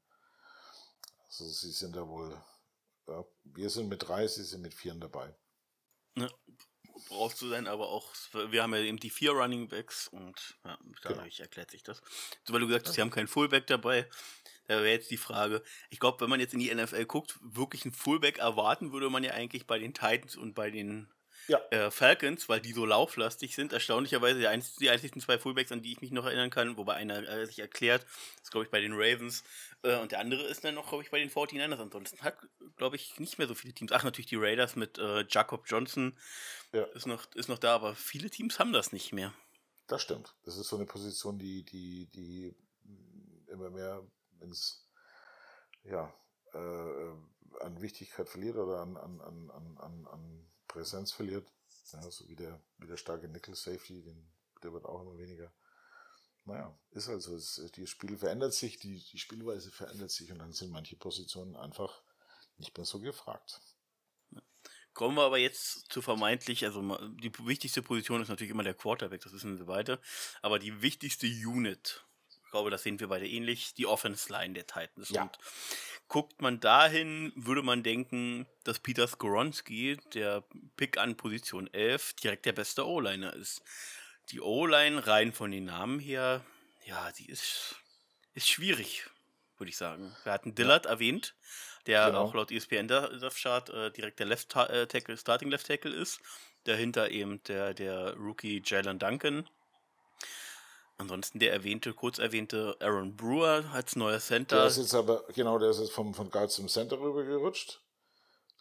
Also 1.26 1.46
sie 1.46 1.72
sind 1.72 1.96
da 1.96 2.08
wohl, 2.08 2.42
ja, 3.08 3.26
wir 3.44 3.70
sind 3.70 3.90
mit 3.90 4.08
drei, 4.08 4.26
sie 4.28 4.44
sind 4.44 4.62
mit 4.62 4.74
vier 4.74 4.96
dabei. 4.96 5.36
Ja, 6.16 6.30
brauchst 7.10 7.42
du 7.42 7.50
dann 7.50 7.68
aber 7.68 7.90
auch, 7.90 8.14
wir 8.50 8.64
haben 8.64 8.74
ja 8.74 8.82
eben 8.82 9.00
die 9.00 9.10
vier 9.10 9.32
Running 9.32 9.68
Backs 9.68 10.08
und 10.08 10.58
ja, 10.64 10.78
dadurch 11.04 11.36
genau. 11.36 11.46
erklärt 11.46 11.72
sich 11.72 11.84
das. 11.84 12.02
So, 12.46 12.54
weil 12.54 12.62
du 12.62 12.68
gesagt 12.68 12.88
hast, 12.88 12.96
sie 12.96 13.02
haben 13.02 13.12
keinen 13.12 13.28
Fullback 13.28 13.68
dabei. 13.68 14.10
Da 14.68 14.76
wäre 14.76 14.90
jetzt 14.90 15.12
die 15.12 15.18
Frage, 15.18 15.64
ich 15.90 16.00
glaube, 16.00 16.22
wenn 16.22 16.30
man 16.30 16.40
jetzt 16.40 16.54
in 16.54 16.60
die 16.60 16.74
NFL 16.74 17.06
guckt, 17.06 17.38
wirklich 17.42 17.84
einen 17.86 17.94
Fullback 17.94 18.40
erwarten 18.40 18.92
würde 18.92 19.10
man 19.10 19.24
ja 19.24 19.32
eigentlich 19.32 19.68
bei 19.68 19.80
den 19.80 19.94
Titans 19.94 20.36
und 20.36 20.56
bei 20.56 20.72
den 20.72 21.10
ja. 21.48 21.60
äh, 21.72 21.92
Falcons, 21.92 22.50
weil 22.50 22.62
die 22.62 22.74
so 22.74 22.86
lauflastig 22.86 23.56
sind. 23.56 23.74
Erstaunlicherweise 23.74 24.40
die, 24.40 24.48
einz 24.48 24.76
die 24.76 24.90
einzigen 24.90 25.20
zwei 25.20 25.38
Fullbacks, 25.38 25.72
an 25.72 25.82
die 25.82 25.92
ich 25.92 26.02
mich 26.02 26.12
noch 26.12 26.26
erinnern 26.26 26.50
kann, 26.50 26.78
wobei 26.78 26.96
einer 26.96 27.28
äh, 27.28 27.46
sich 27.46 27.60
erklärt, 27.60 28.06
ist 28.42 28.52
glaube 28.52 28.66
ich 28.66 28.72
bei 28.72 28.82
den 28.82 28.94
Ravens 28.94 29.44
äh, 29.84 30.00
und 30.00 30.12
der 30.12 30.20
andere 30.20 30.44
ist 30.44 30.64
dann 30.64 30.76
noch, 30.76 30.90
glaube 30.90 31.04
ich, 31.04 31.12
bei 31.12 31.20
den 31.20 31.30
49ers. 31.30 31.80
Ansonsten 31.80 32.22
hat, 32.22 32.38
glaube 32.76 32.96
ich, 32.96 33.20
nicht 33.20 33.38
mehr 33.38 33.48
so 33.48 33.56
viele 33.56 33.74
Teams. 33.74 33.92
Ach, 33.92 34.04
natürlich 34.04 34.28
die 34.28 34.36
Raiders 34.36 34.76
mit 34.76 34.98
äh, 34.98 35.26
Jacob 35.30 35.64
Johnson 35.68 36.16
ja. 36.74 36.84
ist, 36.84 37.08
noch, 37.08 37.26
ist 37.36 37.50
noch 37.50 37.60
da, 37.60 37.76
aber 37.76 37.96
viele 37.96 38.30
Teams 38.30 38.60
haben 38.60 38.74
das 38.74 38.92
nicht 38.92 39.14
mehr. 39.14 39.34
Das 39.88 40.02
stimmt. 40.02 40.36
Das 40.44 40.58
ist 40.58 40.68
so 40.68 40.76
eine 40.76 40.86
Position, 40.86 41.40
die, 41.40 41.64
die, 41.64 42.08
die 42.14 42.56
immer 43.48 43.70
mehr 43.70 44.04
ins, 44.42 44.86
ja, 45.84 46.14
äh, 46.54 46.58
an 47.62 47.82
Wichtigkeit 47.82 48.28
verliert 48.28 48.58
oder 48.58 48.82
an, 48.82 48.98
an, 48.98 49.22
an, 49.22 49.78
an, 49.80 50.08
an 50.08 50.48
Präsenz 50.78 51.12
verliert. 51.12 51.52
Ja, 51.92 52.02
so 52.12 52.28
wie 52.30 52.36
der, 52.36 52.62
wie 52.78 52.88
der 52.88 52.98
starke 52.98 53.28
Nickel 53.28 53.56
Safety, 53.56 54.04
den, 54.04 54.30
der 54.62 54.74
wird 54.74 54.86
auch 54.86 55.02
immer 55.02 55.18
weniger. 55.18 55.52
Naja, 56.46 56.78
ist 56.92 57.10
also, 57.10 57.36
es, 57.36 57.62
die 57.76 57.88
Spiel 57.88 58.18
verändert 58.18 58.54
sich, 58.54 58.78
die, 58.78 59.04
die 59.12 59.18
Spielweise 59.18 59.72
verändert 59.72 60.12
sich 60.12 60.32
und 60.32 60.40
dann 60.40 60.54
sind 60.54 60.72
manche 60.72 60.96
Positionen 60.96 61.56
einfach 61.56 62.02
nicht 62.58 62.78
mehr 62.78 62.86
so 62.86 63.00
gefragt. 63.00 63.60
Kommen 64.94 65.16
wir 65.16 65.24
aber 65.24 65.38
jetzt 65.38 65.92
zu 65.92 66.02
vermeintlich, 66.02 66.64
also 66.66 66.82
die 67.10 67.32
wichtigste 67.46 67.82
Position 67.82 68.22
ist 68.22 68.30
natürlich 68.30 68.52
immer 68.52 68.64
der 68.64 68.74
Quarterback, 68.74 69.22
das 69.22 69.34
wissen 69.34 69.60
wir 69.60 69.68
weiter, 69.68 70.00
aber 70.42 70.60
die 70.60 70.82
wichtigste 70.82 71.28
Unit 71.28 72.08
ich 72.48 72.52
glaube, 72.52 72.70
das 72.70 72.84
sehen 72.84 72.98
wir 73.02 73.10
beide 73.10 73.28
ähnlich. 73.28 73.74
Die 73.74 73.86
Offense 73.86 74.32
Line 74.32 74.54
der 74.54 74.66
Titans. 74.66 75.10
Ja. 75.10 75.24
Und 75.24 75.38
guckt 76.08 76.42
man 76.42 76.60
dahin, 76.60 77.34
würde 77.36 77.64
man 77.64 77.84
denken, 77.84 78.48
dass 78.64 78.80
Peter 78.80 79.08
Skoronski, 79.08 79.98
der 80.14 80.44
Pick 80.76 80.98
an 80.98 81.18
Position 81.18 81.72
11, 81.74 82.14
direkt 82.14 82.46
der 82.46 82.54
beste 82.54 82.88
O-Liner 82.88 83.34
ist. 83.34 83.62
Die 84.30 84.42
O-Line 84.42 85.06
rein 85.08 85.32
von 85.34 85.52
den 85.52 85.66
Namen 85.66 86.00
her, 86.00 86.44
ja, 86.86 87.12
die 87.14 87.28
ist, 87.28 87.76
ist 88.34 88.50
schwierig, 88.50 89.10
würde 89.58 89.70
ich 89.70 89.78
sagen. 89.78 90.16
Wir 90.24 90.32
hatten 90.32 90.56
Dillard 90.56 90.86
ja. 90.86 90.92
erwähnt, 90.92 91.36
der 91.86 92.08
genau. 92.08 92.24
auch 92.24 92.34
laut 92.34 92.52
ESPN 92.52 92.88
Chart 92.88 93.70
äh, 93.70 93.92
direkt 93.92 94.20
der 94.20 94.28
Left 94.28 94.56
äh, 94.56 94.88
Tackle, 94.88 95.18
Starting 95.18 95.50
Left 95.50 95.68
Tackle 95.68 95.94
ist. 95.94 96.20
Dahinter 96.64 97.12
eben 97.12 97.42
der, 97.44 97.74
der 97.74 98.14
Rookie 98.16 98.62
Jalen 98.66 99.00
Duncan, 99.00 99.50
Ansonsten 101.00 101.40
der 101.40 101.54
erwähnte, 101.54 101.94
kurz 101.94 102.18
erwähnte 102.18 102.76
Aaron 102.80 103.16
Brewer 103.16 103.66
als 103.72 103.96
neuer 103.96 104.20
Center. 104.20 104.58
Der 104.58 104.66
ist 104.66 104.78
jetzt 104.78 104.96
aber, 104.96 105.24
genau, 105.34 105.60
der 105.60 105.70
ist 105.70 105.80
jetzt 105.80 105.92
vom, 105.92 106.14
von 106.14 106.30
Guard 106.32 106.52
zum 106.52 106.68
Center 106.68 107.00
rübergerutscht. 107.00 107.82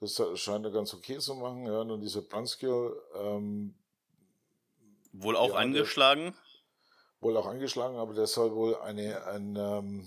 Das 0.00 0.20
scheint 0.34 0.66
er 0.66 0.70
ganz 0.70 0.92
okay 0.92 1.18
zu 1.18 1.34
machen. 1.34 1.64
Ja, 1.66 1.80
und 1.80 2.00
dieser 2.00 2.20
Brunskill, 2.20 2.94
ähm, 3.14 3.74
Wohl 5.12 5.36
auch 5.36 5.50
ja, 5.50 5.56
angeschlagen? 5.56 6.24
Der, 6.24 6.34
wohl 7.20 7.36
auch 7.36 7.46
angeschlagen, 7.46 7.96
aber 7.96 8.14
der 8.14 8.26
soll 8.26 8.54
wohl 8.54 8.76
eine, 8.76 9.24
ein, 9.26 9.56
ähm, 9.56 10.06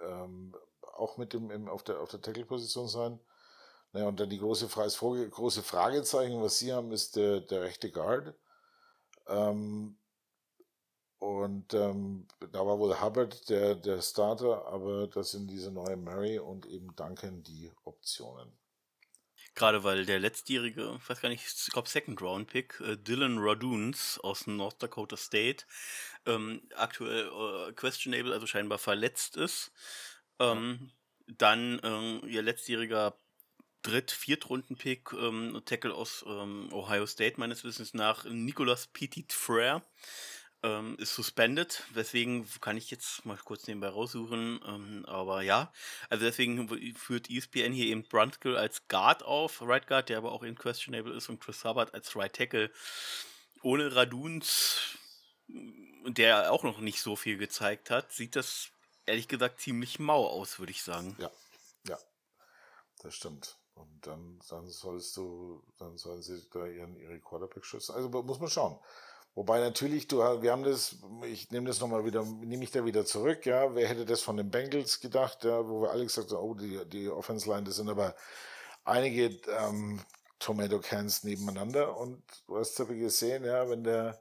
ähm, 0.00 0.56
auch 0.80 1.16
mit 1.16 1.32
dem, 1.32 1.50
im, 1.50 1.68
auf 1.68 1.82
der, 1.84 2.00
auf 2.00 2.10
der 2.10 2.20
Tackle-Position 2.20 2.88
sein. 2.88 3.20
Naja, 3.92 4.08
und 4.08 4.18
dann 4.18 4.30
die 4.30 4.38
große, 4.38 4.68
Frage, 4.68 5.28
große 5.30 5.62
Fragezeichen, 5.62 6.42
was 6.42 6.58
sie 6.58 6.72
haben, 6.72 6.90
ist 6.90 7.14
der, 7.14 7.40
der 7.40 7.62
rechte 7.62 7.90
Guard. 7.92 8.34
Ähm, 9.28 9.96
und 11.24 11.72
ähm, 11.72 12.26
da 12.52 12.66
war 12.66 12.78
wohl 12.78 13.00
Hubbard 13.00 13.48
der, 13.48 13.74
der 13.76 14.02
Starter, 14.02 14.66
aber 14.66 15.06
das 15.06 15.30
sind 15.30 15.50
diese 15.50 15.70
neue 15.70 15.96
Murray 15.96 16.38
und 16.38 16.66
eben 16.66 16.94
Duncan 16.96 17.42
die 17.42 17.72
Optionen. 17.84 18.52
Gerade 19.54 19.84
weil 19.84 20.04
der 20.04 20.18
letztjährige, 20.20 20.98
ich 21.00 21.08
weiß 21.08 21.22
gar 21.22 21.30
nicht, 21.30 21.46
ich 21.46 21.72
glaube 21.72 21.88
Second 21.88 22.20
Round 22.20 22.48
Pick, 22.48 22.78
äh, 22.80 22.96
Dylan 22.96 23.38
Raduns 23.38 24.20
aus 24.22 24.46
North 24.46 24.82
Dakota 24.82 25.16
State, 25.16 25.64
ähm, 26.26 26.60
aktuell 26.76 27.28
äh, 27.28 27.72
questionable, 27.72 28.34
also 28.34 28.46
scheinbar 28.46 28.78
verletzt 28.78 29.36
ist. 29.36 29.72
Ähm. 30.38 30.92
Dann 31.26 31.78
äh, 31.78 32.26
ihr 32.26 32.42
letztjähriger 32.42 33.16
Dritt-, 33.80 34.10
Viertrunden-Pick, 34.10 35.14
ähm, 35.14 35.62
Tackle 35.64 35.94
aus 35.94 36.22
ähm, 36.28 36.68
Ohio 36.70 37.06
State 37.06 37.40
meines 37.40 37.64
Wissens 37.64 37.94
nach, 37.94 38.26
Nicolas 38.26 38.88
Petit 38.88 39.32
Frere 39.32 39.82
ähm, 40.64 40.96
ist 40.98 41.14
suspended, 41.14 41.82
weswegen 41.92 42.48
kann 42.62 42.78
ich 42.78 42.90
jetzt 42.90 43.26
mal 43.26 43.36
kurz 43.36 43.66
nebenbei 43.66 43.88
raussuchen, 43.88 44.60
ähm, 44.66 45.04
aber 45.06 45.42
ja, 45.42 45.70
also 46.08 46.24
deswegen 46.24 46.68
führt 46.96 47.28
ESPN 47.28 47.72
hier 47.72 47.86
eben 47.86 48.02
Brunskill 48.02 48.56
als 48.56 48.88
Guard 48.88 49.22
auf, 49.22 49.60
Right 49.60 49.86
Guard, 49.86 50.08
der 50.08 50.16
aber 50.16 50.32
auch 50.32 50.42
eben 50.42 50.56
questionable 50.56 51.14
ist 51.14 51.28
und 51.28 51.38
Chris 51.38 51.64
Hubbard 51.64 51.92
als 51.92 52.16
Right 52.16 52.32
Tackle. 52.32 52.70
Ohne 53.62 53.94
Raduns, 53.94 54.96
der 55.48 56.50
auch 56.50 56.62
noch 56.62 56.78
nicht 56.78 57.02
so 57.02 57.14
viel 57.14 57.36
gezeigt 57.36 57.90
hat, 57.90 58.10
sieht 58.12 58.34
das 58.34 58.68
ehrlich 59.04 59.28
gesagt 59.28 59.60
ziemlich 59.60 59.98
mau 59.98 60.26
aus, 60.26 60.58
würde 60.58 60.72
ich 60.72 60.82
sagen. 60.82 61.14
Ja, 61.18 61.30
ja, 61.86 61.98
das 63.02 63.14
stimmt. 63.14 63.58
Und 63.74 64.06
dann, 64.06 64.40
dann 64.48 64.66
sollst 64.70 65.14
du, 65.18 65.62
dann 65.78 65.98
sollen 65.98 66.22
sie 66.22 66.42
da 66.50 66.64
ihren, 66.66 66.96
ihre 66.96 67.20
Quarterback 67.20 67.66
schützen. 67.66 67.94
Also 67.94 68.08
muss 68.08 68.38
man 68.40 68.48
schauen 68.48 68.78
Wobei 69.34 69.58
natürlich, 69.58 70.06
du, 70.06 70.18
wir 70.18 70.52
haben 70.52 70.62
das, 70.62 70.96
ich 71.24 71.50
nehme 71.50 71.66
das 71.66 71.80
nochmal 71.80 72.04
wieder, 72.04 72.22
nehme 72.22 72.62
ich 72.62 72.70
da 72.70 72.84
wieder 72.84 73.04
zurück, 73.04 73.46
ja. 73.46 73.74
Wer 73.74 73.88
hätte 73.88 74.04
das 74.04 74.20
von 74.20 74.36
den 74.36 74.50
Bengals 74.50 75.00
gedacht, 75.00 75.42
ja, 75.44 75.68
wo 75.68 75.82
wir 75.82 75.90
alle 75.90 76.04
gesagt 76.04 76.30
haben, 76.30 76.38
oh, 76.38 76.54
die, 76.54 76.84
die 76.86 77.08
Offense 77.08 77.48
Line, 77.48 77.64
das 77.64 77.76
sind 77.76 77.88
aber 77.88 78.14
einige 78.84 79.36
ähm, 79.58 80.00
Tomato 80.38 80.78
Cans 80.78 81.24
nebeneinander 81.24 81.96
und 81.96 82.22
du 82.46 82.58
hast 82.58 82.80
aber 82.80 82.94
gesehen, 82.94 83.44
ja, 83.44 83.68
wenn 83.68 83.82
der, 83.82 84.20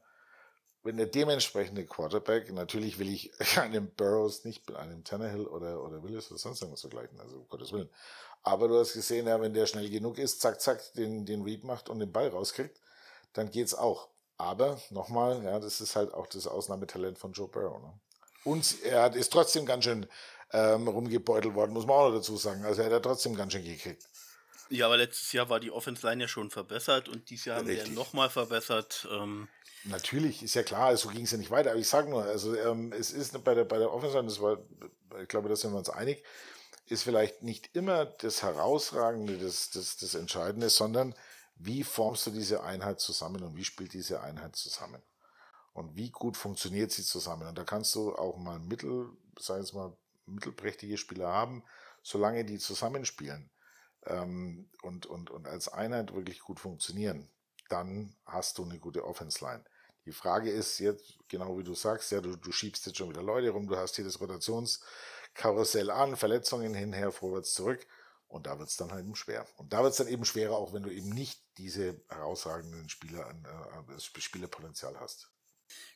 wenn 0.81 0.97
der 0.97 1.05
dementsprechende 1.05 1.85
Quarterback, 1.85 2.51
natürlich 2.51 2.97
will 2.97 3.13
ich 3.13 3.31
einem 3.59 3.91
Burrows 3.91 4.45
nicht 4.45 4.67
mit 4.67 4.77
einem 4.77 5.03
Tannehill 5.03 5.45
oder, 5.45 5.83
oder 5.83 6.01
Willis 6.01 6.31
oder 6.31 6.39
sonst 6.39 6.61
irgendwas 6.61 6.81
vergleichen, 6.81 7.19
also 7.19 7.37
um 7.37 7.49
Gottes 7.49 7.71
Willen. 7.71 7.89
Aber 8.41 8.67
du 8.67 8.79
hast 8.79 8.93
gesehen, 8.93 9.27
ja, 9.27 9.39
wenn 9.39 9.53
der 9.53 9.67
schnell 9.67 9.89
genug 9.89 10.17
ist, 10.17 10.41
zack, 10.41 10.59
zack, 10.59 10.93
den, 10.95 11.25
den 11.25 11.43
Read 11.43 11.63
macht 11.63 11.87
und 11.87 11.99
den 11.99 12.11
Ball 12.11 12.29
rauskriegt, 12.29 12.81
dann 13.33 13.51
geht's 13.51 13.75
auch. 13.75 14.09
Aber 14.43 14.79
nochmal, 14.89 15.41
ja, 15.43 15.59
das 15.59 15.79
ist 15.79 15.95
halt 15.95 16.13
auch 16.13 16.27
das 16.27 16.47
Ausnahmetalent 16.47 17.17
von 17.17 17.31
Joe 17.31 17.47
Burrow. 17.47 17.81
Ne? 17.81 17.93
Und 18.43 18.83
er 18.83 19.15
ist 19.15 19.31
trotzdem 19.31 19.65
ganz 19.65 19.85
schön 19.85 20.05
ähm, 20.51 20.87
rumgebeutelt 20.87 21.55
worden, 21.55 21.71
muss 21.71 21.85
man 21.85 21.95
auch 21.95 22.09
noch 22.09 22.17
dazu 22.17 22.35
sagen. 22.35 22.65
Also 22.65 22.81
er 22.81 22.93
hat 22.93 23.03
trotzdem 23.03 23.35
ganz 23.35 23.53
schön 23.53 23.63
gekriegt. 23.63 24.03
Ja, 24.69 24.87
aber 24.87 24.97
letztes 24.97 25.31
Jahr 25.31 25.49
war 25.49 25.59
die 25.59 25.71
Offense 25.71 26.05
Line 26.05 26.23
ja 26.23 26.27
schon 26.27 26.49
verbessert 26.49 27.07
und 27.07 27.29
dieses 27.29 27.45
Jahr 27.45 27.57
haben 27.59 27.67
Richtig. 27.67 27.85
wir 27.85 27.93
ja 27.93 27.99
nochmal 27.99 28.29
verbessert. 28.29 29.07
Ähm. 29.11 29.47
Natürlich, 29.85 30.43
ist 30.43 30.55
ja 30.55 30.63
klar, 30.63 30.95
so 30.97 31.09
ging 31.09 31.23
es 31.23 31.31
ja 31.31 31.37
nicht 31.37 31.51
weiter. 31.51 31.71
Aber 31.71 31.79
ich 31.79 31.87
sage 31.87 32.09
nur, 32.09 32.23
also 32.23 32.55
ähm, 32.55 32.91
es 32.91 33.11
ist 33.11 33.41
bei 33.43 33.53
der, 33.53 33.63
bei 33.63 33.77
der 33.77 33.93
Offense 33.93 34.15
Line, 34.15 34.27
das 34.27 34.41
war, 34.41 34.57
ich 35.21 35.27
glaube, 35.27 35.47
da 35.47 35.55
sind 35.55 35.71
wir 35.71 35.77
uns 35.77 35.89
einig, 35.89 36.23
ist 36.87 37.03
vielleicht 37.03 37.43
nicht 37.43 37.75
immer 37.75 38.05
das 38.05 38.43
Herausragende, 38.43 39.37
das, 39.37 39.69
das, 39.69 39.97
das 39.97 40.15
Entscheidende, 40.15 40.69
sondern 40.69 41.15
wie 41.65 41.83
formst 41.83 42.27
du 42.27 42.31
diese 42.31 42.63
Einheit 42.63 42.99
zusammen 42.99 43.41
und 43.43 43.55
wie 43.55 43.63
spielt 43.63 43.93
diese 43.93 44.21
Einheit 44.21 44.55
zusammen? 44.55 45.01
Und 45.73 45.95
wie 45.95 46.11
gut 46.11 46.37
funktioniert 46.37 46.91
sie 46.91 47.03
zusammen? 47.03 47.47
Und 47.47 47.57
da 47.57 47.63
kannst 47.63 47.95
du 47.95 48.13
auch 48.15 48.37
mal 48.37 48.59
mittel, 48.59 49.09
sagen 49.39 49.65
wir 49.71 49.73
mal, 49.73 49.97
mittelprächtige 50.25 50.97
Spieler 50.97 51.29
haben, 51.29 51.63
solange 52.01 52.45
die 52.45 52.59
zusammenspielen 52.59 53.49
ähm, 54.05 54.69
und, 54.81 55.05
und, 55.05 55.31
und 55.31 55.47
als 55.47 55.69
Einheit 55.69 56.13
wirklich 56.13 56.39
gut 56.41 56.59
funktionieren, 56.59 57.29
dann 57.69 58.15
hast 58.25 58.57
du 58.57 58.63
eine 58.63 58.79
gute 58.79 59.05
Offense-Line. 59.05 59.63
Die 60.05 60.11
Frage 60.11 60.51
ist 60.51 60.79
jetzt, 60.79 61.17
genau 61.29 61.57
wie 61.57 61.63
du 61.63 61.73
sagst, 61.73 62.11
ja, 62.11 62.19
du, 62.19 62.35
du 62.35 62.51
schiebst 62.51 62.85
jetzt 62.85 62.97
schon 62.97 63.09
wieder 63.09 63.23
Leute 63.23 63.49
rum, 63.49 63.67
du 63.67 63.77
hast 63.77 63.95
hier 63.95 64.05
das 64.05 64.19
Rotationskarussell 64.19 65.89
an, 65.89 66.17
Verletzungen 66.17 66.73
hinher, 66.73 67.11
vorwärts, 67.11 67.53
zurück. 67.53 67.87
Und 68.33 68.47
da 68.47 68.57
wird 68.57 68.69
es 68.69 68.77
dann 68.77 68.91
halt 68.91 69.05
eben 69.05 69.15
schwer. 69.15 69.45
Und 69.57 69.73
da 69.73 69.83
wird 69.83 69.91
es 69.91 69.97
dann 69.97 70.07
eben 70.07 70.25
schwerer, 70.25 70.57
auch 70.57 70.73
wenn 70.73 70.81
du 70.81 70.89
eben 70.89 71.09
nicht 71.09 71.39
diese 71.59 72.01
herausragenden 72.09 72.89
Spieler, 72.89 73.29
äh, 73.29 73.99
Spielerpotenzial 73.99 74.99
hast. 74.99 75.29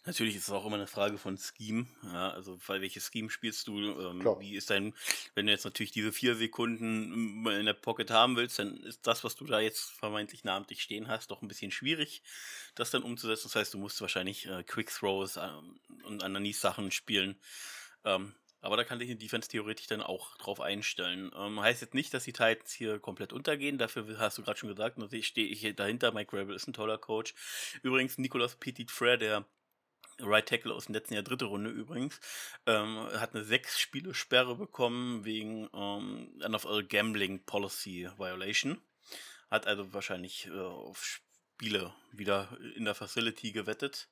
Natürlich 0.06 0.36
ist 0.36 0.44
es 0.44 0.52
auch 0.52 0.66
immer 0.66 0.76
eine 0.76 0.86
Frage 0.86 1.18
von 1.18 1.40
Scheme. 1.40 1.88
Ja, 2.04 2.30
also, 2.30 2.60
weil 2.68 2.82
welches 2.82 3.10
Scheme 3.12 3.32
spielst 3.32 3.68
du? 3.68 3.80
Ähm, 3.80 4.24
wie 4.40 4.56
ist 4.56 4.70
dein, 4.70 4.94
wenn 5.34 5.48
du 5.48 5.52
jetzt 5.52 5.66
natürlich 5.66 5.92
diese 5.92 6.14
vier 6.14 6.36
Sekunden 6.36 7.46
in 7.48 7.66
der 7.66 7.74
Pocket 7.74 8.12
haben 8.12 8.36
willst, 8.36 8.60
dann 8.60 8.78
ist 8.84 9.06
das, 9.08 9.24
was 9.24 9.36
du 9.36 9.46
da 9.46 9.60
jetzt 9.60 9.92
vermeintlich 9.92 10.44
namentlich 10.44 10.84
stehen 10.84 11.08
hast, 11.08 11.32
doch 11.32 11.42
ein 11.42 11.48
bisschen 11.48 11.72
schwierig, 11.72 12.22
das 12.76 12.92
dann 12.92 13.02
umzusetzen. 13.02 13.48
Das 13.48 13.56
heißt, 13.56 13.74
du 13.74 13.80
musst 13.80 14.00
wahrscheinlich 14.00 14.46
äh, 14.46 14.64
Quick 14.64 14.92
Throws 14.92 15.38
ähm, 15.38 15.80
und 16.04 16.24
Ananis-Sachen 16.24 16.92
spielen. 16.92 17.36
Ähm, 18.06 18.36
aber 18.68 18.76
da 18.76 18.84
kann 18.84 19.00
sich 19.00 19.10
eine 19.10 19.18
Defense 19.18 19.48
theoretisch 19.48 19.88
dann 19.88 20.02
auch 20.02 20.36
drauf 20.36 20.60
einstellen. 20.60 21.32
Ähm, 21.38 21.62
heißt 21.62 21.80
jetzt 21.80 21.94
nicht, 21.94 22.14
dass 22.14 22.26
die 22.26 22.34
Titans 22.34 22.74
hier 22.74 23.00
komplett 23.00 23.32
untergehen. 23.32 23.78
Dafür 23.78 24.20
hast 24.20 24.38
du 24.38 24.44
gerade 24.44 24.60
schon 24.60 24.68
gesagt, 24.68 24.98
natürlich 24.98 25.28
stehe 25.28 25.48
ich 25.48 25.74
dahinter. 25.74 26.12
Mike 26.12 26.36
Gravel 26.36 26.54
ist 26.54 26.68
ein 26.68 26.74
toller 26.74 26.98
Coach. 26.98 27.34
Übrigens, 27.82 28.18
Nicolas 28.18 28.56
Petit 28.56 28.92
Frere, 28.92 29.18
der 29.20 29.46
Right 30.20 30.46
Tackle 30.50 30.74
aus 30.74 30.88
dem 30.88 30.96
letzten 30.96 31.14
Jahr, 31.14 31.24
dritte 31.24 31.46
Runde 31.46 31.70
übrigens, 31.70 32.20
ähm, 32.66 33.08
hat 33.14 33.34
eine 33.34 33.46
sechs 33.46 33.80
Spiele 33.80 34.14
Sperre 34.14 34.58
bekommen 34.58 35.24
wegen 35.24 35.70
ähm, 35.74 36.38
NFL 36.46 36.84
Gambling 36.84 37.46
Policy 37.46 38.10
Violation. 38.18 38.82
Hat 39.50 39.66
also 39.66 39.94
wahrscheinlich 39.94 40.48
äh, 40.48 40.60
auf 40.60 41.06
Spiele 41.06 41.94
wieder 42.12 42.50
in 42.76 42.84
der 42.84 42.96
Facility 42.96 43.54
gewettet. 43.54 44.10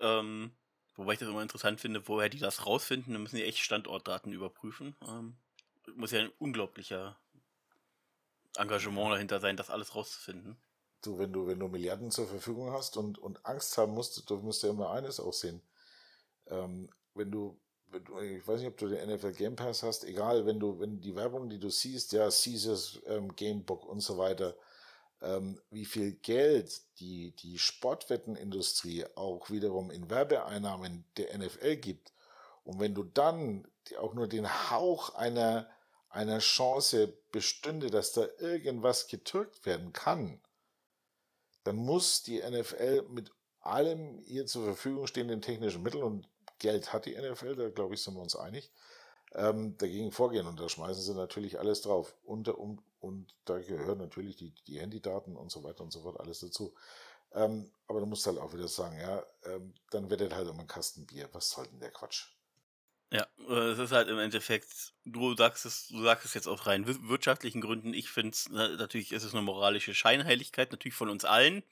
Ähm, 0.00 0.50
Wobei 0.96 1.14
ich 1.14 1.18
das 1.18 1.28
immer 1.28 1.42
interessant 1.42 1.80
finde, 1.80 2.06
woher 2.06 2.28
die 2.28 2.38
das 2.38 2.66
rausfinden. 2.66 3.12
Da 3.12 3.18
müssen 3.18 3.36
die 3.36 3.44
echt 3.44 3.58
Standortdaten 3.58 4.32
überprüfen. 4.32 4.94
Ähm, 5.06 5.36
muss 5.96 6.12
ja 6.12 6.20
ein 6.20 6.32
unglaublicher 6.38 7.18
Engagement 8.56 9.12
dahinter 9.12 9.40
sein, 9.40 9.56
das 9.56 9.70
alles 9.70 9.94
rauszufinden. 9.94 10.56
Du, 11.02 11.18
wenn 11.18 11.32
du, 11.32 11.46
wenn 11.46 11.58
du 11.58 11.68
Milliarden 11.68 12.10
zur 12.10 12.26
Verfügung 12.26 12.72
hast 12.72 12.96
und, 12.96 13.18
und 13.18 13.44
Angst 13.44 13.76
haben 13.76 13.92
musst, 13.92 14.28
du 14.30 14.36
musst 14.38 14.62
ja 14.62 14.70
immer 14.70 14.90
eines 14.90 15.20
auch 15.20 15.32
sehen. 15.32 15.60
Ähm, 16.46 16.88
wenn 17.14 17.30
du, 17.30 17.60
wenn 17.88 18.04
du, 18.04 18.18
ich 18.20 18.46
weiß 18.46 18.60
nicht, 18.60 18.68
ob 18.68 18.76
du 18.76 18.88
den 18.88 19.08
NFL 19.08 19.32
Game 19.32 19.56
Pass 19.56 19.82
hast, 19.82 20.04
egal, 20.04 20.46
wenn 20.46 20.60
du, 20.60 20.78
wenn 20.80 21.00
die 21.00 21.14
Werbung, 21.14 21.48
die 21.48 21.58
du 21.58 21.68
siehst, 21.68 22.12
ja, 22.12 22.28
Caesars 22.30 23.02
ähm, 23.06 23.34
Gamebook 23.34 23.84
und 23.86 24.00
so 24.00 24.16
weiter, 24.16 24.56
ähm, 25.24 25.60
wie 25.70 25.84
viel 25.84 26.12
Geld 26.12 26.82
die, 26.98 27.32
die 27.36 27.58
Sportwettenindustrie 27.58 29.06
auch 29.14 29.50
wiederum 29.50 29.90
in 29.90 30.10
Werbeeinnahmen 30.10 31.04
der 31.16 31.36
NFL 31.36 31.76
gibt. 31.76 32.12
Und 32.62 32.80
wenn 32.80 32.94
du 32.94 33.02
dann 33.04 33.66
auch 33.98 34.14
nur 34.14 34.28
den 34.28 34.48
Hauch 34.70 35.14
einer, 35.14 35.68
einer 36.08 36.38
Chance 36.38 37.16
bestünde, 37.32 37.90
dass 37.90 38.12
da 38.12 38.26
irgendwas 38.38 39.08
getürkt 39.08 39.66
werden 39.66 39.92
kann, 39.92 40.40
dann 41.64 41.76
muss 41.76 42.22
die 42.22 42.38
NFL 42.38 43.06
mit 43.08 43.30
allem 43.60 44.20
ihr 44.26 44.46
zur 44.46 44.64
Verfügung 44.64 45.06
stehenden 45.06 45.42
technischen 45.42 45.82
Mitteln 45.82 46.04
und 46.04 46.28
Geld 46.58 46.92
hat 46.92 47.06
die 47.06 47.16
NFL, 47.16 47.56
da 47.56 47.68
glaube 47.70 47.94
ich, 47.94 48.02
sind 48.02 48.14
wir 48.14 48.22
uns 48.22 48.36
einig, 48.36 48.70
ähm, 49.34 49.76
dagegen 49.78 50.12
vorgehen. 50.12 50.46
Und 50.46 50.60
da 50.60 50.68
schmeißen 50.68 51.02
sie 51.02 51.14
natürlich 51.14 51.58
alles 51.58 51.82
drauf. 51.82 52.16
Unter, 52.24 52.58
um, 52.58 52.82
und 53.00 53.34
da 53.44 53.58
gehören 53.58 53.98
natürlich 53.98 54.36
die, 54.36 54.54
die 54.66 54.80
Handydaten 54.80 55.36
und 55.36 55.50
so 55.50 55.62
weiter 55.64 55.82
und 55.82 55.92
so 55.92 56.02
fort 56.02 56.20
alles 56.20 56.40
dazu. 56.40 56.74
Ähm, 57.32 57.70
aber 57.88 58.00
du 58.00 58.06
musst 58.06 58.26
halt 58.26 58.38
auch 58.38 58.54
wieder 58.54 58.68
sagen, 58.68 58.98
ja, 58.98 59.24
ähm, 59.44 59.74
dann 59.90 60.08
wird 60.08 60.32
halt 60.34 60.48
um 60.48 60.58
einen 60.58 60.68
Kasten 60.68 61.06
Bier. 61.06 61.28
Was 61.32 61.50
soll 61.50 61.66
denn 61.66 61.80
der 61.80 61.90
Quatsch? 61.90 62.28
Ja, 63.14 63.26
es 63.72 63.78
ist 63.78 63.92
halt 63.92 64.08
im 64.08 64.18
Endeffekt, 64.18 64.92
du 65.04 65.36
sagst 65.36 65.64
es, 65.66 65.86
du 65.86 66.02
sagst 66.02 66.24
es 66.24 66.34
jetzt 66.34 66.48
aus 66.48 66.66
rein 66.66 66.84
wirtschaftlichen 67.08 67.60
Gründen. 67.60 67.94
Ich 67.94 68.10
finde 68.10 68.30
es, 68.32 68.48
natürlich 68.48 69.12
ist 69.12 69.22
es 69.22 69.34
eine 69.34 69.42
moralische 69.42 69.94
Scheinheiligkeit, 69.94 70.72
natürlich 70.72 70.96
von 70.96 71.08
uns 71.08 71.24
allen 71.24 71.62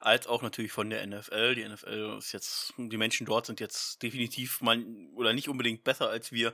als 0.00 0.26
auch 0.26 0.42
natürlich 0.42 0.72
von 0.72 0.90
der 0.90 1.06
NFL. 1.06 1.54
Die 1.54 1.64
NFL 1.64 2.16
ist 2.18 2.32
jetzt, 2.32 2.74
die 2.76 2.96
Menschen 2.96 3.24
dort 3.24 3.46
sind 3.46 3.60
jetzt 3.60 4.02
definitiv 4.02 4.60
mal 4.60 4.84
oder 5.14 5.32
nicht 5.32 5.48
unbedingt 5.48 5.84
besser 5.84 6.08
als 6.10 6.32
wir. 6.32 6.52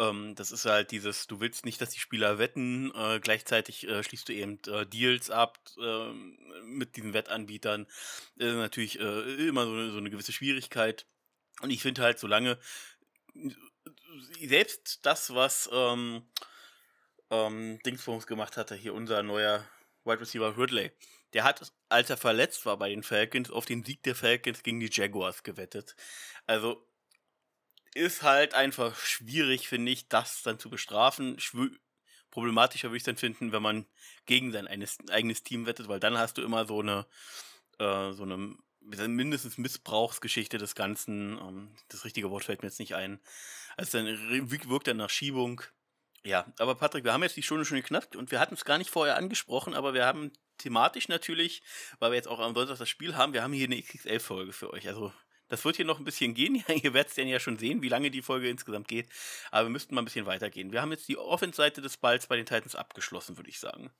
Ähm, 0.00 0.34
das 0.34 0.50
ist 0.50 0.64
halt 0.64 0.90
dieses, 0.90 1.28
du 1.28 1.38
willst 1.38 1.64
nicht, 1.64 1.80
dass 1.80 1.90
die 1.90 2.00
Spieler 2.00 2.38
wetten, 2.38 2.92
äh, 2.94 3.20
gleichzeitig 3.20 3.86
äh, 3.86 4.02
schließt 4.02 4.28
du 4.28 4.32
eben 4.32 4.58
äh, 4.66 4.86
Deals 4.86 5.30
ab 5.30 5.60
äh, 5.80 6.12
mit 6.64 6.96
diesen 6.96 7.14
Wettanbietern. 7.14 7.86
Ist 8.36 8.54
natürlich 8.54 8.98
äh, 8.98 9.46
immer 9.46 9.66
so 9.66 9.90
so 9.90 9.98
eine 9.98 10.10
gewisse 10.10 10.32
Schwierigkeit. 10.32 11.06
Und 11.60 11.70
ich 11.70 11.82
finde 11.82 12.02
halt, 12.02 12.18
solange 12.18 12.58
selbst 14.40 15.04
das, 15.06 15.34
was 15.34 15.68
ähm, 15.72 16.22
ähm, 17.30 17.78
Dingsbums 17.84 18.26
gemacht 18.26 18.56
hatte, 18.56 18.74
hier 18.74 18.94
unser 18.94 19.22
neuer 19.22 19.64
Wide 20.04 20.20
Receiver 20.20 20.56
Ridley, 20.56 20.90
der 21.32 21.44
hat, 21.44 21.72
als 21.88 22.10
er 22.10 22.16
verletzt 22.16 22.66
war 22.66 22.76
bei 22.76 22.88
den 22.88 23.02
Falcons, 23.02 23.50
auf 23.50 23.64
den 23.64 23.84
Sieg 23.84 24.02
der 24.02 24.14
Falcons 24.14 24.62
gegen 24.62 24.80
die 24.80 24.90
Jaguars 24.90 25.42
gewettet. 25.42 25.94
Also 26.46 26.86
ist 27.94 28.22
halt 28.22 28.54
einfach 28.54 28.96
schwierig, 28.96 29.68
finde 29.68 29.92
ich, 29.92 30.08
das 30.08 30.42
dann 30.42 30.58
zu 30.58 30.70
bestrafen. 30.70 31.38
Schw 31.38 31.68
problematischer 32.30 32.88
würde 32.88 32.98
ich 32.98 33.02
es 33.02 33.06
dann 33.06 33.16
finden, 33.16 33.50
wenn 33.50 33.62
man 33.62 33.86
gegen 34.24 34.52
sein 34.52 34.68
eines, 34.68 34.98
eigenes 35.10 35.42
Team 35.42 35.66
wettet, 35.66 35.88
weil 35.88 35.98
dann 35.98 36.16
hast 36.16 36.38
du 36.38 36.42
immer 36.42 36.64
so 36.64 36.78
eine, 36.78 37.04
äh, 37.80 38.12
so 38.12 38.22
eine 38.22 38.56
mindestens 38.80 39.58
Missbrauchsgeschichte 39.58 40.58
des 40.58 40.74
Ganzen. 40.74 41.38
Ähm, 41.38 41.70
das 41.88 42.04
richtige 42.04 42.30
Wort 42.30 42.44
fällt 42.44 42.62
mir 42.62 42.68
jetzt 42.68 42.80
nicht 42.80 42.94
ein. 42.94 43.20
Also 43.76 43.98
dann 43.98 44.50
wirkt 44.50 44.86
dann 44.86 44.96
nach 44.96 45.10
Schiebung. 45.10 45.62
Ja, 46.22 46.46
aber 46.58 46.74
Patrick, 46.74 47.04
wir 47.04 47.12
haben 47.12 47.22
jetzt 47.22 47.36
die 47.36 47.42
Stunde 47.42 47.64
schon 47.64 47.78
geknappt 47.78 48.14
und 48.14 48.30
wir 48.30 48.40
hatten 48.40 48.54
es 48.54 48.64
gar 48.64 48.76
nicht 48.76 48.90
vorher 48.90 49.16
angesprochen, 49.16 49.72
aber 49.72 49.94
wir 49.94 50.04
haben 50.04 50.32
thematisch 50.58 51.08
natürlich, 51.08 51.62
weil 51.98 52.10
wir 52.10 52.16
jetzt 52.16 52.28
auch 52.28 52.40
am 52.40 52.54
Sonntag 52.54 52.76
das 52.76 52.88
Spiel 52.90 53.16
haben, 53.16 53.32
wir 53.32 53.42
haben 53.42 53.54
hier 53.54 53.64
eine 53.64 53.80
XXL-Folge 53.80 54.52
für 54.52 54.70
euch. 54.70 54.86
Also 54.86 55.12
das 55.48 55.64
wird 55.64 55.76
hier 55.76 55.84
noch 55.84 55.98
ein 55.98 56.04
bisschen 56.04 56.34
gehen. 56.34 56.62
Ihr 56.68 56.94
werdet 56.94 57.08
es 57.08 57.16
dann 57.16 57.26
ja 57.26 57.40
schon 57.40 57.58
sehen, 57.58 57.82
wie 57.82 57.88
lange 57.88 58.10
die 58.10 58.22
Folge 58.22 58.48
insgesamt 58.48 58.88
geht. 58.88 59.08
Aber 59.50 59.66
wir 59.66 59.70
müssten 59.70 59.94
mal 59.94 60.02
ein 60.02 60.04
bisschen 60.04 60.26
weitergehen. 60.26 60.72
Wir 60.72 60.82
haben 60.82 60.92
jetzt 60.92 61.08
die 61.08 61.18
Offense-Seite 61.18 61.80
des 61.80 61.96
Balls 61.96 62.26
bei 62.26 62.36
den 62.36 62.46
Titans 62.46 62.76
abgeschlossen, 62.76 63.36
würde 63.36 63.50
ich 63.50 63.58
sagen. 63.58 63.90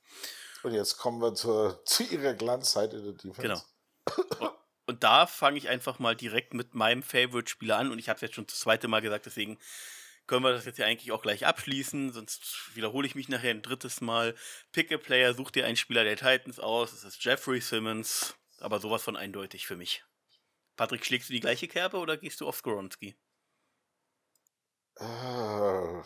Und 0.62 0.74
jetzt 0.74 0.98
kommen 0.98 1.20
wir 1.20 1.34
zur, 1.34 1.82
zu 1.84 2.02
ihrer 2.04 2.34
Glanzseite 2.34 3.02
der 3.02 3.12
Defense. 3.12 3.40
Genau. 3.40 4.50
Und, 4.90 5.04
da 5.04 5.26
fange 5.26 5.58
ich 5.58 5.68
einfach 5.68 5.98
mal 5.98 6.16
direkt 6.16 6.52
mit 6.52 6.74
meinem 6.74 7.02
Favorite-Spieler 7.02 7.78
an. 7.78 7.92
Und 7.92 7.98
ich 7.98 8.08
habe 8.08 8.16
es 8.16 8.22
jetzt 8.22 8.34
schon 8.34 8.46
das 8.46 8.58
zweite 8.58 8.88
Mal 8.88 9.00
gesagt, 9.00 9.26
deswegen 9.26 9.58
können 10.26 10.44
wir 10.44 10.52
das 10.52 10.64
jetzt 10.64 10.78
ja 10.78 10.86
eigentlich 10.86 11.12
auch 11.12 11.22
gleich 11.22 11.46
abschließen, 11.46 12.12
sonst 12.12 12.74
wiederhole 12.74 13.06
ich 13.06 13.16
mich 13.16 13.28
nachher 13.28 13.50
ein 13.50 13.62
drittes 13.62 14.00
Mal. 14.00 14.36
Pick 14.70 14.92
a 14.92 14.96
Player, 14.96 15.34
such 15.34 15.50
dir 15.50 15.66
einen 15.66 15.76
Spieler 15.76 16.04
der 16.04 16.16
Titans 16.16 16.60
aus, 16.60 16.92
das 16.92 17.02
ist 17.02 17.24
Jeffrey 17.24 17.60
Simmons, 17.60 18.36
aber 18.60 18.78
sowas 18.78 19.02
von 19.02 19.16
eindeutig 19.16 19.66
für 19.66 19.76
mich. 19.76 20.04
Patrick, 20.76 21.04
schlägst 21.04 21.28
du 21.28 21.32
die 21.32 21.40
gleiche 21.40 21.66
Kerbe 21.66 21.98
oder 21.98 22.16
gehst 22.16 22.40
du 22.40 22.46
auf 22.46 22.56
Skoronski? 22.56 23.16
Uh, 25.00 26.02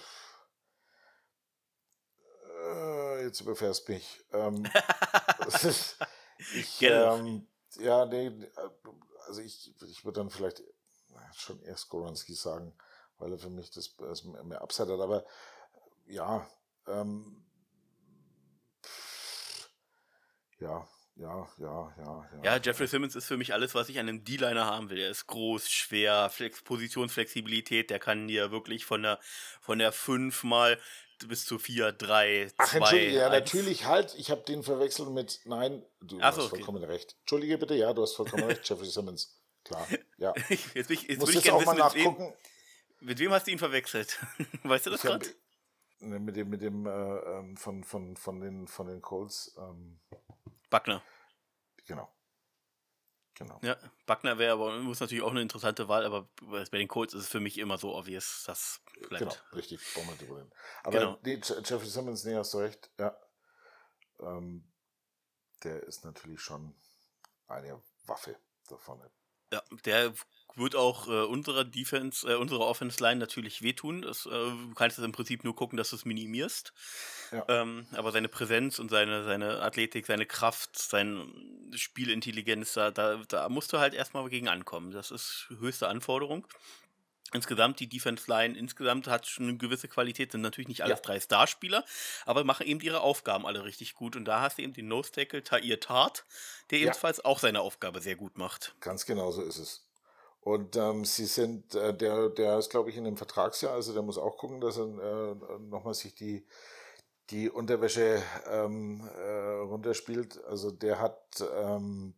uh, 2.62 3.16
jetzt 3.20 3.40
überfährst 3.40 3.88
mich. 3.88 4.20
Ähm, 4.32 4.64
ich, 6.54 6.80
ähm, 6.80 7.46
ja, 7.76 8.06
nee, 8.06 8.32
also 9.26 9.40
ich, 9.40 9.74
ich 9.82 10.04
würde 10.04 10.20
dann 10.20 10.30
vielleicht 10.30 10.62
schon 11.34 11.60
eher 11.62 11.76
Skoronski 11.76 12.34
sagen, 12.34 12.72
weil 13.18 13.32
er 13.32 13.38
für 13.38 13.50
mich 13.50 13.70
das, 13.70 13.96
das 13.96 14.24
mehr 14.24 14.62
Upside 14.62 14.92
hat. 14.92 15.00
Aber 15.00 15.24
ja, 16.06 16.46
ähm, 16.86 17.44
ja, 20.60 20.86
ja, 21.16 21.48
ja, 21.58 21.94
ja, 21.96 22.28
ja. 22.32 22.42
Ja, 22.42 22.56
Jeffrey 22.56 22.88
Simmons 22.88 23.14
ist 23.14 23.26
für 23.26 23.36
mich 23.36 23.52
alles, 23.54 23.74
was 23.74 23.88
ich 23.88 23.98
an 23.98 24.08
einem 24.08 24.24
D-Liner 24.24 24.66
haben 24.66 24.90
will. 24.90 24.98
Er 24.98 25.10
ist 25.10 25.26
groß, 25.26 25.70
schwer, 25.70 26.28
Flex 26.28 26.62
Positionsflexibilität, 26.62 27.90
der 27.90 28.00
kann 28.00 28.26
dir 28.26 28.50
wirklich 28.50 28.84
von 28.84 29.02
der 29.02 29.20
von 29.60 29.78
der 29.78 29.92
5 29.92 30.42
mal 30.42 30.78
bis 31.26 31.44
zu 31.46 31.58
4, 31.58 31.92
3, 31.92 32.46
2. 32.48 32.54
Ach, 32.56 32.74
Entschuldige, 32.74 33.12
ja, 33.12 33.28
natürlich 33.28 33.86
halt. 33.86 34.14
Ich 34.16 34.30
habe 34.30 34.42
den 34.42 34.62
verwechselt 34.62 35.10
mit. 35.10 35.40
Nein, 35.44 35.82
du 36.00 36.18
Ach 36.20 36.26
hast 36.26 36.36
so, 36.36 36.48
vollkommen 36.48 36.82
okay. 36.82 36.92
recht. 36.92 37.16
Entschuldige 37.20 37.58
bitte, 37.58 37.74
ja, 37.74 37.92
du 37.92 38.02
hast 38.02 38.14
vollkommen 38.14 38.44
recht, 38.44 38.60
Jeffrey 38.68 38.86
Simmons. 38.86 39.40
Klar, 39.64 39.86
ja. 40.18 40.34
jetzt 40.36 40.50
ich, 40.90 41.08
jetzt 41.08 41.26
will 41.26 41.36
ich 41.36 41.42
gerne 41.42 41.60
wissen, 41.60 41.76
mit 41.76 41.94
wem, 41.94 42.32
mit 43.00 43.18
wem 43.18 43.32
hast 43.32 43.46
du 43.46 43.50
ihn 43.52 43.58
verwechselt? 43.58 44.18
weißt 44.62 44.86
du 44.86 44.90
das 44.90 45.02
gerade? 45.02 45.26
Ne, 46.00 46.18
mit 46.18 46.36
dem, 46.36 46.50
mit 46.50 46.60
dem 46.60 46.86
äh, 46.86 46.90
ähm, 46.90 47.56
von, 47.56 47.82
von, 47.82 48.16
von, 48.16 48.40
den, 48.40 48.68
von 48.68 48.86
den 48.86 49.00
Colts. 49.00 49.56
Ähm, 49.58 50.00
Buckner. 50.68 51.02
Genau. 51.86 52.10
Genau. 53.36 53.58
Ja, 53.62 53.76
Buckner 54.06 54.38
wäre 54.38 54.52
aber 54.52 54.78
muss 54.78 55.00
natürlich 55.00 55.24
auch 55.24 55.30
eine 55.30 55.42
interessante 55.42 55.88
Wahl, 55.88 56.04
aber 56.04 56.28
bei 56.40 56.78
den 56.78 56.86
Colts 56.86 57.14
ist 57.14 57.22
es 57.24 57.28
für 57.28 57.40
mich 57.40 57.58
immer 57.58 57.78
so 57.78 57.96
obvious, 57.96 58.44
das 58.46 58.80
bleibt. 59.08 59.24
Genau, 59.24 59.34
richtig, 59.54 59.80
brauchen 59.92 60.08
wir 60.08 60.16
drüber 60.16 60.46
Aber 60.84 60.98
genau. 60.98 61.18
nee, 61.22 61.40
Jeffrey 61.42 61.88
Simmons, 61.88 62.24
nee, 62.24 62.36
hast 62.36 62.54
du 62.54 62.58
recht, 62.58 62.90
ja. 62.98 63.16
Ähm, 64.20 64.72
der 65.64 65.82
ist 65.82 66.04
natürlich 66.04 66.40
schon 66.40 66.76
eine 67.48 67.82
Waffe 68.06 68.38
da 68.68 68.76
vorne. 68.76 69.10
Ja, 69.52 69.62
der 69.84 70.12
wird 70.56 70.76
auch 70.76 71.08
äh, 71.08 71.24
unserer 71.24 71.64
Defense, 71.64 72.28
äh, 72.30 72.36
unserer 72.36 72.66
Offense 72.66 73.02
Line 73.02 73.18
natürlich 73.18 73.62
wehtun. 73.62 74.02
Das, 74.02 74.26
äh, 74.26 74.30
du 74.30 74.72
kannst 74.74 74.98
es 74.98 75.04
im 75.04 75.12
Prinzip 75.12 75.44
nur 75.44 75.56
gucken, 75.56 75.76
dass 75.76 75.90
du 75.90 75.96
es 75.96 76.04
minimierst. 76.04 76.72
Ja. 77.32 77.44
Ähm, 77.48 77.86
aber 77.92 78.12
seine 78.12 78.28
Präsenz 78.28 78.78
und 78.78 78.90
seine, 78.90 79.24
seine 79.24 79.60
Athletik, 79.60 80.06
seine 80.06 80.26
Kraft, 80.26 80.78
seine 80.78 81.26
Spielintelligenz, 81.74 82.74
da, 82.74 82.90
da, 82.90 83.20
da 83.28 83.48
musst 83.48 83.72
du 83.72 83.78
halt 83.78 83.94
erstmal 83.94 84.28
gegen 84.28 84.48
ankommen. 84.48 84.92
Das 84.92 85.10
ist 85.10 85.48
höchste 85.58 85.88
Anforderung. 85.88 86.46
Insgesamt, 87.34 87.80
die 87.80 87.88
Defense 87.88 88.30
Line 88.30 88.56
insgesamt 88.56 89.08
hat 89.08 89.26
schon 89.26 89.48
eine 89.48 89.56
gewisse 89.58 89.88
Qualität, 89.88 90.32
sind 90.32 90.40
natürlich 90.40 90.68
nicht 90.68 90.82
alles 90.82 91.00
ja. 91.00 91.02
drei 91.02 91.18
Starspieler, 91.18 91.84
aber 92.26 92.44
machen 92.44 92.66
eben 92.66 92.80
ihre 92.80 93.00
Aufgaben 93.00 93.44
alle 93.44 93.64
richtig 93.64 93.94
gut. 93.94 94.14
Und 94.14 94.24
da 94.24 94.40
hast 94.40 94.58
du 94.58 94.62
eben 94.62 94.72
den 94.72 94.86
Nose 94.86 95.10
Tackle 95.10 95.42
Tair 95.42 95.80
Tart, 95.80 96.24
der 96.70 96.78
ja. 96.78 96.86
ebenfalls 96.86 97.24
auch 97.24 97.40
seine 97.40 97.60
Aufgabe 97.60 98.00
sehr 98.00 98.14
gut 98.14 98.38
macht. 98.38 98.76
Ganz 98.80 99.04
genau 99.04 99.32
so 99.32 99.42
ist 99.42 99.58
es. 99.58 99.84
Und 100.42 100.76
ähm, 100.76 101.04
sie 101.04 101.24
sind, 101.24 101.74
äh, 101.74 101.96
der, 101.96 102.28
der 102.28 102.58
ist, 102.58 102.70
glaube 102.70 102.90
ich, 102.90 102.96
in 102.96 103.06
einem 103.06 103.16
Vertragsjahr, 103.16 103.72
also 103.72 103.94
der 103.94 104.02
muss 104.02 104.18
auch 104.18 104.36
gucken, 104.36 104.60
dass 104.60 104.76
er 104.76 104.84
äh, 104.84 105.58
nochmal 105.58 105.94
sich 105.94 106.14
die, 106.14 106.46
die 107.30 107.50
Unterwäsche 107.50 108.22
ähm, 108.46 109.00
äh, 109.16 109.60
runterspielt. 109.62 110.44
Also 110.44 110.70
der 110.70 111.00
hat, 111.00 111.42
ähm, 111.56 112.14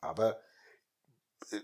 aber 0.00 0.38
äh, 1.50 1.60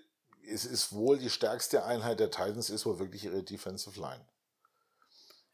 es 0.46 0.64
ist 0.64 0.92
wohl 0.92 1.18
die 1.18 1.30
stärkste 1.30 1.84
Einheit 1.84 2.20
der 2.20 2.30
Titans, 2.30 2.70
ist 2.70 2.86
wohl 2.86 2.98
wirklich 2.98 3.24
ihre 3.24 3.42
Defensive 3.42 3.98
Line. 4.00 4.24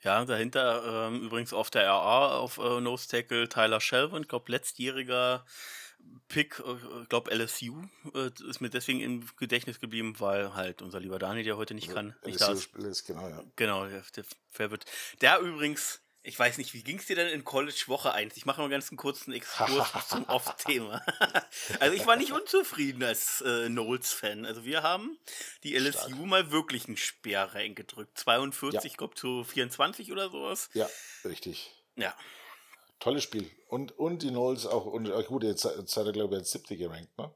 Ja, 0.00 0.24
dahinter 0.24 1.08
ähm, 1.08 1.22
übrigens 1.22 1.52
auf 1.52 1.70
der 1.70 1.86
RA 1.86 2.36
auf 2.36 2.58
äh, 2.58 2.80
Nose 2.80 3.08
Tackle 3.08 3.48
Tyler 3.48 3.80
Shelvin, 3.80 4.26
glaube 4.26 4.50
letztjähriger 4.50 5.44
Pick, 6.26 6.58
äh, 6.58 7.02
ich 7.02 7.08
glaube 7.08 7.30
LSU, 7.32 7.82
äh, 8.14 8.30
ist 8.48 8.60
mir 8.60 8.70
deswegen 8.70 9.00
im 9.00 9.28
Gedächtnis 9.36 9.78
geblieben, 9.78 10.16
weil 10.18 10.54
halt 10.54 10.82
unser 10.82 10.98
lieber 10.98 11.20
Daniel, 11.20 11.44
der 11.44 11.56
heute 11.56 11.74
nicht 11.74 11.90
also 11.90 11.96
kann, 11.96 12.16
nicht 12.24 12.40
da 12.40 12.50
ist. 12.50 12.74
ist. 12.74 13.06
Genau, 13.06 13.28
ja. 13.28 13.44
Genau, 13.54 13.86
der, 13.86 14.02
der, 14.58 14.70
wird. 14.70 14.86
Der 15.20 15.38
übrigens, 15.38 16.00
ich 16.24 16.38
weiß 16.38 16.58
nicht, 16.58 16.72
wie 16.72 16.84
ging 16.84 16.98
es 16.98 17.06
dir 17.06 17.16
denn 17.16 17.28
in 17.28 17.44
College 17.44 17.84
Woche 17.88 18.12
1? 18.12 18.36
Ich 18.36 18.46
mache 18.46 18.60
mal 18.60 18.68
ganz 18.68 18.90
einen 18.90 18.96
kurzen 18.96 19.32
Exkurs 19.32 19.90
zum 20.08 20.24
Off-Thema. 20.24 21.04
also 21.80 21.96
ich 21.96 22.06
war 22.06 22.16
nicht 22.16 22.32
unzufrieden 22.32 23.02
als 23.02 23.40
äh, 23.40 23.66
Knowles-Fan. 23.66 24.46
Also 24.46 24.64
wir 24.64 24.84
haben 24.84 25.18
die 25.64 25.76
LSU 25.76 25.98
Stark. 25.98 26.26
mal 26.26 26.50
wirklich 26.52 26.86
einen 26.86 26.96
Speer 26.96 27.54
reingedrückt. 27.54 28.16
42, 28.18 28.92
ja. 28.92 28.96
glaube 28.96 29.14
zu 29.16 29.42
24 29.42 30.12
oder 30.12 30.30
sowas. 30.30 30.70
Ja, 30.74 30.88
richtig. 31.24 31.72
Ja. 31.96 32.16
Tolles 33.00 33.24
Spiel. 33.24 33.50
Und, 33.68 33.98
und 33.98 34.22
die 34.22 34.28
Knowles 34.28 34.66
auch, 34.66 34.86
und 34.86 35.10
gut, 35.26 35.42
jetzt, 35.42 35.64
jetzt 35.64 35.96
hat 35.96 36.06
er, 36.06 36.12
glaube 36.12 36.34
ich, 36.34 36.40
als 36.40 36.52
siebte 36.52 36.76
gerankt, 36.76 37.18
ne? 37.18 37.34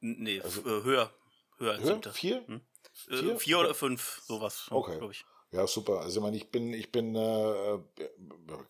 Nee, 0.00 0.42
also, 0.42 0.60
äh, 0.60 0.84
höher. 0.84 1.14
Höher 1.56 1.72
als 1.72 1.86
siebte. 1.86 2.12
Vier? 2.12 2.46
Hm? 2.46 2.60
Vier? 2.92 3.34
Äh, 3.34 3.38
vier 3.38 3.58
oder 3.60 3.74
fünf, 3.74 4.20
sowas, 4.26 4.66
okay. 4.70 4.98
glaube 4.98 5.14
ich. 5.14 5.24
Ja, 5.52 5.66
super. 5.66 6.00
Also 6.00 6.20
ich 6.20 6.22
meine, 6.22 6.36
ich 6.36 6.50
bin, 6.50 6.72
ich 6.72 6.92
bin 6.92 7.14
äh, 7.16 7.78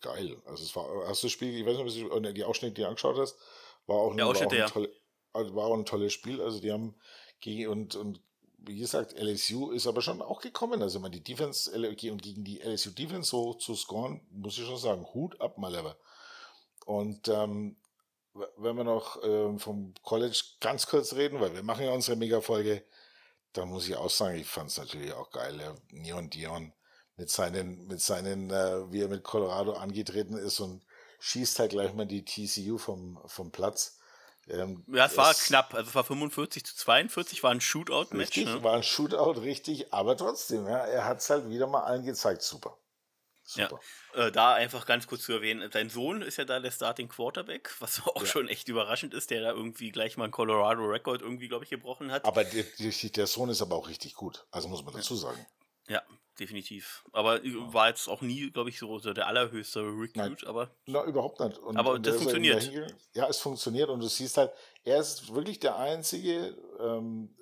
geil. 0.01 0.41
Also 0.45 0.63
es 0.63 0.75
war, 0.75 1.07
hast 1.07 1.21
du 1.21 1.27
das 1.27 1.31
Spiel, 1.31 1.55
ich 1.55 1.65
weiß 1.65 1.77
nicht, 1.77 2.11
ob 2.11 2.23
du 2.23 2.33
die 2.33 2.43
Ausschnitte, 2.43 2.73
die 2.73 2.81
du 2.81 2.87
angeschaut 2.87 3.17
hast, 3.17 3.37
war 3.85 3.97
auch, 3.97 4.11
ein, 4.11 4.17
war 4.17 4.27
auch, 4.27 4.41
ein, 4.41 4.67
tolle, 4.67 4.91
also 5.33 5.55
war 5.55 5.65
auch 5.65 5.77
ein 5.77 5.85
tolles 5.85 6.13
Spiel. 6.13 6.41
Also 6.41 6.59
die 6.59 6.71
haben 6.71 6.95
gegen 7.39 7.67
und, 7.67 7.95
und 7.95 8.21
wie 8.63 8.77
gesagt, 8.77 9.13
LSU 9.13 9.71
ist 9.71 9.87
aber 9.87 10.01
schon 10.01 10.21
auch 10.21 10.41
gekommen. 10.41 10.81
Also 10.81 10.99
man 10.99 11.11
die 11.11 11.23
Defense 11.23 11.71
und 11.71 11.97
gegen 12.21 12.43
die 12.43 12.61
LSU 12.61 12.91
Defense 12.91 13.29
so 13.29 13.53
zu 13.53 13.75
scoren, 13.75 14.21
muss 14.31 14.57
ich 14.57 14.65
schon 14.65 14.77
sagen, 14.77 15.05
Hut 15.13 15.39
ab 15.39 15.57
mal 15.57 15.75
aber. 15.75 15.97
Und 16.85 17.27
ähm, 17.27 17.77
wenn 18.33 18.77
wir 18.77 18.83
noch 18.83 19.19
ähm, 19.23 19.59
vom 19.59 19.93
College 20.03 20.41
ganz 20.59 20.87
kurz 20.87 21.13
reden, 21.13 21.39
weil 21.41 21.53
wir 21.53 21.63
machen 21.63 21.85
ja 21.85 21.91
unsere 21.91 22.17
Mega-Folge, 22.17 22.83
da 23.53 23.65
muss 23.65 23.87
ich 23.87 23.95
auch 23.95 24.09
sagen, 24.09 24.37
ich 24.37 24.47
fand 24.47 24.69
es 24.69 24.77
natürlich 24.77 25.13
auch 25.13 25.31
geil, 25.31 25.57
der 25.57 25.75
Neon 25.89 26.29
Dion 26.29 26.73
mit 27.17 27.29
seinen, 27.29 27.87
mit 27.87 28.01
seinen, 28.01 28.49
äh, 28.49 28.91
wie 28.91 29.01
er 29.01 29.07
mit 29.07 29.23
Colorado 29.23 29.73
angetreten 29.73 30.37
ist 30.37 30.59
und 30.59 30.83
schießt 31.19 31.59
halt 31.59 31.71
gleich 31.71 31.93
mal 31.93 32.05
die 32.05 32.25
TCU 32.25 32.77
vom, 32.77 33.19
vom 33.25 33.51
Platz. 33.51 33.99
Ähm, 34.47 34.83
ja, 34.87 35.05
es 35.05 35.15
war 35.17 35.33
knapp, 35.33 35.73
also 35.73 35.89
es 35.89 35.95
war 35.95 36.03
45 36.03 36.65
zu 36.65 36.75
42, 36.75 37.43
war 37.43 37.51
ein 37.51 37.61
Shootout-Match. 37.61 38.37
Ne? 38.37 38.63
war 38.63 38.73
ein 38.73 38.83
Shootout, 38.83 39.41
richtig, 39.41 39.93
aber 39.93 40.17
trotzdem, 40.17 40.65
ja, 40.65 40.79
er 40.79 41.05
hat 41.05 41.19
es 41.19 41.29
halt 41.29 41.49
wieder 41.49 41.67
mal 41.67 41.83
allen 41.83 42.03
gezeigt, 42.03 42.41
super. 42.41 42.77
Super. 43.51 43.79
Ja, 44.15 44.27
äh, 44.27 44.31
da 44.31 44.53
einfach 44.53 44.85
ganz 44.85 45.07
kurz 45.07 45.23
zu 45.23 45.33
erwähnen, 45.33 45.69
sein 45.71 45.89
Sohn 45.89 46.21
ist 46.21 46.37
ja 46.37 46.45
da 46.45 46.61
der 46.61 46.71
Starting 46.71 47.09
Quarterback, 47.09 47.75
was 47.79 48.01
auch 48.07 48.21
ja. 48.21 48.25
schon 48.25 48.47
echt 48.47 48.69
überraschend 48.69 49.13
ist, 49.13 49.29
der 49.29 49.41
da 49.41 49.51
irgendwie 49.51 49.91
gleich 49.91 50.15
mal 50.15 50.25
einen 50.25 50.31
Colorado 50.31 50.85
Record 50.85 51.21
irgendwie, 51.21 51.49
glaube 51.49 51.65
ich, 51.65 51.69
gebrochen 51.69 52.11
hat. 52.11 52.23
Aber 52.23 52.45
der, 52.45 52.63
der, 52.63 53.27
Sohn 53.27 53.49
ist 53.49 53.61
aber 53.61 53.75
auch 53.75 53.89
richtig 53.89 54.15
gut, 54.15 54.45
also 54.51 54.69
muss 54.69 54.85
man 54.85 54.93
dazu 54.93 55.15
sagen. 55.15 55.45
Ja, 55.89 56.01
definitiv. 56.39 57.03
Aber 57.11 57.43
ja. 57.43 57.73
war 57.73 57.89
jetzt 57.89 58.07
auch 58.07 58.21
nie, 58.21 58.49
glaube 58.51 58.69
ich, 58.69 58.79
so, 58.79 58.99
so 58.99 59.11
der 59.11 59.27
allerhöchste 59.27 59.81
Recruit, 59.81 60.45
aber. 60.45 60.71
Na, 60.85 61.03
überhaupt 61.03 61.41
nicht. 61.41 61.57
Und, 61.57 61.75
aber 61.75 61.91
und 61.91 62.05
das 62.05 62.15
funktioniert. 62.15 62.71
Ja, 63.13 63.27
es 63.27 63.39
funktioniert 63.39 63.89
und 63.89 63.99
du 63.99 64.07
siehst 64.07 64.37
halt, 64.37 64.53
er 64.85 64.99
ist 64.99 65.33
wirklich 65.33 65.59
der 65.59 65.77
einzige 65.77 66.55
ähm, 66.79 67.35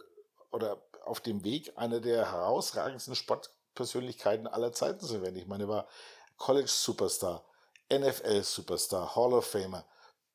oder 0.51 0.81
auf 1.05 1.19
dem 1.19 1.43
Weg 1.43 1.71
einer 1.75 1.99
der 1.99 2.31
herausragendsten 2.31 3.15
Sport 3.15 3.51
Persönlichkeiten 3.75 4.47
aller 4.47 4.73
Zeiten 4.73 5.05
zu 5.05 5.21
werden. 5.21 5.35
Ich 5.35 5.47
meine, 5.47 5.65
er 5.65 5.69
war 5.69 5.87
College-Superstar, 6.37 7.43
NFL-Superstar, 7.91 9.15
Hall 9.15 9.33
of 9.33 9.45
Famer, 9.45 9.85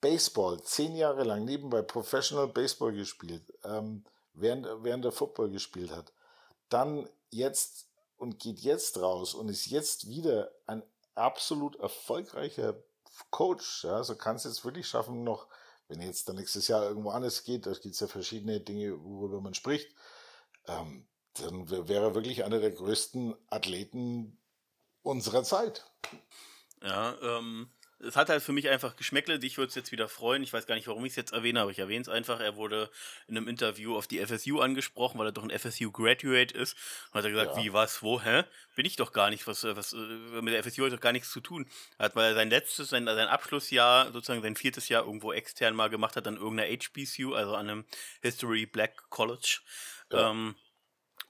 Baseball, 0.00 0.62
zehn 0.62 0.96
Jahre 0.96 1.24
lang 1.24 1.44
nebenbei 1.44 1.82
Professional 1.82 2.48
Baseball 2.48 2.92
gespielt, 2.92 3.42
ähm, 3.64 4.04
während, 4.34 4.66
während 4.82 5.04
er 5.04 5.12
Football 5.12 5.50
gespielt 5.50 5.90
hat. 5.90 6.12
Dann 6.68 7.08
jetzt 7.30 7.88
und 8.16 8.38
geht 8.38 8.60
jetzt 8.60 9.00
raus 9.00 9.34
und 9.34 9.48
ist 9.48 9.66
jetzt 9.66 10.08
wieder 10.08 10.50
ein 10.66 10.82
absolut 11.14 11.76
erfolgreicher 11.76 12.74
Coach. 13.30 13.84
Ja, 13.84 13.96
also 13.96 14.14
kann 14.16 14.36
es 14.36 14.44
jetzt 14.44 14.64
wirklich 14.64 14.88
schaffen, 14.88 15.24
noch, 15.24 15.46
wenn 15.88 16.00
jetzt 16.00 16.28
dann 16.28 16.36
nächstes 16.36 16.68
Jahr 16.68 16.84
irgendwo 16.84 17.10
anders 17.10 17.44
geht, 17.44 17.66
da 17.66 17.72
gibt 17.72 17.94
es 17.94 18.00
ja 18.00 18.06
verschiedene 18.06 18.60
Dinge, 18.60 19.02
worüber 19.02 19.40
man 19.40 19.54
spricht, 19.54 19.94
ähm, 20.66 21.06
dann 21.34 21.68
wäre 21.70 22.06
er 22.06 22.14
wirklich 22.14 22.44
einer 22.44 22.60
der 22.60 22.70
größten 22.70 23.34
Athleten 23.48 24.38
unserer 25.02 25.42
Zeit. 25.42 25.84
Ja, 26.82 27.16
ähm, 27.22 27.68
es 28.00 28.16
hat 28.16 28.28
halt 28.28 28.42
für 28.42 28.52
mich 28.52 28.68
einfach 28.68 28.96
Geschmäckle. 28.96 29.38
Ich 29.42 29.56
würde 29.56 29.68
es 29.68 29.74
jetzt 29.74 29.92
wieder 29.92 30.08
freuen. 30.08 30.42
Ich 30.42 30.52
weiß 30.52 30.66
gar 30.66 30.74
nicht, 30.74 30.88
warum 30.88 31.04
ich 31.04 31.12
es 31.12 31.16
jetzt 31.16 31.32
erwähne, 31.32 31.60
aber 31.60 31.70
ich 31.70 31.78
erwähne 31.78 32.02
es 32.02 32.08
einfach. 32.08 32.40
Er 32.40 32.56
wurde 32.56 32.90
in 33.26 33.36
einem 33.36 33.48
Interview 33.48 33.96
auf 33.96 34.06
die 34.06 34.24
FSU 34.24 34.60
angesprochen, 34.60 35.18
weil 35.18 35.28
er 35.28 35.32
doch 35.32 35.44
ein 35.44 35.50
FSU-Graduate 35.50 36.54
ist. 36.54 36.76
Und 37.10 37.18
hat 37.18 37.24
er 37.24 37.30
gesagt, 37.30 37.56
ja. 37.56 37.62
wie, 37.62 37.72
was, 37.72 38.02
wo, 38.02 38.20
hä? 38.20 38.44
Bin 38.76 38.86
ich 38.86 38.96
doch 38.96 39.12
gar 39.12 39.30
nicht, 39.30 39.46
was, 39.46 39.64
was 39.64 39.92
äh, 39.92 39.96
mit 39.96 40.54
der 40.54 40.62
FSU 40.62 40.84
hat 40.84 40.92
doch 40.92 41.00
gar 41.00 41.12
nichts 41.12 41.30
zu 41.30 41.40
tun. 41.40 41.66
Er 41.98 42.06
hat, 42.06 42.16
weil 42.16 42.32
er 42.32 42.34
sein 42.34 42.50
letztes, 42.50 42.90
sein, 42.90 43.06
sein 43.06 43.28
Abschlussjahr, 43.28 44.12
sozusagen 44.12 44.42
sein 44.42 44.56
viertes 44.56 44.88
Jahr 44.88 45.04
irgendwo 45.04 45.32
extern 45.32 45.74
mal 45.74 45.88
gemacht 45.88 46.16
hat, 46.16 46.26
an 46.26 46.36
irgendeiner 46.36 46.70
HBCU, 46.70 47.34
also 47.34 47.54
an 47.54 47.68
einem 47.68 47.84
History 48.22 48.66
Black 48.66 49.08
College. 49.10 49.60
Ja. 50.12 50.30
Ähm, 50.30 50.54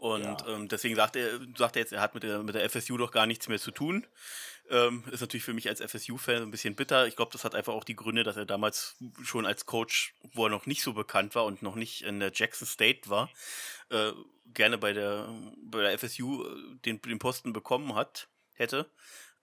und 0.04 0.22
ja. 0.22 0.36
ähm, 0.48 0.68
deswegen 0.68 0.96
sagt 0.96 1.16
er, 1.16 1.40
sagt 1.56 1.76
er 1.76 1.80
jetzt, 1.80 1.92
er 1.94 2.02
hat 2.02 2.12
mit 2.12 2.24
der, 2.24 2.42
mit 2.42 2.54
der 2.54 2.68
FSU 2.68 2.98
doch 2.98 3.10
gar 3.10 3.24
nichts 3.24 3.48
mehr 3.48 3.58
zu 3.58 3.70
tun. 3.70 4.06
Ähm, 4.68 5.02
ist 5.10 5.22
natürlich 5.22 5.44
für 5.44 5.54
mich 5.54 5.66
als 5.66 5.80
FSU-Fan 5.80 6.42
ein 6.42 6.50
bisschen 6.50 6.74
bitter. 6.74 7.06
Ich 7.06 7.16
glaube, 7.16 7.32
das 7.32 7.42
hat 7.42 7.54
einfach 7.54 7.72
auch 7.72 7.84
die 7.84 7.96
Gründe, 7.96 8.22
dass 8.22 8.36
er 8.36 8.44
damals 8.44 8.96
schon 9.22 9.46
als 9.46 9.64
Coach, 9.64 10.14
wo 10.34 10.44
er 10.44 10.50
noch 10.50 10.66
nicht 10.66 10.82
so 10.82 10.92
bekannt 10.92 11.34
war 11.34 11.46
und 11.46 11.62
noch 11.62 11.74
nicht 11.74 12.02
in 12.02 12.20
der 12.20 12.32
Jackson 12.34 12.68
State 12.68 13.08
war, 13.08 13.30
äh, 13.88 14.12
gerne 14.52 14.76
bei 14.76 14.92
der, 14.92 15.26
bei 15.62 15.80
der 15.80 15.98
FSU 15.98 16.44
äh, 16.44 16.76
den, 16.84 17.00
den 17.00 17.18
Posten 17.18 17.54
bekommen 17.54 17.94
hat, 17.94 18.28
hätte. 18.52 18.90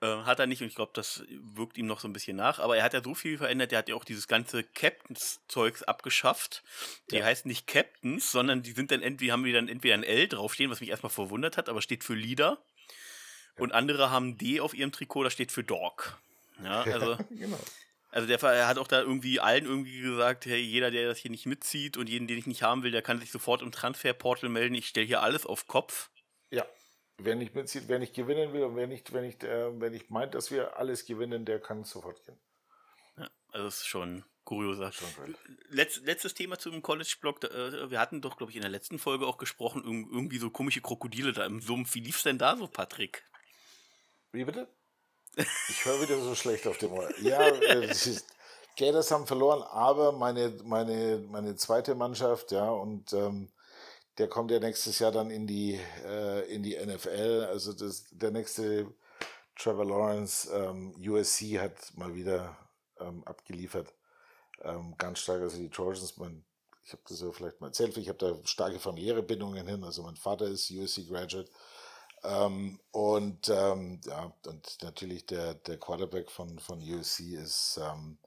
Äh, 0.01 0.23
hat 0.23 0.39
er 0.39 0.47
nicht 0.47 0.61
und 0.61 0.67
ich 0.67 0.75
glaube, 0.75 0.91
das 0.95 1.23
wirkt 1.29 1.77
ihm 1.77 1.85
noch 1.85 1.99
so 1.99 2.07
ein 2.07 2.13
bisschen 2.13 2.35
nach. 2.35 2.57
Aber 2.59 2.75
er 2.75 2.83
hat 2.83 2.93
ja 2.93 3.03
so 3.03 3.13
viel 3.13 3.37
verändert, 3.37 3.71
er 3.71 3.79
hat 3.79 3.89
ja 3.89 3.95
auch 3.95 4.03
dieses 4.03 4.27
ganze 4.27 4.63
Captains-Zeugs 4.63 5.83
abgeschafft. 5.83 6.63
Die 7.11 7.17
ja. 7.17 7.25
heißen 7.25 7.47
nicht 7.47 7.67
Captains, 7.67 8.31
sondern 8.31 8.63
die 8.63 8.71
sind 8.71 8.89
dann 8.89 9.03
entweder, 9.03 9.33
haben 9.33 9.43
die 9.43 9.53
dann 9.53 9.67
entweder 9.67 9.93
ein 9.93 10.03
L 10.03 10.27
draufstehen, 10.27 10.71
was 10.71 10.81
mich 10.81 10.89
erstmal 10.89 11.11
verwundert 11.11 11.55
hat, 11.57 11.69
aber 11.69 11.83
steht 11.83 12.03
für 12.03 12.15
Leader. 12.15 12.57
Und 13.57 13.73
andere 13.73 14.09
haben 14.09 14.37
D 14.39 14.59
auf 14.59 14.73
ihrem 14.73 14.91
Trikot, 14.91 15.23
das 15.23 15.33
steht 15.33 15.51
für 15.51 15.63
Dog. 15.63 16.19
Ja, 16.63 16.81
also. 16.81 17.17
genau. 17.29 17.59
Also 18.13 18.27
der 18.27 18.41
er 18.43 18.67
hat 18.67 18.77
auch 18.77 18.87
da 18.87 18.99
irgendwie 18.99 19.39
allen 19.39 19.65
irgendwie 19.65 20.01
gesagt, 20.01 20.45
hey, 20.45 20.59
jeder, 20.59 20.91
der 20.91 21.07
das 21.07 21.19
hier 21.19 21.31
nicht 21.31 21.45
mitzieht 21.45 21.95
und 21.95 22.09
jeden, 22.09 22.27
den 22.27 22.37
ich 22.37 22.45
nicht 22.47 22.61
haben 22.61 22.83
will, 22.83 22.91
der 22.91 23.01
kann 23.01 23.19
sich 23.19 23.31
sofort 23.31 23.61
im 23.61 23.71
Transferportal 23.71 24.49
melden. 24.49 24.75
Ich 24.75 24.87
stelle 24.87 25.05
hier 25.05 25.21
alles 25.21 25.45
auf 25.45 25.67
Kopf. 25.67 26.09
Ja. 26.49 26.65
Wer 27.23 27.35
nicht 27.35 27.55
mitzieht, 27.55 27.83
wer 27.87 27.99
nicht 27.99 28.13
gewinnen 28.13 28.53
will 28.53 28.63
und 28.63 28.75
wer 28.75 28.87
nicht, 28.87 29.13
wer 29.13 29.21
nicht, 29.21 29.43
äh, 29.43 29.69
wer 29.79 29.89
nicht 29.89 30.09
meint, 30.09 30.33
dass 30.35 30.51
wir 30.51 30.77
alles 30.77 31.05
gewinnen, 31.05 31.45
der 31.45 31.59
kann 31.59 31.83
sofort 31.83 32.23
gehen. 32.25 32.37
Ja, 33.17 33.29
also 33.51 33.65
das 33.65 33.77
ist 33.77 33.87
schon 33.87 34.23
kurioser. 34.43 34.91
Schon 34.91 35.35
Letz, 35.69 36.01
letztes 36.03 36.33
Thema 36.33 36.57
zum 36.57 36.81
College-Blog. 36.81 37.43
Äh, 37.43 37.89
wir 37.91 37.99
hatten 37.99 38.21
doch, 38.21 38.37
glaube 38.37 38.51
ich, 38.51 38.55
in 38.55 38.61
der 38.61 38.71
letzten 38.71 38.99
Folge 38.99 39.25
auch 39.25 39.37
gesprochen, 39.37 39.83
irgendwie 39.85 40.37
so 40.37 40.49
komische 40.49 40.81
Krokodile 40.81 41.33
da 41.33 41.45
im 41.45 41.61
Sumpf. 41.61 41.93
Wie 41.95 42.01
lief's 42.01 42.23
denn 42.23 42.37
da 42.37 42.55
so, 42.57 42.67
Patrick? 42.67 43.23
Wie 44.31 44.45
bitte? 44.45 44.67
Ich 45.35 45.85
höre 45.85 46.01
wieder 46.01 46.19
so 46.19 46.35
schlecht 46.35 46.67
auf 46.67 46.77
dem 46.77 46.91
Ohr. 46.91 47.09
Ja, 47.19 47.41
äh, 47.47 47.85
ist, 47.85 48.25
Gators 48.77 49.11
haben 49.11 49.27
verloren, 49.27 49.61
aber 49.63 50.11
meine, 50.11 50.49
meine, 50.63 51.23
meine 51.29 51.55
zweite 51.55 51.95
Mannschaft, 51.95 52.51
ja, 52.51 52.69
und 52.69 53.13
ähm, 53.13 53.51
der 54.17 54.27
kommt 54.27 54.51
ja 54.51 54.59
nächstes 54.59 54.99
Jahr 54.99 55.11
dann 55.11 55.31
in 55.31 55.47
die, 55.47 55.79
äh, 56.05 56.53
in 56.53 56.63
die 56.63 56.75
NFL. 56.75 57.47
Also 57.49 57.73
das, 57.73 58.05
der 58.11 58.31
nächste 58.31 58.93
Trevor 59.55 59.85
Lawrence, 59.85 60.49
ähm, 60.53 60.93
USC 60.97 61.59
hat 61.59 61.75
mal 61.95 62.13
wieder 62.13 62.57
ähm, 62.99 63.23
abgeliefert. 63.25 63.93
Ähm, 64.63 64.95
ganz 64.97 65.19
stark, 65.19 65.41
also 65.41 65.57
die 65.57 65.69
Trojans, 65.69 66.17
mein, 66.17 66.43
ich 66.83 66.91
habe 66.93 67.01
das 67.07 67.21
ja 67.21 67.31
vielleicht 67.31 67.61
mal 67.61 67.67
erzählt, 67.67 67.97
ich 67.97 68.09
habe 68.09 68.17
da 68.17 68.35
starke 68.45 68.79
familiäre 68.79 69.23
Bindungen 69.23 69.67
hin. 69.67 69.83
Also 69.83 70.03
mein 70.03 70.15
Vater 70.15 70.45
ist 70.45 70.69
USC 70.71 71.05
Graduate 71.07 71.49
ähm, 72.23 72.79
und 72.91 73.49
und 73.49 74.05
ja, 74.05 74.33
und 74.45 74.77
natürlich 74.83 75.25
der, 75.25 75.55
der 75.55 75.77
Quarterback 75.77 76.29
von, 76.29 76.59
von 76.59 76.79
USC 76.79 77.35
ist, 77.35 77.79
ähm, 77.81 78.17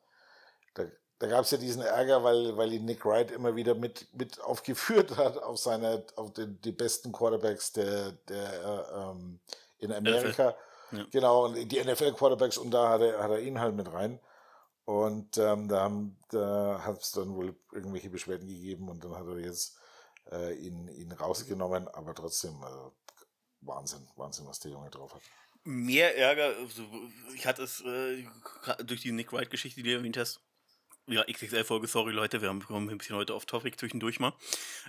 da, 0.74 0.84
da 1.18 1.26
gab 1.28 1.44
es 1.44 1.50
ja 1.50 1.58
diesen 1.58 1.82
Ärger, 1.82 2.24
weil, 2.24 2.56
weil 2.56 2.72
ihn 2.72 2.84
Nick 2.84 3.04
Wright 3.04 3.30
immer 3.30 3.54
wieder 3.56 3.74
mit, 3.74 4.06
mit 4.12 4.40
aufgeführt 4.42 5.16
hat 5.16 5.38
auf 5.38 5.58
seine, 5.58 6.04
auf 6.16 6.32
den, 6.32 6.60
die 6.62 6.72
besten 6.72 7.12
Quarterbacks 7.12 7.72
der, 7.72 8.12
der 8.28 9.12
ähm, 9.12 9.40
in 9.78 9.92
Amerika. 9.92 10.54
Ja. 10.90 11.06
Genau, 11.10 11.46
und 11.46 11.54
die 11.54 11.82
NFL-Quarterbacks 11.82 12.58
und 12.58 12.70
da 12.70 12.90
hat 12.90 13.00
er, 13.00 13.22
hat 13.22 13.30
er 13.30 13.40
ihn 13.40 13.60
halt 13.60 13.74
mit 13.74 13.92
rein. 13.92 14.20
Und 14.84 15.38
ähm, 15.38 15.66
da, 15.68 15.82
haben, 15.82 16.18
da 16.28 16.82
hat 16.84 17.00
es 17.00 17.12
dann 17.12 17.34
wohl 17.34 17.56
irgendwelche 17.72 18.10
Beschwerden 18.10 18.46
gegeben 18.46 18.88
und 18.90 19.02
dann 19.02 19.16
hat 19.16 19.26
er 19.26 19.38
jetzt 19.38 19.78
äh, 20.30 20.54
ihn, 20.54 20.88
ihn 20.88 21.10
rausgenommen, 21.12 21.88
aber 21.88 22.14
trotzdem, 22.14 22.62
also 22.62 22.92
Wahnsinn, 23.62 24.06
Wahnsinn, 24.16 24.46
was 24.46 24.60
der 24.60 24.72
Junge 24.72 24.90
drauf 24.90 25.14
hat. 25.14 25.22
Mehr 25.64 26.18
Ärger, 26.18 26.54
also 26.58 26.82
ich 27.34 27.46
hatte 27.46 27.62
es 27.62 27.80
äh, 27.80 28.26
durch 28.84 29.00
die 29.00 29.12
Nick 29.12 29.32
Wright-Geschichte, 29.32 29.82
die 29.82 29.88
du 29.88 29.96
erwähnt 29.96 30.18
hast. 30.18 30.40
Ja, 31.06 31.22
XXL-Folge, 31.24 31.86
sorry 31.86 32.12
Leute, 32.12 32.40
wir 32.40 32.48
haben, 32.48 32.64
ein 32.70 32.98
bisschen 32.98 33.16
heute 33.16 33.34
auf 33.34 33.44
Topic 33.44 33.76
zwischendurch 33.76 34.20
mal. 34.20 34.32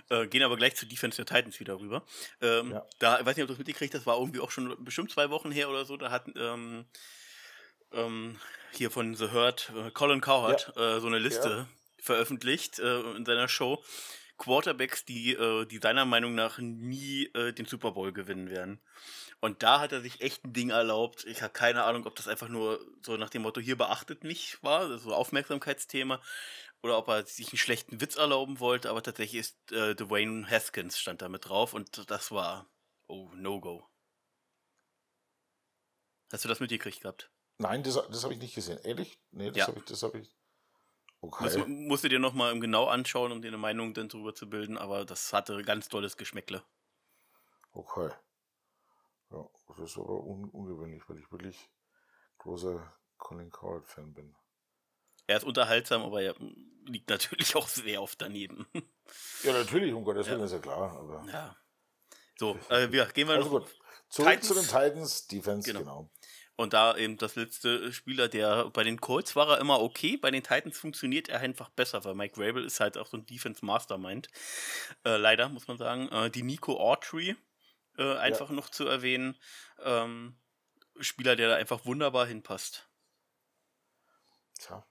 Äh, 0.08 0.26
gehen 0.26 0.42
aber 0.42 0.56
gleich 0.56 0.74
zu 0.74 0.86
Defense 0.86 1.16
der 1.16 1.26
Titans 1.26 1.60
wieder 1.60 1.78
rüber. 1.78 2.04
Ähm, 2.40 2.72
ja. 2.72 2.86
Da, 2.98 3.20
ich 3.20 3.26
weiß 3.26 3.36
nicht, 3.36 3.42
ob 3.42 3.48
du 3.48 3.52
das 3.52 3.58
mitgekriegt 3.58 3.94
hast, 3.94 4.06
war 4.06 4.18
irgendwie 4.18 4.40
auch 4.40 4.50
schon 4.50 4.82
bestimmt 4.82 5.10
zwei 5.10 5.28
Wochen 5.28 5.52
her 5.52 5.68
oder 5.68 5.84
so. 5.84 5.98
Da 5.98 6.10
hat 6.10 6.26
ähm, 6.34 6.86
ähm, 7.92 8.38
hier 8.72 8.90
von 8.90 9.14
The 9.14 9.30
Hurt 9.30 9.70
äh, 9.76 9.90
Colin 9.90 10.22
Cowherd 10.22 10.72
ja. 10.74 10.96
äh, 10.96 11.00
so 11.00 11.06
eine 11.06 11.18
Liste 11.18 11.48
ja. 11.48 11.68
veröffentlicht 11.98 12.78
äh, 12.78 13.00
in 13.16 13.26
seiner 13.26 13.48
Show 13.48 13.84
Quarterbacks, 14.38 15.04
die, 15.04 15.32
äh, 15.32 15.66
die 15.66 15.78
seiner 15.78 16.06
Meinung 16.06 16.34
nach 16.34 16.58
nie 16.58 17.26
äh, 17.34 17.52
den 17.52 17.66
Super 17.66 17.92
Bowl 17.92 18.12
gewinnen 18.12 18.48
werden. 18.50 18.80
Und 19.40 19.62
da 19.62 19.80
hat 19.80 19.92
er 19.92 20.00
sich 20.00 20.20
echt 20.20 20.44
ein 20.44 20.52
Ding 20.52 20.70
erlaubt. 20.70 21.24
Ich 21.24 21.42
habe 21.42 21.52
keine 21.52 21.84
Ahnung, 21.84 22.06
ob 22.06 22.16
das 22.16 22.26
einfach 22.26 22.48
nur 22.48 22.80
so 23.04 23.16
nach 23.16 23.30
dem 23.30 23.42
Motto, 23.42 23.60
hier 23.60 23.76
beachtet 23.76 24.24
mich 24.24 24.62
war, 24.62 24.98
so 24.98 25.14
Aufmerksamkeitsthema, 25.14 26.20
oder 26.82 26.98
ob 26.98 27.08
er 27.08 27.26
sich 27.26 27.48
einen 27.48 27.58
schlechten 27.58 28.00
Witz 28.00 28.16
erlauben 28.16 28.60
wollte, 28.60 28.90
aber 28.90 29.02
tatsächlich 29.02 29.40
ist 29.40 29.72
äh, 29.72 29.94
Dwayne 29.94 30.48
Haskins 30.48 30.98
stand 30.98 31.22
da 31.22 31.28
mit 31.28 31.48
drauf 31.48 31.74
und 31.74 32.10
das 32.10 32.30
war, 32.30 32.66
oh, 33.08 33.30
No-Go. 33.34 33.86
Hast 36.32 36.44
du 36.44 36.48
das 36.48 36.60
mitgekriegt 36.60 37.02
gehabt? 37.02 37.30
Nein, 37.58 37.82
das, 37.82 37.94
das 37.94 38.24
habe 38.24 38.34
ich 38.34 38.40
nicht 38.40 38.54
gesehen. 38.54 38.78
Ehrlich? 38.84 39.18
Nee, 39.30 39.48
das 39.48 39.56
ja. 39.56 39.66
habe 39.68 39.82
ich, 39.84 40.02
hab 40.02 40.14
ich 40.14 40.36
Okay. 41.20 41.44
Das 41.44 41.66
musst 41.66 42.04
du 42.04 42.08
dir 42.08 42.18
nochmal 42.18 42.58
genau 42.60 42.86
anschauen, 42.86 43.32
um 43.32 43.42
dir 43.42 43.48
eine 43.48 43.58
Meinung 43.58 43.94
dann 43.94 44.08
darüber 44.08 44.34
zu 44.34 44.48
bilden, 44.48 44.78
aber 44.78 45.04
das 45.04 45.32
hatte 45.32 45.62
ganz 45.62 45.88
tolles 45.88 46.16
Geschmäckle. 46.16 46.62
Okay. 47.72 48.10
Ja, 49.30 49.48
das 49.68 49.78
ist 49.78 49.98
aber 49.98 50.22
un 50.24 50.48
ungewöhnlich, 50.50 51.02
weil 51.08 51.18
ich 51.18 51.30
wirklich 51.32 51.70
großer 52.38 52.92
Colin 53.18 53.50
Coward-Fan 53.50 54.14
bin. 54.14 54.34
Er 55.26 55.38
ist 55.38 55.44
unterhaltsam, 55.44 56.02
aber 56.02 56.22
er 56.22 56.34
liegt 56.84 57.10
natürlich 57.10 57.56
auch 57.56 57.68
sehr 57.68 58.00
oft 58.02 58.20
daneben. 58.20 58.66
Ja, 59.42 59.52
natürlich, 59.52 59.92
um 59.92 60.04
Gottes 60.04 60.26
Willen 60.28 60.40
ja. 60.40 60.46
ist 60.46 60.52
ja 60.52 60.58
klar. 60.58 60.96
Aber 60.96 61.24
ja. 61.30 61.56
So, 62.38 62.58
äh, 62.68 62.90
wir 62.92 63.06
gehen 63.06 63.28
wir 63.28 63.36
also 63.36 63.58
noch. 63.58 63.60
Gut. 63.60 63.76
Zurück 64.08 64.40
Titans. 64.40 64.48
zu 64.48 64.54
den 64.54 64.64
Titans, 64.64 65.26
Defense, 65.26 65.72
genau. 65.72 65.80
genau. 65.80 66.10
Und 66.56 66.72
da 66.72 66.96
eben 66.96 67.18
das 67.18 67.36
letzte 67.36 67.92
Spieler, 67.92 68.28
der 68.28 68.70
bei 68.70 68.82
den 68.82 69.00
Colts 69.00 69.36
war 69.36 69.48
er 69.48 69.60
immer 69.60 69.82
okay, 69.82 70.16
bei 70.16 70.30
den 70.30 70.42
Titans 70.42 70.78
funktioniert 70.78 71.28
er 71.28 71.40
einfach 71.40 71.68
besser, 71.68 72.02
weil 72.04 72.14
Mike 72.14 72.40
Rabel 72.40 72.64
ist 72.64 72.80
halt 72.80 72.96
auch 72.96 73.06
so 73.06 73.18
ein 73.18 73.26
Defense 73.26 73.64
Mastermind. 73.64 74.28
Äh, 75.04 75.16
leider, 75.16 75.50
muss 75.50 75.68
man 75.68 75.76
sagen. 75.76 76.08
Äh, 76.08 76.30
die 76.30 76.42
Nico 76.42 76.78
Autry 76.80 77.36
äh, 77.98 78.16
einfach 78.16 78.50
ja. 78.50 78.54
noch 78.54 78.70
zu 78.70 78.86
erwähnen. 78.86 79.36
Ähm, 79.80 80.36
Spieler, 81.00 81.36
der 81.36 81.48
da 81.48 81.56
einfach 81.56 81.84
wunderbar 81.84 82.26
hinpasst. 82.26 82.88
Tja. 84.58 84.86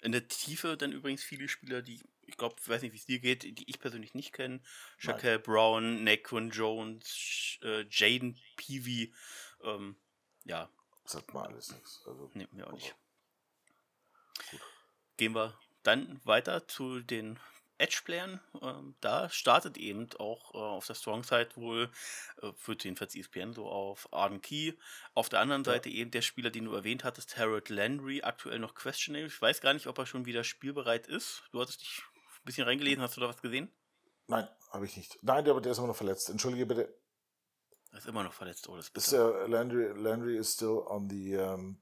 In 0.00 0.12
der 0.12 0.28
Tiefe 0.28 0.76
dann 0.76 0.92
übrigens 0.92 1.24
viele 1.24 1.48
Spieler, 1.48 1.82
die, 1.82 2.00
ich 2.26 2.36
glaube, 2.36 2.56
ich 2.60 2.68
weiß 2.68 2.82
nicht, 2.82 2.92
wie 2.92 2.98
es 2.98 3.06
dir 3.06 3.18
geht, 3.18 3.42
die 3.42 3.68
ich 3.68 3.80
persönlich 3.80 4.14
nicht 4.14 4.32
kenne. 4.32 4.62
Shaquille 4.96 5.40
Brown, 5.40 6.04
Naquan 6.04 6.50
Jones, 6.50 7.58
äh, 7.62 7.84
Jaden 7.90 8.40
Peavy. 8.56 9.12
Ähm, 9.62 9.96
ja. 10.44 10.70
Sagt 11.04 11.34
mal 11.34 11.46
alles 11.46 11.72
nichts. 11.72 12.02
Also, 12.06 12.30
nee, 12.34 12.46
mir 12.52 12.66
auch 12.66 12.72
nicht. 12.72 12.94
Gut. 14.50 14.60
Gehen 15.16 15.34
wir 15.34 15.58
dann 15.82 16.20
weiter 16.24 16.68
zu 16.68 17.00
den 17.00 17.40
Edge-Playern. 17.78 18.40
Ähm, 18.60 18.94
da 19.00 19.28
startet 19.30 19.78
eben 19.78 20.08
auch 20.18 20.54
äh, 20.54 20.58
auf 20.58 20.86
der 20.86 20.94
Strong-Side 20.94 21.50
wohl, 21.56 21.90
äh, 22.42 22.52
wird 22.66 22.84
jedenfalls 22.84 23.14
ESPN 23.14 23.52
so 23.52 23.66
auf 23.66 24.12
Arden 24.12 24.42
Key. 24.42 24.74
Auf 25.14 25.28
der 25.28 25.40
anderen 25.40 25.64
ja. 25.64 25.72
Seite 25.72 25.88
eben 25.88 26.10
der 26.10 26.22
Spieler, 26.22 26.50
den 26.50 26.64
du 26.64 26.74
erwähnt 26.74 27.04
hattest, 27.04 27.36
Harold 27.36 27.68
Landry, 27.68 28.22
aktuell 28.22 28.58
noch 28.58 28.74
questionable. 28.74 29.28
Ich 29.28 29.40
weiß 29.40 29.60
gar 29.60 29.74
nicht, 29.74 29.86
ob 29.86 29.98
er 29.98 30.06
schon 30.06 30.26
wieder 30.26 30.44
spielbereit 30.44 31.06
ist. 31.06 31.42
Du 31.52 31.60
hattest 31.60 31.80
dich 31.80 32.02
ein 32.40 32.44
bisschen 32.44 32.64
reingelesen, 32.64 33.02
hast 33.02 33.16
du 33.16 33.20
da 33.20 33.28
was 33.28 33.40
gesehen? 33.40 33.70
Nein, 34.26 34.48
habe 34.70 34.84
ich 34.84 34.96
nicht. 34.96 35.18
Nein, 35.22 35.44
der, 35.44 35.58
der 35.60 35.72
ist 35.72 35.78
immer 35.78 35.86
noch 35.88 35.96
verletzt. 35.96 36.28
Entschuldige 36.28 36.66
bitte. 36.66 36.94
Er 37.90 37.98
ist 37.98 38.06
immer 38.06 38.22
noch 38.22 38.34
verletzt, 38.34 38.68
oh, 38.68 38.76
das 38.76 38.90
ist 38.90 39.12
uh, 39.14 39.46
Landry, 39.46 39.98
Landry 39.98 40.36
is 40.36 40.52
still 40.52 40.84
on 40.86 41.08
the 41.08 41.36
um, 41.36 41.80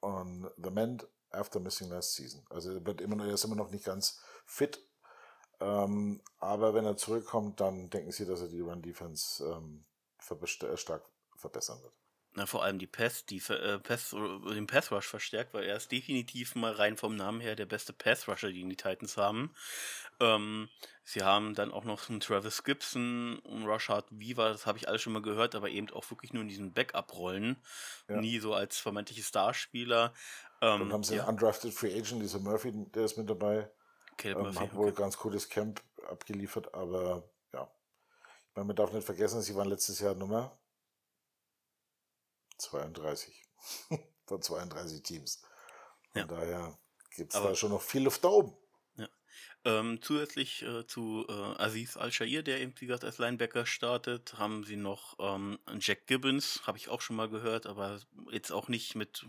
on 0.00 0.50
the 0.56 0.70
mend 0.70 1.06
after 1.30 1.60
missing 1.60 1.88
last 1.88 2.14
season. 2.14 2.44
Also 2.50 2.72
er, 2.72 2.84
wird 2.84 3.00
immer 3.00 3.16
noch, 3.16 3.24
er 3.24 3.34
ist 3.34 3.44
immer 3.44 3.54
noch 3.54 3.70
nicht 3.70 3.84
ganz 3.84 4.20
fit. 4.44 4.80
Ähm, 5.60 6.20
aber 6.38 6.74
wenn 6.74 6.84
er 6.84 6.96
zurückkommt, 6.96 7.60
dann 7.60 7.90
denken 7.90 8.12
sie, 8.12 8.26
dass 8.26 8.40
er 8.40 8.48
die 8.48 8.60
Run 8.60 8.82
Defense 8.82 9.44
ähm, 9.44 9.84
ver 10.18 10.38
stark 10.76 11.04
verbessern 11.36 11.82
wird. 11.82 11.94
Na, 12.36 12.46
vor 12.46 12.64
allem 12.64 12.80
die 12.80 12.88
Pass, 12.88 13.26
die 13.26 13.40
äh, 13.48 13.78
Pass, 13.78 14.10
den 14.10 14.66
Pass 14.66 14.90
Rush 14.90 15.06
verstärkt, 15.06 15.54
weil 15.54 15.64
er 15.64 15.76
ist 15.76 15.92
definitiv 15.92 16.56
mal 16.56 16.72
rein 16.72 16.96
vom 16.96 17.14
Namen 17.14 17.40
her 17.40 17.54
der 17.54 17.66
beste 17.66 17.92
Pass 17.92 18.26
Rusher, 18.26 18.50
den 18.50 18.68
die 18.68 18.76
Titans 18.76 19.16
haben. 19.16 19.54
Ähm, 20.18 20.68
sie 21.04 21.22
haben 21.22 21.54
dann 21.54 21.70
auch 21.70 21.84
noch 21.84 22.08
einen 22.08 22.18
Travis 22.18 22.64
Gibson 22.64 23.38
und 23.38 23.66
Rashad 23.66 24.06
Viva, 24.10 24.48
das 24.48 24.66
habe 24.66 24.78
ich 24.78 24.88
alles 24.88 25.00
schon 25.00 25.12
mal 25.12 25.22
gehört, 25.22 25.54
aber 25.54 25.68
eben 25.68 25.88
auch 25.90 26.10
wirklich 26.10 26.32
nur 26.32 26.42
in 26.42 26.48
diesen 26.48 26.72
Backup-Rollen, 26.72 27.56
ja. 28.08 28.20
nie 28.20 28.40
so 28.40 28.52
als 28.52 28.78
vermeintliche 28.78 29.22
Starspieler. 29.22 30.12
Ähm, 30.60 30.80
dann 30.80 30.92
haben 30.92 31.04
sie 31.04 31.16
ja. 31.16 31.22
einen 31.22 31.34
Undrafted 31.34 31.72
Free 31.72 31.96
Agent, 31.96 32.20
dieser 32.20 32.40
Murphy, 32.40 32.72
der 32.72 33.04
ist 33.04 33.16
mit 33.16 33.30
dabei. 33.30 33.70
Caleb 34.16 34.38
ähm, 34.38 34.44
Murphy, 34.44 34.58
hat 34.58 34.74
wohl 34.74 34.88
okay. 34.88 35.02
ganz 35.02 35.18
gutes 35.18 35.48
Camp 35.48 35.82
abgeliefert, 36.08 36.74
aber 36.74 37.28
ja. 37.52 37.70
Ich 38.48 38.56
meine, 38.56 38.66
man 38.66 38.76
darf 38.76 38.92
nicht 38.92 39.04
vergessen, 39.04 39.42
sie 39.42 39.54
waren 39.54 39.68
letztes 39.68 40.00
Jahr 40.00 40.14
Nummer 40.14 40.58
32 42.58 43.42
von 44.26 44.42
32 44.42 45.02
Teams. 45.02 45.42
Von 46.12 46.20
ja. 46.20 46.26
daher 46.26 46.78
gibt 47.16 47.34
es 47.34 47.40
da 47.40 47.54
schon 47.54 47.70
noch 47.70 47.82
viel 47.82 48.02
Luft 48.02 48.24
da 48.24 48.28
oben. 48.28 48.56
Ja. 48.96 49.08
Ähm, 49.64 50.00
zusätzlich 50.02 50.62
äh, 50.62 50.86
zu 50.86 51.26
äh, 51.28 51.32
Aziz 51.32 51.96
Al-Shair, 51.96 52.42
der 52.42 52.60
eben, 52.60 52.74
wie 52.78 52.86
gesagt, 52.86 53.04
als 53.04 53.18
Linebacker 53.18 53.66
startet, 53.66 54.34
haben 54.38 54.64
sie 54.64 54.76
noch 54.76 55.16
ähm, 55.18 55.58
Jack 55.80 56.06
Gibbons, 56.06 56.66
habe 56.66 56.78
ich 56.78 56.88
auch 56.88 57.00
schon 57.00 57.16
mal 57.16 57.28
gehört, 57.28 57.66
aber 57.66 58.00
jetzt 58.30 58.52
auch 58.52 58.68
nicht 58.68 58.94
mit 58.94 59.26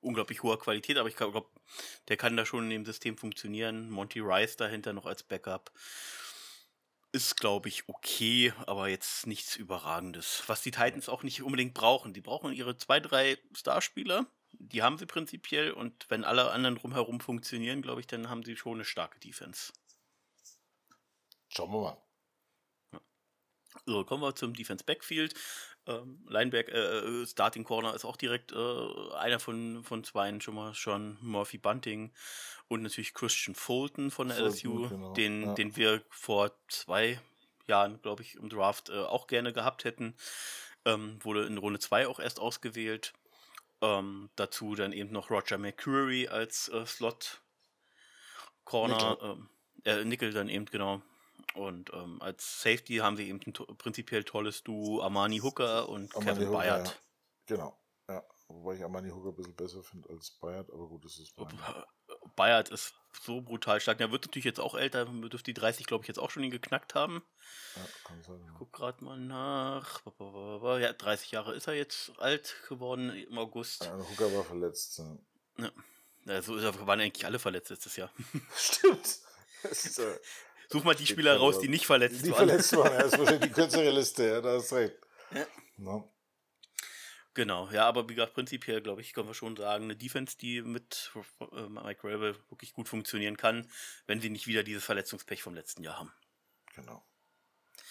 unglaublich 0.00 0.42
hoher 0.42 0.58
Qualität, 0.58 0.98
aber 0.98 1.08
ich 1.08 1.16
glaube, 1.16 1.44
der 2.08 2.16
kann 2.16 2.36
da 2.36 2.46
schon 2.46 2.64
in 2.64 2.70
dem 2.70 2.84
System 2.84 3.16
funktionieren. 3.16 3.90
Monty 3.90 4.20
Rice 4.20 4.56
dahinter 4.56 4.92
noch 4.92 5.06
als 5.06 5.22
Backup 5.22 5.72
ist, 7.12 7.36
glaube 7.36 7.68
ich, 7.68 7.88
okay, 7.88 8.52
aber 8.66 8.88
jetzt 8.88 9.26
nichts 9.26 9.56
Überragendes. 9.56 10.44
Was 10.46 10.62
die 10.62 10.70
Titans 10.70 11.08
auch 11.08 11.22
nicht 11.22 11.42
unbedingt 11.42 11.74
brauchen. 11.74 12.12
Die 12.12 12.20
brauchen 12.20 12.52
ihre 12.52 12.76
zwei, 12.76 13.00
drei 13.00 13.36
Starspieler. 13.52 14.26
Die 14.52 14.82
haben 14.82 14.98
sie 14.98 15.06
prinzipiell 15.06 15.72
und 15.72 16.06
wenn 16.08 16.24
alle 16.24 16.50
anderen 16.50 16.76
drumherum 16.76 17.20
funktionieren, 17.20 17.82
glaube 17.82 18.00
ich, 18.00 18.06
dann 18.06 18.28
haben 18.28 18.44
sie 18.44 18.56
schon 18.56 18.74
eine 18.74 18.84
starke 18.84 19.18
Defense. 19.20 19.72
Schauen 21.48 21.72
wir 21.72 21.80
mal. 21.80 22.09
So, 23.86 24.04
kommen 24.04 24.22
wir 24.22 24.34
zum 24.34 24.54
Defense 24.54 24.84
Backfield. 24.84 25.34
Ähm, 25.86 26.18
Lineback, 26.28 26.68
äh, 26.68 27.22
äh, 27.22 27.26
Starting 27.26 27.64
Corner 27.64 27.94
ist 27.94 28.04
auch 28.04 28.16
direkt 28.16 28.52
äh, 28.52 29.14
einer 29.14 29.40
von, 29.40 29.82
von 29.82 30.04
zweien 30.04 30.40
schon 30.40 30.54
mal 30.54 30.74
schon 30.74 31.16
Murphy 31.20 31.58
Bunting 31.58 32.12
und 32.68 32.82
natürlich 32.82 33.14
Christian 33.14 33.54
Fulton 33.54 34.10
von 34.10 34.28
der 34.28 34.38
LSU, 34.38 34.88
genau. 34.88 35.12
den, 35.14 35.42
ja. 35.42 35.54
den 35.54 35.76
wir 35.76 36.02
vor 36.10 36.52
zwei 36.68 37.18
Jahren, 37.66 38.00
glaube 38.02 38.22
ich, 38.22 38.34
im 38.34 38.48
Draft 38.48 38.90
äh, 38.90 38.98
auch 38.98 39.26
gerne 39.26 39.52
gehabt 39.52 39.84
hätten. 39.84 40.14
Ähm, 40.84 41.18
wurde 41.22 41.46
in 41.46 41.58
Runde 41.58 41.78
2 41.78 42.06
auch 42.06 42.20
erst 42.20 42.40
ausgewählt. 42.40 43.12
Ähm, 43.82 44.30
dazu 44.36 44.74
dann 44.74 44.92
eben 44.92 45.12
noch 45.12 45.30
Roger 45.30 45.58
McCreary 45.58 46.28
als 46.28 46.68
äh, 46.68 46.84
Slot 46.86 47.40
Corner. 48.64 49.10
Nickel. 49.10 49.30
Ähm, 49.30 49.48
äh, 49.84 50.04
Nickel 50.04 50.32
dann 50.32 50.48
eben, 50.48 50.66
genau. 50.66 51.02
Und 51.54 51.92
ähm, 51.92 52.22
als 52.22 52.60
Safety 52.62 52.96
haben 52.96 53.16
sie 53.16 53.28
eben 53.28 53.40
ein 53.44 53.52
to 53.52 53.64
prinzipiell 53.74 54.24
tolles 54.24 54.62
Duo 54.62 55.02
Armani 55.02 55.38
Hooker 55.38 55.88
und 55.88 56.14
Armani 56.14 56.32
Kevin 56.32 56.48
Hooker, 56.48 56.58
Bayard. 56.58 56.88
Ja. 56.88 56.94
Genau, 57.46 57.78
ja. 58.08 58.24
Wobei 58.48 58.74
ich 58.74 58.84
Armani 58.84 59.10
Hooker 59.10 59.30
ein 59.30 59.34
bisschen 59.34 59.56
besser 59.56 59.82
finde 59.82 60.08
als 60.10 60.30
Bayard, 60.30 60.70
aber 60.72 60.88
gut, 60.88 61.04
das 61.04 61.18
ist 61.18 61.34
Bayard. 61.34 61.86
Bayard 62.36 62.68
ist 62.68 62.94
so 63.22 63.40
brutal 63.40 63.80
stark. 63.80 63.98
Der 63.98 64.12
wird 64.12 64.26
natürlich 64.26 64.44
jetzt 64.44 64.60
auch 64.60 64.74
älter, 64.74 65.06
dürfte 65.06 65.52
die 65.52 65.54
30, 65.54 65.86
glaube 65.86 66.04
ich, 66.04 66.08
jetzt 66.08 66.18
auch 66.18 66.30
schon 66.30 66.42
ihn 66.42 66.50
geknackt 66.50 66.94
haben. 66.94 67.22
Ja, 67.76 67.82
kann 68.04 68.22
sein. 68.22 68.40
Ja. 68.44 68.54
Guck 68.58 68.72
gerade 68.72 69.04
mal 69.04 69.18
nach. 69.18 70.02
Ja, 70.80 70.92
30 70.92 71.30
Jahre 71.32 71.54
ist 71.54 71.66
er 71.66 71.74
jetzt 71.74 72.12
alt 72.18 72.56
geworden 72.68 73.10
im 73.10 73.38
August. 73.38 73.84
Ja, 73.84 73.98
Hooker 73.98 74.32
war 74.34 74.44
verletzt. 74.44 74.98
Ja. 74.98 75.18
ja. 75.58 75.70
Ja, 76.26 76.42
so 76.42 76.54
waren 76.86 77.00
eigentlich 77.00 77.24
alle 77.24 77.38
verletzt 77.38 77.70
letztes 77.70 77.96
Jahr. 77.96 78.12
Stimmt. 78.56 79.20
Ist, 79.62 79.98
äh, 79.98 80.18
Such 80.72 80.84
mal 80.84 80.94
die 80.94 81.06
Spieler 81.06 81.36
raus, 81.36 81.58
die 81.58 81.68
nicht 81.68 81.86
verletzt 81.86 82.24
die 82.24 82.30
waren. 82.30 82.46
Die 82.46 82.52
verletzt 82.52 82.76
waren, 82.76 82.92
ja, 82.92 83.02
das 83.02 83.12
ist 83.12 83.18
wahrscheinlich 83.18 83.50
die 83.50 83.54
kürzere 83.54 83.90
Liste, 83.98 84.28
ja, 84.28 84.40
da 84.40 84.56
hast 84.56 84.72
recht. 84.72 84.94
Ja. 85.34 85.46
No. 85.76 86.12
Genau, 87.34 87.68
ja, 87.70 87.86
aber 87.86 88.08
wie 88.08 88.14
gesagt, 88.14 88.34
prinzipiell, 88.34 88.80
glaube 88.80 89.00
ich, 89.00 89.12
können 89.12 89.28
wir 89.28 89.34
schon 89.34 89.56
sagen, 89.56 89.84
eine 89.84 89.96
Defense, 89.96 90.36
die 90.36 90.62
mit 90.62 91.12
äh, 91.40 91.68
Mike 91.68 92.00
Gravel 92.00 92.36
wirklich 92.50 92.72
gut 92.72 92.88
funktionieren 92.88 93.36
kann, 93.36 93.70
wenn 94.06 94.20
sie 94.20 94.30
nicht 94.30 94.46
wieder 94.46 94.62
dieses 94.62 94.84
Verletzungspech 94.84 95.42
vom 95.42 95.54
letzten 95.54 95.82
Jahr 95.82 95.98
haben. 95.98 96.12
Genau. 96.74 97.04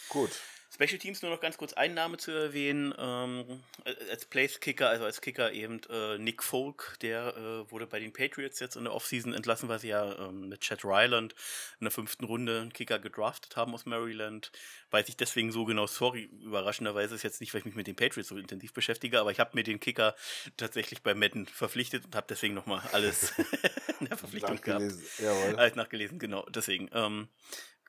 Gut. 0.10 0.32
Special 0.72 1.00
Teams 1.00 1.22
nur 1.24 1.32
noch 1.32 1.42
ganz 1.42 1.58
kurz 1.58 1.74
einen 1.74 1.96
Name 1.96 2.18
zu 2.18 2.32
erwähnen. 2.32 2.94
Ähm, 2.98 3.64
als 4.12 4.26
Place 4.26 4.60
Kicker, 4.60 4.88
also 4.90 5.04
als 5.04 5.20
Kicker 5.20 5.52
eben 5.52 5.82
äh, 5.90 6.20
Nick 6.20 6.44
Folk, 6.44 6.98
der 7.02 7.36
äh, 7.36 7.72
wurde 7.72 7.88
bei 7.88 8.00
den 8.00 8.14
Patriots 8.14 8.60
jetzt 8.60 8.76
in 8.76 8.84
der 8.84 8.94
Offseason 8.94 9.34
entlassen, 9.34 9.68
weil 9.68 9.80
sie 9.80 9.88
ja 9.88 10.28
ähm, 10.28 10.48
mit 10.50 10.62
Chad 10.62 10.86
Ryland 10.86 11.34
in 11.80 11.86
der 11.86 11.92
fünften 11.92 12.26
Runde 12.26 12.62
einen 12.62 12.72
Kicker 12.72 13.00
gedraftet 13.00 13.56
haben 13.56 13.74
aus 13.74 13.86
Maryland. 13.86 14.52
Weiß 14.92 15.10
ich 15.10 15.18
deswegen 15.18 15.52
so 15.52 15.66
genau, 15.66 15.88
sorry, 15.88 16.30
überraschenderweise 16.44 17.16
ist 17.16 17.24
jetzt 17.24 17.42
nicht, 17.42 17.54
weil 17.54 17.60
ich 17.60 17.66
mich 17.66 17.76
mit 17.76 17.88
den 17.88 17.96
Patriots 17.96 18.30
so 18.30 18.38
intensiv 18.38 18.72
beschäftige, 18.74 19.20
aber 19.20 19.32
ich 19.32 19.40
habe 19.40 19.52
mir 19.56 19.64
den 19.64 19.80
Kicker 19.80 20.16
tatsächlich 20.56 21.02
bei 21.02 21.16
Madden 21.16 21.48
verpflichtet 21.48 22.06
und 22.06 22.16
habe 22.16 22.28
deswegen 22.30 22.54
nochmal 22.54 22.82
alles 22.92 23.34
in 24.00 24.06
der 24.06 24.18
Verpflichtung 24.18 24.62
gehabt. 24.62 24.94
Jawohl. 25.18 25.56
Alles 25.56 25.76
nachgelesen, 25.76 26.20
genau. 26.20 26.46
Deswegen. 26.50 26.90
Ähm, 26.94 27.28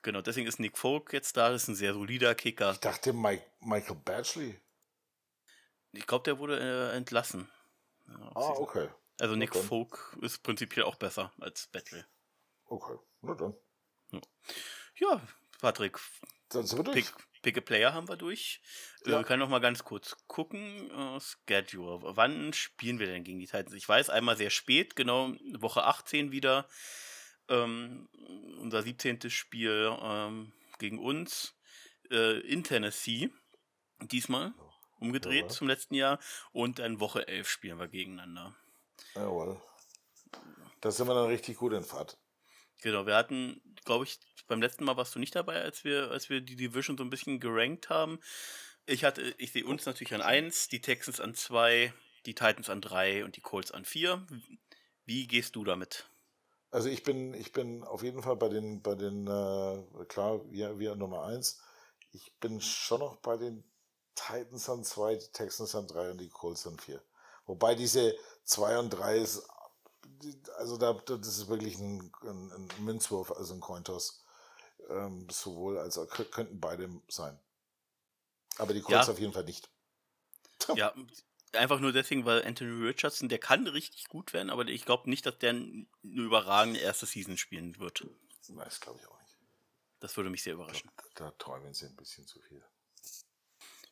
Genau, 0.03 0.21
deswegen 0.21 0.47
ist 0.47 0.59
Nick 0.59 0.77
Folk 0.77 1.13
jetzt 1.13 1.37
da. 1.37 1.49
Das 1.49 1.63
ist 1.63 1.67
ein 1.69 1.75
sehr 1.75 1.93
solider 1.93 2.33
Kicker. 2.35 2.71
Ich 2.71 2.79
dachte 2.79 3.13
Mike, 3.13 3.45
Michael 3.59 3.95
Batchley. 3.95 4.59
Ich 5.91 6.07
glaube, 6.07 6.23
der 6.23 6.39
wurde 6.39 6.59
äh, 6.59 6.95
entlassen. 6.95 7.49
Ja, 8.07 8.31
ah, 8.35 8.49
okay. 8.57 8.89
Also 9.19 9.35
Nick 9.35 9.55
okay. 9.55 9.63
Folk 9.63 10.17
ist 10.21 10.41
prinzipiell 10.41 10.85
auch 10.85 10.95
besser 10.95 11.31
als 11.39 11.67
Battley. 11.67 12.03
Okay, 12.65 12.97
na 13.21 13.35
dann. 13.35 13.55
Ja, 14.95 15.21
Patrick. 15.59 15.99
Dann 16.49 16.65
sind 16.65 16.79
wir 16.79 16.83
durch. 16.83 16.95
Pick, 16.95 17.13
Pick 17.41 17.57
a 17.57 17.61
Player 17.61 17.93
haben 17.93 18.07
wir 18.07 18.17
durch. 18.17 18.61
Äh, 19.05 19.11
ja. 19.11 19.17
Wir 19.19 19.23
können 19.23 19.39
noch 19.39 19.49
mal 19.49 19.59
ganz 19.59 19.83
kurz 19.83 20.17
gucken. 20.27 20.91
Uh, 20.91 21.19
Schedule. 21.19 21.99
Wann 22.01 22.53
spielen 22.53 22.99
wir 22.99 23.07
denn 23.07 23.23
gegen 23.23 23.39
die 23.39 23.45
Titans? 23.45 23.73
Ich 23.73 23.87
weiß, 23.87 24.09
einmal 24.09 24.37
sehr 24.37 24.49
spät, 24.49 24.95
genau 24.95 25.33
Woche 25.53 25.83
18 25.83 26.31
wieder 26.31 26.67
ähm, 27.51 28.09
unser 28.59 28.81
17. 28.81 29.29
Spiel 29.29 29.95
ähm, 30.01 30.53
gegen 30.79 30.99
uns 30.99 31.55
äh, 32.09 32.39
in 32.39 32.63
Tennessee. 32.63 33.29
Diesmal 34.01 34.53
umgedreht 34.99 35.41
Jawohl. 35.41 35.51
zum 35.51 35.67
letzten 35.67 35.95
Jahr. 35.95 36.19
Und 36.51 36.79
dann 36.79 36.99
Woche 36.99 37.27
11 37.27 37.49
spielen 37.49 37.79
wir 37.79 37.87
gegeneinander. 37.87 38.55
Jawohl. 39.15 39.61
Da 40.79 40.91
sind 40.91 41.07
wir 41.07 41.13
dann 41.13 41.27
richtig 41.27 41.57
gut 41.57 41.73
in 41.73 41.83
Fahrt. 41.83 42.17
Genau, 42.81 43.05
wir 43.05 43.15
hatten, 43.15 43.61
glaube 43.85 44.05
ich, 44.05 44.19
beim 44.47 44.61
letzten 44.61 44.85
Mal 44.85 44.97
warst 44.97 45.13
du 45.13 45.19
nicht 45.19 45.35
dabei, 45.35 45.61
als 45.61 45.83
wir, 45.83 46.09
als 46.09 46.29
wir 46.29 46.41
die 46.41 46.55
Division 46.55 46.97
so 46.97 47.03
ein 47.03 47.11
bisschen 47.11 47.39
gerankt 47.39 47.89
haben. 47.89 48.19
Ich 48.87 49.03
hatte, 49.03 49.35
ich 49.37 49.51
sehe 49.51 49.65
uns 49.65 49.85
natürlich 49.85 50.15
an 50.15 50.21
1, 50.21 50.67
die 50.69 50.81
Texans 50.81 51.19
an 51.19 51.35
2, 51.35 51.93
die 52.25 52.33
Titans 52.33 52.69
an 52.69 52.81
3 52.81 53.23
und 53.23 53.35
die 53.35 53.41
Colts 53.41 53.71
an 53.71 53.85
4. 53.85 54.25
Wie 55.05 55.27
gehst 55.27 55.55
du 55.55 55.63
damit? 55.63 56.09
Also 56.71 56.87
ich 56.87 57.03
bin, 57.03 57.33
ich 57.33 57.51
bin 57.51 57.83
auf 57.83 58.01
jeden 58.01 58.23
Fall 58.23 58.37
bei 58.37 58.47
den, 58.47 58.81
bei 58.81 58.95
den, 58.95 59.27
äh, 59.27 60.05
klar, 60.05 60.39
wir, 60.49 60.79
wir 60.79 60.95
Nummer 60.95 61.23
eins. 61.23 61.59
Ich 62.13 62.33
bin 62.39 62.61
schon 62.61 63.01
noch 63.01 63.17
bei 63.17 63.35
den 63.37 63.63
Titans 64.15 64.69
an 64.69 64.83
zwei, 64.83 65.15
die 65.15 65.27
Texans 65.27 65.75
an 65.75 65.87
drei 65.87 66.11
und 66.11 66.19
die 66.19 66.29
Colts 66.29 66.65
an 66.65 66.79
vier. 66.79 67.01
Wobei 67.45 67.75
diese 67.75 68.15
zwei 68.45 68.79
und 68.79 68.89
drei 68.89 69.17
ist, 69.17 69.43
also 70.57 70.77
da, 70.77 70.93
das 70.93 71.27
ist 71.27 71.49
wirklich 71.49 71.77
ein, 71.77 72.11
ein, 72.21 72.51
ein 72.51 72.85
Münzwurf, 72.85 73.31
also 73.31 73.53
ein 73.53 73.59
Cointoss. 73.59 74.23
Ähm, 74.89 75.27
sowohl 75.29 75.77
als 75.77 75.97
auch 75.97 76.07
könnten 76.07 76.59
beide 76.59 76.89
sein. 77.09 77.37
Aber 78.57 78.73
die 78.73 78.81
Colts 78.81 79.07
ja. 79.07 79.13
auf 79.13 79.19
jeden 79.19 79.33
Fall 79.33 79.43
nicht. 79.43 79.69
Ja, 80.75 80.93
Einfach 81.53 81.79
nur 81.79 81.91
deswegen, 81.91 82.25
weil 82.25 82.45
Anthony 82.45 82.85
Richardson, 82.87 83.27
der 83.27 83.39
kann 83.39 83.67
richtig 83.67 84.07
gut 84.07 84.33
werden, 84.33 84.49
aber 84.49 84.65
ich 84.67 84.85
glaube 84.85 85.09
nicht, 85.09 85.25
dass 85.25 85.37
der 85.39 85.51
eine 85.51 85.85
überragende 86.03 86.79
erste 86.79 87.05
Season 87.05 87.37
spielen 87.37 87.77
wird. 87.77 88.05
Das 88.47 88.79
glaube 88.79 88.99
ich 89.01 89.07
auch 89.07 89.19
nicht. 89.21 89.37
Das 89.99 90.15
würde 90.17 90.29
mich 90.29 90.43
sehr 90.43 90.53
überraschen. 90.53 90.89
Da, 91.15 91.25
da 91.25 91.31
träumen 91.31 91.73
sie 91.73 91.87
ein 91.87 91.95
bisschen 91.95 92.25
zu 92.25 92.39
viel. 92.41 92.63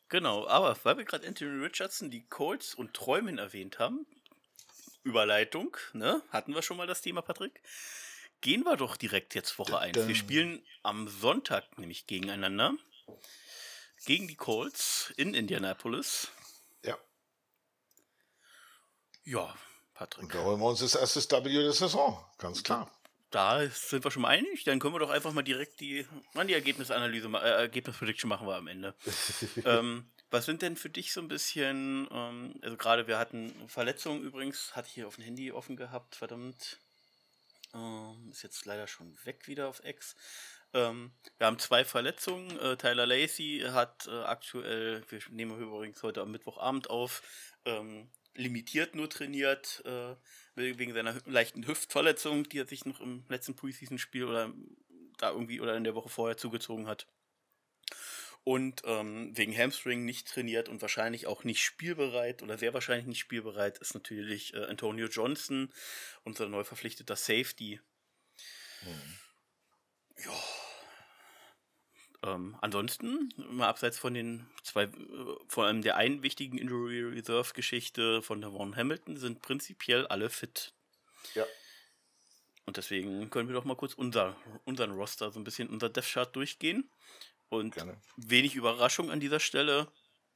Genau, 0.09 0.47
aber 0.47 0.75
weil 0.83 0.97
wir 0.97 1.05
gerade 1.05 1.27
Anthony 1.27 1.63
Richardson, 1.63 2.09
die 2.09 2.25
Colts 2.27 2.73
und 2.73 2.93
Träumen 2.95 3.37
erwähnt 3.37 3.77
haben, 3.77 4.07
Überleitung, 5.03 5.77
ne? 5.93 6.21
Hatten 6.29 6.55
wir 6.55 6.61
schon 6.61 6.77
mal 6.77 6.87
das 6.87 7.01
Thema, 7.01 7.21
Patrick? 7.21 7.61
Gehen 8.41 8.63
wir 8.63 8.75
doch 8.75 8.97
direkt 8.97 9.35
jetzt 9.35 9.59
Woche 9.59 9.77
1. 9.77 10.07
Wir 10.07 10.15
spielen 10.15 10.63
am 10.81 11.07
Sonntag 11.07 11.77
nämlich 11.77 12.07
gegeneinander. 12.07 12.73
Gegen 14.05 14.27
die 14.27 14.35
Colts 14.35 15.13
in 15.17 15.33
Indianapolis. 15.33 16.31
Ja, 19.29 19.55
Patrick. 19.93 20.23
Und 20.23 20.33
da 20.33 20.43
holen 20.43 20.59
wir 20.59 20.65
uns 20.65 20.79
das 20.79 20.95
erste 20.95 21.21
W 21.45 21.53
der 21.53 21.71
Saison, 21.71 22.25
ganz 22.39 22.63
klar. 22.63 22.89
Da 23.29 23.63
sind 23.69 24.03
wir 24.03 24.09
schon 24.09 24.23
mal 24.23 24.29
einig. 24.29 24.63
Dann 24.63 24.79
können 24.79 24.95
wir 24.95 24.99
doch 24.99 25.11
einfach 25.11 25.31
mal 25.33 25.43
direkt 25.43 25.79
die, 25.81 26.03
die 26.33 26.53
Ergebnisanalyse, 26.53 27.27
äh, 27.27 27.61
Ergebnisprediction 27.61 28.27
machen 28.27 28.47
wir 28.47 28.55
am 28.55 28.65
Ende. 28.65 28.95
ähm, 29.65 30.09
Was 30.31 30.45
sind 30.45 30.63
denn 30.63 30.75
für 30.75 30.89
dich 30.89 31.13
so 31.13 31.21
ein 31.21 31.27
bisschen, 31.27 32.07
ähm, 32.11 32.55
also 32.63 32.75
gerade 32.75 33.05
wir 33.05 33.19
hatten 33.19 33.53
Verletzungen 33.67 34.23
übrigens, 34.23 34.75
hatte 34.75 34.87
ich 34.87 34.95
hier 34.95 35.07
auf 35.07 35.17
dem 35.17 35.25
Handy 35.25 35.51
offen 35.51 35.75
gehabt, 35.75 36.15
verdammt. 36.15 36.79
Ähm, 37.75 38.29
ist 38.31 38.41
jetzt 38.41 38.65
leider 38.65 38.87
schon 38.87 39.15
weg 39.25 39.47
wieder 39.47 39.67
auf 39.67 39.83
X. 39.85 40.15
Ähm, 40.73 41.11
wir 41.37 41.45
haben 41.45 41.59
zwei 41.59 41.85
Verletzungen. 41.85 42.57
Äh, 42.57 42.77
Tyler 42.77 43.05
Lacey 43.05 43.63
hat 43.67 44.07
äh, 44.07 44.23
aktuell, 44.23 45.03
wir 45.09 45.21
nehmen 45.29 45.59
übrigens 45.59 46.01
heute 46.01 46.21
am 46.21 46.31
Mittwochabend 46.31 46.89
auf, 46.89 47.21
ähm, 47.65 48.09
limitiert 48.35 48.95
nur 48.95 49.09
trainiert, 49.09 49.83
äh, 49.85 50.15
wegen 50.55 50.93
seiner 50.93 51.15
leichten 51.25 51.67
Hüftverletzung, 51.67 52.47
die 52.49 52.59
er 52.59 52.67
sich 52.67 52.85
noch 52.85 52.99
im 52.99 53.25
letzten 53.29 53.55
Preseason-Spiel 53.55 54.25
oder 54.25 54.53
da 55.17 55.31
irgendwie 55.31 55.61
oder 55.61 55.75
in 55.75 55.83
der 55.83 55.95
Woche 55.95 56.09
vorher 56.09 56.37
zugezogen 56.37 56.87
hat. 56.87 57.07
Und 58.43 58.81
ähm, 58.85 59.35
wegen 59.37 59.55
Hamstring 59.55 60.05
nicht 60.05 60.27
trainiert 60.27 60.69
und 60.69 60.81
wahrscheinlich 60.81 61.27
auch 61.27 61.43
nicht 61.43 61.61
spielbereit 61.61 62.41
oder 62.41 62.57
sehr 62.57 62.73
wahrscheinlich 62.73 63.05
nicht 63.05 63.19
spielbereit 63.19 63.77
ist 63.79 63.93
natürlich 63.93 64.53
äh, 64.53 64.65
Antonio 64.65 65.07
Johnson, 65.07 65.71
unser 66.23 66.47
neu 66.47 66.63
verpflichteter 66.63 67.15
Safety. 67.15 67.81
Mhm. 68.81 69.19
Ja. 70.23 70.31
Ähm, 72.21 72.57
ansonsten, 72.61 73.33
mal 73.37 73.69
abseits 73.69 73.97
von 73.97 74.13
den 74.13 74.45
zwei, 74.63 74.83
äh, 74.83 74.89
vor 75.47 75.65
allem 75.65 75.81
der 75.81 75.95
einen 75.95 76.21
wichtigen 76.21 76.57
Injury 76.57 77.01
Reserve 77.03 77.53
Geschichte 77.53 78.21
von 78.21 78.41
der 78.41 78.51
Von 78.51 78.75
Hamilton, 78.75 79.15
sind 79.15 79.41
prinzipiell 79.41 80.05
alle 80.07 80.29
fit. 80.29 80.73
Ja. 81.33 81.45
Und 82.65 82.77
deswegen 82.77 83.29
können 83.29 83.47
wir 83.47 83.55
doch 83.55 83.63
mal 83.63 83.77
kurz 83.77 83.93
unser, 83.93 84.35
unseren 84.65 84.91
Roster, 84.91 85.31
so 85.31 85.39
ein 85.39 85.43
bisschen 85.43 85.69
unser 85.69 85.89
Death 85.89 86.11
Chart 86.11 86.35
durchgehen. 86.35 86.89
Und 87.47 87.73
Gerne. 87.73 87.97
wenig 88.17 88.55
Überraschung 88.55 89.09
an 89.09 89.19
dieser 89.19 89.39
Stelle. 89.39 89.87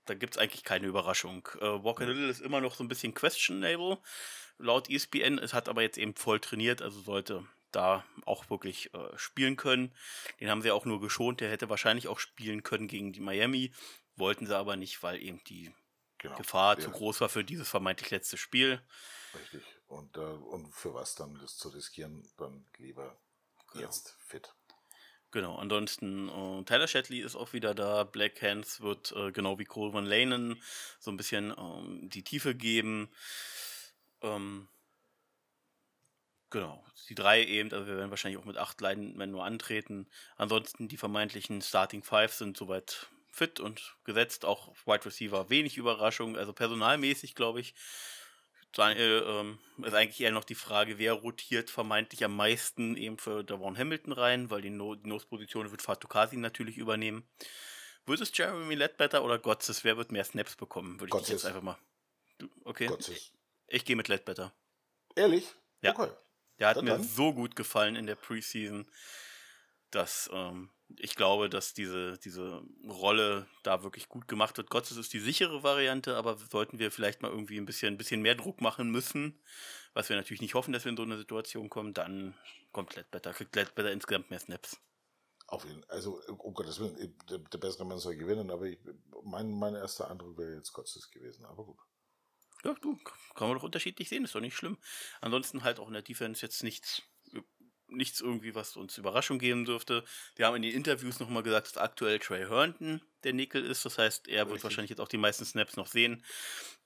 Da 0.06 0.16
gibt 0.16 0.36
es 0.36 0.38
eigentlich 0.40 0.64
keine 0.64 0.88
Überraschung. 0.88 1.48
Äh, 1.60 1.84
Walker 1.84 2.06
Little 2.06 2.30
ist 2.30 2.42
immer 2.42 2.60
noch 2.60 2.76
so 2.76 2.84
ein 2.84 2.88
bisschen 2.88 3.14
questionable. 3.14 4.00
Laut 4.58 4.90
ESPN, 4.90 5.38
es 5.38 5.54
hat 5.54 5.70
aber 5.70 5.82
jetzt 5.82 5.98
eben 5.98 6.16
voll 6.16 6.40
trainiert, 6.40 6.82
also 6.82 7.02
sollte 7.02 7.46
da 7.76 8.06
auch 8.26 8.50
wirklich 8.50 8.94
äh, 8.94 9.18
spielen 9.18 9.56
können. 9.56 9.94
Den 10.40 10.50
haben 10.50 10.62
sie 10.62 10.72
auch 10.72 10.86
nur 10.86 11.02
geschont. 11.02 11.42
Der 11.42 11.50
hätte 11.50 11.70
wahrscheinlich 11.70 12.08
auch 12.08 12.20
spielen 12.20 12.64
können 12.64 12.88
gegen 12.88 13.14
die 13.14 13.20
Miami. 13.20 13.74
Wollten 14.16 14.46
sie 14.46 14.58
aber 14.58 14.76
nicht, 14.76 15.02
weil 15.04 15.22
eben 15.22 15.44
die 15.46 15.74
genau. 16.18 16.36
Gefahr 16.38 16.78
ja. 16.78 16.86
zu 16.86 16.92
groß 16.92 17.22
war 17.22 17.30
für 17.30 17.44
dieses 17.44 17.70
vermeintlich 17.70 18.12
letzte 18.12 18.38
Spiel. 18.38 18.82
Richtig. 19.36 19.64
Und, 19.88 20.18
äh, 20.18 20.22
und 20.22 20.74
für 20.74 20.94
was 20.94 21.16
dann 21.16 21.36
das 21.36 21.58
zu 21.58 21.70
riskieren, 21.70 22.28
dann 22.38 22.66
lieber 22.78 23.18
genau. 23.72 23.86
jetzt 23.86 24.16
fit. 24.20 24.54
Genau, 25.32 25.56
ansonsten 25.56 26.30
äh, 26.30 26.64
Tyler 26.64 26.88
Shatley 26.88 27.22
ist 27.22 27.36
auch 27.36 27.54
wieder 27.54 27.74
da. 27.74 28.04
Black 28.04 28.42
Hands 28.44 28.82
wird 28.82 29.12
äh, 29.14 29.32
genau 29.32 29.58
wie 29.58 29.66
Cole 29.66 29.92
Van 29.92 30.06
Lanen 30.06 30.62
so 31.00 31.10
ein 31.10 31.18
bisschen 31.18 31.52
ähm, 31.58 32.08
die 32.10 32.24
Tiefe 32.24 32.54
geben. 32.54 33.10
Ähm, 34.22 34.68
Genau, 36.54 36.86
die 37.10 37.16
drei 37.16 37.44
eben, 37.44 37.74
also 37.74 37.88
wir 37.88 37.98
werden 37.98 38.12
wahrscheinlich 38.12 38.40
auch 38.40 38.46
mit 38.46 38.58
acht 38.58 38.80
Linemen 38.80 39.32
nur 39.32 39.44
antreten. 39.44 40.08
Ansonsten 40.38 40.88
die 40.88 40.98
vermeintlichen 40.98 41.64
Starting 41.64 42.04
Five 42.04 42.32
sind 42.32 42.56
soweit 42.56 43.08
fit 43.32 43.60
und 43.60 43.96
gesetzt, 44.04 44.46
auch 44.46 44.72
Wide 44.86 45.04
Receiver 45.04 45.50
wenig 45.50 45.78
Überraschung, 45.78 46.38
also 46.38 46.54
personalmäßig 46.54 47.34
glaube 47.34 47.60
ich. 47.60 47.74
Daniel, 48.72 49.24
ähm, 49.26 49.58
ist 49.84 49.96
eigentlich 49.96 50.22
eher 50.22 50.30
noch 50.30 50.44
die 50.44 50.54
Frage, 50.54 51.00
wer 51.00 51.14
rotiert 51.14 51.72
vermeintlich 51.72 52.24
am 52.24 52.36
meisten 52.36 52.98
eben 52.98 53.18
für 53.18 53.44
Davon 53.44 53.76
Hamilton 53.76 54.14
rein, 54.14 54.52
weil 54.52 54.62
die, 54.62 54.70
no 54.70 54.94
die 54.94 55.10
Nose-Position 55.10 55.72
wird 55.72 55.82
Fatukasi 55.82 56.38
natürlich 56.38 56.78
übernehmen. 56.78 57.28
Wird 58.06 58.22
es 58.22 58.32
Jeremy 58.32 58.76
Ledbetter 58.76 59.24
oder 59.24 59.40
Gotzes? 59.40 59.84
Wer 59.84 59.98
wird 59.98 60.12
mehr 60.12 60.24
Snaps 60.24 60.56
bekommen? 60.56 61.00
Würde 61.00 61.18
ich 61.20 61.30
jetzt 61.30 61.48
einfach 61.48 61.64
mal. 61.64 61.80
Okay. 62.64 62.86
Gotzes. 62.86 63.32
Ich 63.66 63.86
gehe 63.86 63.96
mit 63.96 64.08
Ledbetter. 64.08 64.54
Ehrlich? 65.16 65.52
Ja. 65.82 65.98
Okay. 65.98 66.12
Der 66.60 66.70
hat 66.70 66.78
dann 66.78 66.86
mir 66.86 66.92
dann. 66.92 67.04
so 67.04 67.34
gut 67.34 67.56
gefallen 67.56 67.96
in 67.96 68.06
der 68.06 68.16
Preseason, 68.16 68.86
dass 69.92 70.30
ähm, 70.34 70.70
ich 71.00 71.16
glaube, 71.16 71.50
dass 71.50 71.74
diese, 71.74 72.18
diese 72.20 72.62
Rolle 72.88 73.48
da 73.64 73.84
wirklich 73.84 74.10
gut 74.10 74.28
gemacht 74.28 74.58
wird. 74.58 74.70
Gott, 74.70 74.90
ist 74.90 75.14
die 75.14 75.20
sichere 75.20 75.64
Variante, 75.64 76.16
aber 76.16 76.38
sollten 76.38 76.80
wir 76.80 76.92
vielleicht 76.92 77.22
mal 77.22 77.32
irgendwie 77.32 77.58
ein 77.58 77.66
bisschen, 77.66 77.94
ein 77.94 77.98
bisschen 77.98 78.22
mehr 78.22 78.36
Druck 78.36 78.62
machen 78.62 78.92
müssen, 78.92 79.40
was 79.94 80.10
wir 80.10 80.16
natürlich 80.16 80.42
nicht 80.42 80.56
hoffen, 80.56 80.74
dass 80.74 80.86
wir 80.86 80.92
in 80.92 80.98
so 80.98 81.04
eine 81.04 81.18
Situation 81.18 81.70
kommen, 81.70 81.94
dann 81.94 82.36
kommt 82.72 82.96
Ledbetter, 82.96 83.34
kriegt 83.34 83.56
Ledbetter 83.56 83.92
insgesamt 83.92 84.30
mehr 84.30 84.40
Snaps. 84.40 84.78
Auf 85.48 85.66
jeden 85.66 85.84
Fall. 85.84 85.96
Also, 85.96 86.22
um 86.40 86.54
Gottes 86.54 86.80
Willen, 86.80 87.16
der, 87.30 87.38
der 87.40 87.58
bessere 87.58 87.86
Mann 87.86 88.00
soll 88.00 88.16
gewinnen, 88.16 88.50
aber 88.50 88.66
ich, 88.66 88.80
mein, 89.24 89.52
mein 89.52 89.76
erster 89.76 90.10
Eindruck 90.10 90.38
wäre 90.38 90.56
jetzt 90.56 90.74
Gottes 90.74 91.10
gewesen, 91.12 91.46
aber 91.46 91.66
gut. 91.66 91.80
Ja, 92.64 92.74
du, 92.82 92.98
kann 93.36 93.48
man 93.48 93.58
doch 93.58 93.64
unterschiedlich 93.64 94.10
sehen, 94.10 94.24
ist 94.24 94.36
doch 94.36 94.40
nicht 94.40 94.56
schlimm. 94.56 94.78
Ansonsten 95.22 95.64
halt 95.64 95.80
auch 95.80 95.88
in 95.88 95.94
der 95.94 96.02
Defense 96.02 96.42
jetzt 96.42 96.64
nichts, 96.64 97.02
nichts 97.88 98.22
irgendwie, 98.22 98.56
was 98.56 98.78
uns 98.78 98.98
Überraschung 98.98 99.38
geben 99.38 99.66
dürfte. 99.66 100.04
Wir 100.36 100.48
haben 100.48 100.56
in 100.56 100.62
den 100.62 100.74
Interviews 100.74 101.20
nochmal 101.20 101.44
gesagt, 101.44 101.68
dass 101.68 101.78
aktuell 101.78 102.20
Trey 102.20 102.48
Herndon 102.48 103.02
der 103.24 103.34
Nickel 103.34 103.66
ist. 103.66 103.86
Das 103.86 103.98
heißt, 103.98 104.28
er 104.28 104.50
wird 104.50 104.64
wahrscheinlich 104.64 104.90
jetzt 104.90 105.00
auch 105.00 105.08
die 105.08 105.18
meisten 105.18 105.46
Snaps 105.46 105.76
noch 105.76 105.88
sehen. 105.88 106.24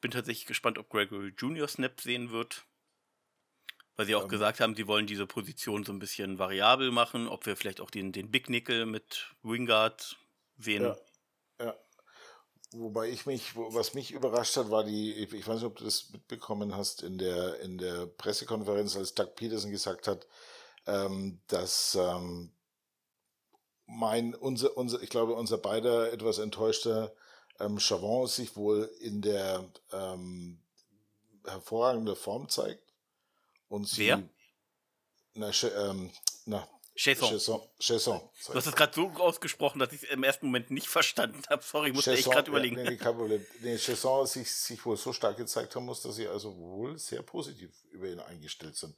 Bin 0.01 0.11
tatsächlich 0.11 0.45
gespannt, 0.45 0.77
ob 0.77 0.89
Gregory 0.89 1.33
Junior 1.37 1.67
Snaps 1.67 2.03
sehen 2.03 2.31
wird. 2.31 2.65
Weil 3.95 4.05
sie 4.05 4.15
auch 4.15 4.23
um. 4.23 4.29
gesagt 4.29 4.59
haben, 4.59 4.75
sie 4.75 4.87
wollen 4.87 5.07
diese 5.07 5.25
Position 5.25 5.83
so 5.83 5.91
ein 5.91 5.99
bisschen 5.99 6.37
variabel 6.37 6.91
machen, 6.91 7.27
ob 7.27 7.47
wir 7.47 7.55
vielleicht 7.55 7.81
auch 7.81 7.89
den, 7.89 8.11
den 8.11 8.29
Big 8.29 8.49
Nickel 8.49 8.85
mit 8.85 9.33
Wingard 9.41 10.17
sehen. 10.57 10.83
Ja. 10.83 10.97
Wobei 12.73 13.09
ich 13.09 13.25
mich, 13.25 13.55
was 13.55 13.93
mich 13.93 14.11
überrascht 14.11 14.57
hat, 14.57 14.69
war 14.69 14.83
die, 14.83 15.13
ich 15.13 15.47
weiß 15.47 15.55
nicht, 15.55 15.63
ob 15.63 15.77
du 15.77 15.85
das 15.85 16.09
mitbekommen 16.11 16.75
hast, 16.75 17.01
in 17.01 17.17
der, 17.17 17.59
in 17.61 17.77
der 17.77 18.07
Pressekonferenz, 18.07 18.97
als 18.97 19.13
Doug 19.13 19.35
Peterson 19.35 19.71
gesagt 19.71 20.07
hat, 20.07 20.27
ähm, 20.85 21.39
dass 21.47 21.95
ähm, 21.95 22.51
mein, 23.85 24.35
unser, 24.35 24.75
unser, 24.75 25.01
ich 25.01 25.09
glaube, 25.09 25.33
unser 25.33 25.57
beider 25.57 26.11
etwas 26.11 26.39
enttäuschter 26.39 27.13
ähm, 27.59 27.79
Chavon 27.79 28.27
sich 28.27 28.57
wohl 28.57 28.91
in 28.99 29.21
der 29.21 29.65
ähm, 29.93 30.61
hervorragenden 31.45 32.17
Form 32.17 32.49
zeigt. 32.49 32.93
Und 33.69 33.87
sie, 33.87 34.07
Wer? 34.07 34.29
Na, 35.33 35.51
ähm, 35.77 36.11
na, 36.45 36.67
Chesson. 36.97 37.29
Chesson. 37.29 37.61
Chesson 37.79 38.21
du 38.47 38.53
hast 38.55 38.65
es 38.65 38.75
gerade 38.75 38.93
so 38.93 39.07
ausgesprochen, 39.11 39.77
dass 39.77 39.93
ich 39.93 40.03
es 40.03 40.09
im 40.09 40.23
ersten 40.23 40.47
Moment 40.47 40.71
nicht 40.71 40.87
verstanden 40.87 41.43
habe. 41.49 41.63
Sorry, 41.63 41.89
ich 41.89 41.93
musste 41.93 42.11
Chesson, 42.11 42.31
echt 42.31 42.35
gerade 42.35 42.49
überlegen. 42.49 42.77
Ja, 42.77 42.89
nee, 42.89 42.97
kein 42.97 43.15
Problem. 43.15 43.45
Nee, 43.61 43.77
Chesson 43.77 44.25
sich, 44.25 44.51
sich 44.51 44.83
wohl 44.83 44.97
so 44.97 45.13
stark 45.13 45.37
gezeigt 45.37 45.75
haben 45.75 45.85
muss, 45.85 46.01
dass 46.01 46.15
sie 46.15 46.27
also 46.27 46.57
wohl 46.57 46.97
sehr 46.97 47.21
positiv 47.21 47.71
über 47.91 48.07
ihn 48.07 48.19
eingestellt 48.19 48.75
sind. 48.75 48.97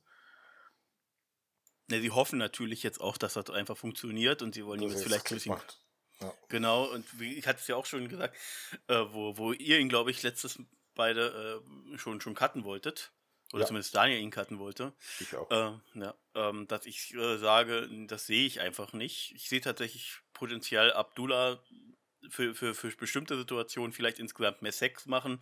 Ne, 1.88 2.00
sie 2.00 2.12
hoffen 2.12 2.40
natürlich 2.40 2.84
jetzt 2.84 3.02
auch, 3.02 3.18
dass 3.18 3.34
das 3.34 3.50
einfach 3.50 3.78
funktioniert 3.78 4.42
und 4.42 4.56
sie 4.56 4.66
wollen 4.66 4.82
ihm 4.82 4.92
jetzt 4.92 5.04
vielleicht 5.04 5.30
ein 5.30 5.36
bisschen. 5.36 5.52
Macht. 5.52 5.80
Ja. 6.22 6.34
Genau, 6.48 6.86
und 6.86 7.20
wie, 7.20 7.36
ich 7.36 7.48
hatte 7.48 7.60
es 7.60 7.68
ja 7.68 7.76
auch 7.76 7.86
schon 7.86 8.08
gesagt, 8.08 8.36
äh, 8.88 9.04
wo, 9.12 9.38
wo 9.38 9.52
ihr 9.52 9.80
ihn, 9.80 9.90
glaube 9.90 10.12
ich, 10.12 10.24
letztes 10.24 10.60
beide 10.96 11.62
äh, 11.94 11.98
schon, 11.98 12.22
schon 12.22 12.36
cutten 12.36 12.64
wolltet. 12.64 13.12
Oder 13.52 13.62
ja. 13.62 13.68
zumindest 13.68 13.96
Daniel 13.96 14.20
ihn 14.20 14.32
cutten 14.32 14.60
wollte. 14.60 14.94
Ich 15.20 15.36
auch. 15.36 15.50
Äh, 15.50 16.00
ja, 16.00 16.14
ähm, 16.36 16.68
dass 16.68 16.86
ich 16.86 17.14
äh, 17.16 17.38
sage, 17.38 17.90
das 18.08 18.28
sehe 18.28 18.46
ich 18.46 18.60
einfach 18.60 18.94
nicht. 18.94 19.34
Ich 19.36 19.50
sehe 19.50 19.62
tatsächlich 19.62 20.20
Potenzial 20.34 20.94
Abdullah 20.94 21.60
für, 22.30 22.54
für, 22.54 22.76
für 22.76 22.96
bestimmte 22.96 23.38
Situationen 23.38 23.92
vielleicht 23.92 24.20
insgesamt 24.20 24.62
mehr 24.62 24.72
Sex 24.72 25.06
machen. 25.08 25.42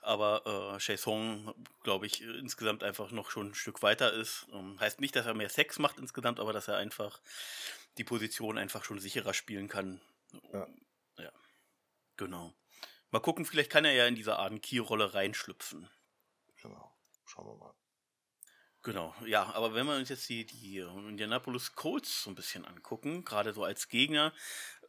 Aber 0.00 0.74
äh, 0.74 0.78
Chesson, 0.78 1.52
glaube 1.82 2.06
ich, 2.06 2.22
insgesamt 2.22 2.84
einfach 2.84 3.10
noch 3.10 3.30
schon 3.30 3.48
ein 3.48 3.54
Stück 3.54 3.82
weiter 3.82 4.12
ist. 4.12 4.46
Ähm, 4.52 4.78
heißt 4.78 5.00
nicht, 5.00 5.16
dass 5.16 5.26
er 5.26 5.34
mehr 5.34 5.48
Sex 5.48 5.78
macht 5.78 5.98
insgesamt, 5.98 6.38
aber 6.38 6.52
dass 6.52 6.68
er 6.68 6.76
einfach 6.76 7.20
die 7.98 8.04
Position 8.04 8.58
einfach 8.58 8.84
schon 8.84 8.98
sicherer 8.98 9.34
spielen 9.34 9.68
kann. 9.68 10.00
Ja. 10.52 10.66
ja. 11.18 11.32
Genau. 12.16 12.54
Mal 13.10 13.20
gucken, 13.20 13.44
vielleicht 13.44 13.70
kann 13.70 13.84
er 13.84 13.92
ja 13.92 14.06
in 14.06 14.14
diese 14.14 14.36
Art 14.36 14.62
Key-Rolle 14.62 15.12
reinschlüpfen. 15.12 15.88
Genau. 16.62 16.91
Schauen 17.32 17.46
wir 17.46 17.56
mal. 17.56 17.74
Genau, 18.82 19.14
ja, 19.24 19.44
aber 19.54 19.74
wenn 19.74 19.86
wir 19.86 19.96
uns 19.96 20.10
jetzt 20.10 20.28
die, 20.28 20.44
die 20.44 20.78
Indianapolis 20.78 21.74
Colts 21.74 22.24
so 22.24 22.30
ein 22.30 22.34
bisschen 22.34 22.66
angucken, 22.66 23.24
gerade 23.24 23.54
so 23.54 23.64
als 23.64 23.88
Gegner, 23.88 24.34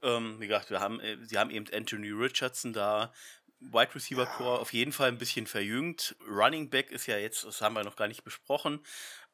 ähm, 0.02 0.42
wie 0.42 0.48
gesagt, 0.48 0.70
wir 0.70 0.82
haben, 0.82 1.00
äh, 1.00 1.18
sie 1.24 1.38
haben 1.38 1.52
eben 1.52 1.72
Anthony 1.72 2.10
Richardson 2.10 2.74
da, 2.74 3.14
Wide 3.60 3.96
Receiver 3.96 4.26
Core 4.26 4.56
ja. 4.56 4.62
auf 4.62 4.74
jeden 4.74 4.92
Fall 4.92 5.08
ein 5.08 5.18
bisschen 5.18 5.48
verjüngt. 5.48 6.18
Running 6.28 6.70
Back 6.70 6.92
ist 6.92 7.06
ja 7.06 7.18
jetzt, 7.18 7.46
das 7.46 7.62
haben 7.62 7.76
wir 7.76 7.86
noch 7.86 7.96
gar 7.96 8.10
nicht 8.10 8.26
besprochen. 8.26 8.84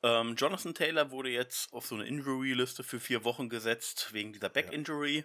Ähm, 0.04 0.36
Jonathan 0.36 0.76
Taylor 0.76 1.10
wurde 1.10 1.30
jetzt 1.30 1.74
auf 1.74 1.88
so 1.88 1.96
eine 1.96 2.06
Injury-Liste 2.06 2.84
für 2.84 3.00
vier 3.00 3.24
Wochen 3.24 3.50
gesetzt, 3.50 4.10
wegen 4.14 4.34
dieser 4.34 4.50
Back-Injury. 4.50 5.24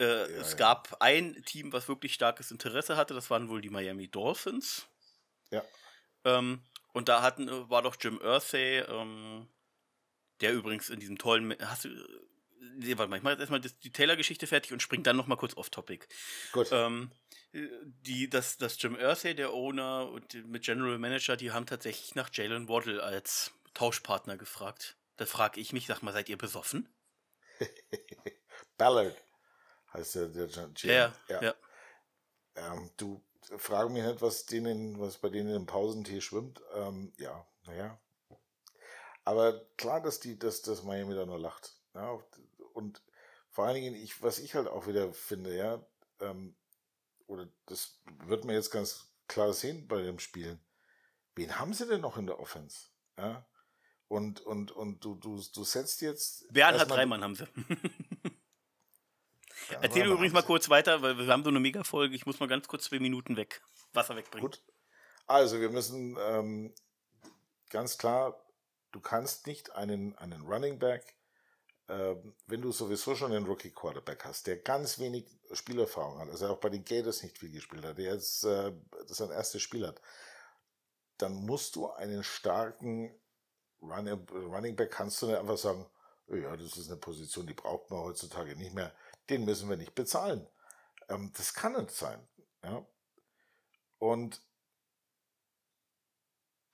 Äh, 0.00 0.04
ja, 0.04 0.24
es 0.40 0.52
ja. 0.52 0.56
gab 0.56 0.96
ein 0.98 1.40
Team, 1.44 1.72
was 1.72 1.86
wirklich 1.86 2.14
starkes 2.14 2.50
Interesse 2.50 2.96
hatte, 2.96 3.14
das 3.14 3.30
waren 3.30 3.48
wohl 3.48 3.60
die 3.60 3.70
Miami 3.70 4.08
Dolphins. 4.08 4.88
Ja. 5.50 5.62
Ähm, 6.24 6.62
und 6.92 7.08
da 7.08 7.22
hatten, 7.22 7.48
war 7.70 7.82
doch 7.82 7.96
Jim 8.00 8.20
Irsay, 8.22 8.80
ähm, 8.80 9.48
der 10.40 10.52
übrigens 10.52 10.90
in 10.90 11.00
diesem 11.00 11.18
tollen, 11.18 11.54
hast 11.60 11.84
du, 11.84 11.88
nee, 12.76 12.96
warte 12.98 13.10
mal, 13.10 13.16
ich 13.16 13.22
mache 13.22 13.32
jetzt 13.32 13.40
erstmal 13.40 13.60
die 13.60 13.92
Taylor-Geschichte 13.92 14.46
fertig 14.46 14.72
und 14.72 14.82
springe 14.82 15.02
dann 15.02 15.16
nochmal 15.16 15.38
kurz 15.38 15.56
off-Topic. 15.56 16.06
Gut. 16.52 16.68
Ähm, 16.72 17.10
die, 17.52 18.28
das, 18.28 18.58
das 18.58 18.80
Jim 18.80 18.96
Irsay, 18.96 19.34
der 19.34 19.52
Owner 19.52 20.08
und 20.08 20.34
mit 20.46 20.64
General 20.64 20.98
Manager, 20.98 21.36
die 21.36 21.52
haben 21.52 21.66
tatsächlich 21.66 22.14
nach 22.14 22.30
Jalen 22.32 22.68
Waddle 22.68 23.02
als 23.02 23.52
Tauschpartner 23.74 24.36
gefragt. 24.36 24.96
Da 25.16 25.26
frage 25.26 25.60
ich 25.60 25.72
mich, 25.72 25.86
sag 25.86 26.02
mal, 26.02 26.12
seid 26.12 26.28
ihr 26.28 26.38
besoffen? 26.38 26.88
Ballard 28.78 29.16
heißt 29.92 30.14
der, 30.14 30.28
der 30.28 30.46
Jalen. 30.48 30.74
Ja, 30.82 31.14
ja. 31.28 31.42
ja. 31.42 31.54
Ähm, 32.56 32.90
du 32.96 33.22
frage 33.56 33.90
mich 33.90 34.04
nicht, 34.04 34.22
was 34.22 34.46
denen, 34.46 34.98
was 35.00 35.18
bei 35.18 35.28
denen 35.28 35.54
im 35.54 35.66
Pausentee 35.66 36.20
schwimmt. 36.20 36.60
Ähm, 36.74 37.12
ja, 37.18 37.46
naja. 37.66 37.98
Aber 39.24 39.64
klar, 39.76 40.00
dass 40.00 40.20
die, 40.20 40.38
dass, 40.38 40.62
dass 40.62 40.82
Miami 40.82 41.14
da 41.14 41.26
nur 41.26 41.38
lacht. 41.38 41.76
Ja, 41.94 42.18
und 42.72 43.02
vor 43.50 43.66
allen 43.66 43.74
Dingen, 43.74 43.94
ich, 43.94 44.22
was 44.22 44.38
ich 44.38 44.54
halt 44.54 44.66
auch 44.66 44.86
wieder 44.86 45.12
finde, 45.12 45.54
ja, 45.54 45.84
ähm, 46.20 46.56
oder 47.26 47.48
das 47.66 48.00
wird 48.24 48.44
man 48.44 48.54
jetzt 48.54 48.70
ganz 48.70 49.12
klar 49.28 49.52
sehen 49.52 49.86
bei 49.86 50.02
dem 50.02 50.18
Spielen. 50.18 50.60
Wen 51.34 51.58
haben 51.58 51.72
sie 51.72 51.86
denn 51.86 52.00
noch 52.00 52.16
in 52.16 52.26
der 52.26 52.40
Offense? 52.40 52.88
Ja? 53.16 53.46
Und, 54.08 54.40
und, 54.40 54.72
und 54.72 55.04
du, 55.04 55.14
du, 55.14 55.40
du 55.54 55.64
setzt 55.64 56.02
jetzt. 56.02 56.52
Bernhard 56.52 56.90
Reimann 56.90 57.22
haben 57.22 57.34
sie. 57.34 57.46
Erzähl 59.80 60.06
übrigens 60.06 60.32
mal 60.32 60.42
kurz 60.42 60.68
weiter, 60.68 61.02
weil 61.02 61.18
wir 61.18 61.26
haben 61.26 61.44
so 61.44 61.50
eine 61.50 61.60
Mega-Folge. 61.60 62.14
Ich 62.14 62.26
muss 62.26 62.40
mal 62.40 62.48
ganz 62.48 62.68
kurz 62.68 62.84
zwei 62.84 62.98
Minuten 62.98 63.36
weg. 63.36 63.62
Wasser 63.92 64.16
wegbringen. 64.16 64.50
Gut. 64.50 64.62
Also, 65.26 65.60
wir 65.60 65.70
müssen 65.70 66.16
ähm, 66.20 66.74
ganz 67.70 67.98
klar, 67.98 68.44
du 68.90 69.00
kannst 69.00 69.46
nicht 69.46 69.74
einen, 69.74 70.16
einen 70.18 70.42
Running 70.42 70.78
Back 70.78 71.16
ähm, 71.92 72.34
wenn 72.46 72.62
du 72.62 72.72
sowieso 72.72 73.14
schon 73.14 73.32
einen 73.32 73.44
Rookie 73.44 73.70
Quarterback 73.70 74.24
hast, 74.24 74.46
der 74.46 74.56
ganz 74.56 74.98
wenig 74.98 75.26
Spielerfahrung 75.52 76.18
hat, 76.20 76.30
also 76.30 76.48
auch 76.48 76.58
bei 76.58 76.70
den 76.70 76.84
Gators 76.84 77.22
nicht 77.22 77.38
viel 77.38 77.50
gespielt 77.50 77.84
hat, 77.84 77.98
der 77.98 78.14
jetzt 78.14 78.44
äh, 78.44 78.72
sein 79.06 79.30
erstes 79.30 79.60
Spiel 79.62 79.86
hat, 79.86 80.00
dann 81.18 81.34
musst 81.34 81.76
du 81.76 81.90
einen 81.90 82.24
starken 82.24 83.14
Run 83.82 84.08
Running 84.08 84.76
Back 84.76 84.92
kannst 84.92 85.20
du 85.20 85.26
nicht 85.26 85.36
einfach 85.36 85.58
sagen, 85.58 85.84
ja, 86.28 86.56
das 86.56 86.76
ist 86.76 86.88
eine 86.88 86.98
Position, 86.98 87.46
die 87.46 87.52
braucht 87.52 87.90
man 87.90 88.00
heutzutage 88.00 88.56
nicht 88.56 88.74
mehr, 88.74 88.94
den 89.32 89.44
müssen 89.44 89.68
wir 89.68 89.76
nicht 89.76 89.94
bezahlen. 89.94 90.46
Ähm, 91.08 91.32
das 91.36 91.54
kann 91.54 91.72
nicht 91.72 91.90
sein. 91.90 92.26
Ja? 92.62 92.86
Und 93.98 94.42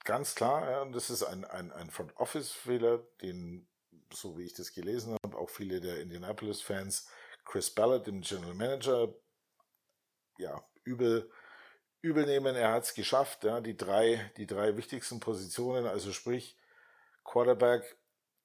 ganz 0.04 0.34
klar, 0.34 0.70
ja, 0.70 0.84
das 0.86 1.10
ist 1.10 1.22
ein, 1.22 1.44
ein, 1.44 1.70
ein 1.72 1.90
Front 1.90 2.16
Office 2.16 2.52
Fehler, 2.52 2.98
den 3.22 3.68
so 4.12 4.38
wie 4.38 4.44
ich 4.44 4.54
das 4.54 4.72
gelesen 4.72 5.16
habe, 5.22 5.36
auch 5.36 5.50
viele 5.50 5.80
der 5.80 6.00
Indianapolis-Fans 6.00 7.08
Chris 7.44 7.70
Ballard, 7.70 8.06
dem 8.06 8.22
General 8.22 8.54
Manager, 8.54 9.14
ja, 10.38 10.64
übel, 10.84 11.30
übel 12.00 12.26
nehmen. 12.26 12.56
Er 12.56 12.72
hat 12.72 12.84
es 12.84 12.94
geschafft, 12.94 13.44
ja, 13.44 13.60
die 13.60 13.76
drei, 13.76 14.30
die 14.36 14.46
drei 14.46 14.76
wichtigsten 14.76 15.20
Positionen, 15.20 15.86
also 15.86 16.12
sprich 16.12 16.56
Quarterback, 17.24 17.96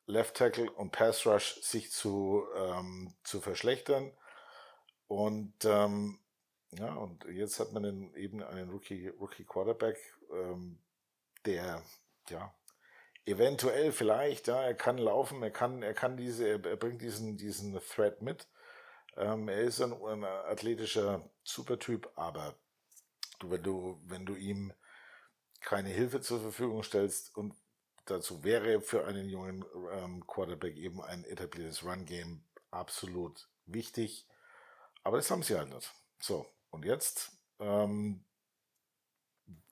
Left 0.05 0.35
Tackle 0.35 0.69
und 0.71 0.91
Pass 0.91 1.25
Rush 1.25 1.61
sich 1.61 1.91
zu, 1.91 2.43
ähm, 2.55 3.13
zu 3.23 3.41
verschlechtern. 3.41 4.11
Und 5.07 5.53
ähm, 5.65 6.19
ja, 6.71 6.93
und 6.95 7.25
jetzt 7.25 7.59
hat 7.59 7.71
man 7.71 8.13
eben 8.15 8.43
einen 8.43 8.69
Rookie, 8.69 9.07
Rookie 9.07 9.45
Quarterback, 9.45 9.97
ähm, 10.31 10.79
der 11.45 11.83
ja 12.29 12.53
eventuell 13.25 13.91
vielleicht, 13.91 14.47
ja, 14.47 14.61
er 14.61 14.73
kann 14.73 14.97
laufen, 14.97 15.41
er 15.43 15.51
kann, 15.51 15.81
er 15.81 15.93
kann 15.93 16.17
diese, 16.17 16.47
er 16.47 16.59
bringt 16.59 17.01
diesen, 17.01 17.37
diesen 17.37 17.79
Thread 17.79 18.21
mit. 18.21 18.47
Ähm, 19.15 19.47
er 19.47 19.61
ist 19.61 19.81
ein, 19.81 19.93
ein 19.93 20.23
athletischer 20.23 21.29
Supertyp, 21.43 22.09
aber 22.15 22.55
du, 23.39 23.51
wenn 23.51 23.63
du, 23.63 24.01
wenn 24.05 24.25
du 24.25 24.35
ihm 24.35 24.73
keine 25.61 25.89
Hilfe 25.89 26.21
zur 26.21 26.41
Verfügung 26.41 26.83
stellst 26.83 27.35
und 27.37 27.53
dazu 28.05 28.43
wäre 28.43 28.81
für 28.81 29.05
einen 29.05 29.29
jungen 29.29 29.65
ähm, 29.91 30.25
Quarterback 30.27 30.75
eben 30.77 31.01
ein 31.01 31.23
etabliertes 31.25 31.83
Run-Game 31.83 32.43
absolut 32.71 33.49
wichtig. 33.65 34.27
Aber 35.03 35.17
das 35.17 35.29
haben 35.31 35.43
sie 35.43 35.57
halt 35.57 35.69
nicht. 35.69 35.91
So, 36.19 36.45
und 36.69 36.85
jetzt 36.85 37.31
ähm, 37.59 38.25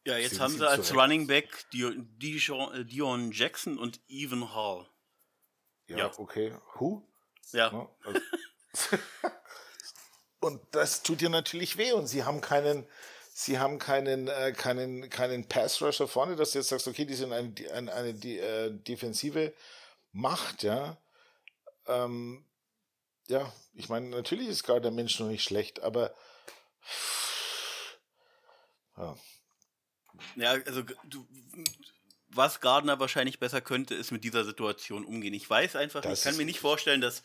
ja, 0.05 0.17
jetzt 0.17 0.39
haben 0.39 0.57
sie 0.57 0.67
als 0.67 0.87
zurecht. 0.87 1.03
Running 1.03 1.27
Back 1.27 1.69
Dion, 1.71 2.09
äh, 2.73 2.85
Dion, 2.85 3.31
Jackson 3.31 3.77
und 3.77 3.99
Evan 4.07 4.53
Hall. 4.53 4.87
Ja, 5.87 5.97
ja. 5.97 6.11
okay. 6.17 6.55
Who? 6.75 7.07
Ja. 7.51 7.71
ja 7.71 7.89
also 8.03 8.19
und 10.39 10.61
das 10.71 11.03
tut 11.03 11.21
dir 11.21 11.29
natürlich 11.29 11.77
weh 11.77 11.91
und 11.91 12.07
sie 12.07 12.23
haben 12.23 12.41
keinen, 12.41 12.87
sie 13.41 13.59
haben 13.59 13.79
keinen, 13.79 14.27
äh, 14.27 14.53
keinen, 14.55 15.09
keinen 15.09 15.47
Pass 15.47 15.81
Rusher 15.81 16.07
vorne, 16.07 16.35
dass 16.35 16.51
du 16.51 16.59
jetzt 16.59 16.69
sagst, 16.69 16.87
okay, 16.87 17.05
die 17.05 17.15
sind 17.15 17.33
eine, 17.33 17.53
eine, 17.73 17.93
eine 17.93 18.13
die, 18.13 18.37
äh, 18.37 18.71
defensive 18.71 19.53
Macht, 20.11 20.63
ja. 20.63 20.97
Ähm, 21.87 22.45
ja, 23.27 23.51
ich 23.73 23.89
meine, 23.89 24.09
natürlich 24.09 24.47
ist 24.47 24.63
gerade 24.63 24.81
der 24.81 24.91
Mensch 24.91 25.19
noch 25.19 25.27
nicht 25.27 25.43
schlecht, 25.43 25.81
aber 25.81 26.13
ja, 28.97 29.15
ja, 30.35 30.51
also 30.51 30.83
du, 31.05 31.27
was 32.27 32.59
Gardner 32.59 32.99
wahrscheinlich 32.99 33.39
besser 33.39 33.61
könnte, 33.61 33.95
ist 33.95 34.11
mit 34.11 34.23
dieser 34.23 34.43
Situation 34.43 35.05
umgehen. 35.05 35.33
Ich 35.33 35.49
weiß 35.49 35.75
einfach, 35.75 36.01
das 36.01 36.19
ich 36.19 36.25
kann 36.25 36.37
mir 36.37 36.45
nicht 36.45 36.59
vorstellen, 36.59 37.01
dass 37.01 37.23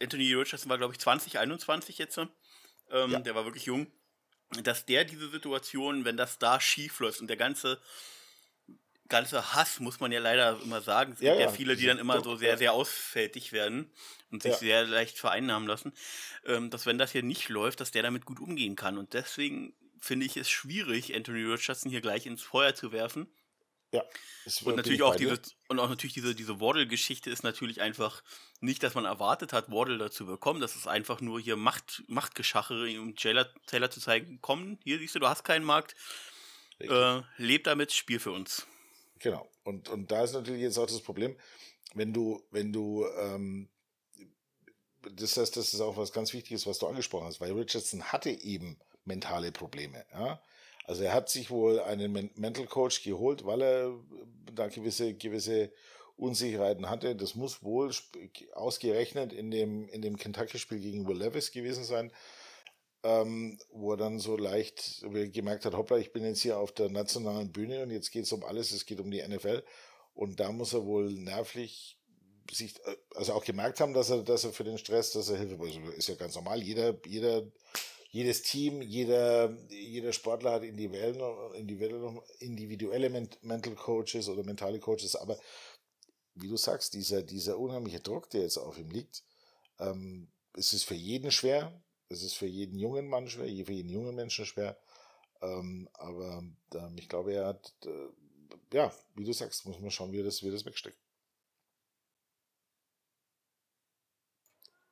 Anthony 0.00 0.32
Richardson 0.34 0.70
war, 0.70 0.78
glaube 0.78 0.94
ich, 0.94 1.00
20, 1.00 1.38
21 1.38 1.98
jetzt. 1.98 2.18
Ähm, 2.18 2.30
ja. 2.90 3.20
Der 3.20 3.34
war 3.34 3.44
wirklich 3.44 3.66
jung. 3.66 3.86
Dass 4.62 4.86
der 4.86 5.04
diese 5.04 5.28
Situation, 5.28 6.04
wenn 6.04 6.16
das 6.16 6.38
da 6.38 6.60
schief 6.60 7.00
läuft 7.00 7.20
und 7.20 7.28
der 7.28 7.36
ganze 7.36 7.78
ganze 9.08 9.54
Hass, 9.54 9.80
muss 9.80 10.00
man 10.00 10.12
ja 10.12 10.20
leider 10.20 10.60
immer 10.62 10.80
sagen. 10.80 11.12
Es 11.12 11.20
ja, 11.20 11.32
gibt 11.32 11.40
ja, 11.40 11.46
ja 11.46 11.52
viele, 11.52 11.76
die 11.76 11.86
dann 11.86 11.98
immer 11.98 12.22
so 12.22 12.36
sehr, 12.36 12.58
sehr 12.58 12.72
ausfältig 12.72 13.52
werden 13.52 13.90
und 14.30 14.42
sich 14.42 14.52
ja. 14.52 14.58
sehr 14.58 14.86
leicht 14.86 15.18
vereinnahmen 15.18 15.66
lassen. 15.66 15.92
Ähm, 16.44 16.70
dass 16.70 16.86
wenn 16.86 16.98
das 16.98 17.12
hier 17.12 17.22
nicht 17.22 17.48
läuft, 17.48 17.80
dass 17.80 17.90
der 17.90 18.02
damit 18.02 18.24
gut 18.26 18.38
umgehen 18.40 18.76
kann. 18.76 18.98
Und 18.98 19.14
deswegen 19.14 19.74
finde 19.98 20.26
ich 20.26 20.36
es 20.36 20.48
schwierig, 20.48 21.14
Anthony 21.14 21.44
Richardson 21.44 21.90
hier 21.90 22.00
gleich 22.00 22.26
ins 22.26 22.42
Feuer 22.42 22.74
zu 22.74 22.92
werfen. 22.92 23.28
Ja. 23.92 24.04
Und 24.64 24.76
natürlich 24.76 25.02
auch 25.02 25.16
diese 25.16 25.40
und 25.68 25.78
auch 25.78 25.88
natürlich 25.88 26.12
diese 26.12 26.34
diese 26.34 26.60
Waddle-Geschichte 26.60 27.30
ist 27.30 27.42
natürlich 27.42 27.80
einfach 27.80 28.22
nicht, 28.60 28.82
dass 28.82 28.94
man 28.94 29.04
erwartet 29.04 29.52
hat, 29.52 29.70
Waddle 29.70 29.98
dazu 29.98 30.26
bekommen. 30.26 30.60
Das 30.60 30.76
ist 30.76 30.86
einfach 30.86 31.20
nur 31.20 31.40
hier 31.40 31.56
Macht 31.56 32.02
Machtgeschachere, 32.06 33.00
um 33.00 33.16
Taylor, 33.16 33.48
Taylor 33.66 33.90
zu 33.90 34.00
zeigen, 34.00 34.38
komm, 34.42 34.78
hier 34.84 34.98
siehst 34.98 35.14
du, 35.14 35.20
du 35.20 35.28
hast 35.28 35.42
keinen 35.44 35.64
Markt, 35.64 35.94
äh, 36.80 37.22
leb 37.38 37.64
damit, 37.64 37.92
spiel 37.92 38.20
für 38.20 38.32
uns. 38.32 38.66
Genau. 39.20 39.50
Und 39.64 39.88
und 39.88 40.10
da 40.10 40.22
ist 40.22 40.32
natürlich 40.34 40.62
jetzt 40.62 40.78
auch 40.78 40.86
das 40.86 41.00
Problem, 41.00 41.36
wenn 41.94 42.12
du 42.12 42.42
wenn 42.50 42.72
du 42.72 43.06
ähm, 43.18 43.70
das 45.12 45.36
heißt, 45.36 45.56
das 45.56 45.72
ist 45.72 45.80
auch 45.80 45.96
was 45.96 46.12
ganz 46.12 46.32
Wichtiges, 46.32 46.66
was 46.66 46.78
du 46.78 46.86
angesprochen 46.86 47.26
hast, 47.26 47.40
weil 47.40 47.52
Richardson 47.52 48.02
hatte 48.04 48.30
eben 48.30 48.78
mentale 49.04 49.52
Probleme. 49.52 50.04
Ja? 50.12 50.42
Also 50.88 51.04
er 51.04 51.12
hat 51.12 51.28
sich 51.28 51.50
wohl 51.50 51.80
einen 51.80 52.30
Mental 52.34 52.64
Coach 52.64 53.02
geholt, 53.02 53.44
weil 53.44 53.60
er 53.60 53.94
da 54.54 54.68
gewisse, 54.68 55.12
gewisse 55.12 55.70
Unsicherheiten 56.16 56.88
hatte. 56.88 57.14
Das 57.14 57.34
muss 57.34 57.62
wohl 57.62 57.92
ausgerechnet 58.54 59.34
in 59.34 59.50
dem, 59.50 59.86
in 59.90 60.00
dem 60.00 60.16
Kentucky-Spiel 60.16 60.80
gegen 60.80 61.06
Will 61.06 61.18
Levis 61.18 61.52
gewesen 61.52 61.84
sein, 61.84 62.10
ähm, 63.02 63.58
wo 63.70 63.92
er 63.92 63.96
dann 63.98 64.18
so 64.18 64.38
leicht 64.38 65.04
gemerkt 65.34 65.66
hat, 65.66 65.74
hoppla, 65.74 65.98
ich 65.98 66.14
bin 66.14 66.24
jetzt 66.24 66.40
hier 66.40 66.58
auf 66.58 66.72
der 66.72 66.88
nationalen 66.88 67.52
Bühne 67.52 67.82
und 67.82 67.90
jetzt 67.90 68.10
geht 68.10 68.24
es 68.24 68.32
um 68.32 68.42
alles, 68.42 68.72
es 68.72 68.86
geht 68.86 69.00
um 69.00 69.10
die 69.10 69.22
NFL. 69.22 69.62
Und 70.14 70.40
da 70.40 70.50
muss 70.52 70.72
er 70.72 70.86
wohl 70.86 71.12
nervlich 71.12 71.98
sich, 72.50 72.78
äh, 72.86 72.96
also 73.14 73.34
auch 73.34 73.44
gemerkt 73.44 73.80
haben, 73.80 73.92
dass 73.92 74.08
er, 74.08 74.22
dass 74.22 74.42
er 74.42 74.54
für 74.54 74.64
den 74.64 74.78
Stress, 74.78 75.12
dass 75.12 75.28
er 75.28 75.36
Hilfe, 75.36 75.58
also 75.60 75.80
ist 75.90 76.08
ja 76.08 76.14
ganz 76.14 76.34
normal, 76.34 76.62
jeder, 76.62 76.96
jeder 77.04 77.42
jedes 78.10 78.42
Team, 78.42 78.80
jeder, 78.80 79.54
jeder 79.68 80.12
Sportler 80.12 80.52
hat 80.52 80.62
individuelle, 80.64 82.22
individuelle 82.38 83.10
Mental 83.10 83.74
Coaches 83.74 84.28
oder 84.28 84.42
mentale 84.44 84.80
Coaches, 84.80 85.14
aber 85.14 85.38
wie 86.34 86.48
du 86.48 86.56
sagst, 86.56 86.94
dieser, 86.94 87.22
dieser 87.22 87.58
unheimliche 87.58 88.00
Druck, 88.00 88.30
der 88.30 88.42
jetzt 88.42 88.56
auf 88.56 88.78
ihm 88.78 88.90
liegt, 88.90 89.24
ähm, 89.78 90.28
es 90.54 90.72
ist 90.72 90.84
für 90.84 90.94
jeden 90.94 91.30
schwer, 91.30 91.82
es 92.08 92.22
ist 92.22 92.34
für 92.34 92.46
jeden 92.46 92.78
jungen 92.78 93.08
Mann 93.08 93.28
schwer, 93.28 93.46
für 93.66 93.72
jeden 93.72 93.90
jungen 93.90 94.14
Menschen 94.14 94.46
schwer, 94.46 94.78
ähm, 95.42 95.88
aber 95.92 96.42
ähm, 96.74 96.96
ich 96.98 97.08
glaube, 97.08 97.34
er 97.34 97.46
hat, 97.46 97.74
äh, 97.84 98.08
ja, 98.72 98.92
wie 99.14 99.24
du 99.24 99.32
sagst, 99.32 99.66
muss 99.66 99.78
man 99.80 99.90
schauen, 99.90 100.12
wie 100.12 100.20
er 100.20 100.24
das, 100.24 100.40
das 100.40 100.64
wegsteckt. 100.64 100.98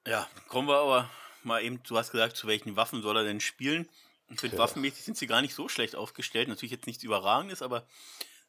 Ja, 0.07 0.29
kommen 0.49 0.69
wir 0.69 0.77
aber 0.77 1.11
mal 1.47 1.63
eben, 1.63 1.83
du 1.83 1.97
hast 1.97 2.13
gesagt, 2.13 2.37
zu 2.37 2.47
welchen 2.47 2.77
Waffen 2.77 3.03
soll 3.03 3.17
er 3.17 3.25
denn 3.25 3.41
spielen? 3.41 3.89
Ich 4.29 4.41
finde, 4.41 4.57
ja. 4.57 4.63
waffenmäßig 4.63 5.05
sind 5.05 5.17
sie 5.17 5.27
gar 5.27 5.41
nicht 5.41 5.55
so 5.55 5.69
schlecht 5.69 5.95
aufgestellt. 5.95 6.49
Natürlich 6.49 6.73
jetzt 6.73 6.87
nichts 6.87 7.05
Überragendes, 7.05 7.63
aber 7.63 7.87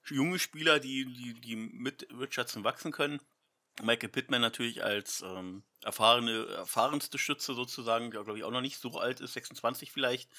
junge 0.09 0.39
Spieler, 0.39 0.79
die, 0.79 1.05
die, 1.05 1.33
die 1.39 1.55
mit 1.55 2.07
Richardson 2.11 2.63
wachsen 2.63 2.91
können. 2.91 3.19
Michael 3.83 4.09
Pittman 4.09 4.41
natürlich 4.41 4.83
als 4.83 5.21
ähm, 5.21 5.63
erfahrene, 5.83 6.47
erfahrenste 6.47 7.19
Schütze 7.19 7.53
sozusagen, 7.53 8.09
der 8.09 8.23
glaube 8.23 8.39
ich 8.39 8.43
auch 8.43 8.51
noch 8.51 8.61
nicht 8.61 8.79
so 8.79 8.99
alt 8.99 9.19
ist, 9.19 9.33
26 9.33 9.91
vielleicht. 9.91 10.31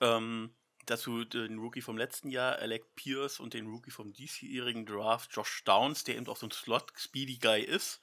Ähm, 0.00 0.54
dazu 0.90 1.24
den 1.24 1.58
Rookie 1.58 1.80
vom 1.80 1.96
letzten 1.96 2.30
Jahr, 2.30 2.56
Alec 2.58 2.94
Pierce, 2.94 3.40
und 3.40 3.54
den 3.54 3.66
Rookie 3.66 3.90
vom 3.90 4.12
diesjährigen 4.12 4.86
Draft, 4.86 5.30
Josh 5.34 5.62
Downs, 5.64 6.04
der 6.04 6.16
eben 6.16 6.26
auch 6.26 6.36
so 6.36 6.46
ein 6.46 6.50
Slot-Speedy-Guy 6.50 7.62
ist. 7.62 8.00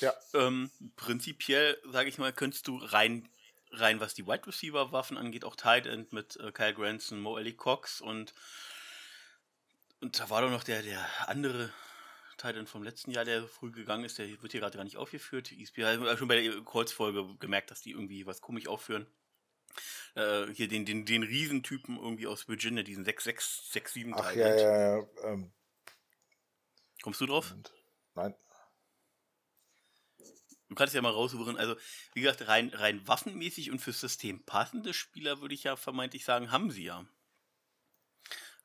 Ja. 0.00 0.12
Ähm, 0.34 0.70
prinzipiell, 0.96 1.78
sage 1.90 2.08
ich 2.08 2.18
mal, 2.18 2.32
könntest 2.32 2.68
du 2.68 2.78
rein, 2.78 3.28
rein 3.70 4.00
was 4.00 4.14
die 4.14 4.26
Wide 4.26 4.46
Receiver-Waffen 4.46 5.16
angeht, 5.16 5.44
auch 5.44 5.56
Tight 5.56 5.86
End 5.86 6.12
mit 6.12 6.36
äh, 6.36 6.52
Kyle 6.52 6.74
Granson, 6.74 7.20
Mo 7.20 7.38
Ellie 7.38 7.54
Cox 7.54 8.00
und 8.00 8.34
und 10.00 10.20
da 10.20 10.30
war 10.30 10.42
doch 10.42 10.50
noch 10.50 10.62
der, 10.62 10.82
der 10.82 11.04
andere 11.28 11.72
Titan 12.36 12.66
vom 12.66 12.84
letzten 12.84 13.10
Jahr, 13.10 13.24
der 13.24 13.46
früh 13.48 13.72
gegangen 13.72 14.04
ist, 14.04 14.18
der 14.18 14.28
wird 14.40 14.52
hier 14.52 14.60
gerade 14.60 14.76
gar 14.76 14.84
nicht 14.84 14.96
aufgeführt. 14.96 15.50
ESP 15.50 15.82
hat 15.82 16.18
schon 16.18 16.28
bei 16.28 16.40
der 16.40 16.60
Colts-Folge 16.62 17.36
gemerkt, 17.40 17.70
dass 17.70 17.82
die 17.82 17.90
irgendwie 17.90 18.24
was 18.26 18.40
komisch 18.40 18.68
aufführen. 18.68 19.06
Äh, 20.14 20.46
hier 20.54 20.68
den, 20.68 20.84
den, 20.84 21.04
den 21.04 21.22
Riesentypen 21.22 21.96
irgendwie 21.96 22.26
aus 22.26 22.48
Virginia, 22.48 22.82
diesen 22.82 23.04
6667 23.04 24.14
Ach, 24.14 24.34
ja, 24.34 24.54
ja, 24.54 24.98
ja. 24.98 25.06
Ähm. 25.24 25.52
Kommst 27.02 27.20
du 27.20 27.26
drauf? 27.26 27.54
Nein. 28.14 28.34
Du 30.68 30.74
kannst 30.74 30.94
ja 30.94 31.00
mal 31.00 31.12
raussuchen. 31.12 31.56
Also, 31.56 31.76
wie 32.14 32.20
gesagt, 32.20 32.46
rein, 32.46 32.70
rein 32.74 33.06
waffenmäßig 33.06 33.70
und 33.70 33.78
fürs 33.78 34.00
System 34.00 34.44
passende 34.44 34.92
Spieler, 34.92 35.40
würde 35.40 35.54
ich 35.54 35.64
ja 35.64 35.76
vermeintlich 35.76 36.24
sagen, 36.24 36.50
haben 36.50 36.70
sie 36.70 36.84
ja. 36.84 37.06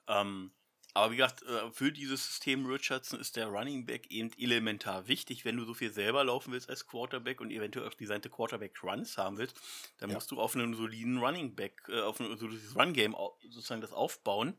Ähm, 0.08 0.54
aber 0.94 1.12
wie 1.12 1.18
gesagt, 1.18 1.42
äh, 1.44 1.72
für 1.72 1.92
dieses 1.92 2.26
System 2.28 2.66
Richardson 2.68 3.20
ist 3.20 3.36
der 3.36 3.48
Running 3.48 3.86
Back 3.86 4.12
eben 4.12 4.32
elementar 4.38 5.08
wichtig. 5.08 5.44
Wenn 5.44 5.58
du 5.58 5.66
so 5.66 5.74
viel 5.74 5.92
selber 5.92 6.24
laufen 6.24 6.54
willst 6.54 6.70
als 6.70 6.86
Quarterback 6.86 7.42
und 7.42 7.50
eventuell 7.50 7.88
auch 7.88 7.94
designte 7.96 8.30
Quarterback 8.30 8.84
Runs 8.84 9.18
haben 9.18 9.38
willst, 9.38 9.60
dann 9.98 10.10
ja. 10.10 10.16
musst 10.16 10.30
du 10.30 10.40
auf 10.40 10.56
einem 10.56 10.76
soliden 10.76 11.18
Running 11.18 11.56
Back, 11.56 11.82
äh, 11.88 12.02
auf 12.02 12.20
ein 12.20 12.38
solides 12.38 12.76
Run 12.76 12.94
Game 12.94 13.16
sozusagen 13.42 13.82
das 13.82 13.92
aufbauen. 13.92 14.58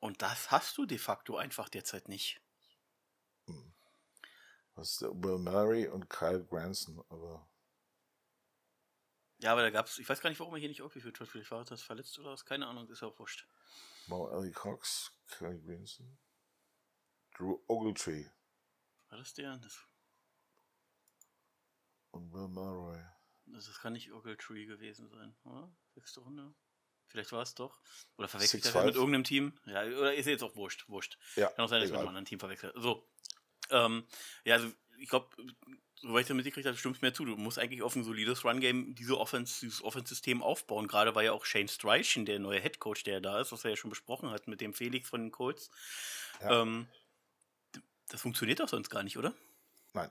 Und 0.00 0.22
das 0.22 0.50
hast 0.50 0.78
du 0.78 0.86
de 0.86 0.98
facto 0.98 1.36
einfach 1.36 1.68
derzeit 1.68 2.08
nicht. 2.08 2.40
Hm. 3.46 3.74
Was 4.76 4.92
ist 4.92 5.02
der 5.02 5.10
Will 5.10 5.38
Murray 5.38 5.88
und 5.88 6.08
Kyle 6.08 6.44
Granson, 6.44 7.04
aber. 7.10 7.46
Ja, 9.38 9.52
aber 9.52 9.60
da 9.60 9.68
gab 9.68 9.86
es, 9.86 9.98
ich 9.98 10.08
weiß 10.08 10.20
gar 10.22 10.30
nicht, 10.30 10.40
warum 10.40 10.54
er 10.54 10.60
hier 10.60 10.70
nicht 10.70 10.80
aufgeführt 10.80 11.20
wird. 11.20 11.28
Vielleicht 11.28 11.50
war 11.50 11.62
das 11.64 11.82
verletzt 11.82 12.18
oder 12.18 12.30
was, 12.30 12.46
keine 12.46 12.66
Ahnung, 12.66 12.88
ist 12.88 13.02
auch 13.02 13.18
wurscht. 13.18 13.46
Mo 14.08 14.28
Ellie 14.30 14.52
Cox, 14.52 15.12
Kelly 15.28 15.60
Grinson, 15.60 16.18
Drew 17.36 17.58
Ogletree. 17.66 18.26
War 19.08 19.18
das 19.18 19.34
der? 19.34 19.56
Das 19.58 19.86
und 22.16 22.32
Will 22.32 22.48
Murray. 22.48 23.04
Das, 23.46 23.66
das 23.66 23.78
kann 23.78 23.92
nicht 23.92 24.12
Ogletree 24.12 24.66
gewesen 24.66 25.08
sein, 25.08 25.36
oder? 25.44 25.70
Sechste 25.94 26.20
Runde? 26.20 26.54
Vielleicht 27.06 27.30
war 27.32 27.42
es 27.42 27.54
doch. 27.54 27.80
Oder 28.16 28.26
verwechselt 28.26 28.66
er 28.66 28.84
mit 28.84 28.96
irgendeinem 28.96 29.24
Team? 29.24 29.52
Ja, 29.66 29.84
oder 29.84 30.14
ist 30.14 30.26
jetzt 30.26 30.42
auch 30.42 30.56
wurscht. 30.56 30.88
Wurscht. 30.88 31.18
Ja, 31.36 31.48
kann 31.48 31.64
auch 31.64 31.68
sein, 31.68 31.80
dass 31.80 31.90
wir 31.90 31.92
mit 31.92 32.00
einem 32.00 32.08
anderen 32.08 32.24
Team 32.24 32.40
verwechselt. 32.40 32.74
So. 32.76 33.08
Ähm, 33.70 34.06
ja, 34.44 34.54
also 34.56 34.72
ich 34.98 35.08
glaube, 35.08 35.28
soweit 35.96 36.22
ich 36.22 36.28
damit 36.28 36.44
gekriegt 36.44 36.66
habe, 36.66 36.76
stimmst 36.76 37.02
mir 37.02 37.12
zu. 37.12 37.24
Du 37.24 37.36
musst 37.36 37.58
eigentlich 37.58 37.82
auf 37.82 37.96
ein 37.96 38.04
solides 38.04 38.44
Run-Game 38.44 38.94
diese 38.94 39.18
Offense, 39.18 39.60
dieses 39.60 39.82
Offense-System 39.82 40.42
aufbauen. 40.42 40.88
Gerade 40.88 41.14
war 41.14 41.22
ja 41.22 41.32
auch 41.32 41.44
Shane 41.44 41.68
Streichen, 41.68 42.26
der 42.26 42.38
neue 42.38 42.60
Head 42.60 42.78
Coach, 42.78 43.04
der 43.04 43.20
da 43.20 43.40
ist, 43.40 43.52
was 43.52 43.64
er 43.64 43.70
ja 43.70 43.76
schon 43.76 43.90
besprochen 43.90 44.30
hat 44.30 44.46
mit 44.48 44.60
dem 44.60 44.74
Felix 44.74 45.08
von 45.08 45.22
den 45.22 45.32
Colts. 45.32 45.70
Ja. 46.40 46.62
Ähm, 46.62 46.88
das 48.08 48.20
funktioniert 48.20 48.60
doch 48.60 48.68
sonst 48.68 48.90
gar 48.90 49.02
nicht, 49.02 49.18
oder? 49.18 49.34
Nein. 49.92 50.10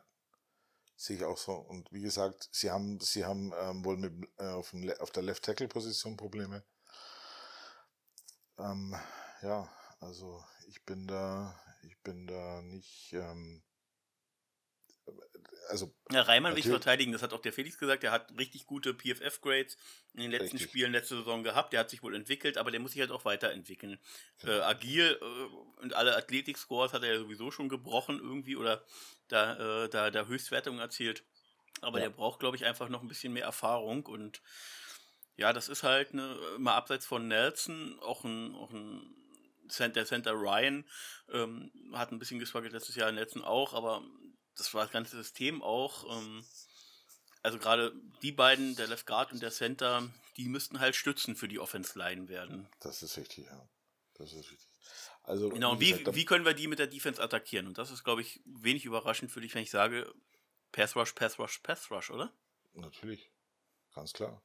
Sehe 0.98 1.18
ich 1.18 1.24
auch 1.24 1.38
so. 1.38 1.54
Und 1.54 1.92
wie 1.92 2.02
gesagt, 2.02 2.50
sie 2.52 2.72
haben, 2.72 3.00
sie 3.00 3.26
haben 3.26 3.54
ähm, 3.60 3.84
wohl 3.84 3.98
mit, 3.98 4.14
äh, 4.38 4.48
auf, 4.48 4.72
dem, 4.72 4.90
auf 5.00 5.12
der 5.12 5.24
Left-Tackle-Position 5.24 6.18
Probleme. 6.18 6.64
Ähm, 8.58 8.96
ja, 9.42 9.70
also 10.00 10.44
ich 10.68 10.84
bin 10.86 11.08
da, 11.08 11.60
ich 11.84 11.98
bin 12.00 12.28
da 12.28 12.62
nicht. 12.62 13.14
Ähm, 13.14 13.62
also. 15.70 15.94
Ja, 16.12 16.22
Reimann 16.22 16.54
will 16.54 16.60
ich 16.60 16.68
verteidigen, 16.68 17.12
das 17.12 17.22
hat 17.22 17.34
auch 17.34 17.42
der 17.42 17.54
Felix 17.54 17.78
gesagt, 17.78 18.04
der 18.04 18.12
hat 18.12 18.32
richtig 18.38 18.66
gute 18.66 18.94
PFF-Grades 18.94 19.78
in 20.14 20.22
den 20.22 20.32
letzten 20.32 20.58
richtig. 20.58 20.70
Spielen 20.70 20.92
letzte 20.92 21.18
Saison 21.18 21.44
gehabt, 21.44 21.74
der 21.74 21.80
hat 21.80 21.90
sich 21.90 22.04
wohl 22.04 22.16
entwickelt, 22.16 22.58
aber 22.58 22.72
der 22.72 22.80
muss 22.80 22.92
sich 22.92 23.02
halt 23.02 23.12
auch 23.12 23.26
weiterentwickeln. 23.26 24.00
Ja. 24.44 24.50
Äh, 24.50 24.62
agil 24.62 25.20
äh, 25.22 25.82
und 25.82 25.94
alle 25.94 26.16
Athletik-Scores 26.16 26.94
hat 26.94 27.04
er 27.04 27.14
ja 27.14 27.20
sowieso 27.20 27.52
schon 27.52 27.70
gebrochen 27.70 28.20
irgendwie 28.20 28.56
oder 28.56 28.84
da, 29.28 29.86
äh, 29.86 29.90
da, 29.90 30.12
da 30.12 30.26
Höchstwertungen 30.26 30.80
erzielt. 30.80 31.24
Aber 31.82 32.00
ja. 32.00 32.06
der 32.06 32.12
braucht, 32.12 32.40
glaube 32.40 32.56
ich, 32.56 32.66
einfach 32.66 32.90
noch 32.90 33.02
ein 33.02 33.08
bisschen 33.08 33.34
mehr 33.34 33.46
Erfahrung 33.46 34.06
und 34.06 34.42
ja, 35.38 35.52
das 35.52 35.68
ist 35.68 35.84
halt 35.84 36.14
ne, 36.14 36.38
mal 36.58 36.76
abseits 36.76 37.06
von 37.06 37.28
Nelson 37.28 38.00
auch 38.00 38.24
ein, 38.24 38.56
auch 38.56 38.72
ein 38.72 39.02
der 39.80 40.06
Center 40.06 40.32
Ryan 40.32 40.86
ähm, 41.34 41.72
hat 41.94 42.12
ein 42.12 42.20
bisschen 42.20 42.40
geswaggelt 42.40 42.72
letztes 42.72 42.96
Jahr 42.96 43.12
Nelson 43.12 43.44
auch, 43.44 43.74
aber 43.74 44.04
das 44.56 44.74
war 44.74 44.84
das 44.84 44.92
ganze 44.92 45.18
System 45.18 45.62
auch. 45.62 46.18
Ähm, 46.18 46.46
also 47.44 47.60
gerade 47.60 47.94
die 48.22 48.32
beiden, 48.32 48.76
der 48.76 48.88
Left 48.88 49.06
Guard 49.06 49.32
und 49.32 49.42
der 49.42 49.52
Center, 49.52 50.10
die 50.38 50.48
müssten 50.48 50.80
halt 50.80 50.96
Stützen 50.96 51.36
für 51.36 51.48
die 51.48 51.60
Offense 51.60 51.98
Line 51.98 52.28
werden. 52.28 52.68
Das 52.80 53.04
ist 53.04 53.18
richtig, 53.18 53.46
ja. 53.46 53.70
Das 54.16 54.32
ist 54.32 54.52
richtig. 54.52 54.68
Also, 55.24 55.50
genau, 55.50 55.74
und 55.74 55.80
wie, 55.80 55.92
gesagt, 55.92 56.16
wie 56.16 56.26
können 56.26 56.46
wir 56.46 56.54
die 56.54 56.68
mit 56.68 56.80
der 56.80 56.88
Defense 56.88 57.22
attackieren? 57.22 57.68
Und 57.68 57.78
das 57.78 57.92
ist, 57.92 58.04
glaube 58.04 58.22
ich, 58.22 58.42
wenig 58.46 58.86
überraschend 58.86 59.32
für 59.32 59.42
dich, 59.42 59.54
wenn 59.56 59.64
ich 59.64 59.72
sage, 59.72 60.12
Pass 60.72 60.96
Rush, 60.96 61.14
Pass 61.14 61.40
Rush, 61.40 61.60
Pass 61.60 61.90
Rush, 61.90 62.12
oder? 62.12 62.32
Natürlich. 62.74 63.32
Ganz 63.94 64.14
klar. 64.14 64.42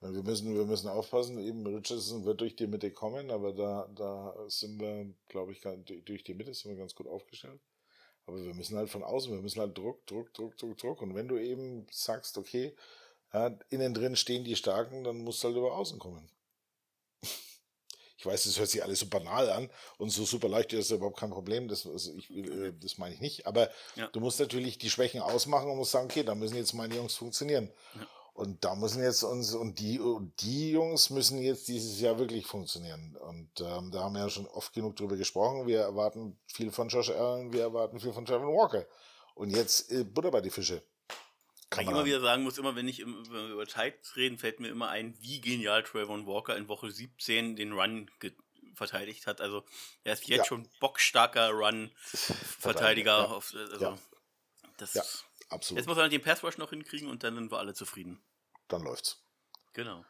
Wir 0.00 0.22
müssen, 0.22 0.54
wir 0.54 0.66
müssen 0.66 0.88
aufpassen, 0.88 1.38
eben 1.38 1.66
Richardson 1.66 2.26
wird 2.26 2.40
durch 2.40 2.56
die 2.56 2.66
Mitte 2.66 2.90
kommen, 2.90 3.30
aber 3.30 3.54
da, 3.54 3.88
da 3.94 4.34
sind 4.48 4.78
wir, 4.78 5.14
glaube 5.28 5.52
ich, 5.52 5.62
durch 6.04 6.24
die 6.24 6.34
Mitte 6.34 6.52
sind 6.52 6.72
wir 6.72 6.76
ganz 6.76 6.94
gut 6.94 7.06
aufgestellt. 7.06 7.60
Aber 8.26 8.42
wir 8.42 8.54
müssen 8.54 8.76
halt 8.76 8.90
von 8.90 9.02
außen, 9.02 9.32
wir 9.32 9.42
müssen 9.42 9.60
halt 9.60 9.76
Druck, 9.76 10.06
Druck, 10.06 10.32
Druck, 10.32 10.56
Druck, 10.56 10.78
Druck. 10.78 11.02
Und 11.02 11.14
wenn 11.14 11.28
du 11.28 11.38
eben 11.38 11.86
sagst, 11.90 12.38
okay, 12.38 12.74
ja, 13.32 13.56
innen 13.68 13.94
drin 13.94 14.16
stehen 14.16 14.44
die 14.44 14.56
Starken, 14.56 15.04
dann 15.04 15.18
musst 15.18 15.42
du 15.42 15.48
halt 15.48 15.56
über 15.56 15.76
außen 15.76 15.98
kommen. 15.98 16.28
Ich 18.16 18.26
weiß, 18.26 18.44
das 18.44 18.58
hört 18.58 18.70
sich 18.70 18.82
alles 18.82 19.00
so 19.00 19.06
banal 19.06 19.50
an 19.50 19.68
und 19.98 20.08
so 20.08 20.24
super 20.24 20.48
leicht 20.48 20.72
ist 20.72 20.90
überhaupt 20.90 21.18
kein 21.18 21.28
Problem. 21.28 21.68
Das, 21.68 21.86
also 21.86 22.10
ich, 22.14 22.30
äh, 22.30 22.72
das 22.72 22.96
meine 22.96 23.14
ich 23.14 23.20
nicht. 23.20 23.46
Aber 23.46 23.68
ja. 23.96 24.06
du 24.06 24.20
musst 24.20 24.40
natürlich 24.40 24.78
die 24.78 24.88
Schwächen 24.88 25.20
ausmachen 25.20 25.68
und 25.68 25.76
musst 25.76 25.90
sagen, 25.90 26.06
okay, 26.06 26.22
da 26.22 26.34
müssen 26.34 26.56
jetzt 26.56 26.72
meine 26.72 26.94
Jungs 26.94 27.16
funktionieren. 27.16 27.70
Ja. 27.94 28.06
Und 28.34 28.64
da 28.64 28.74
müssen 28.74 29.00
jetzt 29.00 29.22
uns, 29.22 29.54
und 29.54 29.78
die, 29.78 30.00
die 30.40 30.72
Jungs 30.72 31.10
müssen 31.10 31.38
jetzt 31.38 31.68
dieses 31.68 32.00
Jahr 32.00 32.18
wirklich 32.18 32.46
funktionieren. 32.46 33.16
Und 33.16 33.60
ähm, 33.60 33.92
da 33.92 34.02
haben 34.02 34.14
wir 34.14 34.22
ja 34.22 34.28
schon 34.28 34.48
oft 34.48 34.72
genug 34.72 34.96
drüber 34.96 35.16
gesprochen. 35.16 35.68
Wir 35.68 35.82
erwarten 35.82 36.36
viel 36.48 36.72
von 36.72 36.88
Josh 36.88 37.10
Allen, 37.10 37.52
wir 37.52 37.62
erwarten 37.62 38.00
viel 38.00 38.12
von 38.12 38.24
Trevor 38.24 38.52
Walker. 38.52 38.86
Und 39.36 39.50
jetzt 39.50 39.92
äh, 39.92 40.02
Butter 40.02 40.32
bei 40.32 40.40
die 40.40 40.50
Fische. 40.50 40.82
Kann 41.70 41.84
ich 41.84 41.90
immer 41.90 42.04
wieder 42.04 42.20
sagen 42.20 42.42
muss, 42.42 42.58
immer 42.58 42.74
wenn 42.74 42.88
ich 42.88 43.04
wenn 43.06 43.30
wir 43.30 43.52
über 43.52 43.66
Titans 43.66 44.16
reden, 44.16 44.36
fällt 44.36 44.58
mir 44.58 44.68
immer 44.68 44.88
ein, 44.88 45.16
wie 45.20 45.40
genial 45.40 45.84
Trevor 45.84 46.26
Walker 46.26 46.56
in 46.56 46.68
Woche 46.68 46.90
17 46.90 47.54
den 47.54 47.72
Run 47.72 48.10
verteidigt 48.74 49.28
hat. 49.28 49.40
Also 49.40 49.64
er 50.02 50.14
ist 50.14 50.26
jetzt 50.26 50.38
ja. 50.38 50.44
schon 50.44 50.68
bockstarker 50.80 51.50
Run-Verteidiger. 51.50 53.18
Ja. 53.18 53.34
Also, 53.34 53.58
ja. 53.84 53.98
Das 54.76 54.94
ja. 54.94 55.02
Absolut. 55.54 55.78
Jetzt 55.78 55.86
muss 55.86 55.96
er 55.96 56.08
den 56.08 56.20
Passwash 56.20 56.58
noch 56.58 56.70
hinkriegen 56.70 57.08
und 57.08 57.22
dann 57.22 57.36
sind 57.36 57.52
wir 57.52 57.58
alle 57.58 57.74
zufrieden. 57.74 58.20
Dann 58.68 58.82
läuft's. 58.82 59.22
Genau. 59.72 60.04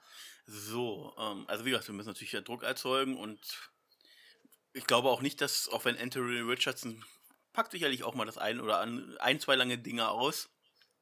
So, 0.46 1.14
ähm, 1.18 1.44
also 1.48 1.64
wie 1.64 1.70
gesagt, 1.70 1.88
wir 1.88 1.94
müssen 1.94 2.08
natürlich 2.08 2.32
Druck 2.44 2.62
erzeugen 2.62 3.16
und 3.16 3.70
ich 4.72 4.86
glaube 4.86 5.10
auch 5.10 5.20
nicht, 5.20 5.40
dass, 5.40 5.68
auch 5.68 5.84
wenn 5.84 5.98
Anthony 5.98 6.40
Richardson 6.40 7.04
packt 7.52 7.72
sicherlich 7.72 8.04
auch 8.04 8.14
mal 8.14 8.24
das 8.24 8.38
ein 8.38 8.60
oder 8.60 8.80
an, 8.80 9.16
ein, 9.18 9.38
zwei 9.38 9.54
lange 9.54 9.78
Dinge 9.78 10.08
aus, 10.08 10.48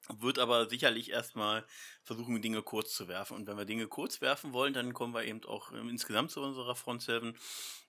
wird 0.09 0.39
aber 0.39 0.69
sicherlich 0.69 1.11
erstmal 1.11 1.65
versuchen, 2.03 2.43
Dinge 2.43 2.63
kurz 2.63 2.95
zu 2.95 3.07
werfen. 3.09 3.37
Und 3.37 3.47
wenn 3.47 3.57
wir 3.57 3.65
Dinge 3.65 3.87
kurz 3.87 4.21
werfen 4.21 4.53
wollen, 4.53 4.75
dann 4.75 4.93
kommen 4.93 5.15
wir 5.15 5.25
eben 5.25 5.45
auch 5.45 5.73
ähm, 5.73 5.89
insgesamt 5.89 6.33
zu 6.33 6.41
unserer 6.41 6.75
Front 6.75 7.03
7. 7.03 7.37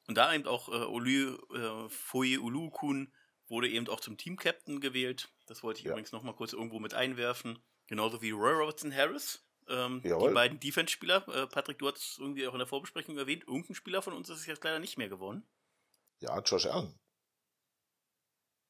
Und 0.08 0.18
da 0.18 0.34
eben 0.34 0.46
auch 0.48 0.70
äh, 0.70 0.86
Olu, 0.86 1.38
äh, 1.54 1.90
Foye 1.90 2.38
Ulukun 2.38 3.12
wurde 3.48 3.70
eben 3.70 3.88
auch 3.90 4.00
zum 4.00 4.18
Team-Captain 4.18 4.80
gewählt. 4.80 5.30
Das 5.48 5.64
wollte 5.64 5.80
ich 5.80 5.86
ja. 5.86 5.92
übrigens 5.92 6.12
noch 6.12 6.24
mal 6.24 6.34
kurz 6.34 6.54
irgendwo 6.54 6.80
mit 6.80 6.94
einwerfen. 6.94 7.60
Genauso 7.88 8.22
wie 8.22 8.32
Roy 8.32 8.54
Robertson 8.54 8.94
Harris. 8.94 9.44
Ähm, 9.70 10.02
die 10.04 10.10
beiden 10.10 10.60
Defense-Spieler. 10.60 11.28
Äh, 11.28 11.48
Patrick, 11.48 11.80
du 11.80 11.90
hast 11.90 12.20
irgendwie 12.20 12.48
auch 12.48 12.54
in 12.54 12.60
der 12.60 12.68
Vorbesprechung 12.68 13.18
erwähnt, 13.18 13.44
irgendein 13.48 13.76
Spieler 13.76 14.02
von 14.02 14.14
uns 14.14 14.30
ist 14.30 14.40
es 14.40 14.46
jetzt 14.46 14.64
leider 14.64 14.80
nicht 14.80 14.98
mehr 14.98 15.10
geworden. 15.10 15.46
Ja, 16.20 16.40
Josh 16.40 16.66
Allen. 16.66 17.00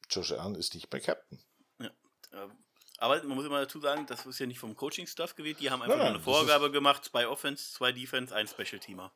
Josh 0.10 0.32
Allen 0.32 0.56
ist 0.56 0.74
nicht 0.74 0.92
mehr 0.92 1.02
Captain. 1.02 1.44
Ja. 1.80 1.88
Äh, 2.32 2.50
aber 2.98 3.24
man 3.24 3.36
muss 3.36 3.46
immer 3.46 3.60
dazu 3.60 3.80
sagen, 3.80 4.06
das 4.06 4.26
ist 4.26 4.40
ja 4.40 4.46
nicht 4.46 4.60
vom 4.60 4.76
Coaching-Stuff 4.76 5.36
gewählt. 5.36 5.60
Die 5.60 5.70
haben 5.70 5.82
einfach 5.82 5.98
nein, 5.98 6.06
nein, 6.06 6.16
eine 6.16 6.24
Vorgabe 6.24 6.72
gemacht: 6.72 7.04
zwei 7.04 7.28
Offense, 7.28 7.74
zwei 7.74 7.92
Defense, 7.92 8.34
ein 8.34 8.48
Special-Teamer. 8.48 9.12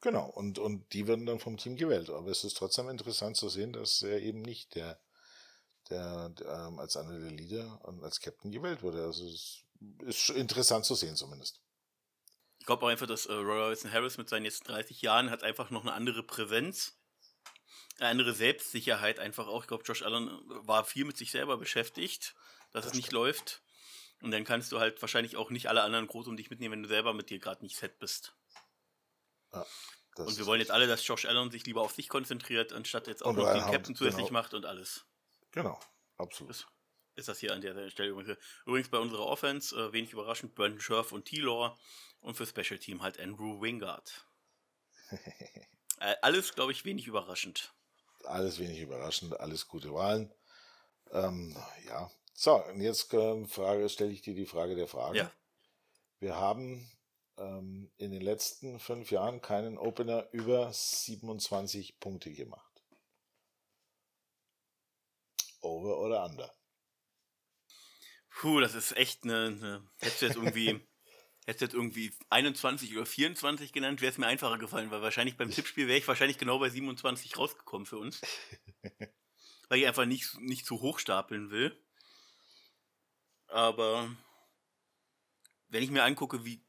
Genau, 0.00 0.26
und, 0.26 0.58
und 0.58 0.92
die 0.92 1.06
werden 1.06 1.26
dann 1.26 1.40
vom 1.40 1.56
Team 1.56 1.76
gewählt. 1.76 2.10
Aber 2.10 2.30
es 2.30 2.44
ist 2.44 2.56
trotzdem 2.56 2.88
interessant 2.88 3.36
zu 3.36 3.48
sehen, 3.48 3.72
dass 3.72 4.02
er 4.02 4.20
eben 4.20 4.42
nicht 4.42 4.74
der 4.74 5.00
der, 5.90 6.28
der 6.30 6.66
ähm, 6.68 6.78
als 6.78 6.96
einer 6.96 7.18
der 7.18 7.30
Leader 7.30 7.80
und 7.84 8.02
als 8.02 8.20
Captain 8.20 8.50
gewählt 8.50 8.82
wurde. 8.82 9.04
Also 9.04 9.26
es 9.26 9.64
ist 10.06 10.30
interessant 10.30 10.84
zu 10.84 10.94
sehen 10.94 11.16
zumindest. 11.16 11.60
Ich 12.58 12.66
glaube 12.66 12.84
auch 12.84 12.90
einfach, 12.90 13.06
dass 13.06 13.26
äh, 13.26 13.32
Roy 13.32 13.70
Wilson 13.70 13.92
Harris 13.92 14.18
mit 14.18 14.28
seinen 14.28 14.44
jetzt 14.44 14.68
30 14.68 15.00
Jahren 15.02 15.30
hat 15.30 15.42
einfach 15.42 15.70
noch 15.70 15.82
eine 15.82 15.92
andere 15.92 16.22
Präsenz, 16.22 16.98
eine 17.98 18.08
andere 18.08 18.34
Selbstsicherheit 18.34 19.18
einfach 19.18 19.46
auch. 19.46 19.62
Ich 19.62 19.68
glaube, 19.68 19.84
Josh 19.84 20.02
Allen 20.02 20.30
war 20.46 20.84
viel 20.84 21.04
mit 21.04 21.16
sich 21.16 21.30
selber 21.30 21.56
beschäftigt, 21.56 22.34
dass 22.72 22.84
das 22.84 22.92
es 22.92 22.94
nicht 22.94 23.06
stimmt. 23.06 23.20
läuft. 23.20 23.62
Und 24.20 24.32
dann 24.32 24.44
kannst 24.44 24.72
du 24.72 24.80
halt 24.80 25.00
wahrscheinlich 25.00 25.36
auch 25.36 25.50
nicht 25.50 25.68
alle 25.68 25.82
anderen 25.82 26.08
groß 26.08 26.26
um 26.26 26.36
dich 26.36 26.50
mitnehmen, 26.50 26.72
wenn 26.72 26.82
du 26.82 26.88
selber 26.88 27.14
mit 27.14 27.30
dir 27.30 27.38
gerade 27.38 27.62
nicht 27.62 27.76
fett 27.76 27.98
bist. 28.00 28.36
Ja, 29.52 29.66
und 30.24 30.36
wir 30.36 30.46
wollen 30.46 30.60
jetzt 30.60 30.70
alle, 30.70 30.86
dass 30.86 31.06
Josh 31.06 31.26
Allen 31.26 31.50
sich 31.50 31.64
lieber 31.66 31.82
auf 31.82 31.92
sich 31.92 32.08
konzentriert, 32.08 32.72
anstatt 32.72 33.06
jetzt 33.06 33.24
auch 33.24 33.32
noch 33.32 33.52
den 33.52 33.62
Captain 33.62 33.94
zusätzlich 33.94 34.26
genau. 34.26 34.38
macht 34.40 34.54
und 34.54 34.66
alles. 34.66 35.04
Genau, 35.52 35.78
absolut. 36.16 36.50
Ist, 36.50 36.66
ist, 37.14 37.28
das 37.28 37.38
hier 37.38 37.52
an 37.52 37.60
der 37.60 37.88
Stelle 37.90 38.10
übrigens. 38.10 38.36
Übrigens 38.66 38.88
bei 38.88 38.98
unserer 38.98 39.26
Offense, 39.26 39.76
äh, 39.76 39.92
wenig 39.92 40.12
überraschend, 40.12 40.54
Brandon 40.54 40.80
Scherf 40.80 41.12
und 41.12 41.26
T-Law 41.26 41.78
und 42.20 42.36
für 42.36 42.46
Special 42.46 42.78
Team 42.78 43.02
halt 43.02 43.20
Andrew 43.20 43.60
Wingard. 43.60 44.26
äh, 45.10 46.16
alles, 46.22 46.54
glaube 46.54 46.72
ich, 46.72 46.84
wenig 46.84 47.06
überraschend. 47.06 47.72
Alles 48.24 48.58
wenig 48.58 48.80
überraschend, 48.80 49.38
alles 49.38 49.68
gute 49.68 49.94
Wahlen. 49.94 50.34
Ähm, 51.12 51.56
ja, 51.86 52.10
so, 52.34 52.56
und 52.66 52.80
jetzt 52.80 53.12
äh, 53.14 53.46
Frage, 53.46 53.88
stelle 53.88 54.10
ich 54.10 54.22
dir 54.22 54.34
die 54.34 54.46
Frage 54.46 54.74
der 54.74 54.88
Frage. 54.88 55.18
Ja. 55.18 55.32
Wir 56.18 56.36
haben 56.36 56.90
ähm, 57.38 57.90
in 57.96 58.12
den 58.12 58.22
letzten 58.22 58.78
fünf 58.80 59.10
Jahren 59.10 59.40
keinen 59.40 59.78
Opener 59.78 60.28
über 60.32 60.72
27 60.72 62.00
Punkte 62.00 62.32
gemacht. 62.32 62.82
Over 65.60 65.98
oder 65.98 66.24
under? 66.24 66.54
Puh, 68.30 68.60
das 68.60 68.74
ist 68.74 68.96
echt 68.96 69.24
eine. 69.24 69.46
eine 69.46 69.90
hättest 69.98 70.22
du 70.22 70.26
jetzt 70.26 70.36
irgendwie. 70.36 70.80
hättest 71.46 71.62
jetzt 71.62 71.74
irgendwie 71.74 72.12
21 72.28 72.94
oder 72.94 73.06
24 73.06 73.72
genannt, 73.72 74.02
wäre 74.02 74.12
es 74.12 74.18
mir 74.18 74.26
einfacher 74.26 74.58
gefallen, 74.58 74.90
weil 74.90 75.00
wahrscheinlich 75.00 75.38
beim 75.38 75.50
Tippspiel 75.50 75.88
wäre 75.88 75.96
ich 75.96 76.06
wahrscheinlich 76.06 76.36
genau 76.36 76.58
bei 76.58 76.68
27 76.68 77.38
rausgekommen 77.38 77.86
für 77.86 77.96
uns. 77.96 78.20
weil 79.68 79.78
ich 79.78 79.86
einfach 79.86 80.04
nicht, 80.04 80.38
nicht 80.40 80.66
zu 80.66 80.80
hoch 80.80 80.98
stapeln 80.98 81.50
will. 81.50 81.74
Aber 83.46 84.14
wenn 85.68 85.82
ich 85.82 85.90
mir 85.90 86.04
angucke, 86.04 86.44
wie 86.44 86.62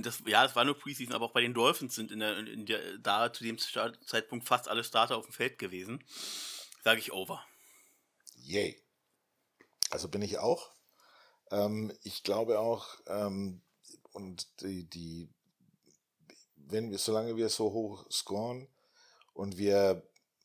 das, 0.00 0.22
ja, 0.26 0.44
es 0.44 0.56
war 0.56 0.64
nur 0.64 0.78
Preseason, 0.78 1.14
aber 1.14 1.26
auch 1.26 1.32
bei 1.32 1.42
den 1.42 1.54
Dolphins 1.54 1.94
sind 1.94 2.10
in 2.10 2.20
der, 2.20 2.38
in 2.38 2.66
der, 2.66 2.98
da 2.98 3.32
zu 3.32 3.44
dem 3.44 3.58
Zeitpunkt 3.58 4.46
fast 4.46 4.68
alle 4.68 4.84
Starter 4.84 5.16
auf 5.16 5.26
dem 5.26 5.32
Feld 5.32 5.58
gewesen, 5.58 6.02
sage 6.82 7.00
ich 7.00 7.12
over. 7.12 7.44
Yay. 8.36 8.80
Also 9.90 10.08
bin 10.08 10.22
ich 10.22 10.38
auch. 10.38 10.72
Ähm, 11.50 11.92
ich 12.02 12.22
glaube 12.22 12.58
auch, 12.58 12.88
ähm, 13.06 13.60
und 14.12 14.48
die, 14.62 14.88
die, 14.88 15.28
wenn 16.56 16.90
wir, 16.90 16.98
solange 16.98 17.36
wir 17.36 17.48
so 17.48 17.72
hoch 17.72 18.10
scoren 18.10 18.68
und 19.34 19.58
wir, 19.58 20.02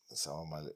sagen 0.07 0.41
wir 0.41 0.45
mal, 0.45 0.75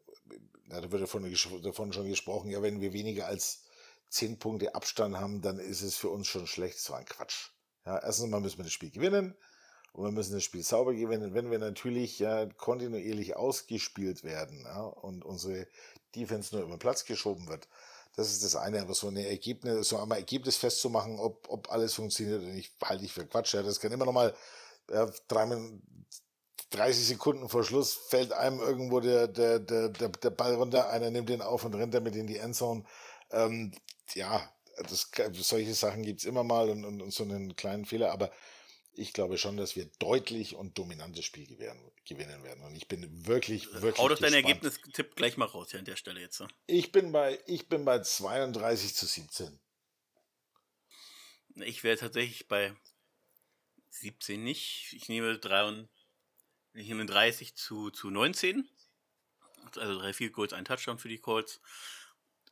da 0.68 0.92
wird 0.92 1.02
davon, 1.02 1.62
davon 1.62 1.92
schon 1.92 2.08
gesprochen, 2.08 2.50
ja, 2.50 2.62
wenn 2.62 2.80
wir 2.80 2.94
weniger 2.94 3.28
als 3.28 3.64
zehn 4.10 4.40
Punkte 4.40 4.74
Abstand 4.76 5.18
haben, 5.18 5.42
dann 5.42 5.58
ist 5.58 5.82
es 5.82 5.98
für 5.98 6.10
uns 6.10 6.28
schon 6.28 6.48
schlecht. 6.48 6.90
War 6.90 7.00
ein 7.00 7.06
Quatsch. 7.06 7.50
Ja, 7.86 7.98
erstens 8.00 8.30
mal 8.30 8.40
müssen 8.40 8.58
wir 8.58 8.64
das 8.64 8.74
Spiel 8.74 8.92
gewinnen 8.92 9.36
und 9.94 10.06
wir 10.06 10.12
müssen 10.12 10.34
das 10.34 10.44
Spiel 10.44 10.64
sauber 10.64 10.94
gewinnen. 10.94 11.34
Wenn 11.34 11.52
wir 11.52 11.60
natürlich 11.60 12.20
ja 12.20 12.46
kontinuierlich 12.46 13.36
ausgespielt 13.36 14.24
werden 14.24 14.64
ja, 14.66 14.82
und 14.82 15.26
unsere 15.26 15.68
Defense 16.16 16.56
nur 16.56 16.64
über 16.64 16.76
den 16.76 16.80
Platz 16.80 17.06
geschoben 17.06 17.48
wird, 17.48 17.68
das 18.16 18.32
ist 18.32 18.44
das 18.44 18.56
eine, 18.56 18.82
aber 18.82 18.94
so 18.94 19.08
eine 19.08 19.28
Ergebnis, 19.28 19.88
so 19.88 19.98
einmal 19.98 20.18
Ergebnis 20.18 20.58
festzumachen, 20.58 21.20
ob, 21.20 21.48
ob 21.50 21.72
alles 21.72 21.94
funktioniert 21.94 22.42
oder 22.42 22.52
nicht, 22.52 22.74
halte 22.84 23.06
ich 23.06 23.14
für 23.14 23.26
Quatsch. 23.26 23.54
Ja, 23.54 23.64
das 23.64 23.80
kann 23.80 23.92
immer 23.92 24.06
noch 24.06 24.14
mal 24.14 24.36
ja, 24.92 25.10
drei, 25.28 25.48
30 26.72 27.08
Sekunden 27.08 27.50
vor 27.50 27.64
Schluss 27.64 27.94
fällt 27.94 28.34
einem 28.34 28.60
irgendwo 28.60 29.00
der, 29.00 29.28
der, 29.28 29.60
der, 29.60 29.90
der, 29.90 30.10
der 30.10 30.30
Ball 30.30 30.56
runter, 30.56 30.90
einer 30.90 31.10
nimmt 31.10 31.30
den 31.30 31.42
auf 31.42 31.64
und 31.66 31.76
rennt 31.76 31.94
damit 31.94 32.16
in 32.16 32.28
die 32.28 32.38
Endzone. 32.38 32.84
Ähm, 33.32 33.72
ja, 34.14 34.42
das, 34.84 35.12
solche 35.34 35.74
Sachen 35.74 36.04
gibt's 36.04 36.24
immer 36.24 36.44
mal 36.44 36.70
und, 36.70 36.86
und, 36.86 37.02
und 37.02 37.14
so 37.14 37.24
einen 37.24 37.56
kleinen 37.56 37.86
Fehler, 37.86 38.12
aber 38.12 38.32
ich 38.94 39.14
glaube 39.14 39.38
schon, 39.38 39.58
dass 39.58 39.76
wir 39.76 39.86
deutlich 40.00 40.56
und 40.56 40.78
dominantes 40.78 41.24
Spiel 41.24 41.48
gewinnen, 41.48 42.44
werden. 42.44 42.64
Und 42.64 42.76
ich 42.76 42.88
bin 42.88 43.26
wirklich, 43.26 43.68
äh, 43.68 43.82
wirklich. 43.82 44.04
Hau 44.04 44.10
doch 44.10 44.20
dein 44.20 44.34
Ergebnis-Tipp 44.34 45.16
gleich 45.16 45.38
mal 45.38 45.46
raus 45.46 45.72
hier 45.72 45.80
an 45.80 45.86
der 45.86 45.96
Stelle 45.96 46.20
jetzt. 46.20 46.38
So. 46.38 46.48
Ich 46.68 46.92
bin 46.92 47.12
bei, 47.12 47.40
ich 47.48 47.70
bin 47.70 47.86
bei 47.86 48.00
32 48.00 48.94
zu 48.94 49.06
17. 49.06 49.60
Ich 51.56 51.84
wäre 51.84 51.98
tatsächlich 51.98 52.48
bei 52.48 52.74
17 53.90 54.44
nicht. 54.44 54.94
Ich 54.94 55.10
nehme 55.10 55.38
3 55.38 55.88
ich 56.74 56.88
nehme 56.88 57.06
30 57.06 57.56
zu, 57.56 57.92
zu 57.92 58.10
19. 58.10 58.70
Also 59.78 60.00
drei, 60.00 60.14
vier 60.14 60.32
Goals, 60.32 60.54
ein 60.54 60.66
Touchdown 60.66 61.00
für 61.00 61.10
die 61.10 61.20
Colts. 61.20 61.62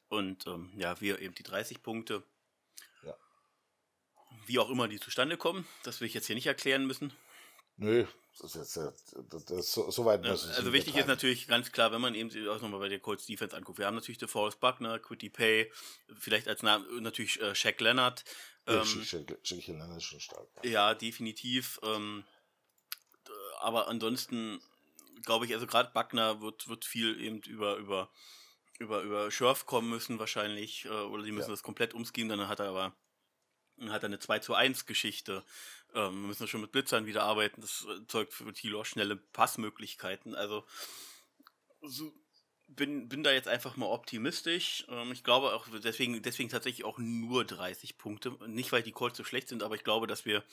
Und 0.10 0.48
ähm, 0.48 0.72
ja, 0.76 0.99
wir 1.02 1.19
eben 1.19 1.36
die 1.36 1.44
30 1.44 1.81
Punkte. 1.84 2.23
Ja. 3.03 3.15
Wie 4.45 4.60
auch 4.60 4.69
immer 4.69 4.88
die 4.88 4.99
zustande 4.99 5.38
kommen, 5.38 5.68
das 5.84 6.02
will 6.02 6.07
ich 6.07 6.14
jetzt 6.14 6.27
hier 6.27 6.36
nicht 6.36 6.48
erklären 6.48 6.86
müssen. 6.86 7.14
Nö, 7.77 8.06
das 8.41 8.56
ist 8.56 8.76
jetzt 8.76 9.15
das, 9.30 9.45
das, 9.45 9.72
so, 9.72 9.90
so 9.90 10.03
weit 10.03 10.22
muss 10.22 10.49
Also 10.49 10.73
wichtig 10.73 10.98
ist 10.98 11.07
natürlich 11.07 11.48
ganz 11.48 11.72
klar, 11.72 11.94
wenn 11.94 12.02
man 12.02 12.14
eben 12.14 12.30
auch 12.49 12.60
nochmal 12.60 12.81
bei 12.81 12.90
der 12.90 12.99
Colts 12.99 13.26
Defense 13.26 13.56
anguckt. 13.56 13.80
Wir 13.80 13.86
haben 13.86 13.95
natürlich 13.95 14.18
DeForest 14.18 14.60
Buckner, 14.60 14.99
Quitty 14.99 15.30
Pay, 15.30 15.72
vielleicht 16.18 16.49
als 16.49 16.61
Name 16.61 16.86
natürlich 16.99 17.40
äh, 17.40 17.56
Shaq 17.56 17.80
Leonard. 17.80 18.26
Ähm, 18.68 18.84
Shaq 18.84 19.68
Leonard 19.68 19.95
ist 19.95 20.03
schon 20.03 20.19
stark. 20.19 20.48
Ja, 20.64 20.94
definitiv. 20.94 21.80
Ähm, 21.84 22.26
aber 23.61 23.88
ansonsten 23.88 24.60
glaube 25.23 25.45
ich, 25.45 25.53
also 25.53 25.68
gerade 25.68 25.91
Buckner 25.94 26.41
wird, 26.41 26.68
wird 26.68 26.86
viel 26.86 27.19
eben 27.22 27.41
über, 27.41 27.77
über 27.77 28.10
über, 28.80 29.02
über 29.02 29.30
Schurf 29.30 29.66
kommen 29.66 29.90
müssen 29.90 30.20
wahrscheinlich, 30.20 30.86
äh, 30.86 30.90
oder 30.90 31.24
sie 31.24 31.32
müssen 31.32 31.50
ja. 31.50 31.54
das 31.54 31.64
komplett 31.64 31.94
umskieben, 31.94 32.30
dann 32.30 32.48
hat 32.48 32.60
er 32.60 32.70
aber 32.70 32.96
hat 33.88 34.04
er 34.04 34.08
eine 34.08 34.20
2 34.20 34.40
zu 34.40 34.56
1 34.56 34.86
Geschichte. 34.88 35.46
Ähm, 35.94 36.22
wir 36.22 36.28
müssen 36.28 36.48
schon 36.48 36.62
mit 36.62 36.72
Blitzern 36.72 37.06
wieder 37.06 37.24
arbeiten, 37.24 37.62
das 37.62 37.86
zeugt 38.08 38.34
für 38.34 38.52
Thilo 38.52 38.84
schnelle 38.84 39.16
Passmöglichkeiten. 39.16 40.36
Also 40.36 40.66
so, 41.82 42.14
bin, 42.76 43.10
bin 43.10 43.24
da 43.24 43.32
jetzt 43.32 43.48
einfach 43.48 43.76
mal 43.78 43.88
optimistisch. 43.88 44.86
Ähm, 44.90 45.12
ich 45.12 45.24
glaube 45.24 45.54
auch, 45.54 45.68
deswegen, 45.84 46.22
deswegen 46.22 46.50
tatsächlich 46.50 46.86
auch 46.86 46.98
nur 46.98 47.46
30 47.46 47.98
Punkte. 47.98 48.38
Nicht, 48.48 48.72
weil 48.72 48.84
die 48.84 48.91
Colts 48.91 49.18
so 49.18 49.24
schlecht 49.24 49.50
sind, 49.50 49.64
aber 49.64 49.76
ich 49.76 49.84
glaube, 49.84 50.08
dass 50.08 50.26
wir, 50.26 50.44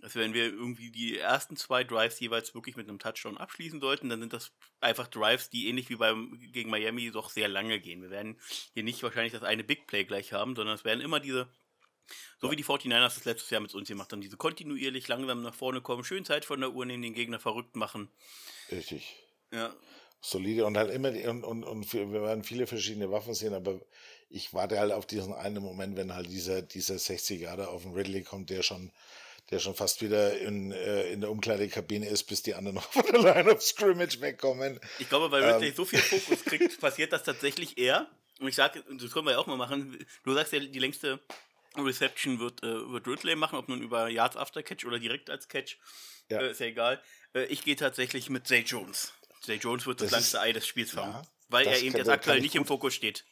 dass 0.00 0.14
wenn 0.14 0.34
wir 0.34 0.44
irgendwie 0.44 0.90
die 0.90 1.18
ersten 1.18 1.56
zwei 1.56 1.84
Drives 1.84 2.20
jeweils 2.20 2.54
wirklich 2.54 2.76
mit 2.76 2.88
einem 2.88 2.98
Touchdown 2.98 3.38
abschließen 3.38 3.80
sollten, 3.80 4.08
dann 4.08 4.20
sind 4.20 4.32
das 4.32 4.52
einfach 4.80 5.06
Drives, 5.06 5.50
die 5.50 5.68
ähnlich 5.68 5.88
wie 5.90 5.96
beim, 5.96 6.38
gegen 6.52 6.70
Miami 6.70 7.10
doch 7.10 7.30
sehr 7.30 7.48
lange 7.48 7.80
gehen. 7.80 8.02
Wir 8.02 8.10
werden 8.10 8.38
hier 8.74 8.82
nicht 8.82 9.02
wahrscheinlich 9.02 9.32
das 9.32 9.42
eine 9.42 9.64
Big 9.64 9.86
Play 9.86 10.04
gleich 10.04 10.32
haben, 10.32 10.56
sondern 10.56 10.74
es 10.74 10.84
werden 10.84 11.00
immer 11.00 11.20
diese 11.20 11.48
so 12.40 12.50
wie 12.50 12.56
die 12.56 12.64
49ers 12.64 13.14
das 13.14 13.24
letztes 13.24 13.50
Jahr 13.50 13.60
mit 13.60 13.72
uns 13.72 13.88
gemacht 13.88 14.10
haben. 14.12 14.20
Diese 14.20 14.36
kontinuierlich 14.36 15.06
langsam 15.06 15.42
nach 15.42 15.54
vorne 15.54 15.80
kommen, 15.80 16.02
schön 16.02 16.24
Zeit 16.24 16.44
von 16.44 16.58
der 16.58 16.72
Uhr 16.72 16.84
nehmen, 16.84 17.04
den 17.04 17.14
Gegner 17.14 17.38
verrückt 17.38 17.76
machen. 17.76 18.10
Richtig. 18.72 19.14
Ja, 19.52 19.72
solide 20.20 20.66
und 20.66 20.76
halt 20.76 20.90
immer 20.90 21.10
und, 21.28 21.44
und, 21.44 21.64
und 21.64 21.92
wir 21.92 22.12
werden 22.12 22.44
viele 22.44 22.66
verschiedene 22.66 23.10
Waffen 23.10 23.34
sehen, 23.34 23.54
aber 23.54 23.80
ich 24.28 24.54
warte 24.54 24.78
halt 24.78 24.92
auf 24.92 25.06
diesen 25.06 25.34
einen 25.34 25.62
Moment, 25.62 25.96
wenn 25.96 26.14
halt 26.14 26.28
dieser, 26.28 26.62
dieser 26.62 26.96
60er 26.96 27.56
da 27.56 27.66
auf 27.66 27.82
den 27.82 27.94
Ridley 27.94 28.22
kommt, 28.22 28.50
der 28.50 28.62
schon, 28.62 28.92
der 29.50 29.58
schon 29.58 29.74
fast 29.74 30.02
wieder 30.02 30.38
in, 30.38 30.72
äh, 30.72 31.10
in 31.10 31.20
der 31.20 31.30
Umkleidekabine 31.30 32.08
ist, 32.08 32.24
bis 32.24 32.42
die 32.42 32.54
anderen 32.54 32.74
noch 32.76 32.92
von 32.92 33.04
der 33.10 33.20
Line 33.20 33.52
of 33.52 33.62
Scrimmage 33.62 34.20
wegkommen. 34.20 34.78
Ich 34.98 35.08
glaube, 35.08 35.30
weil 35.30 35.42
Ridley 35.42 35.68
ähm. 35.68 35.74
so 35.74 35.84
viel 35.84 35.98
Fokus 35.98 36.44
kriegt, 36.44 36.80
passiert 36.80 37.12
das 37.12 37.24
tatsächlich 37.24 37.76
eher. 37.76 38.08
Und 38.38 38.48
ich 38.48 38.54
sage, 38.54 38.82
das 38.88 39.12
können 39.12 39.26
wir 39.26 39.32
ja 39.32 39.38
auch 39.38 39.46
mal 39.46 39.56
machen. 39.56 39.98
Du 40.24 40.32
sagst 40.32 40.52
ja, 40.52 40.60
die 40.60 40.78
längste 40.78 41.18
Reception 41.76 42.38
wird, 42.38 42.62
äh, 42.62 42.90
wird 42.90 43.06
Ridley 43.06 43.36
machen, 43.36 43.58
ob 43.58 43.68
nun 43.68 43.82
über 43.82 44.08
Yards 44.08 44.36
After 44.36 44.62
Catch 44.62 44.84
oder 44.86 44.98
direkt 44.98 45.28
als 45.28 45.48
Catch. 45.48 45.76
Ja. 46.28 46.40
Äh, 46.40 46.52
ist 46.52 46.60
ja 46.60 46.66
egal. 46.66 47.02
Äh, 47.34 47.44
ich 47.46 47.64
gehe 47.64 47.76
tatsächlich 47.76 48.30
mit 48.30 48.46
Zay 48.46 48.60
Jones. 48.60 49.12
Jay 49.44 49.56
Jones 49.56 49.86
wird 49.86 50.00
das, 50.00 50.10
das 50.10 50.12
langste 50.12 50.40
Ei 50.40 50.52
des 50.52 50.66
Spiels 50.66 50.96
haben, 50.96 51.12
ja, 51.12 51.22
weil 51.48 51.66
er 51.66 51.80
eben 51.80 51.96
jetzt 51.96 52.08
aktuell 52.08 52.40
nicht 52.40 52.54
im 52.54 52.64
Fokus 52.64 52.94
steht. 52.94 53.24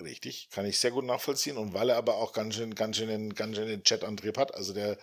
Richtig, 0.00 0.48
kann 0.50 0.66
ich 0.66 0.78
sehr 0.78 0.90
gut 0.90 1.04
nachvollziehen 1.04 1.56
und 1.56 1.72
weil 1.72 1.88
er 1.88 1.96
aber 1.96 2.16
auch 2.16 2.32
ganz 2.32 2.54
schön, 2.54 2.74
ganz 2.74 2.98
schön, 2.98 3.34
ganz 3.34 3.56
schön 3.56 3.66
den 3.66 3.82
Chat-Antrieb 3.82 4.36
hat, 4.36 4.54
also 4.54 4.74
der, 4.74 4.98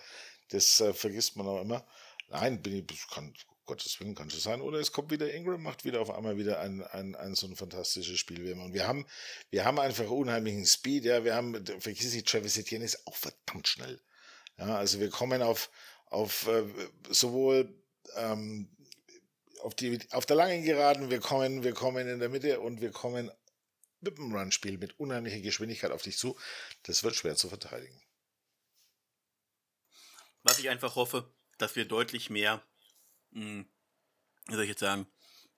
das 0.50 0.80
äh, 0.80 0.94
vergisst 0.94 1.36
man 1.36 1.46
auch 1.46 1.60
immer. 1.60 1.84
Nein, 2.28 2.62
bin 2.62 2.74
ich, 2.74 3.08
kann, 3.10 3.34
Gottes 3.66 3.98
Willen 3.98 4.14
kann 4.14 4.30
schon 4.30 4.40
sein. 4.40 4.60
Oder 4.60 4.78
es 4.78 4.92
kommt 4.92 5.10
wieder 5.10 5.32
Ingram, 5.32 5.62
macht 5.62 5.84
wieder 5.84 6.00
auf 6.00 6.10
einmal 6.10 6.36
wieder 6.36 6.60
ein, 6.60 6.82
ein, 6.82 7.14
ein 7.14 7.34
so 7.34 7.46
ein 7.46 7.56
fantastisches 7.56 8.18
Spiel. 8.18 8.52
Und 8.52 8.72
wir 8.72 8.86
haben, 8.86 9.06
wir 9.50 9.64
haben 9.64 9.78
einfach 9.78 10.08
unheimlichen 10.08 10.66
Speed, 10.66 11.04
ja, 11.04 11.24
wir 11.24 11.34
haben, 11.34 11.64
vergiss 11.80 12.14
nicht, 12.14 12.28
Travis 12.28 12.58
Etienne 12.58 12.84
ist 12.84 13.06
auch 13.06 13.16
verdammt 13.16 13.68
schnell. 13.68 14.00
Ja, 14.58 14.76
also 14.76 15.00
wir 15.00 15.10
kommen 15.10 15.42
auf, 15.42 15.70
auf 16.06 16.46
äh, 16.46 16.64
sowohl 17.08 17.74
ähm, 18.16 18.68
auf, 19.64 19.74
die, 19.74 19.98
auf 20.10 20.26
der 20.26 20.36
langen 20.36 20.62
Geraden, 20.62 21.10
wir 21.10 21.20
kommen, 21.20 21.64
wir 21.64 21.72
kommen 21.72 22.06
in 22.06 22.20
der 22.20 22.28
Mitte 22.28 22.60
und 22.60 22.82
wir 22.82 22.90
kommen 22.90 23.30
mit 24.00 24.18
dem 24.18 24.34
Run-Spiel, 24.34 24.76
mit 24.76 25.00
unheimlicher 25.00 25.40
Geschwindigkeit 25.40 25.90
auf 25.90 26.02
dich 26.02 26.18
zu. 26.18 26.36
Das 26.82 27.02
wird 27.02 27.16
schwer 27.16 27.34
zu 27.34 27.48
verteidigen. 27.48 27.98
Was 30.42 30.58
ich 30.58 30.68
einfach 30.68 30.96
hoffe, 30.96 31.32
dass 31.56 31.76
wir 31.76 31.86
deutlich 31.86 32.28
mehr, 32.28 32.62
mh, 33.30 33.40
hm, 33.40 33.68
wie 34.48 34.52
soll 34.52 34.64
ich 34.64 34.68
jetzt 34.68 34.80
sagen, 34.80 35.06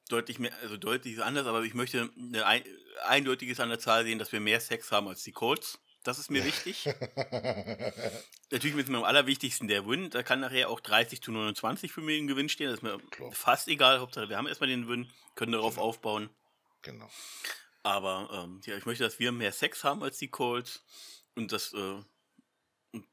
deutlich 0.09 0.39
mehr, 0.39 0.57
also 0.63 0.77
deutlich 0.77 1.21
anders, 1.21 1.49
aber 1.49 1.65
ich 1.65 1.75
möchte 1.75 2.09
ein, 2.45 2.63
eindeutiges 3.03 3.59
an 3.59 3.71
der 3.71 3.81
Zahl 3.81 4.05
sehen, 4.05 4.21
dass 4.21 4.31
wir 4.31 4.39
mehr 4.39 4.61
Sex 4.61 4.93
haben 4.93 5.09
als 5.09 5.25
die 5.25 5.33
Colts. 5.33 5.81
Das 6.07 6.21
ist 6.21 6.31
mir 6.31 6.45
wichtig. 6.45 6.87
Natürlich 8.53 8.77
ist 8.77 8.89
mir 8.89 8.99
am 8.99 9.05
allerwichtigsten 9.05 9.67
der 9.67 9.87
Win. 9.89 10.09
Da 10.11 10.23
kann 10.23 10.39
nachher 10.39 10.71
auch 10.71 10.79
30 10.79 11.21
zu 11.21 11.33
29 11.33 11.91
für 11.91 12.01
mich 12.01 12.21
ein 12.21 12.29
Gewinn 12.29 12.49
stehen. 12.49 12.69
Das 12.69 12.77
ist 12.77 12.83
mir 12.83 12.99
Klar. 13.11 13.33
fast 13.33 13.67
egal. 13.67 13.99
Hauptsache, 13.99 14.29
wir 14.29 14.37
haben 14.37 14.47
erstmal 14.47 14.69
den 14.69 14.89
Win, 14.89 15.11
können 15.35 15.51
darauf 15.53 15.75
genau. 15.75 15.87
aufbauen. 15.87 16.31
Genau. 16.83 17.11
Aber 17.83 18.31
ähm, 18.33 18.61
ja, 18.65 18.77
ich 18.77 18.87
möchte, 18.87 19.03
dass 19.03 19.19
wir 19.19 19.33
mehr 19.33 19.51
Sex 19.53 19.83
haben 19.83 20.03
als 20.05 20.19
die 20.19 20.29
Colts. 20.29 20.85
Und 21.35 21.51
das 21.51 21.73
äh, 21.73 21.97
und 22.93 23.07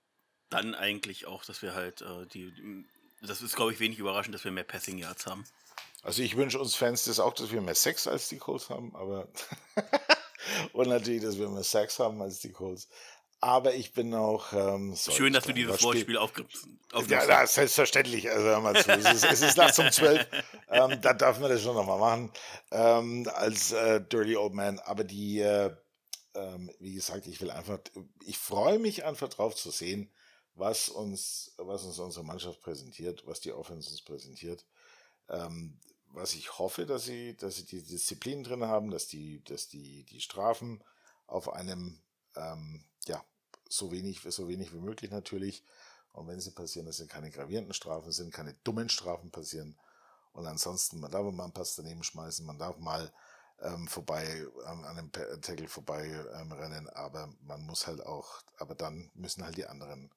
dann 0.50 0.76
eigentlich 0.76 1.26
auch, 1.26 1.44
dass 1.46 1.64
wir 1.64 1.74
halt 1.74 2.02
äh, 2.02 2.28
die. 2.28 2.86
Das 3.24 3.42
ist, 3.42 3.56
glaube 3.56 3.74
ich, 3.74 3.80
wenig 3.80 3.98
überraschend, 3.98 4.36
dass 4.36 4.44
wir 4.44 4.52
mehr 4.52 4.64
Passing 4.66 5.00
Yards 5.00 5.26
haben. 5.26 5.46
Also 6.04 6.22
ich 6.22 6.36
wünsche 6.36 6.60
uns 6.60 6.76
Fans 6.76 7.06
das 7.06 7.20
auch, 7.20 7.34
dass 7.34 7.52
wir 7.52 7.62
mehr 7.62 7.76
Sex 7.76 8.08
als 8.08 8.28
die 8.28 8.38
Colts 8.38 8.70
haben, 8.70 8.94
aber 8.96 9.30
und 10.74 10.90
natürlich, 10.90 11.24
dass 11.24 11.38
wir 11.38 11.50
mehr 11.50 11.64
Sex 11.64 12.00
haben 12.00 12.22
als 12.22 12.40
die 12.40 12.52
Colts. 12.52 12.88
Aber 13.44 13.74
ich 13.74 13.92
bin 13.92 14.14
auch. 14.14 14.54
Ähm, 14.54 14.96
Schön, 14.96 15.34
dass 15.34 15.44
du 15.44 15.52
dieses 15.52 15.84
Wortspiel 15.84 16.16
aufgibst. 16.16 16.66
Ja, 17.10 17.28
ja, 17.28 17.46
selbstverständlich. 17.46 18.32
Also 18.32 18.46
hör 18.46 18.62
mal 18.62 18.82
zu. 18.82 18.90
es, 18.90 19.06
ist, 19.06 19.26
es 19.26 19.42
ist 19.42 19.58
nachts 19.58 19.80
um 19.80 19.92
zwölf. 19.92 20.26
Ähm, 20.70 21.02
da 21.02 21.14
darf 21.14 21.42
man 21.42 21.50
das 21.50 21.62
schon 21.62 21.76
nochmal 21.76 22.00
machen. 22.00 22.32
Ähm, 22.72 23.30
als 23.34 23.74
äh, 23.74 24.00
Dirty 24.00 24.38
Old 24.38 24.54
Man. 24.54 24.80
Aber 24.80 25.04
die, 25.04 25.42
äh, 25.42 25.76
ähm, 26.36 26.72
wie 26.80 26.94
gesagt, 26.94 27.28
ich 27.28 27.42
will 27.42 27.52
einfach, 27.52 27.80
ich 28.26 28.38
freue 28.38 28.80
mich 28.80 29.04
einfach 29.04 29.28
drauf 29.28 29.56
zu 29.56 29.72
sehen, 29.72 30.10
was 30.56 30.88
uns, 30.88 31.54
was 31.58 31.84
uns 31.84 32.00
unsere 32.00 32.24
Mannschaft 32.24 32.62
präsentiert, 32.62 33.24
was 33.26 33.42
die 33.42 33.52
Offense 33.52 33.90
uns 33.90 34.02
präsentiert. 34.02 34.66
Ähm, 35.30 35.80
was 36.14 36.34
ich 36.34 36.60
hoffe, 36.60 36.86
dass 36.86 37.06
sie, 37.06 37.36
dass 37.36 37.56
sie 37.56 37.66
die 37.66 37.82
Disziplin 37.82 38.44
drin 38.44 38.64
haben, 38.64 38.92
dass 38.92 39.08
die, 39.08 39.44
dass 39.44 39.68
die, 39.68 40.04
die 40.04 40.22
Strafen 40.22 40.84
auf 41.28 41.52
einem, 41.52 42.02
ähm, 42.36 42.86
ja, 43.06 43.24
so 43.68 43.92
wenig, 43.92 44.22
so 44.22 44.48
wenig 44.48 44.74
wie 44.74 44.80
möglich 44.80 45.12
natürlich. 45.12 45.64
Und 46.12 46.28
wenn 46.28 46.40
sie 46.40 46.52
passieren, 46.52 46.86
dass 46.86 46.98
sie 46.98 47.08
keine 47.08 47.32
gravierenden 47.32 47.74
Strafen 47.74 48.12
sind, 48.12 48.32
keine 48.34 48.54
dummen 48.64 48.90
Strafen 48.90 49.32
passieren. 49.32 49.76
Und 50.32 50.46
ansonsten, 50.46 51.00
man 51.00 51.12
darf 51.12 51.24
mal 51.32 51.44
einen 51.44 51.54
Pass 51.54 51.76
daneben 51.76 52.04
schmeißen, 52.04 52.46
man 52.46 52.60
darf 52.60 52.78
mal 52.78 53.12
ähm, 53.62 53.88
vorbei, 53.88 54.46
an 54.66 54.86
einem 54.86 55.12
Tackle 55.12 55.68
vorbei 55.68 56.06
ähm, 56.36 56.52
rennen, 56.52 56.90
aber 56.90 57.34
man 57.42 57.62
muss 57.62 57.88
halt 57.88 58.06
auch, 58.06 58.42
aber 58.58 58.76
dann 58.76 59.10
müssen 59.16 59.44
halt 59.44 59.58
die 59.58 59.66
anderen 59.66 60.12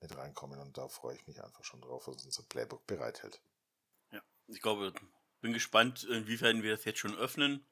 mit 0.00 0.16
reinkommen 0.16 0.58
und 0.60 0.78
da 0.78 0.88
freue 0.88 1.14
ich 1.14 1.26
mich 1.26 1.42
einfach 1.42 1.64
schon 1.64 1.80
drauf, 1.80 2.08
was 2.08 2.24
unser 2.24 2.42
Playbook 2.44 2.86
bereithält. 2.86 3.40
Ja, 4.12 4.22
ich 4.46 4.62
glaube, 4.62 4.92
bin 5.40 5.52
gespannt, 5.52 6.04
inwiefern 6.04 6.62
wir 6.62 6.76
das 6.76 6.84
jetzt 6.84 6.98
schon 6.98 7.16
öffnen. 7.16 7.66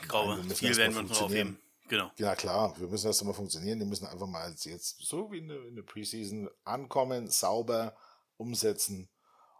Ich 0.00 0.08
glaube, 0.08 0.42
viel 0.54 0.76
werden 0.76 0.94
wir 0.94 1.00
uns 1.00 1.10
noch 1.10 1.22
aufheben. 1.22 1.58
Genau. 1.88 2.12
Ja, 2.18 2.36
klar, 2.36 2.78
wir 2.78 2.88
müssen 2.88 3.06
erst 3.06 3.22
einmal 3.22 3.34
funktionieren. 3.34 3.78
Die 3.78 3.86
müssen 3.86 4.06
einfach 4.06 4.26
mal 4.26 4.50
jetzt 4.50 5.00
so 5.00 5.32
wie 5.32 5.38
in 5.38 5.48
der, 5.48 5.64
in 5.64 5.74
der 5.74 5.82
Preseason 5.82 6.50
ankommen, 6.64 7.30
sauber 7.30 7.96
umsetzen 8.36 9.08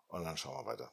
und 0.09 0.25
dann 0.25 0.37
schauen 0.37 0.63
wir 0.63 0.71
weiter. 0.71 0.93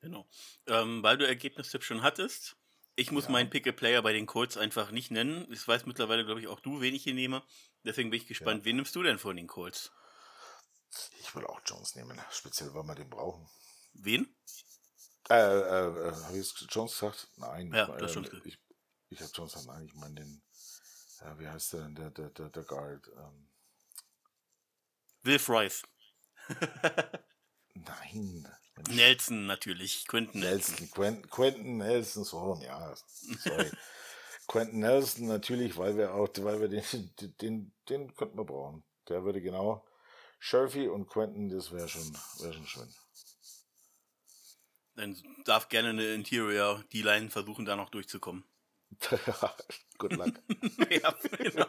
Genau. 0.00 0.26
Ähm, 0.66 1.02
weil 1.02 1.18
du 1.18 1.26
Ergebnistipps 1.26 1.84
schon 1.84 2.02
hattest, 2.02 2.56
ich 2.96 3.10
muss 3.10 3.24
ja. 3.24 3.30
meinen 3.30 3.50
Pick-a-Player 3.50 4.02
bei 4.02 4.12
den 4.12 4.26
Colts 4.26 4.56
einfach 4.56 4.90
nicht 4.90 5.10
nennen. 5.10 5.50
Ich 5.52 5.66
weiß 5.66 5.86
mittlerweile, 5.86 6.24
glaube 6.24 6.40
ich, 6.40 6.48
auch 6.48 6.60
du, 6.60 6.80
wen 6.80 6.94
ich 6.94 7.04
hier 7.04 7.14
nehme. 7.14 7.42
Deswegen 7.84 8.10
bin 8.10 8.20
ich 8.20 8.26
gespannt, 8.26 8.60
ja. 8.60 8.64
wen 8.66 8.76
nimmst 8.76 8.96
du 8.96 9.02
denn 9.02 9.18
von 9.18 9.36
den 9.36 9.46
Colts? 9.46 9.92
Ich 11.20 11.34
will 11.34 11.46
auch 11.46 11.60
Jones 11.64 11.94
nehmen, 11.94 12.18
speziell, 12.30 12.74
weil 12.74 12.84
wir 12.84 12.94
den 12.94 13.08
brauchen. 13.08 13.48
Wen? 13.92 14.34
Äh, 15.28 15.34
äh, 15.34 16.08
äh 16.08 16.12
habe 16.12 16.38
ich 16.38 16.52
Jones 16.70 16.92
gesagt? 16.92 17.28
Nein. 17.36 17.72
Ja, 17.72 17.86
das 17.96 18.16
äh, 18.16 18.22
Ich, 18.44 18.58
ich 19.08 19.20
habe 19.20 19.30
Jones 19.34 19.52
gesagt, 19.52 19.66
nein, 19.68 19.86
ich 19.86 19.94
meine 19.94 20.14
den, 20.14 20.42
ja, 21.20 21.38
wie 21.38 21.48
heißt 21.48 21.72
der 21.74 21.80
denn, 21.82 21.94
der, 21.94 22.10
der, 22.10 22.30
der, 22.30 22.48
der 22.48 22.62
Guard? 22.64 23.08
Ähm. 23.08 23.48
Will 25.22 25.38
Fries. 25.38 25.82
nein. 27.74 28.48
Nelson 28.88 29.46
natürlich, 29.46 30.06
Quentin 30.06 30.40
Nelson. 30.40 30.74
Nelson. 30.74 30.90
Quentin, 30.90 31.30
Quentin 31.30 31.76
Nelson, 31.78 32.24
so, 32.24 32.58
ja, 32.62 32.94
sorry. 33.44 33.70
Quentin 34.48 34.80
Nelson 34.80 35.26
natürlich, 35.26 35.76
weil 35.76 35.96
wir 35.96 36.14
auch, 36.14 36.28
weil 36.38 36.60
wir 36.60 36.68
den, 36.68 36.82
den, 37.40 37.72
den 37.88 38.14
könnten 38.16 38.38
wir 38.38 38.44
brauchen. 38.44 38.82
Der 39.08 39.22
würde 39.24 39.40
genau, 39.40 39.86
Sherfy 40.38 40.88
und 40.88 41.08
Quentin, 41.08 41.48
das 41.50 41.70
wäre 41.70 41.88
schon, 41.88 42.10
wär 42.38 42.52
schon 42.52 42.66
schön. 42.66 42.94
Dann 44.96 45.16
darf 45.44 45.68
gerne 45.68 45.90
eine 45.90 46.14
Interior 46.14 46.84
D-Line 46.92 47.30
versuchen, 47.30 47.64
da 47.64 47.76
noch 47.76 47.90
durchzukommen. 47.90 48.44
Good 49.98 50.16
luck. 50.16 50.34
ja, 50.90 51.14
genau. 51.38 51.66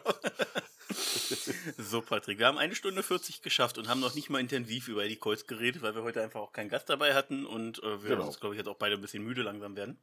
so, 1.78 2.02
Patrick, 2.02 2.40
wir 2.40 2.48
haben 2.48 2.58
eine 2.58 2.76
Stunde 2.76 3.04
40 3.04 3.42
geschafft 3.42 3.78
und 3.78 3.88
haben 3.88 4.00
noch 4.00 4.16
nicht 4.16 4.30
mal 4.30 4.40
intensiv 4.40 4.88
über 4.88 5.08
die 5.08 5.18
Colts 5.18 5.48
geredet, 5.48 5.82
weil 5.82 5.96
wir 5.96 6.04
heute 6.04 6.22
einfach 6.22 6.40
auch 6.40 6.52
keinen 6.52 6.70
Gast 6.70 6.90
dabei 6.90 7.14
hatten 7.14 7.46
und 7.46 7.82
äh, 7.84 8.04
wir 8.04 8.10
genau. 8.10 8.26
uns, 8.26 8.40
glaube 8.40 8.56
ich, 8.56 8.60
jetzt 8.60 8.68
auch 8.68 8.78
beide 8.78 8.96
ein 8.96 9.02
bisschen 9.02 9.24
müde 9.24 9.44
langsam 9.44 9.76
werden. 9.76 10.02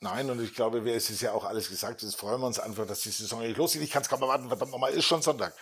Nein, 0.00 0.30
und 0.30 0.42
ich 0.42 0.54
glaube, 0.54 0.78
es 0.90 1.10
ist 1.10 1.22
ja 1.22 1.32
auch 1.32 1.44
alles 1.44 1.68
gesagt. 1.68 2.02
Jetzt 2.02 2.16
freuen 2.16 2.40
wir 2.40 2.46
uns 2.46 2.58
einfach, 2.58 2.86
dass 2.86 3.00
die 3.00 3.10
Saison 3.10 3.40
nicht 3.40 3.56
losgeht. 3.56 3.82
Ich 3.82 3.90
kann 3.90 4.02
es 4.02 4.08
kaum 4.08 4.20
erwarten, 4.20 4.48
verdammt 4.48 4.72
nochmal, 4.72 4.92
ist 4.92 5.06
schon 5.06 5.22
Sonntag. 5.22 5.54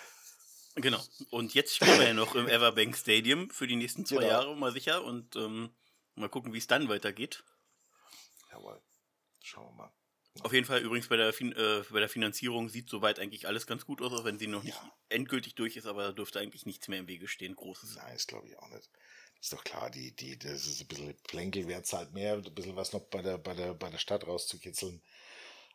Genau. 0.76 1.00
Und 1.30 1.54
jetzt 1.54 1.76
spielen 1.76 1.98
wir 1.98 2.08
ja 2.08 2.14
noch 2.14 2.34
im 2.34 2.48
Everbank 2.48 2.96
Stadium 2.96 3.48
für 3.50 3.68
die 3.68 3.76
nächsten 3.76 4.04
zwei 4.04 4.16
genau. 4.16 4.28
Jahre 4.28 4.56
mal 4.56 4.72
sicher 4.72 5.04
und 5.04 5.36
ähm, 5.36 5.70
mal 6.16 6.28
gucken, 6.28 6.52
wie 6.52 6.58
es 6.58 6.66
dann 6.66 6.88
weitergeht. 6.88 7.44
Jawohl. 8.50 8.80
Schauen 9.42 9.66
wir 9.66 9.84
mal. 9.84 9.92
Auf 10.42 10.52
jeden 10.52 10.66
Fall 10.66 10.80
übrigens 10.80 11.06
bei 11.06 11.16
der, 11.16 11.32
fin 11.32 11.52
äh, 11.52 11.84
bei 11.90 12.00
der 12.00 12.08
Finanzierung 12.08 12.68
sieht 12.68 12.88
soweit 12.88 13.20
eigentlich 13.20 13.46
alles 13.46 13.66
ganz 13.66 13.84
gut 13.84 14.02
aus, 14.02 14.12
auch 14.12 14.24
wenn 14.24 14.38
sie 14.38 14.48
noch 14.48 14.64
nicht 14.64 14.76
ja. 14.76 14.96
endgültig 15.08 15.54
durch 15.54 15.76
ist, 15.76 15.86
aber 15.86 16.02
da 16.02 16.12
dürfte 16.12 16.40
eigentlich 16.40 16.66
nichts 16.66 16.88
mehr 16.88 16.98
im 16.98 17.06
Wege 17.06 17.28
stehen, 17.28 17.54
großes. 17.54 17.96
Nein, 17.96 18.14
das 18.14 18.26
glaube 18.26 18.48
ich 18.48 18.58
auch 18.58 18.68
nicht. 18.70 18.90
Ist 19.40 19.52
doch 19.52 19.62
klar, 19.62 19.90
die, 19.90 20.10
die, 20.16 20.36
das 20.38 20.66
ist 20.66 20.80
ein 20.80 20.88
bisschen 20.88 21.14
Plänkel, 21.28 21.68
wer 21.68 21.84
zahlt 21.84 22.12
mehr, 22.12 22.34
ein 22.34 22.54
bisschen 22.54 22.74
was 22.74 22.92
noch 22.92 23.02
bei 23.02 23.22
der, 23.22 23.38
bei 23.38 23.54
der, 23.54 23.74
bei 23.74 23.90
der 23.90 23.98
Stadt 23.98 24.26
rauszukitzeln. 24.26 25.02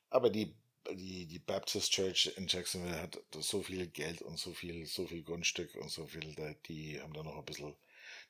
Aber 0.10 0.30
die, 0.30 0.56
die, 0.92 1.26
die 1.26 1.40
Baptist 1.40 1.92
Church 1.92 2.34
in 2.36 2.48
Jacksonville 2.48 3.00
hat 3.00 3.22
so 3.32 3.62
viel 3.62 3.88
Geld 3.88 4.22
und 4.22 4.38
so 4.38 4.54
viel, 4.54 4.86
so 4.88 5.08
viel 5.08 5.24
Grundstück 5.24 5.76
und 5.76 5.90
so 5.90 6.06
viel, 6.08 6.36
die 6.68 7.00
haben 7.00 7.14
da 7.14 7.24
noch 7.24 7.38
ein 7.38 7.46
bisschen, 7.46 7.76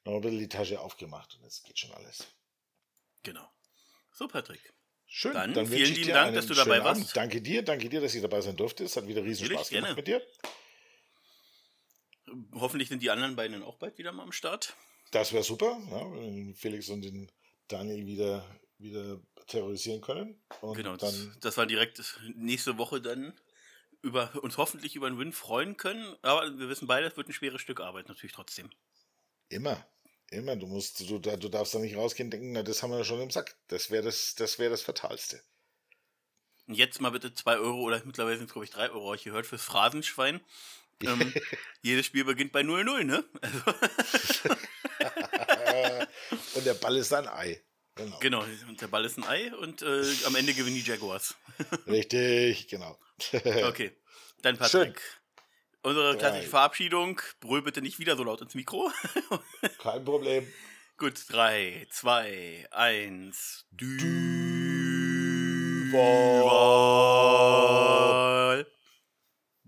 noch 0.05 0.15
ein 0.15 0.21
bisschen 0.21 0.39
die 0.39 0.49
Tasche 0.49 0.79
aufgemacht 0.79 1.35
und 1.35 1.45
es 1.45 1.63
geht 1.63 1.79
schon 1.79 1.91
alles. 1.91 2.27
Genau. 3.23 3.47
So, 4.11 4.27
Patrick. 4.27 4.73
Schön. 5.07 5.33
Dann, 5.33 5.53
dann 5.53 5.67
vielen 5.67 5.93
lieben 5.95 6.09
Dank, 6.09 6.35
dass 6.35 6.45
du 6.45 6.53
dabei 6.53 6.83
warst. 6.83 7.01
Abend. 7.01 7.17
Danke 7.17 7.41
dir, 7.41 7.63
danke 7.63 7.89
dir, 7.89 7.99
dass 7.99 8.13
ich 8.13 8.21
dabei 8.21 8.41
sein 8.41 8.55
durfte. 8.55 8.83
Es 8.83 8.95
hat 8.95 9.07
wieder 9.07 9.23
riesen 9.23 9.47
Spaß 9.47 9.69
gemacht 9.69 9.95
mit 9.95 10.07
dir. 10.07 10.21
Hoffentlich 12.53 12.89
sind 12.89 13.01
die 13.01 13.09
anderen 13.09 13.35
beiden 13.35 13.63
auch 13.63 13.77
bald 13.77 13.97
wieder 13.97 14.11
mal 14.11 14.23
am 14.23 14.31
Start. 14.31 14.75
Das 15.11 15.33
wäre 15.33 15.43
super, 15.43 15.79
ja, 15.89 16.11
wenn 16.13 16.53
Felix 16.53 16.89
und 16.89 17.01
den 17.01 17.31
Daniel 17.67 18.05
wieder, 18.05 18.45
wieder 18.77 19.19
terrorisieren 19.47 20.01
können. 20.01 20.39
Und 20.61 20.75
genau, 20.75 20.95
das, 20.95 21.29
das 21.39 21.57
war 21.57 21.65
direkt 21.65 22.03
nächste 22.35 22.77
Woche 22.77 23.01
dann 23.01 23.33
über 24.03 24.31
uns 24.43 24.57
hoffentlich 24.57 24.95
über 24.95 25.07
einen 25.07 25.17
Win 25.17 25.33
freuen 25.33 25.75
können. 25.75 26.15
Aber 26.21 26.57
wir 26.57 26.69
wissen 26.69 26.87
beide, 26.87 27.07
es 27.07 27.17
wird 27.17 27.27
ein 27.27 27.33
schweres 27.33 27.61
Stück 27.61 27.79
Arbeit 27.81 28.07
natürlich 28.07 28.33
trotzdem. 28.33 28.69
Immer. 29.49 29.85
Immer, 30.31 30.55
du 30.55 30.67
musst, 30.67 30.99
du, 30.99 31.17
du 31.17 31.49
darfst 31.49 31.73
da 31.73 31.79
nicht 31.79 31.95
rausgehen 31.95 32.27
und 32.27 32.31
denken, 32.31 32.51
na, 32.51 32.61
das 32.61 32.83
haben 32.83 32.91
wir 32.91 33.03
schon 33.03 33.21
im 33.21 33.31
Sack. 33.31 33.55
Das 33.67 33.89
wäre 33.89 34.03
das, 34.03 34.35
das 34.35 34.59
wäre 34.59 34.69
das 34.69 34.83
Fatalste. 34.83 35.41
Und 36.67 36.75
jetzt 36.75 37.01
mal 37.01 37.09
bitte 37.09 37.33
2 37.33 37.57
Euro 37.57 37.81
oder 37.81 37.99
mittlerweile 38.05 38.37
sind 38.37 38.45
es, 38.45 38.53
glaube 38.53 38.65
ich, 38.65 38.71
3 38.71 38.91
Euro 38.91 39.09
euch 39.09 39.23
gehört 39.23 39.47
fürs 39.47 39.63
Phrasenschwein. 39.63 40.39
ähm, 41.01 41.33
jedes 41.81 42.05
Spiel 42.05 42.25
beginnt 42.25 42.51
bei 42.51 42.61
0-0, 42.61 43.05
ne? 43.05 43.25
Also. 43.41 43.59
und 46.53 46.65
der 46.65 46.75
Ball 46.75 46.95
ist 46.97 47.11
ein 47.11 47.27
Ei. 47.27 47.63
Genau. 47.95 48.19
genau, 48.19 48.45
und 48.67 48.79
der 48.79 48.87
Ball 48.87 49.03
ist 49.03 49.17
ein 49.17 49.25
Ei 49.25 49.51
und 49.55 49.81
äh, 49.81 50.05
am 50.25 50.35
Ende 50.35 50.53
gewinnen 50.53 50.75
die 50.75 50.83
Jaguars. 50.83 51.33
Richtig, 51.87 52.67
genau. 52.67 52.99
okay, 53.63 53.97
dann 54.41 54.57
Patrick. 54.57 55.01
Schön. 55.01 55.18
Unsere 55.81 56.17
klassische 56.17 56.49
Verabschiedung. 56.49 57.21
Brüll 57.39 57.61
bitte 57.61 57.81
nicht 57.81 57.99
wieder 57.99 58.17
so 58.17 58.23
laut 58.23 58.41
ins 58.41 58.55
Mikro. 58.55 58.91
Kein 59.81 60.03
Problem. 60.03 60.45
Gut, 60.97 61.23
3, 61.29 61.87
2, 61.89 62.67
1. 62.71 63.67
Duval. 63.71 64.25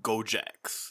Go 0.03 0.23
Jacks. 0.23 0.90